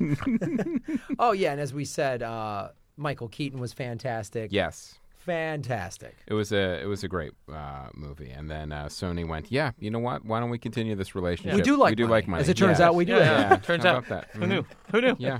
Oh 1.20 1.32
yeah, 1.34 1.52
and 1.52 1.60
as 1.62 1.74
we 1.74 1.86
said, 1.86 2.22
uh, 2.24 2.70
Michael 2.98 3.28
Keaton 3.28 3.60
was 3.60 3.74
fantastic. 3.74 4.52
yes. 4.52 4.96
Fantastic. 5.34 6.16
It 6.28 6.34
was 6.34 6.52
a 6.52 6.82
it 6.82 6.86
was 6.88 7.04
a 7.04 7.08
great 7.08 7.32
uh, 7.52 7.88
movie, 7.94 8.30
and 8.32 8.50
then 8.50 8.72
uh, 8.72 8.86
Sony 8.86 9.28
went, 9.28 9.52
yeah, 9.52 9.72
you 9.80 9.90
know 9.92 10.00
what? 10.00 10.26
Why 10.26 10.40
don't 10.40 10.50
we 10.50 10.58
continue 10.58 10.96
this 10.96 11.16
relationship? 11.16 11.56
We 11.56 11.62
do 11.62 11.78
like 11.78 11.92
we 11.92 11.96
do 11.96 12.04
money. 12.04 12.12
like 12.12 12.28
money. 12.28 12.42
As 12.42 12.50
it 12.50 12.58
turns 12.58 12.80
Yeah. 12.80 12.88
out, 12.88 12.96
we 12.96 13.06
do. 13.06 13.14
Yeah, 13.14 13.24
have- 13.24 13.52
yeah. 13.52 13.58
Turns 13.58 13.84
how 13.84 13.90
out. 13.92 14.08
about 14.08 14.10
that? 14.32 14.40
Who 14.40 14.48
knew? 14.48 14.66
Who 14.92 15.02
knew? 15.02 15.16
Yeah, 15.20 15.40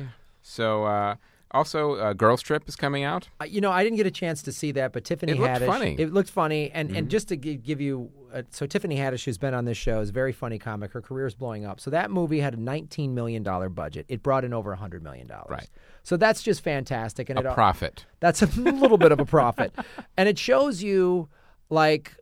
yeah. 0.00 0.06
So 0.42 0.84
uh, 0.84 1.16
also, 1.52 1.94
uh, 1.96 2.12
Girls 2.14 2.42
Trip 2.42 2.62
is 2.68 2.76
coming 2.76 3.04
out. 3.04 3.28
Uh, 3.40 3.44
You 3.44 3.60
know, 3.60 3.70
I 3.70 3.84
didn't 3.84 3.96
get 3.98 4.06
a 4.06 4.10
chance 4.10 4.42
to 4.42 4.52
see 4.52 4.72
that, 4.72 4.92
but 4.92 5.04
Tiffany 5.04 5.32
It 5.32 5.38
looked 5.38 5.50
Haddish. 5.60 5.66
funny. 5.66 5.92
Mm-hmm. 5.92 6.02
It 6.02 6.12
looked 6.12 6.30
funny, 6.30 6.70
and 6.72 6.96
and 6.96 7.08
just 7.10 7.28
to 7.28 7.36
gi- 7.36 7.56
give 7.56 7.80
you, 7.80 8.10
uh, 8.32 8.42
so 8.50 8.66
Tiffany 8.66 8.96
Haddish, 8.96 9.24
who's 9.24 9.38
been 9.38 9.54
on 9.54 9.64
this 9.64 9.76
show, 9.76 10.00
is 10.00 10.08
a 10.08 10.12
very 10.12 10.32
funny 10.32 10.58
comic. 10.58 10.92
Her 10.92 11.00
career 11.00 11.26
is 11.26 11.34
blowing 11.34 11.64
up. 11.64 11.80
So 11.80 11.90
that 11.90 12.10
movie 12.10 12.40
had 12.40 12.54
a 12.54 12.60
19 12.60 13.14
million 13.14 13.42
dollar 13.42 13.68
budget. 13.68 14.06
It 14.08 14.22
brought 14.22 14.44
in 14.44 14.52
over 14.52 14.70
100 14.70 15.02
million 15.02 15.26
dollars. 15.26 15.50
Right. 15.50 15.68
So 16.02 16.16
that's 16.16 16.42
just 16.42 16.62
fantastic, 16.62 17.30
and 17.30 17.38
it 17.38 17.44
A 17.44 17.48
al- 17.48 17.54
profit. 17.54 18.06
That's 18.20 18.42
a 18.42 18.46
little 18.60 18.98
bit 18.98 19.12
of 19.12 19.20
a 19.20 19.24
profit, 19.24 19.74
and 20.16 20.28
it 20.28 20.38
shows 20.38 20.82
you, 20.82 21.28
like, 21.70 22.16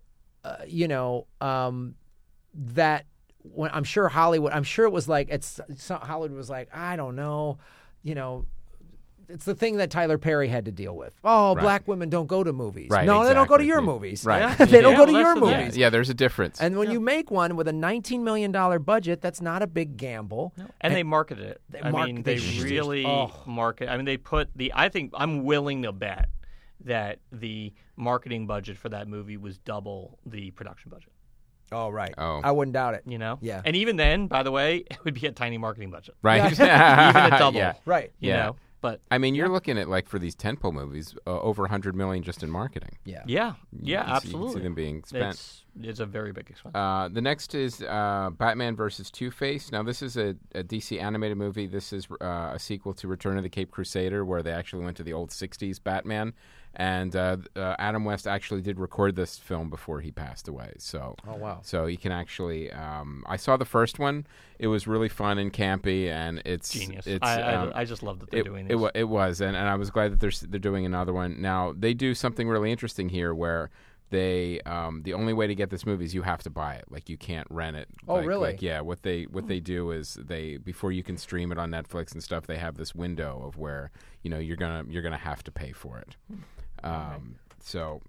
uh, 0.45 0.57
you 0.67 0.89
know, 0.89 1.27
um, 1.41 1.95
that 2.55 3.07
when 3.43 3.71
I'm 3.73 3.85
sure 3.85 4.09
Hollywood, 4.09 4.53
I'm 4.53 4.65
sure 4.65 4.85
it 4.85 4.93
was 4.93 5.09
like 5.09 5.29
it's 5.31 5.61
so 5.77 5.97
Hollywood 5.97 6.37
was 6.37 6.51
like, 6.51 6.69
I 6.75 6.97
don't 6.97 7.17
know, 7.17 7.59
you 8.03 8.15
know. 8.15 8.47
It's 9.33 9.45
the 9.45 9.55
thing 9.55 9.77
that 9.77 9.91
Tyler 9.91 10.19
Perry 10.19 10.49
had 10.49 10.65
to 10.67 10.73
deal 10.73 10.97
with. 10.97 11.15
Oh, 11.25 11.55
Right. 11.55 11.63
black 11.63 11.89
women 11.89 12.09
don't 12.11 12.27
go 12.27 12.43
to 12.45 12.53
movies. 12.53 12.89
Right, 12.91 13.07
No, 13.07 13.25
they 13.25 13.33
don't 13.35 13.49
go 13.49 13.57
to 13.57 13.65
your 13.65 13.81
movies. 13.81 14.25
Right. 14.25 14.57
they 14.59 14.81
don't 14.81 14.93
Yeah, 14.93 14.99
go 14.99 15.07
to 15.07 15.13
well, 15.13 15.21
your 15.23 15.35
that's 15.35 15.41
the- 15.41 15.47
Yeah, 15.51 15.59
movies. 15.61 15.77
yeah. 15.77 15.91
There's 15.91 16.11
a 16.11 16.15
difference. 16.15 16.61
And 16.61 16.77
when 16.77 16.91
you 16.91 17.01
make 17.01 17.31
one 17.31 17.57
with 17.57 17.69
a 17.69 17.73
$19 17.73 18.21
million 18.23 18.53
budget, 18.83 19.21
that's 19.21 19.41
not 19.41 19.63
a 19.63 19.67
big 19.67 19.97
gamble. 19.97 20.53
And 20.81 20.95
they 20.95 21.03
marketed 21.03 21.47
it. 21.47 21.61
They 21.71 21.81
I 21.81 21.91
mark- 21.91 22.07
mean, 22.07 22.23
they 22.23 22.37
they 22.37 22.61
really 22.63 23.07
oh. 23.07 23.33
market. 23.47 23.89
I 23.89 23.97
mean, 23.97 24.05
they 24.07 24.17
put 24.17 24.49
the. 24.57 24.73
I 24.75 24.89
think 24.89 25.13
I'm 25.15 25.45
willing 25.45 25.83
to 25.83 25.93
bet 25.93 26.29
that 26.85 27.19
the 27.31 27.73
marketing 27.97 28.47
budget 28.47 28.79
for 28.79 28.89
that 28.89 29.07
movie 29.07 29.37
was 29.37 29.59
double 29.59 30.19
the 30.27 30.51
production 30.53 30.91
budget. 30.91 31.13
Oh, 31.73 31.89
right. 31.89 32.13
Oh. 32.19 32.41
I 32.43 32.51
wouldn't 32.51 32.73
doubt 32.73 32.95
it. 32.95 33.03
You 33.07 33.19
know. 33.19 33.39
Yeah. 33.41 33.63
And 33.65 33.77
even 33.77 33.97
then, 33.97 34.27
by 34.27 34.43
the 34.43 34.51
way, 34.51 34.79
it 34.91 34.99
would 35.05 35.15
be 35.15 35.27
a 35.27 35.33
tiny 35.33 35.59
marketing 35.59 35.91
budget. 35.91 36.15
right? 36.23 36.51
even 36.53 36.67
at 36.67 37.39
double. 37.39 37.59
Yeah. 37.59 37.75
Right. 37.85 38.13
You 38.19 38.31
Yeah. 38.31 38.37
know. 38.37 38.57
But 38.81 39.01
I 39.11 39.19
mean, 39.19 39.35
you're 39.35 39.49
looking 39.49 39.79
at 39.79 39.89
like 39.89 40.09
for 40.09 40.19
these 40.19 40.35
tentpole 40.35 40.73
movies, 40.73 41.15
uh, 41.27 41.39
over 41.41 41.63
100 41.65 41.95
million 41.95 42.23
just 42.23 42.43
in 42.43 42.51
marketing. 42.51 42.97
Yeah. 43.05 43.23
yeah, 43.27 43.55
You 43.73 43.93
yeah, 43.93 43.99
can 44.01 44.07
see- 44.09 44.13
absolutely. 44.15 44.41
You 44.41 44.47
can 44.53 44.59
see 44.61 44.63
them 44.65 44.75
being 44.75 45.05
spent. 45.05 45.35
It's 45.35 45.65
it's 45.83 46.01
a 46.01 46.07
very 46.07 46.33
big 46.33 46.51
expense. 46.51 46.75
Uh, 46.75 47.09
the 47.13 47.21
next 47.21 47.55
is 47.55 47.83
uh, 47.83 48.31
Batman 48.37 48.75
versus 48.77 49.11
Two 49.11 49.31
Face. 49.31 49.71
Now, 49.71 49.83
this 49.83 50.03
is 50.03 50.17
a, 50.17 50.35
a 50.55 50.63
DC 50.65 51.01
animated 51.01 51.37
movie. 51.39 51.67
This 51.67 51.93
is 51.93 52.09
uh, 52.21 52.53
a 52.55 52.59
sequel 52.59 52.93
to 52.95 53.07
Return 53.09 53.37
of 53.37 53.43
the 53.45 53.49
Cape 53.51 53.71
Crusader, 53.71 54.25
where 54.25 54.43
they 54.43 54.53
actually 54.53 54.85
went 54.85 54.97
to 54.97 55.03
the 55.03 55.13
old 55.13 55.31
'60s 55.31 55.83
Batman. 55.83 56.33
And 56.77 57.17
uh, 57.17 57.39
uh, 57.57 57.75
Adam 57.81 58.05
West 58.05 58.29
actually 58.29 58.63
did 58.63 58.79
record 58.79 59.17
this 59.17 59.37
film 59.39 59.71
before 59.71 60.01
he 60.01 60.13
passed 60.13 60.47
away. 60.47 60.73
So, 60.79 61.17
Oh, 61.27 61.35
wow. 61.35 61.59
so 61.63 61.87
you 61.87 61.99
can 61.99 62.13
actually. 62.13 62.71
Um, 62.73 63.25
I 63.27 63.37
saw 63.37 63.57
the 63.57 63.65
first 63.65 63.99
one. 63.99 64.25
It 64.59 64.69
was 64.69 64.87
really 64.87 65.09
fun 65.09 65.39
and 65.39 65.53
campy, 65.53 66.09
and 66.09 66.41
it's 66.45 66.71
Genius. 66.73 67.07
It's, 67.09 67.27
I, 67.27 67.41
I, 67.41 67.55
um, 67.55 67.73
I 67.75 67.85
just 67.85 68.03
love 68.05 68.21
that 68.21 68.31
they're 68.31 68.41
it, 68.41 68.45
doing 68.45 68.67
it, 68.67 68.69
this. 68.71 68.79
wa- 68.79 68.91
it 68.95 69.05
was, 69.05 69.41
and, 69.41 69.57
and 69.57 69.69
I 69.69 69.75
was 69.75 69.91
glad 69.91 70.13
that 70.13 70.21
they're 70.21 70.31
they're 70.49 70.61
doing 70.61 70.87
another 70.87 71.13
one 71.13 71.43
now. 71.43 71.75
They 71.77 71.93
do 71.93 72.15
something 72.15 72.49
really 72.49 72.71
interesting 72.71 73.09
here, 73.09 73.35
where 73.35 73.71
they 74.11 74.61
um, 74.61 75.03
the 75.03 75.13
only 75.15 75.33
way 75.33 75.49
to 75.49 75.55
get 75.57 75.71
this 75.71 75.85
movie 75.85 76.05
is 76.05 76.15
you 76.15 76.23
have 76.23 76.43
to 76.45 76.51
buy 76.51 76.75
it. 76.75 76.85
Like 76.89 77.09
you 77.09 77.17
can't 77.17 77.47
rent 77.51 77.77
it. 77.77 77.89
Oh, 78.07 78.15
Like- 78.15 78.27
really? 78.27 78.51
Like, 78.53 78.63
yeah. 78.63 78.81
What 78.81 79.03
they 79.03 79.25
what 79.25 79.49
they 79.49 79.59
do 79.61 79.91
is 79.91 80.15
they 80.23 80.57
before 80.59 80.93
you 80.93 81.03
can 81.03 81.17
stream 81.17 81.51
it 81.51 81.59
on 81.59 81.71
Netflix 81.73 82.13
and 82.13 82.23
stuff, 82.23 82.47
they 82.47 82.59
have 82.59 82.77
this 82.77 82.95
window 82.95 83.43
of 83.45 83.57
where 83.57 83.91
you 84.23 84.31
know 84.31 84.39
you're 84.39 84.57
gonna 84.57 84.85
you're 84.89 85.03
gonna 85.03 85.17
have 85.17 85.43
to 85.45 85.51
pay 85.51 85.73
for 85.73 85.99
it. 85.99 86.15
Um, 86.85 87.37
so. 87.61 88.01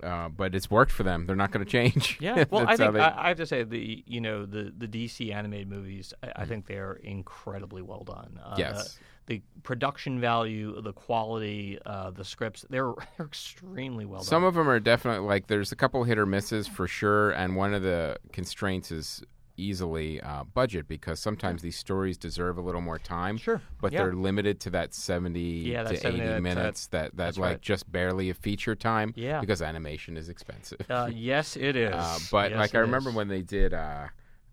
Uh, 0.00 0.28
but 0.28 0.54
it's 0.54 0.70
worked 0.70 0.92
for 0.92 1.02
them. 1.02 1.26
They're 1.26 1.34
not 1.34 1.50
going 1.50 1.66
to 1.66 1.68
change. 1.70 2.18
Yeah, 2.20 2.44
well, 2.50 2.64
I 2.68 2.76
think 2.76 2.92
they- 2.92 3.00
I, 3.00 3.24
I 3.24 3.28
have 3.30 3.36
to 3.38 3.46
say 3.46 3.64
the 3.64 4.04
you 4.06 4.20
know 4.20 4.46
the 4.46 4.72
the 4.78 4.86
DC 4.86 5.34
animated 5.34 5.68
movies. 5.68 6.14
I, 6.22 6.26
Mm-hmm. 6.28 6.40
I 6.40 6.44
think 6.46 6.66
they're 6.68 6.92
incredibly 7.02 7.82
well 7.82 8.04
done. 8.04 8.38
Uh, 8.40 8.54
Yes. 8.56 8.96
the 9.26 9.42
production 9.64 10.20
value, 10.20 10.80
the 10.82 10.92
quality, 10.92 11.80
uh, 11.84 12.12
the 12.12 12.24
scripts, 12.24 12.64
they're, 12.70 12.92
extremely 13.20 14.04
well 14.04 14.20
done. 14.20 14.26
Some 14.26 14.42
done. 14.42 14.48
of 14.50 14.54
them 14.54 14.68
are 14.70 14.78
definitely 14.78 15.26
like 15.26 15.48
there's 15.48 15.72
a 15.72 15.76
couple 15.76 16.04
hit 16.04 16.16
or 16.16 16.26
misses 16.26 16.68
for 16.68 16.86
sure, 16.86 17.32
and 17.32 17.56
one 17.56 17.74
of 17.74 17.82
the 17.82 18.18
constraints 18.32 18.92
is 18.92 19.24
easily 19.58 20.20
uh, 20.20 20.44
budget 20.44 20.86
because 20.88 21.20
sometimes 21.20 21.60
these 21.62 21.76
stories 21.76 22.16
deserve 22.16 22.56
a 22.58 22.60
little 22.60 22.80
more 22.80 22.98
time. 22.98 23.36
Sure. 23.36 23.60
but 23.80 23.92
Yeah. 23.92 24.04
they're 24.04 24.12
limited 24.14 24.60
to 24.60 24.70
that 24.70 24.94
seventy 24.94 25.40
Yeah, 25.40 25.82
that 25.82 25.90
to 25.90 25.96
70 25.98 26.20
eighty 26.22 26.28
that- 26.34 26.42
minutes. 26.42 26.86
That 26.88 26.98
that 27.10 27.16
that's 27.16 27.38
like 27.38 27.50
right. 27.50 27.60
just 27.62 27.90
barely 27.90 28.30
a 28.30 28.34
feature 28.34 28.74
time. 28.74 29.12
Yeah. 29.16 29.40
because 29.40 29.60
animation 29.62 30.16
is 30.16 30.28
expensive. 30.28 30.80
uh, 30.90 31.10
yes, 31.12 31.56
it 31.56 31.76
is. 31.88 31.92
Uh, 31.94 32.18
but 32.30 32.50
Yes, 32.52 32.58
like 32.58 32.74
I 32.74 32.78
remember 32.78 33.10
is. 33.10 33.16
when 33.16 33.28
they 33.28 33.42
did 33.42 33.74
uh, 33.74 34.06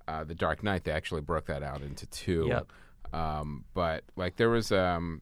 uh, 0.08 0.24
the 0.24 0.36
Dark 0.36 0.64
Knight, 0.64 0.84
they 0.84 0.92
actually 0.92 1.22
broke 1.22 1.46
that 1.46 1.64
out 1.64 1.82
into 1.82 2.06
two. 2.08 2.46
Yep. 2.50 2.72
Um, 3.14 3.66
but 3.74 4.04
like 4.16 4.36
there 4.36 4.50
was, 4.50 4.72
um, 4.72 5.22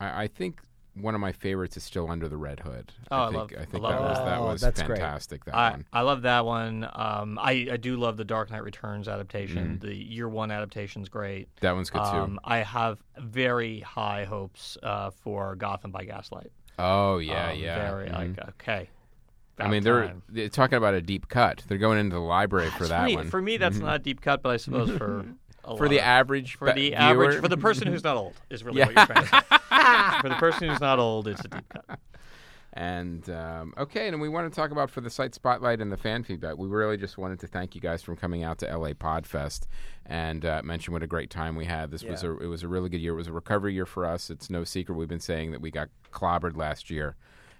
I, 0.00 0.24
I 0.24 0.26
think 0.28 0.60
one 0.94 1.14
of 1.14 1.20
my 1.20 1.32
favorites 1.32 1.76
is 1.76 1.82
still 1.84 2.08
Under 2.10 2.28
the 2.28 2.36
Red 2.36 2.60
Hood. 2.60 2.92
Oh, 3.10 3.16
I 3.22 3.26
think 3.26 3.36
love- 3.36 3.50
I 3.58 3.62
I 3.62 3.64
think 3.66 3.82
love 3.82 3.92
that 3.92 4.00
was 4.00 4.18
that. 4.18 4.24
that 4.26 4.38
Oh, 4.38 4.46
was 4.46 4.60
that's 4.60 4.82
great. 4.82 4.98
fantastic. 4.98 5.44
That 5.44 5.54
I, 5.54 5.70
one. 5.72 5.86
I 5.92 6.00
love 6.02 6.22
that 6.22 6.44
one. 6.46 6.88
Um, 6.92 7.38
I, 7.40 7.68
I 7.72 7.76
do 7.76 7.96
love 7.96 8.16
the 8.16 8.24
Dark 8.24 8.50
Knight 8.50 8.62
Returns 8.64 9.06
Mm-hmm. 9.06 9.14
adaptation. 9.14 9.78
The 9.82 9.94
year 9.94 10.28
one 10.28 10.50
adaptation's 10.50 11.08
great. 11.08 11.48
That 11.60 11.72
one's 11.74 11.90
good 11.90 11.98
too. 12.04 12.08
Um, 12.18 12.40
I 12.44 12.58
have 12.58 12.98
very 13.18 13.80
high 13.80 14.24
hopes 14.24 14.78
uh, 14.82 15.10
for 15.10 15.56
Gotham 15.56 15.90
by 15.90 16.04
Gaslight. 16.04 16.52
oh 16.78 17.18
yeah, 17.18 17.50
Um, 17.50 17.58
yeah. 17.58 17.90
Very 17.90 18.08
Mhm. 18.08 18.36
like 18.38 18.48
okay. 18.50 18.88
I 19.58 19.68
mean, 19.68 19.84
they're, 19.84 20.14
they're 20.28 20.48
talking 20.48 20.76
about 20.78 20.94
a 20.94 21.00
deep 21.00 21.28
cut. 21.28 21.62
They're 21.68 21.78
going 21.78 21.98
into 22.00 22.14
the 22.16 22.20
library 22.20 22.70
for 22.70 22.84
It's 22.84 22.88
that 22.88 23.02
funny, 23.02 23.14
one. 23.14 23.24
Mm-hmm. 23.24 23.30
For 23.30 23.40
me, 23.40 23.56
that's 23.56 23.78
not 23.78 23.94
a 23.96 23.98
deep 24.00 24.20
cut, 24.20 24.42
but 24.42 24.48
I 24.50 24.56
suppose 24.56 24.90
for 24.98 25.24
a 25.64 25.76
For 25.76 25.84
lot 25.84 25.90
the 25.90 26.00
average, 26.00 26.56
for 26.56 26.66
ba- 26.66 26.74
the 26.74 26.90
viewer, 26.90 26.96
average 27.00 27.40
for 27.40 27.48
the 27.48 27.56
person 27.56 27.88
who's 27.88 28.04
not 28.04 28.16
old 28.16 28.34
is 28.50 28.62
really 28.64 28.78
Yeah. 28.78 28.86
what 28.86 28.96
you're 28.96 29.06
trying 29.06 29.24
to 29.24 29.30
say. 29.30 30.20
for 30.20 30.28
the 30.28 30.34
person 30.36 30.68
who's 30.68 30.80
not 30.80 30.98
old, 30.98 31.26
it's 31.28 31.44
a 31.44 31.48
deep 31.48 31.68
cut. 31.68 31.98
And 32.76 33.30
um, 33.30 33.72
okay, 33.78 34.08
and 34.08 34.20
we 34.20 34.28
want 34.28 34.52
to 34.52 34.54
talk 34.54 34.72
about 34.72 34.90
for 34.90 35.00
the 35.00 35.08
site 35.08 35.32
spotlight 35.32 35.80
and 35.80 35.92
the 35.92 35.96
fan 35.96 36.24
feedback. 36.24 36.58
We 36.58 36.66
really 36.66 36.96
just 36.96 37.16
wanted 37.16 37.38
to 37.40 37.46
thank 37.46 37.76
you 37.76 37.80
guys 37.80 38.02
for 38.02 38.16
coming 38.16 38.42
out 38.42 38.58
to 38.58 38.66
LA 38.66 38.94
Podfest 38.94 39.68
and 40.06 40.44
uh, 40.44 40.60
mention 40.64 40.92
what 40.92 41.02
a 41.04 41.06
great 41.06 41.30
time 41.30 41.54
we 41.54 41.66
had. 41.66 41.92
This 41.92 42.02
was 42.02 42.24
a 42.24 42.36
it 42.40 42.46
was 42.48 42.64
a 42.64 42.68
really 42.68 42.88
good 42.88 43.00
year. 43.00 43.12
It 43.12 43.16
was 43.16 43.28
a 43.28 43.32
recovery 43.32 43.74
year 43.74 43.86
for 43.86 44.04
us. 44.04 44.28
It's 44.28 44.50
no 44.50 44.64
secret 44.64 44.96
we've 44.96 45.06
been 45.08 45.20
saying 45.20 45.52
that 45.52 45.60
we 45.60 45.70
got 45.70 45.88
clobbered 46.12 46.56
last 46.56 46.90
year. 46.90 47.14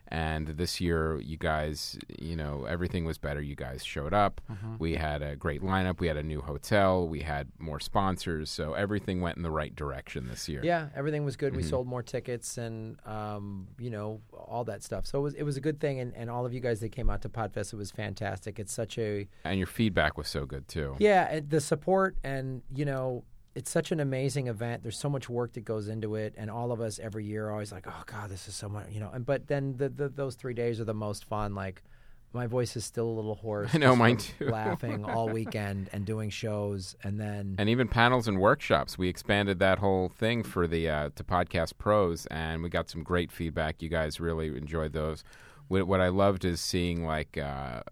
And 0.09 0.49
this 0.49 0.81
year, 0.81 1.19
you 1.21 1.37
guys, 1.37 1.99
you 2.19 2.37
know, 2.37 2.67
everything 2.69 3.05
was 3.05 3.19
better. 3.19 3.41
You 3.41 3.57
guys 3.57 3.83
showed 3.85 4.13
up. 4.13 4.41
Mm-hmm. 4.53 4.75
We 4.79 4.95
had 4.97 5.23
a 5.23 5.35
great 5.35 5.63
lineup. 5.63 5.99
We 5.99 6.07
had 6.09 6.17
a 6.19 6.23
new 6.23 6.41
hotel. 6.43 7.09
We 7.09 7.21
had 7.21 7.49
more 7.59 7.81
sponsors. 7.81 8.51
So 8.51 8.75
everything 8.75 9.21
went 9.23 9.37
in 9.39 9.43
the 9.43 9.51
right 9.51 9.75
direction 9.75 10.29
this 10.29 10.49
year. 10.49 10.61
Yeah, 10.63 10.89
everything 10.95 11.25
was 11.25 11.37
good. 11.37 11.57
We 11.57 11.63
Mm-hmm. 11.63 11.71
sold 11.71 11.87
more 11.87 12.03
tickets 12.03 12.59
and 12.59 12.99
um, 13.07 13.69
you 13.79 13.91
know 13.91 14.21
all 14.33 14.65
that 14.65 14.83
stuff. 14.83 15.07
So 15.07 15.19
it 15.21 15.23
was 15.23 15.35
it 15.35 15.43
was 15.43 15.57
a 15.57 15.61
good 15.61 15.81
thing. 15.81 15.99
And, 16.01 16.15
and 16.15 16.29
all 16.31 16.45
of 16.45 16.53
you 16.53 16.61
guys 16.61 16.81
that 16.81 16.91
came 16.91 17.09
out 17.09 17.23
to 17.23 17.29
Podfest, 17.29 17.73
it 17.73 17.77
was 17.77 17.91
fantastic. 17.91 18.59
It's 18.59 18.73
such 18.73 18.99
a 18.99 19.27
And 19.45 19.59
your 19.59 19.67
feedback 19.67 20.19
was 20.19 20.29
so 20.29 20.45
good 20.45 20.69
too. 20.69 20.97
yeah, 20.99 21.41
the 21.49 21.61
support 21.61 22.17
and 22.23 22.63
you 22.75 22.85
know 22.85 23.25
it's 23.55 23.71
such 23.71 23.93
an 23.93 24.01
amazing 24.01 24.49
event. 24.49 24.83
There's 24.83 24.99
so 24.99 25.09
much 25.09 25.29
work 25.29 25.53
that 25.53 25.65
goes 25.65 25.89
into 25.89 26.17
it, 26.17 26.35
and 26.37 26.51
all 26.51 26.73
of 26.73 26.81
us 26.81 26.99
every 26.99 27.25
year 27.25 27.49
are 27.49 27.53
always 27.53 27.73
like, 27.73 27.87
oh 27.87 28.03
god, 28.07 28.31
this 28.31 28.49
is 28.49 28.55
so 28.55 28.69
much, 28.69 28.87
you 28.91 29.01
know. 29.01 29.11
And 29.13 29.25
but 29.25 29.47
then 29.47 29.77
the, 29.77 29.89
the 29.89 30.09
those 30.09 30.35
three 30.35 30.55
days 30.55 30.81
are 30.81 30.85
the 30.85 30.95
most 30.95 31.25
fun. 31.25 31.55
Like 31.55 31.83
my 32.33 32.49
voice 32.49 32.77
is 32.77 32.85
still 32.85 33.07
a 33.07 33.15
little 33.15 33.37
hoarse. 33.37 33.71
I 33.75 33.79
know, 33.79 33.95
mine 33.95 34.17
too. 34.17 34.49
laughing 34.49 35.05
all 35.09 35.29
weekend 35.29 35.89
and 35.93 36.05
doing 36.05 36.31
shows, 36.31 36.97
and 37.05 37.21
then 37.21 37.55
and 37.59 37.69
even 37.69 37.87
panels 37.87 38.27
and 38.27 38.41
workshops. 38.41 38.99
We 38.99 39.09
expanded 39.09 39.61
that 39.61 39.79
whole 39.79 40.09
thing 40.09 40.43
for 40.43 40.67
the 40.67 40.89
uh, 40.89 41.11
to 41.15 41.25
podcast 41.25 41.79
pros, 41.79 42.27
and 42.27 42.63
we 42.63 42.69
got 42.69 42.91
some 42.91 43.03
great 43.03 43.31
feedback. 43.31 43.81
You 43.83 43.89
guys 43.89 44.19
really 44.21 44.49
enjoyed 44.49 44.93
those. 44.93 45.23
What, 45.69 45.87
what 45.87 46.01
I 46.01 46.09
loved 46.09 46.45
is 46.45 46.61
seeing 46.61 47.07
like 47.07 47.39
uh, 47.39 47.83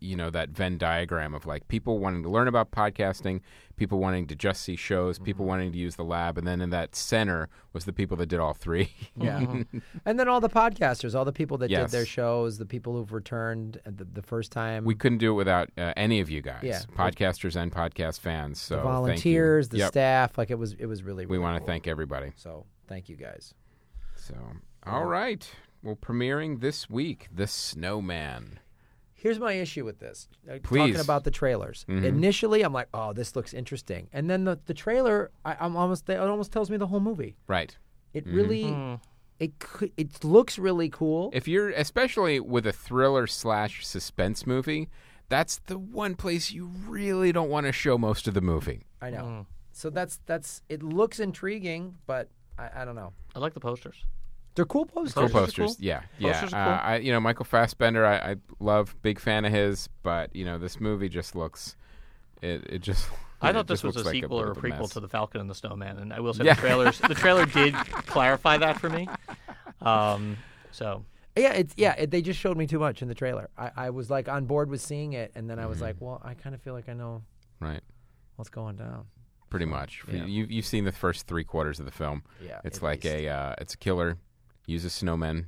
you 0.00 0.16
know 0.16 0.30
that 0.30 0.50
Venn 0.50 0.78
diagram 0.78 1.34
of 1.34 1.44
like 1.46 1.68
people 1.68 1.98
wanting 1.98 2.22
to 2.22 2.28
learn 2.30 2.48
about 2.48 2.70
podcasting, 2.70 3.40
people 3.76 3.98
wanting 3.98 4.26
to 4.28 4.34
just 4.34 4.62
see 4.62 4.76
shows, 4.76 5.18
people 5.18 5.42
Mm-hmm. 5.44 5.48
wanting 5.48 5.72
to 5.72 5.78
use 5.78 5.96
the 5.96 6.04
lab, 6.04 6.38
and 6.38 6.46
then 6.46 6.60
in 6.60 6.70
that 6.70 6.94
center 6.96 7.48
was 7.72 7.84
the 7.84 7.92
people 7.92 8.16
that 8.16 8.26
did 8.26 8.40
all 8.40 8.54
three. 8.54 8.90
Yeah. 9.20 9.44
and 10.06 10.18
then 10.18 10.28
all 10.28 10.40
the 10.40 10.48
podcasters, 10.48 11.14
all 11.14 11.24
the 11.24 11.32
people 11.32 11.58
that 11.58 11.70
Yes. 11.70 11.90
did 11.90 11.98
their 11.98 12.06
shows, 12.06 12.58
the 12.58 12.66
people 12.66 12.94
who've 12.94 13.12
returned 13.12 13.80
uh, 13.86 13.90
the, 13.94 14.04
the 14.04 14.22
first 14.22 14.50
time, 14.52 14.84
we 14.84 14.94
couldn't 14.94 15.18
do 15.18 15.32
it 15.32 15.34
without 15.34 15.70
uh, 15.78 15.92
any 15.96 16.20
of 16.20 16.30
you 16.30 16.40
guys, 16.42 16.60
Yeah. 16.62 16.80
podcasters 16.94 17.54
and 17.56 17.70
podcast 17.72 18.20
fans. 18.20 18.60
So 18.60 18.76
the 18.76 18.80
thank 18.82 18.86
you. 18.88 18.92
volunteers, 18.92 19.68
the 19.68 19.78
Yep. 19.78 19.88
staff. 19.88 20.38
Like 20.38 20.50
it 20.50 20.58
was, 20.58 20.74
it 20.78 20.86
was 20.86 21.02
really. 21.02 21.26
We 21.26 21.36
really 21.36 21.42
want 21.42 21.56
to 21.56 21.60
cool. 21.60 21.66
thank 21.66 21.86
everybody. 21.86 22.32
So 22.36 22.64
thank 22.88 23.08
you 23.08 23.16
guys. 23.16 23.52
So, 24.14 24.34
all 24.86 25.04
right. 25.04 25.48
Well, 25.82 25.96
premiering 25.96 26.60
this 26.60 26.88
week, 26.90 27.28
The 27.32 27.46
Snowman. 27.46 28.58
Here's 29.18 29.38
my 29.40 29.54
issue 29.54 29.84
with 29.84 29.98
this. 29.98 30.28
Uh, 30.48 30.58
Please. 30.62 30.92
Talking 30.92 31.00
about 31.00 31.24
the 31.24 31.30
trailers. 31.30 31.84
Mhm. 31.88 32.04
Initially, 32.04 32.62
I'm 32.62 32.72
like, 32.72 32.88
"Oh, 32.94 33.12
this 33.12 33.34
looks 33.34 33.52
interesting," 33.54 34.08
and 34.12 34.28
then 34.30 34.44
the, 34.44 34.58
the 34.66 34.74
trailer, 34.74 35.30
I, 35.44 35.56
I'm 35.58 35.74
almost 35.76 36.08
it 36.08 36.18
almost 36.18 36.52
tells 36.52 36.70
me 36.70 36.76
the 36.76 36.86
whole 36.86 37.00
movie. 37.00 37.36
Right. 37.48 37.76
It 38.12 38.26
Mm-hmm. 38.26 38.36
really, 38.36 38.62
Hmm. 38.72 38.94
it 39.40 39.52
it 39.96 40.22
looks 40.24 40.58
really 40.58 40.88
cool. 40.90 41.30
If 41.32 41.48
you're 41.48 41.70
especially 41.70 42.40
with 42.40 42.66
a 42.66 42.72
thriller 42.72 43.26
slash 43.26 43.86
suspense 43.86 44.46
movie, 44.46 44.88
that's 45.28 45.58
the 45.66 45.78
one 45.78 46.14
place 46.14 46.52
you 46.52 46.66
really 46.86 47.32
don't 47.32 47.50
want 47.50 47.66
to 47.66 47.72
show 47.72 47.96
most 47.98 48.28
of 48.28 48.34
the 48.34 48.40
movie. 48.42 48.82
I 49.00 49.10
know. 49.10 49.24
Hmm. 49.24 49.40
So 49.72 49.90
that's 49.90 50.20
that's 50.26 50.62
it 50.68 50.82
looks 50.82 51.20
intriguing, 51.20 51.96
but 52.06 52.28
I, 52.58 52.82
I 52.82 52.84
don't 52.84 52.94
know. 52.96 53.12
I 53.34 53.38
like 53.38 53.54
the 53.54 53.60
posters. 53.60 53.96
They're 54.56 54.64
cool 54.64 54.86
posters. 54.86 55.14
Cool 55.14 55.28
Posters 55.28 55.76
cool. 55.76 55.84
yeah, 55.84 56.00
yeah. 56.18 56.32
Posters 56.32 56.52
are 56.54 56.74
Uh. 56.74 56.78
I, 56.80 56.96
you 56.96 57.12
know, 57.12 57.20
Michael 57.20 57.44
Fassbender, 57.44 58.04
I, 58.04 58.16
I 58.32 58.36
love, 58.58 58.96
big 59.02 59.20
fan 59.20 59.44
of 59.44 59.52
his, 59.52 59.88
but 60.02 60.34
you 60.34 60.44
know, 60.44 60.58
this 60.58 60.80
movie 60.80 61.08
just 61.08 61.36
looks, 61.36 61.76
it, 62.42 62.64
it 62.68 62.78
just. 62.80 63.08
I 63.42 63.52
thought 63.52 63.66
this 63.66 63.82
was 63.84 63.96
a 63.96 63.98
looks 63.98 64.06
like 64.06 64.14
sequel 64.14 64.40
or 64.40 64.52
a 64.52 64.54
prequel 64.54 64.80
mess. 64.80 64.90
to 64.90 65.00
The 65.00 65.08
Falcon 65.08 65.42
and 65.42 65.48
the 65.50 65.54
Snowman, 65.54 65.98
and 65.98 66.12
I 66.12 66.20
will 66.20 66.32
say 66.34 66.44
Yeah. 66.44 66.54
the 66.54 66.60
trailers 66.62 66.98
the 67.00 67.14
trailer 67.14 67.44
did 67.60 67.74
clarify 67.74 68.56
that 68.56 68.80
for 68.80 68.88
me. 68.88 69.06
Um, 69.82 70.38
so 70.70 71.04
Yeah, 71.36 71.52
it's 71.52 71.74
yeah. 71.76 71.94
It, 71.98 72.10
they 72.10 72.22
just 72.22 72.40
showed 72.40 72.56
me 72.56 72.66
too 72.66 72.78
much 72.78 73.02
in 73.02 73.08
the 73.08 73.14
trailer. 73.14 73.50
I, 73.58 73.70
I 73.76 73.90
was 73.90 74.08
like 74.10 74.28
on 74.28 74.46
board 74.46 74.70
with 74.70 74.80
seeing 74.80 75.12
it, 75.12 75.32
and 75.34 75.48
then 75.50 75.58
I 75.58 75.62
Mm-hmm. 75.62 75.70
was 75.70 75.80
like, 75.82 75.96
well, 76.00 76.20
I 76.24 76.34
kind 76.34 76.54
of 76.54 76.62
feel 76.62 76.72
like 76.72 76.88
I 76.88 76.94
know 76.94 77.22
Right, 77.60 77.82
what's 78.36 78.48
going 78.50 78.76
down. 78.76 79.04
pretty 79.50 79.66
much. 79.66 80.02
yeah. 80.10 80.24
You 80.24 80.46
you've 80.48 80.66
seen 80.66 80.84
the 80.84 80.92
first 80.92 81.26
three 81.26 81.44
quarters 81.44 81.78
of 81.78 81.84
the 81.86 81.92
film. 81.92 82.22
Yeah, 82.42 82.60
It's 82.64 82.80
like 82.82 83.04
least. 83.04 83.16
a 83.16 83.28
uh, 83.28 83.54
it's 83.58 83.74
a 83.74 83.78
killer, 83.78 84.16
uses 84.66 84.92
snowmen, 84.92 85.46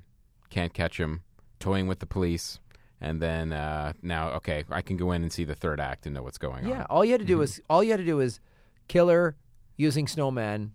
can't 0.51 0.73
catch 0.73 0.99
him, 0.99 1.23
toying 1.61 1.87
with 1.87 1.99
the 1.99 2.07
police, 2.07 2.61
and 3.01 3.21
then 3.21 3.53
uh, 3.53 3.93
now 4.03 4.31
okay, 4.33 4.65
I 4.71 4.83
can 4.83 4.97
go 4.97 5.13
in 5.13 5.23
and 5.23 5.33
see 5.33 5.45
the 5.45 5.55
third 5.55 5.81
act 5.81 6.07
and 6.07 6.15
know 6.15 6.23
what's 6.23 6.39
going 6.39 6.65
on. 6.65 6.71
yeah. 6.71 6.87
All 6.89 7.05
you 7.05 7.13
had 7.13 7.21
to 7.21 7.27
do 7.27 7.43
is 7.43 7.61
all 7.69 7.83
you 7.83 7.91
had 7.91 7.99
to 7.99 8.07
do 8.07 8.21
is 8.21 8.41
killer 8.89 9.37
using 9.77 10.07
snowmen. 10.07 10.71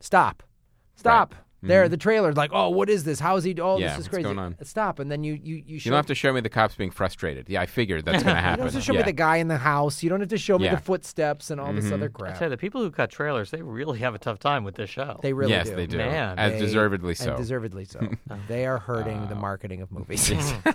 Stop, 0.00 0.42
stop. 0.96 1.34
There, 1.68 1.88
the 1.88 1.96
trailer's 1.96 2.36
like, 2.36 2.50
oh, 2.52 2.70
what 2.70 2.88
is 2.88 3.04
this? 3.04 3.20
How 3.20 3.36
is 3.36 3.44
he? 3.44 3.52
Oh, 3.60 3.74
Mm-hmm. 3.74 3.82
Yeah, 3.82 3.88
this 3.88 3.92
is 3.92 3.98
what's 4.04 4.08
crazy. 4.08 4.22
going 4.24 4.38
on? 4.38 4.56
Stop, 4.62 4.98
and 4.98 5.10
then 5.10 5.24
you 5.24 5.34
you 5.34 5.56
you 5.56 5.76
You 5.76 5.80
don't 5.80 5.94
have 5.94 6.06
to 6.06 6.14
show 6.14 6.32
me 6.32 6.40
the 6.40 6.48
cops 6.48 6.74
being 6.74 6.90
frustrated. 6.90 7.48
Yeah, 7.48 7.60
I 7.60 7.66
figured 7.66 8.04
that's 8.04 8.22
going 8.22 8.34
to 8.34 8.40
happen. 8.40 8.42
you 8.42 8.44
happen. 8.44 8.58
don't 8.58 8.72
have 8.72 8.80
to 8.80 8.86
show 8.86 8.92
yeah. 8.92 8.98
me 9.00 9.04
the 9.04 9.12
guy 9.12 9.36
in 9.36 9.48
the 9.48 9.58
house. 9.58 10.02
You 10.02 10.10
don't 10.10 10.20
have 10.20 10.28
to 10.30 10.38
show 10.38 10.58
me 10.58 10.64
Yeah. 10.64 10.70
Mm-hmm. 10.70 10.76
the 10.76 10.82
footsteps 10.82 11.50
and 11.50 11.60
all 11.60 11.72
this 11.72 11.90
other 11.92 12.06
I 12.06 12.18
crap. 12.18 12.38
tell 12.38 12.46
you, 12.46 12.50
the 12.50 12.56
people 12.56 12.80
who 12.82 12.90
cut 12.90 13.10
trailers, 13.10 13.50
they 13.50 13.62
really 13.62 13.98
have 13.98 14.14
a 14.14 14.14
a 14.14 14.18
tough 14.18 14.38
time 14.38 14.64
with 14.64 14.76
this 14.76 14.90
show. 14.90 15.18
They 15.22 15.32
really 15.32 15.52
yes, 15.52 15.68
do. 15.68 15.76
they 15.76 15.86
do. 15.86 15.98
Man. 15.98 16.38
As 16.38 16.52
They- 16.52 16.58
deservedly 16.60 17.10
and 17.10 17.18
so. 17.18 17.34
Uh, 17.34 17.36
deservedly 17.36 17.84
so. 17.84 18.00
they 18.48 18.66
are 18.66 18.78
hurting 18.78 19.28
the 19.28 19.34
marketing 19.34 19.82
of 19.82 19.92
movies. 19.92 20.32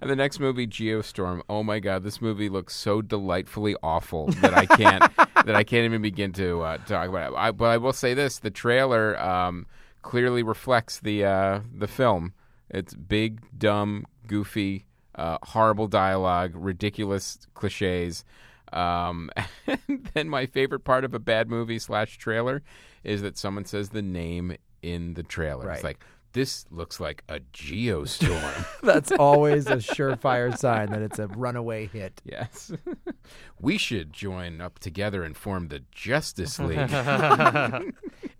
And 0.00 0.10
the 0.10 0.16
next 0.16 0.40
movie, 0.40 0.66
Geostorm. 0.66 1.42
Oh 1.48 1.62
my 1.62 1.78
God, 1.78 2.02
this 2.04 2.20
movie 2.20 2.48
looks 2.48 2.74
so 2.74 3.02
delightfully 3.02 3.76
awful 3.82 4.26
that 4.40 4.54
I 4.54 4.64
can't 4.66 5.14
that 5.16 5.54
I 5.54 5.62
can't 5.62 5.84
even 5.84 6.00
begin 6.00 6.32
to 6.32 6.62
uh, 6.62 6.78
talk 6.78 7.08
about 7.08 7.32
it. 7.32 7.36
I, 7.36 7.50
but 7.52 7.66
I 7.66 7.76
will 7.76 7.92
say 7.92 8.14
this: 8.14 8.38
the 8.38 8.50
trailer 8.50 9.20
um, 9.20 9.66
clearly 10.04 10.42
reflects 10.44 11.00
the 11.00 11.24
uh, 11.24 11.60
the 11.74 11.88
film. 11.88 12.34
It's 12.70 12.94
big, 12.94 13.40
dumb, 13.58 14.06
goofy, 14.26 14.86
uh, 15.16 15.38
horrible 15.42 15.88
dialogue, 15.88 16.52
ridiculous 16.54 17.38
cliches. 17.54 18.24
Um, 18.72 19.30
and 19.66 20.08
then 20.14 20.28
my 20.28 20.46
favorite 20.46 20.84
part 20.84 21.04
of 21.04 21.14
a 21.14 21.18
bad 21.18 21.48
movie 21.48 21.78
slash 21.78 22.18
trailer 22.18 22.62
is 23.02 23.22
that 23.22 23.36
someone 23.36 23.64
says 23.64 23.90
the 23.90 24.02
name 24.02 24.56
in 24.82 25.14
the 25.14 25.22
trailer. 25.22 25.70
It's 25.70 25.84
like 25.84 26.04
this 26.34 26.66
looks 26.70 27.00
like 27.00 27.22
a 27.28 27.40
geostorm. 27.52 28.66
That's 28.82 29.12
always 29.12 29.66
a 29.68 29.76
surefire 29.76 30.56
sign 30.58 30.90
that 30.90 31.00
it's 31.00 31.18
a 31.18 31.28
runaway 31.28 31.86
hit. 31.86 32.20
Yes. 32.24 32.72
we 33.60 33.78
should 33.78 34.12
join 34.12 34.60
up 34.60 34.80
together 34.80 35.22
and 35.22 35.36
form 35.36 35.68
the 35.68 35.82
Justice 35.92 36.58
League. 36.58 36.90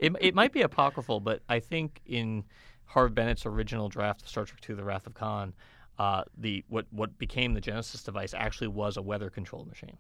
It, 0.04 0.12
it 0.20 0.34
might 0.34 0.52
be 0.52 0.62
apocryphal, 0.62 1.20
but 1.20 1.42
I 1.48 1.60
think 1.60 2.00
in 2.06 2.44
Harv 2.86 3.14
Bennett's 3.14 3.46
original 3.46 3.88
draft 3.88 4.22
of 4.22 4.28
Star 4.28 4.44
Trek 4.44 4.60
II: 4.68 4.76
The 4.76 4.84
Wrath 4.84 5.06
of 5.06 5.14
Khan, 5.14 5.54
uh, 5.98 6.24
the 6.36 6.64
what 6.68 6.86
what 6.90 7.18
became 7.18 7.54
the 7.54 7.60
Genesis 7.60 8.02
device 8.02 8.34
actually 8.34 8.68
was 8.68 8.96
a 8.96 9.02
weather 9.02 9.30
control 9.30 9.64
machine. 9.64 9.96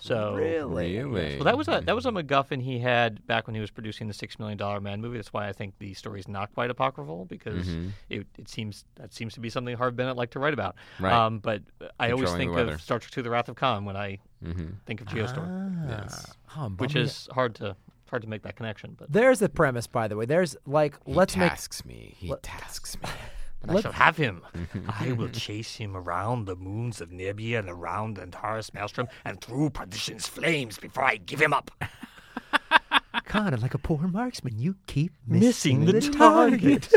So 0.00 0.34
really? 0.34 1.02
Well, 1.38 1.44
that 1.44 1.58
was 1.58 1.66
a 1.66 1.80
that 1.84 1.94
was 1.96 2.06
a 2.06 2.10
MacGuffin 2.12 2.62
he 2.62 2.78
had 2.78 3.26
back 3.26 3.48
when 3.48 3.54
he 3.56 3.60
was 3.60 3.72
producing 3.72 4.06
the 4.06 4.14
Six 4.14 4.38
Million 4.38 4.56
Dollar 4.56 4.80
Man 4.80 5.00
movie. 5.00 5.16
That's 5.18 5.32
why 5.32 5.48
I 5.48 5.52
think 5.52 5.74
the 5.80 5.92
story 5.94 6.20
is 6.20 6.28
not 6.28 6.54
quite 6.54 6.70
apocryphal 6.70 7.24
because 7.24 7.66
Mm-hmm. 7.66 7.88
it, 8.08 8.26
it 8.38 8.48
seems 8.48 8.84
that 8.94 9.12
seems 9.12 9.34
to 9.34 9.40
be 9.40 9.50
something 9.50 9.76
Harv 9.76 9.96
Bennett 9.96 10.16
liked 10.16 10.34
to 10.34 10.38
write 10.38 10.54
about. 10.54 10.76
Right. 11.00 11.12
Um, 11.12 11.40
but 11.40 11.62
I 11.98 12.12
always 12.12 12.30
think 12.38 12.52
of 12.74 12.80
Star 12.80 13.00
Trek 13.00 13.16
II: 13.16 13.24
The 13.24 13.30
Wrath 13.30 13.48
of 13.48 13.56
Khan 13.56 13.84
when 13.84 13.96
I 13.96 14.18
Mm-hmm. 14.44 14.66
think 14.86 15.00
of 15.00 15.08
Geostorm, 15.08 15.50
Yes. 15.88 16.32
Oh, 16.56 16.68
which 16.76 16.94
is 16.94 17.28
hard 17.32 17.56
to 17.56 17.74
hard 18.10 18.22
to 18.22 18.28
make 18.28 18.42
that 18.42 18.56
connection. 18.56 18.94
But 18.98 19.12
There's 19.12 19.38
the 19.38 19.48
premise, 19.48 19.86
by 19.86 20.08
the 20.08 20.16
way. 20.16 20.24
There's 20.26 20.56
like, 20.66 20.96
He 21.06 21.12
let's 21.14 21.36
make. 21.36 21.50
tasks 21.50 21.84
me. 21.84 22.14
He 22.18 22.32
tasks 22.42 22.96
me. 23.02 23.08
But 23.66 23.78
I 23.78 23.80
shall 23.80 23.92
have 23.92 24.16
him. 24.16 24.42
I 25.00 25.10
will 25.10 25.30
chase 25.30 25.74
him 25.74 25.96
around 25.96 26.44
the 26.44 26.54
moons 26.54 27.00
of 27.00 27.10
Nibia 27.10 27.58
and 27.58 27.68
around 27.68 28.16
Antares 28.16 28.72
Maelstrom 28.72 29.08
and 29.24 29.40
through 29.40 29.70
perdition's 29.70 30.28
flames 30.28 30.78
before 30.78 31.02
I 31.02 31.16
give 31.16 31.42
him 31.42 31.52
up. 31.52 31.72
Kind 33.24 33.54
of 33.54 33.60
like 33.60 33.74
a 33.74 33.78
poor 33.78 34.06
marksman, 34.06 34.58
you 34.60 34.76
keep 34.86 35.12
Missing 35.26 35.84
missing, 35.84 36.10
the 36.12 36.16
target. 36.16 36.88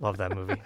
love 0.00 0.18
that 0.18 0.34
movie. 0.36 0.60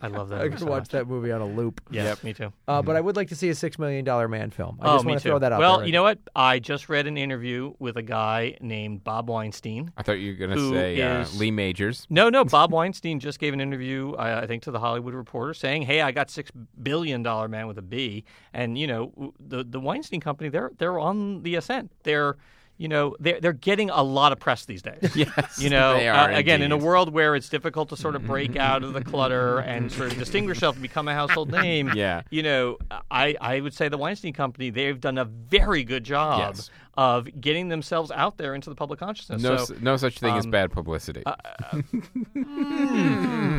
I 0.00 0.08
love 0.08 0.28
that 0.28 0.36
I 0.36 0.44
movie. 0.44 0.50
could 0.50 0.60
so 0.60 0.66
watch 0.66 0.80
much. 0.80 0.88
that 0.90 1.06
movie 1.06 1.32
on 1.32 1.40
a 1.40 1.46
loop. 1.46 1.80
Yeah, 1.90 2.14
me 2.22 2.32
too. 2.32 2.52
Uh, 2.66 2.82
But 2.82 2.96
I 2.96 3.00
would 3.00 3.16
like 3.16 3.28
to 3.28 3.36
see 3.36 3.48
a 3.48 3.54
six 3.54 3.78
million 3.78 4.04
dollar 4.04 4.28
man 4.28 4.50
film. 4.50 4.78
I 4.80 4.90
oh, 4.90 4.94
just 4.96 5.04
me 5.04 5.10
want 5.12 5.22
too. 5.22 5.28
to 5.28 5.32
throw 5.32 5.38
that 5.40 5.52
out 5.52 5.58
well, 5.60 5.78
there. 5.78 5.86
you 5.86 5.92
know 5.92 6.02
what? 6.02 6.18
I 6.34 6.58
just 6.58 6.88
read 6.88 7.06
an 7.06 7.16
interview 7.16 7.74
with 7.78 7.96
a 7.96 8.02
guy 8.02 8.56
named 8.60 9.04
Bob 9.04 9.28
Weinstein. 9.28 9.92
I 9.96 10.02
thought 10.02 10.12
you 10.20 10.32
were 10.32 10.38
going 10.38 10.50
to 10.50 10.56
Who 10.56 10.72
say 10.72 11.00
uh, 11.02 11.26
Lee 11.36 11.50
Majors. 11.50 12.06
No, 12.10 12.28
no. 12.28 12.44
Bob 12.58 12.72
Weinstein 12.72 13.20
just 13.20 13.38
gave 13.38 13.52
an 13.52 13.60
interview, 13.60 14.14
I, 14.14 14.42
I 14.42 14.46
think, 14.46 14.62
to 14.64 14.70
the 14.70 14.80
Hollywood 14.80 15.14
Reporter, 15.14 15.54
saying, 15.54 15.82
"Hey, 15.82 16.00
I 16.00 16.12
got 16.12 16.30
six 16.30 16.50
billion 16.82 17.22
dollar 17.22 17.48
man 17.48 17.66
with 17.66 17.78
a 17.78 17.82
B." 17.82 18.24
And 18.52 18.78
you 18.78 18.86
know, 18.86 19.32
the 19.40 19.64
the 19.64 19.80
Weinstein 19.80 20.20
Company, 20.20 20.48
they're 20.48 20.70
they're 20.78 20.98
on 20.98 21.42
the 21.42 21.54
ascent. 21.56 21.90
They're 22.02 22.36
you 22.78 22.88
know 22.88 23.14
they're 23.20 23.40
they're 23.40 23.52
getting 23.52 23.90
a 23.90 24.02
lot 24.02 24.32
of 24.32 24.40
press 24.40 24.64
these 24.64 24.80
days. 24.82 25.14
Yes, 25.14 25.60
You 25.60 25.68
know, 25.68 25.94
they 25.94 26.08
are 26.08 26.32
uh, 26.32 26.38
again, 26.38 26.62
in 26.62 26.72
a 26.72 26.76
world 26.76 27.12
where 27.12 27.34
it's 27.34 27.48
difficult 27.48 27.88
to 27.90 27.96
sort 27.96 28.14
of 28.16 28.24
break 28.26 28.56
out 28.68 28.82
of 28.84 28.92
the 28.94 29.02
clutter 29.04 29.58
and 29.58 29.90
sort 29.92 30.12
of 30.12 30.18
distinguish 30.18 30.56
yourself 30.58 30.76
and 30.76 30.82
become 30.82 31.08
a 31.08 31.14
household 31.14 31.50
name, 31.62 31.90
Yeah. 31.94 32.22
you 32.30 32.42
know, 32.42 32.78
I, 33.10 33.36
I 33.40 33.60
would 33.60 33.74
say 33.74 33.88
the 33.88 33.98
Weinstein 33.98 34.32
Company, 34.32 34.70
they've 34.70 34.98
done 35.00 35.18
a 35.18 35.24
very 35.24 35.84
good 35.84 36.04
job 36.04 36.38
Yes. 36.56 36.70
Of 36.98 37.40
getting 37.40 37.68
themselves 37.68 38.10
out 38.10 38.38
there 38.38 38.56
into 38.56 38.68
the 38.68 38.74
public 38.74 38.98
consciousness. 38.98 39.40
No, 39.40 39.56
so, 39.58 39.76
no 39.80 39.96
such 39.96 40.18
thing 40.18 40.34
as 40.34 40.46
um, 40.46 40.50
bad 40.50 40.72
publicity. 40.72 41.22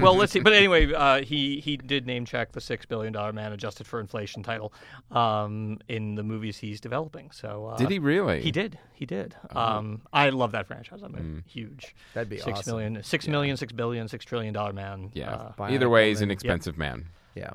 well, 0.02 0.14
let's 0.14 0.34
see. 0.34 0.42
But 0.42 0.52
anyway, 0.52 0.92
uh, 0.92 1.22
he 1.22 1.62
he 1.62 1.78
did 1.78 2.06
name 2.06 2.26
check 2.26 2.52
the 2.52 2.60
six 2.60 2.86
billion 2.86 3.14
dollar 3.14 3.32
man 3.32 3.54
adjusted 3.54 3.88
for 3.88 4.02
inflation 4.02 4.44
title 4.44 4.74
um, 5.12 5.80
in 5.88 6.16
the 6.16 6.24
movies 6.24 6.58
he's 6.58 6.82
developing. 6.82 7.32
So 7.32 7.68
uh, 7.68 7.78
Did 7.78 7.90
he 7.92 8.00
really? 8.00 8.42
He 8.42 8.52
did. 8.52 8.78
He 8.92 9.06
did. 9.06 9.38
Um, 9.52 10.02
I 10.12 10.32
love 10.32 10.52
that 10.52 10.68
franchise. 10.68 11.02
I'm 11.02 11.16
a 11.16 11.50
huge. 11.50 11.96
That'd 12.14 12.28
be 12.28 12.40
six 12.40 12.60
awesome. 12.60 12.76
million, 12.76 13.02
six 13.04 13.26
million, 13.26 13.56
six 13.56 13.72
billion, 13.72 14.10
six 14.10 14.26
trillion 14.26 14.54
dollar 14.54 14.74
man. 14.74 15.12
yeah. 15.14 15.50
Uh, 15.58 15.64
Either 15.70 15.88
way, 15.88 16.10
he's 16.10 16.20
an 16.20 16.24
Woman. 16.26 16.34
expensive 16.34 16.78
man. 16.78 17.06
yeah. 17.36 17.52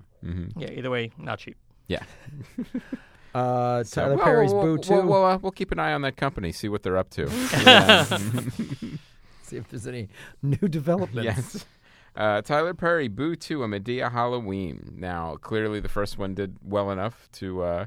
yeah. 0.56 0.70
Either 0.70 0.88
way, 0.88 1.12
not 1.18 1.40
cheap. 1.40 1.58
Yeah. 1.88 2.04
Uh, 3.34 3.82
So, 3.84 4.02
Tyler 4.02 4.16
well, 4.16 4.24
Perry's 4.24 4.52
we'll, 4.52 4.62
Boo 4.62 4.68
we'll, 4.74 4.78
too. 4.82 4.94
We'll, 4.94 5.06
we'll, 5.06 5.24
uh, 5.24 5.38
we'll 5.38 5.52
keep 5.52 5.72
an 5.72 5.78
eye 5.78 5.92
on 5.92 6.02
that 6.02 6.16
company, 6.16 6.52
see 6.52 6.68
what 6.68 6.82
they're 6.82 6.96
up 6.96 7.10
to. 7.10 7.28
See 9.42 9.56
if 9.56 9.68
there's 9.68 9.86
any 9.86 10.08
new 10.42 10.68
developments. 10.68 11.24
yes. 11.24 11.64
Uh, 12.16 12.40
Tyler 12.42 12.74
Perry, 12.74 13.08
Boo 13.08 13.34
2, 13.36 13.64
a 13.64 13.66
Madea 13.68 14.10
Halloween. 14.12 14.94
Now, 14.96 15.36
clearly, 15.36 15.80
the 15.80 15.88
first 15.88 16.16
one 16.16 16.34
did 16.34 16.56
well 16.62 16.90
enough 16.92 17.28
to 17.32 17.62
uh, 17.62 17.86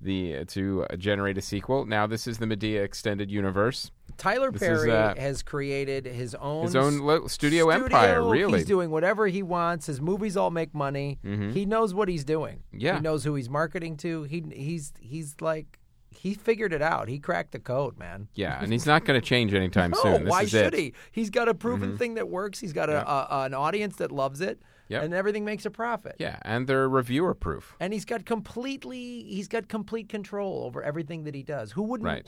the 0.00 0.44
to 0.46 0.84
uh, 0.90 0.96
generate 0.96 1.38
a 1.38 1.40
sequel. 1.42 1.84
Now, 1.86 2.06
this 2.06 2.26
is 2.26 2.38
the 2.38 2.46
Madea 2.46 2.82
extended 2.82 3.30
universe, 3.30 3.90
Tyler 4.18 4.50
This 4.50 4.60
is, 4.62 4.68
Perry 4.68 4.90
uh, 4.92 5.14
has 5.14 5.42
created 5.42 6.04
his 6.04 6.34
own 6.34 6.64
his 6.64 6.76
own 6.76 6.98
lo- 6.98 7.26
studio, 7.28 7.70
empire. 7.70 8.22
Really, 8.28 8.58
He's 8.58 8.66
doing 8.66 8.90
whatever 8.90 9.26
he 9.28 9.42
wants. 9.42 9.86
His 9.86 10.00
movies 10.00 10.36
all 10.36 10.50
make 10.50 10.74
money. 10.74 11.18
He 11.22 11.64
knows 11.64 11.94
what 11.94 12.08
he's 12.08 12.24
doing. 12.24 12.62
Yeah. 12.72 12.96
He 12.96 13.00
knows 13.00 13.24
who 13.24 13.34
he's 13.36 13.48
marketing 13.48 13.96
to. 13.98 14.24
He 14.24 14.44
he's 14.52 14.92
he's 15.00 15.36
like 15.40 15.78
he 16.10 16.34
figured 16.34 16.72
it 16.72 16.82
out. 16.82 17.08
He 17.08 17.18
cracked 17.20 17.52
the 17.52 17.60
code, 17.60 17.96
man. 17.98 18.26
yeah, 18.34 18.60
and 18.62 18.72
he's 18.72 18.86
not 18.92 19.04
going 19.04 19.20
to 19.20 19.24
change 19.24 19.54
anytime 19.54 19.92
No, 19.92 20.02
soon. 20.02 20.24
This 20.24 20.30
why 20.30 20.42
is 20.42 20.50
should 20.50 20.74
it. 20.74 20.76
Mm-hmm. 20.76 20.80
he? 20.80 20.92
He's 21.12 21.30
got 21.30 21.48
a 21.48 21.54
proven 21.54 21.96
thing 21.96 22.14
that 22.14 22.28
works. 22.28 22.58
He's 22.58 22.72
got 22.72 22.88
a, 22.90 23.08
a 23.08 23.44
an 23.44 23.54
audience 23.54 23.96
that 23.96 24.10
loves 24.10 24.40
it, 24.40 24.60
Yep. 24.88 25.02
and 25.04 25.14
everything 25.14 25.44
makes 25.44 25.64
a 25.64 25.70
profit. 25.70 26.16
Yeah, 26.18 26.38
and 26.42 26.66
they're 26.66 26.88
reviewer 26.88 27.34
proof. 27.34 27.76
And 27.78 27.92
he's 27.92 28.04
got 28.06 28.24
completely 28.24 29.22
he's 29.24 29.46
got 29.48 29.68
complete 29.68 30.08
control 30.08 30.64
over 30.64 30.82
everything 30.82 31.24
that 31.24 31.34
he 31.34 31.42
does. 31.44 31.72
Who 31.72 31.82
wouldn't? 31.82 32.06
Right. 32.06 32.26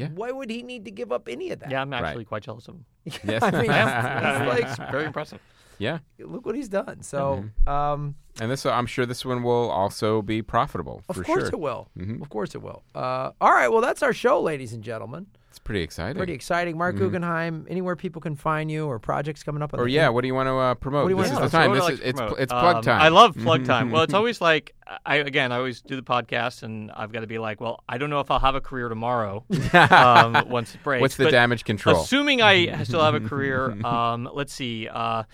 Why- 0.00 0.10
Yeah. 0.10 0.14
Why 0.14 0.30
would 0.32 0.50
he 0.50 0.62
need 0.62 0.84
to 0.86 0.90
give 0.90 1.12
up 1.12 1.28
any 1.28 1.50
of 1.50 1.60
that? 1.60 1.70
Yeah, 1.70 1.82
I'm 1.82 1.92
actually 1.92 2.24
quite 2.24 2.42
jealous 2.42 2.68
of 2.68 2.74
him. 2.76 2.84
Yes. 3.24 3.42
I 3.42 3.50
mean, 3.50 3.70
I 3.70 3.78
am. 3.78 4.42
it's 4.42 4.54
like 4.54 4.64
it's 4.80 4.90
very 4.92 5.04
impressive. 5.04 5.40
Yeah. 5.78 5.98
look 6.18 6.44
what 6.44 6.54
he's 6.54 6.68
done. 6.68 7.02
So, 7.02 7.44
um, 7.66 8.14
And 8.38 8.50
this, 8.50 8.66
I'm 8.66 8.84
sure 8.86 9.06
this 9.06 9.24
one 9.24 9.42
will 9.42 9.70
also 9.70 10.20
be 10.20 10.42
profitable 10.42 11.02
of 11.08 11.16
for 11.16 11.24
course 11.24 11.44
sure. 11.44 11.48
it 11.48 11.58
will. 11.60 11.88
Of 12.20 12.28
course 12.28 12.54
it 12.54 12.60
will. 12.60 12.82
Uh, 12.94 13.30
all 13.40 13.52
right. 13.52 13.68
Well, 13.68 13.80
that's 13.80 14.02
our 14.02 14.12
show, 14.12 14.40
ladies 14.42 14.72
and 14.74 14.82
gentlemen. 14.84 15.26
It's 15.50 15.58
pretty 15.58 15.82
exciting. 15.82 16.16
Pretty 16.16 16.32
exciting. 16.32 16.78
Marc 16.78 16.94
Guggenheim. 16.94 17.66
Anywhere 17.68 17.96
people 17.96 18.22
can 18.22 18.36
find 18.36 18.70
you 18.70 18.86
or 18.86 19.00
projects 19.00 19.42
coming 19.42 19.62
up. 19.62 19.74
On 19.74 19.80
or 19.80 19.84
the 19.86 19.90
yeah, 19.90 20.08
what 20.08 20.20
do 20.20 20.28
you 20.28 20.34
want 20.34 20.46
to 20.46 20.52
uh, 20.54 20.74
promote? 20.76 21.02
What 21.02 21.08
do 21.08 21.16
you 21.16 21.22
this 21.22 21.32
wanna 21.32 21.44
is 21.46 21.50
do? 21.52 21.58
the 21.58 21.64
time. 21.64 21.74
This 21.74 21.82
would 21.82 21.90
I 21.90 21.94
is 21.94 22.00
it's 22.00 22.20
promote? 22.20 22.38
it's 22.38 22.52
plug 22.52 22.76
Um, 22.76 22.82
time. 22.84 23.02
I 23.02 23.08
love 23.08 23.36
plug 23.36 23.64
time. 23.64 23.90
well, 23.90 24.02
it's 24.02 24.14
always 24.14 24.40
like 24.40 24.76
I 25.04 25.16
again. 25.16 25.50
I 25.50 25.56
always 25.56 25.82
do 25.82 25.96
the 25.96 26.02
podcast, 26.02 26.62
and 26.62 26.92
I've 26.92 27.10
got 27.10 27.20
to 27.20 27.26
be 27.26 27.38
like, 27.38 27.60
well, 27.60 27.82
I 27.88 27.98
don't 27.98 28.10
know 28.10 28.20
if 28.20 28.30
I'll 28.30 28.38
have 28.38 28.54
a 28.54 28.60
career 28.60 28.88
tomorrow 28.88 29.44
um, 29.72 30.48
once 30.48 30.72
it 30.76 30.84
breaks. 30.84 31.00
What's 31.00 31.16
the 31.16 31.24
but 31.24 31.30
damage 31.32 31.64
control? 31.64 32.02
Assuming 32.02 32.42
I 32.42 32.84
still 32.84 33.02
have 33.02 33.14
a 33.14 33.20
career, 33.20 33.72
um, 33.84 34.28
let's 34.32 34.52
see. 34.52 34.88
Uh, 34.88 35.24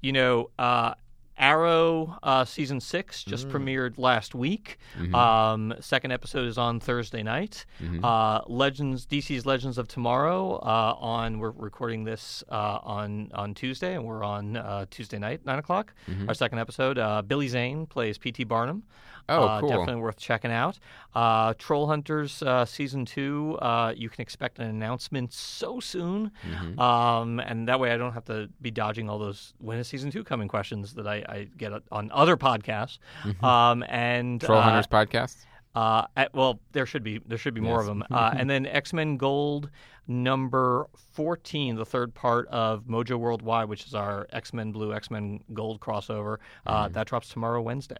you 0.00 0.12
know, 0.12 0.50
uh, 0.58 0.94
Arrow 1.40 2.18
uh, 2.22 2.44
season 2.44 2.78
six 2.80 3.24
just 3.24 3.48
Mm. 3.48 3.52
premiered 3.52 3.98
last 3.98 4.34
week. 4.34 4.78
Mm-hmm. 4.98 5.14
Um, 5.14 5.74
second 5.80 6.12
episode 6.12 6.46
is 6.46 6.58
on 6.58 6.78
Thursday 6.78 7.22
night. 7.22 7.64
Uh, 8.04 8.42
Legends, 8.46 9.06
DC's 9.06 9.46
Legends 9.46 9.78
of 9.78 9.88
Tomorrow. 9.88 10.56
Uh, 10.56 10.94
on 11.00 11.38
we're 11.38 11.50
recording 11.52 12.04
this 12.04 12.44
uh, 12.50 12.78
on 12.82 13.30
on 13.34 13.54
Tuesday, 13.54 13.94
and 13.94 14.04
we're 14.04 14.22
on 14.22 14.56
uh, 14.58 14.84
Tuesday 14.90 15.18
night, 15.18 15.44
nine 15.46 15.58
o'clock. 15.58 15.94
Our 16.28 16.34
second 16.34 16.58
episode. 16.58 16.98
Uh, 16.98 17.22
Billy 17.22 17.48
Zane 17.48 17.86
plays 17.86 18.18
P.T. 18.18 18.44
Barnum. 18.44 18.82
Oh, 19.28 19.44
uh, 19.44 19.60
cool. 19.60 19.68
Definitely 19.68 20.02
worth 20.02 20.16
checking 20.16 20.50
out. 20.50 20.78
Uh, 21.14 21.54
Trollhunters 21.54 22.44
uh, 22.46 22.64
season 22.64 23.04
two. 23.04 23.56
Uh, 23.60 23.92
you 23.96 24.08
can 24.08 24.22
expect 24.22 24.58
an 24.58 24.66
announcement 24.68 25.32
so 25.32 25.78
soon, 25.80 26.30
Mm-hmm. 26.48 26.78
um, 26.80 27.40
and 27.40 27.68
that 27.68 27.78
way 27.78 27.92
I 27.92 27.96
don't 27.96 28.12
have 28.12 28.24
to 28.26 28.48
be 28.60 28.70
dodging 28.70 29.08
all 29.08 29.18
those 29.18 29.54
when 29.58 29.78
is 29.78 29.86
season 29.88 30.10
two 30.10 30.24
coming 30.24 30.48
questions 30.48 30.94
that 30.94 31.06
I, 31.06 31.16
I 31.28 31.48
get 31.56 31.72
on 31.92 32.10
other 32.12 32.36
podcasts. 32.36 32.98
Um, 33.42 33.84
and 33.88 34.40
Mm-hmm. 34.40 34.46
Troll 34.46 34.58
uh, 34.58 34.62
Hunters 34.62 34.86
podcast. 34.86 35.36
uh, 35.74 36.06
at, 36.16 36.34
well, 36.34 36.60
there 36.72 36.86
should 36.86 37.02
be 37.04 37.20
there 37.26 37.38
should 37.38 37.54
be 37.54 37.60
more 37.60 37.80
of 37.80 37.86
them. 37.86 38.02
Uh, 38.10 38.34
and 38.36 38.48
then 38.50 38.66
X 38.66 38.92
Men 38.92 39.16
Gold 39.16 39.70
number 40.08 40.86
fourteen, 41.12 41.76
the 41.76 41.86
third 41.86 42.12
part 42.14 42.48
of 42.48 42.84
Mojo 42.84 43.16
Worldwide, 43.18 43.68
which 43.68 43.86
is 43.86 43.94
our 43.94 44.26
X 44.32 44.52
Men 44.52 44.72
Blue, 44.72 44.92
X 44.92 45.10
Men 45.10 45.40
Gold 45.54 45.80
crossover. 45.80 46.38
Uh, 46.66 46.84
Mm-hmm. 46.84 46.92
That 46.94 47.06
drops 47.06 47.28
tomorrow 47.28 47.60
Wednesday. 47.62 47.96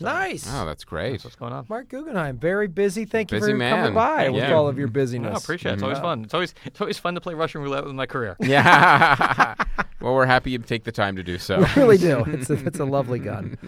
Nice. 0.00 0.48
Oh, 0.52 0.64
that's 0.64 0.84
great. 0.84 1.12
That's 1.12 1.24
what's 1.24 1.36
going 1.36 1.52
on. 1.52 1.66
Marc 1.68 1.88
Guggenheim, 1.88 2.38
very 2.38 2.68
busy. 2.68 3.04
Thank 3.04 3.32
you 3.32 3.38
Busy 3.40 3.52
for 3.52 3.56
man. 3.58 3.70
coming 3.76 3.94
by 3.94 4.28
with 4.28 4.44
all 4.52 4.68
of 4.68 4.78
your 4.78 4.86
No, 4.88 4.92
busyness. 4.92 5.34
I 5.34 5.38
appreciate 5.38 5.72
it. 5.72 5.74
It's 5.74 5.82
always 5.82 5.98
fun. 5.98 6.24
It's 6.24 6.34
always 6.34 6.54
it's 6.64 6.80
always 6.80 6.98
fun 6.98 7.14
to 7.14 7.20
play 7.20 7.34
Russian 7.34 7.60
roulette 7.62 7.84
with 7.84 7.94
my 7.94 8.06
career. 8.06 8.36
Yeah. 8.48 9.54
well, 10.00 10.14
we're 10.14 10.26
happy 10.26 10.50
you 10.52 10.58
take 10.58 10.84
the 10.84 10.92
time 10.92 11.16
to 11.16 11.22
do 11.22 11.38
so. 11.38 11.58
We 11.58 11.66
really 11.76 11.98
do. 11.98 12.24
It's 12.28 12.50
a, 12.50 12.54
it's 12.66 12.78
a 12.78 12.84
lovely 12.84 13.18
gun. 13.18 13.58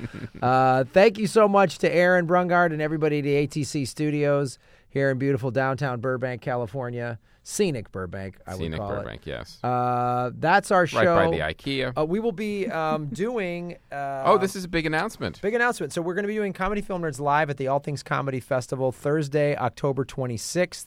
Uh, 0.41 0.85
thank 0.93 1.19
you 1.19 1.27
so 1.27 1.49
much 1.49 1.79
to 1.79 1.93
Aaron 1.93 2.27
Brungard 2.27 2.73
and 2.73 2.81
everybody 2.81 3.19
at 3.19 3.25
the 3.25 3.47
ATC 3.47 3.87
Studios 3.87 4.59
here 4.89 5.11
in 5.11 5.19
beautiful 5.19 5.51
downtown 5.51 6.01
Burbank, 6.01 6.41
California. 6.43 7.19
Scenic 7.51 7.91
Burbank, 7.91 8.37
I 8.47 8.53
Scenic 8.53 8.73
would 8.73 8.79
call 8.79 8.87
it 8.87 8.93
Scenic 8.93 9.05
Burbank, 9.05 9.27
yes. 9.27 9.59
Uh, 9.65 10.31
that's 10.35 10.71
our 10.71 10.87
show. 10.87 10.99
right 10.99 11.31
by 11.31 11.37
the 11.37 11.43
IKEA. 11.43 11.99
Uh, 11.99 12.07
we 12.07 12.21
will 12.21 12.31
be 12.31 12.69
um, 12.69 13.07
doing. 13.13 13.77
Uh, 13.91 14.23
oh, 14.25 14.39
this 14.39 14.55
is 14.55 14.65
a 14.65 14.69
big 14.69 14.87
announcement. 14.87 15.43
Big 15.43 15.55
announcement. 15.55 15.93
So 15.93 16.01
we're 16.01 16.15
going 16.15 16.23
to 16.23 16.29
be 16.29 16.35
doing 16.35 16.53
Comedy 16.53 16.81
Film 16.81 17.03
Nerds 17.03 17.19
live 17.19 17.51
at 17.51 17.57
the 17.57 17.67
All 17.67 17.81
Things 17.81 18.05
Comedy 18.05 18.39
Festival 18.39 18.93
Thursday, 18.93 19.57
October 19.57 20.05
26th, 20.05 20.87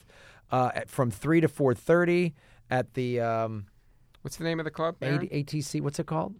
uh, 0.51 0.71
at, 0.73 0.89
from 0.89 1.11
three 1.11 1.41
to 1.41 1.49
4:30 1.49 2.31
at 2.69 2.93
the 2.93 3.19
um, 3.19 3.65
What's 4.21 4.37
the 4.37 4.45
name 4.45 4.59
of 4.59 4.63
the 4.63 4.71
club? 4.71 4.95
A- 5.01 5.17
ATC. 5.17 5.81
What's 5.81 5.99
it 5.99 6.05
called? 6.05 6.33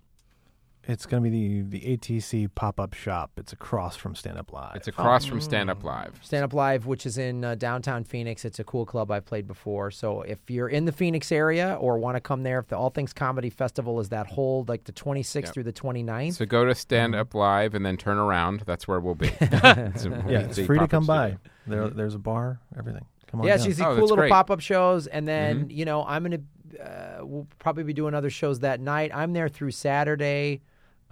It's 0.86 1.06
going 1.06 1.24
to 1.24 1.30
be 1.30 1.62
the 1.62 1.80
the 1.80 1.98
ATC 1.98 2.50
pop 2.56 2.78
up 2.80 2.94
shop. 2.94 3.32
It's 3.38 3.54
across 3.54 3.96
from 3.96 4.16
Stand 4.16 4.38
Up 4.38 4.52
Live. 4.52 4.76
It's 4.76 4.90
across 4.90 5.24
from 5.24 5.40
Stand 5.40 5.70
Up 5.70 5.82
Live. 5.84 6.20
Stand 6.22 6.44
Up 6.44 6.54
Live, 6.54 6.86
which 6.86 7.06
is 7.06 7.18
in 7.18 7.46
uh, 7.46 7.56
downtown 7.56 8.04
Phoenix. 8.04 8.44
It's 8.44 8.60
a 8.60 8.66
cool 8.66 8.86
club 8.86 9.10
I've 9.10 9.26
played 9.26 9.48
before. 9.48 9.92
So 9.92 10.24
if 10.24 10.50
you're 10.50 10.68
in 10.68 10.84
the 10.84 10.92
Phoenix 10.92 11.32
area 11.32 11.78
or 11.80 11.98
want 11.98 12.18
to 12.18 12.22
come 12.22 12.44
there, 12.44 12.60
if 12.60 12.68
the 12.68 12.76
All 12.78 12.90
Things 12.90 13.14
Comedy 13.14 13.50
Festival 13.50 14.00
is 14.02 14.10
that 14.10 14.28
hold 14.28 14.68
like 14.68 14.84
the 14.84 14.92
26th 14.92 15.44
Yep. 15.46 15.54
through 15.54 15.64
the 15.64 15.74
29th. 15.74 16.34
So 16.34 16.46
go 16.46 16.66
to 16.66 16.76
Stand 16.76 17.16
Up 17.16 17.34
Live 17.34 17.76
and 17.76 17.86
then 17.86 17.96
turn 17.96 18.18
around. 18.18 18.64
That's 18.66 18.86
where 18.88 19.00
we'll 19.00 19.16
be. 19.16 19.32
It's 19.40 20.04
a- 20.06 20.26
yeah, 20.28 20.40
it's 20.42 20.58
the 20.58 20.66
free 20.66 20.78
to 20.80 20.82
pop-up 20.82 20.90
come 20.92 21.06
by. 21.06 21.28
studio. 21.30 21.40
There, 21.66 21.90
there's 21.92 22.16
a 22.16 22.20
bar, 22.20 22.60
everything. 22.78 23.06
Come 23.28 23.40
on 23.40 23.48
yeah, 23.48 23.56
down. 23.56 23.66
she's 23.66 23.78
these 23.78 23.86
Oh, 23.86 23.90
cool 23.92 23.96
that's 23.96 24.02
little 24.02 24.16
great. 24.18 24.26
Mm-hmm. 24.28 24.34
pop 24.34 24.52
up 24.52 24.60
shows, 24.60 25.08
and 25.08 25.26
then 25.26 25.70
you 25.70 25.86
know 25.86 26.04
I'm 26.06 26.24
gonna 26.24 26.40
uh, 26.84 27.26
we'll 27.26 27.48
probably 27.60 27.84
be 27.84 27.94
doing 27.94 28.14
other 28.14 28.30
shows 28.30 28.60
that 28.60 28.82
night. 28.82 29.12
I'm 29.14 29.32
there 29.32 29.48
through 29.48 29.72
Saturday. 29.72 30.62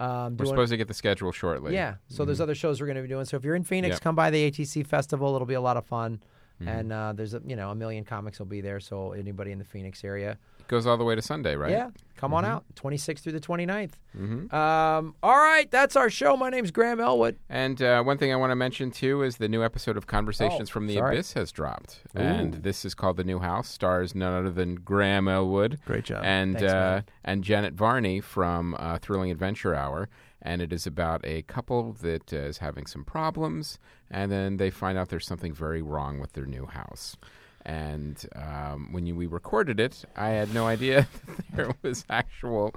Um, 0.02 0.36
We're 0.36 0.46
supposed 0.46 0.70
to 0.70 0.76
get 0.76 0.88
the 0.88 0.94
schedule 0.94 1.30
shortly. 1.32 1.74
yeah, 1.74 1.94
so 2.08 2.24
there's 2.24 2.40
other 2.40 2.54
shows 2.56 2.80
we're 2.80 2.86
gonna 2.88 3.02
be 3.02 3.08
doing. 3.08 3.24
So 3.24 3.36
if 3.36 3.44
you're 3.44 3.54
in 3.54 3.62
Phoenix, 3.64 3.94
Yep. 3.94 4.00
come 4.00 4.14
by 4.16 4.30
the 4.30 4.50
ATC 4.50 4.82
festival. 4.84 5.34
It'll 5.34 5.46
be 5.46 5.54
a 5.54 5.60
lot 5.60 5.76
of 5.76 5.86
fun. 5.86 6.20
Mm-hmm. 6.62 6.68
And 6.68 6.92
uh, 6.92 7.12
there's 7.14 7.34
a 7.34 7.42
you 7.46 7.56
know 7.56 7.70
a 7.70 7.74
million 7.74 8.04
comics 8.04 8.38
will 8.38 8.46
be 8.46 8.60
there, 8.60 8.80
so 8.80 9.12
anybody 9.12 9.52
in 9.52 9.58
the 9.58 9.64
Phoenix 9.64 10.04
area, 10.04 10.38
It 10.60 10.68
goes 10.68 10.86
all 10.86 10.96
the 10.96 11.04
way 11.04 11.14
to 11.14 11.22
Sunday, 11.22 11.56
right? 11.56 11.70
yeah, 11.70 11.90
come 12.16 12.32
on 12.34 12.44
out. 12.44 12.64
26th 12.76 13.20
through 13.20 13.32
the 13.32 13.40
29th. 13.40 13.92
Mhm. 14.16 14.52
Um, 14.52 15.14
all 15.22 15.36
right, 15.36 15.70
that's 15.70 15.96
our 15.96 16.08
show. 16.10 16.36
My 16.36 16.50
name's 16.50 16.70
Graham 16.70 17.00
Elwood. 17.00 17.36
And 17.48 17.80
uh, 17.82 18.02
one 18.02 18.18
thing 18.18 18.32
I 18.32 18.36
want 18.36 18.50
to 18.50 18.56
mention 18.56 18.90
too 18.90 19.22
is 19.22 19.36
the 19.38 19.48
new 19.48 19.62
episode 19.64 19.96
of 19.96 20.06
Conversations 20.06 20.70
Oh, 20.70 20.72
from 20.72 20.86
the 20.86 20.94
sorry. 20.96 21.16
Abyss 21.16 21.32
has 21.34 21.52
dropped, 21.52 22.00
and 22.14 22.54
this 22.62 22.84
is 22.84 22.94
called 22.94 23.16
The 23.16 23.24
New 23.24 23.38
House. 23.40 23.68
Stars 23.68 24.14
none 24.14 24.32
other 24.32 24.50
than 24.50 24.76
Graham 24.76 25.28
Elwood, 25.28 25.78
Great 25.86 26.04
job. 26.04 26.22
and 26.24 26.54
Thanks, 26.58 26.72
uh, 26.72 27.02
and 27.24 27.42
Janet 27.42 27.74
Varney 27.74 28.20
from 28.20 28.76
uh, 28.78 28.98
Thrilling 28.98 29.30
Adventure 29.30 29.74
Hour. 29.74 30.08
And 30.44 30.60
it 30.60 30.72
is 30.72 30.86
about 30.88 31.20
a 31.24 31.42
couple 31.42 31.92
that 32.02 32.32
uh, 32.32 32.36
is 32.36 32.58
having 32.58 32.86
some 32.86 33.04
problems, 33.04 33.78
and 34.10 34.30
then 34.32 34.56
they 34.56 34.70
find 34.70 34.98
out 34.98 35.08
there's 35.08 35.26
something 35.26 35.52
very 35.54 35.82
wrong 35.82 36.18
with 36.18 36.32
their 36.32 36.46
new 36.46 36.66
house. 36.66 37.16
And 37.64 38.20
um, 38.34 38.88
when 38.90 39.06
you, 39.06 39.14
we 39.14 39.26
recorded 39.26 39.78
it, 39.78 40.04
I 40.16 40.30
had 40.30 40.52
no 40.52 40.66
idea 40.66 41.06
that 41.26 41.56
there 41.56 41.70
was 41.82 42.04
actual 42.10 42.74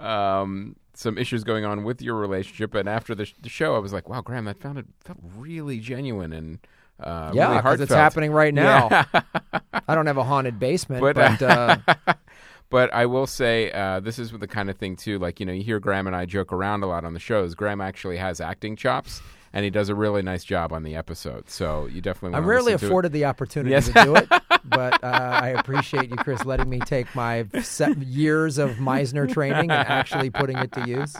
um, 0.00 0.74
some 0.94 1.16
issues 1.18 1.44
going 1.44 1.64
on 1.64 1.84
with 1.84 2.02
your 2.02 2.16
relationship. 2.16 2.74
And 2.74 2.88
after 2.88 3.14
the, 3.14 3.26
sh- 3.26 3.34
the 3.40 3.48
show, 3.48 3.76
I 3.76 3.78
was 3.78 3.92
like, 3.92 4.08
"Wow, 4.08 4.20
Graham, 4.22 4.44
that 4.46 4.58
found 4.60 4.78
it 4.78 4.86
felt 5.04 5.18
really 5.36 5.78
genuine 5.78 6.32
and 6.32 6.58
uh, 6.98 7.30
Yeah, 7.32 7.44
really 7.44 7.54
'cause 7.56 7.62
heartfelt." 7.62 7.80
it's 7.82 7.94
happening 7.94 8.32
right 8.32 8.52
now. 8.54 8.88
Yeah. 8.90 9.04
I 9.88 9.94
don't 9.94 10.06
have 10.06 10.16
a 10.16 10.24
haunted 10.24 10.58
basement, 10.58 11.00
But, 11.00 11.14
but, 11.14 11.42
uh, 11.42 11.76
But 12.70 12.92
I 12.92 13.06
will 13.06 13.26
say, 13.26 13.70
uh, 13.70 14.00
this 14.00 14.18
is 14.18 14.32
the 14.32 14.48
kind 14.48 14.68
of 14.68 14.76
thing 14.76 14.96
too. 14.96 15.18
Like 15.18 15.38
you 15.40 15.46
know, 15.46 15.52
you 15.52 15.62
hear 15.62 15.78
Graham 15.80 16.06
and 16.06 16.16
I 16.16 16.24
joke 16.26 16.52
around 16.52 16.82
a 16.82 16.86
lot 16.86 17.04
on 17.04 17.14
the 17.14 17.20
shows. 17.20 17.54
Graham 17.54 17.80
actually 17.80 18.16
has 18.16 18.40
acting 18.40 18.74
chops, 18.74 19.22
and 19.52 19.64
he 19.64 19.70
does 19.70 19.88
a 19.88 19.94
really 19.94 20.22
nice 20.22 20.42
job 20.44 20.72
on 20.72 20.82
the 20.82 20.96
episode. 20.96 21.48
So 21.48 21.86
you 21.86 22.00
definitely. 22.00 22.36
I'm 22.36 22.42
wanna 22.42 22.46
rarely 22.48 22.72
afforded 22.72 23.12
the 23.12 23.26
opportunity 23.26 23.70
Yes. 23.70 23.86
to 23.88 23.92
do 24.04 24.16
it, 24.16 24.28
but 24.64 25.04
uh, 25.04 25.38
I 25.42 25.50
appreciate 25.50 26.10
you, 26.10 26.16
Chris, 26.16 26.44
letting 26.44 26.68
me 26.68 26.80
take 26.80 27.14
my 27.14 27.46
years 28.00 28.58
of 28.58 28.70
Meisner 28.72 29.32
training 29.32 29.70
and 29.70 29.88
actually 29.88 30.30
putting 30.30 30.56
it 30.58 30.72
to 30.72 30.88
use. 30.88 31.14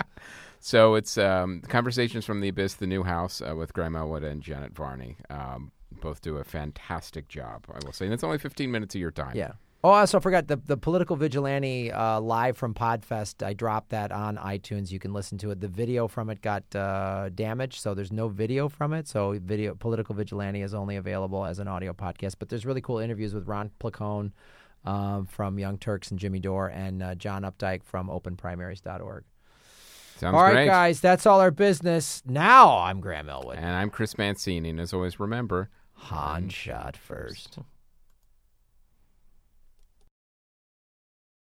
So 0.61 0.95
it's 0.95 1.19
um, 1.19 1.61
Conversations 1.69 2.25
from 2.25 2.41
the 2.41 2.49
Abyss, 2.49 2.75
the 2.75 2.87
new 2.87 3.03
house 3.05 3.43
uh, 3.43 3.55
with 3.55 3.75
Graham 3.75 3.95
Elwood 3.95 4.25
and 4.25 4.41
Janet 4.43 4.75
Varney. 4.75 5.19
Um, 5.29 5.73
both 6.01 6.23
do 6.23 6.39
a 6.39 6.45
fantastic 6.45 7.29
job, 7.29 7.67
I 7.71 7.79
will 7.85 7.93
say. 7.93 8.07
And 8.07 8.15
it's 8.15 8.25
only 8.25 8.39
15 8.39 8.71
minutes 8.71 8.95
of 8.95 9.01
your 9.01 9.11
time. 9.11 9.37
Yeah. 9.37 9.53
Oh, 9.85 9.91
I 9.91 10.01
also 10.01 10.19
forgot 10.19 10.49
the 10.49 10.57
the 10.57 10.79
political 10.79 11.15
vigilante 11.15 11.93
uh, 11.93 12.19
live 12.19 12.57
from 12.57 12.73
Podfest. 12.73 13.45
I 13.45 13.53
dropped 13.53 13.91
that 13.91 14.13
on 14.13 14.39
iTunes. 14.39 14.91
You 14.91 14.99
can 14.99 15.13
listen 15.13 15.37
to 15.39 15.51
it. 15.51 15.61
The 15.61 15.69
video 15.69 16.09
from 16.09 16.31
it 16.31 16.41
got 16.41 16.63
uh, 16.75 17.29
damaged, 17.29 17.83
so 17.83 17.93
there's 17.93 18.11
no 18.11 18.29
video 18.29 18.71
from 18.71 18.95
it. 18.95 19.07
So 19.07 19.39
video 19.39 19.75
political 19.75 20.15
vigilante 20.15 20.63
is 20.63 20.73
only 20.73 20.97
available 20.97 21.45
as 21.45 21.59
an 21.59 21.69
audio 21.69 21.93
podcast. 21.93 22.37
But 22.39 22.49
there's 22.49 22.65
really 22.65 22.81
cool 22.81 22.99
interviews 22.99 23.35
with 23.35 23.47
Ron 23.47 23.71
Placone 23.79 24.33
um, 24.87 25.27
from 25.27 25.59
Young 25.59 25.77
Turks 25.77 26.11
and 26.11 26.19
Jimmy 26.19 26.41
Dore, 26.41 26.69
and 26.69 27.03
uh, 27.03 27.15
John 27.15 27.43
Opdycke 27.43 27.83
from 27.85 28.09
OpenPrimaries.org. 28.09 29.25
Sounds 30.17 30.21
great. 30.21 30.33
all 30.33 30.43
right, 30.45 30.53
great. 30.55 30.67
guys, 30.67 31.01
that's 31.03 31.27
all 31.27 31.41
our 31.43 31.51
business. 31.51 32.23
Now 32.25 32.79
I'm 32.79 33.03
Graham 33.03 33.29
Elwood. 33.29 33.59
And 33.59 33.67
I'm 33.67 33.91
Chris 33.91 34.17
Mancini. 34.17 34.71
And 34.71 34.81
as 34.81 34.95
always, 34.95 35.21
remember, 35.21 35.69
Han 35.93 36.49
shot 36.49 36.97
first. 36.97 37.59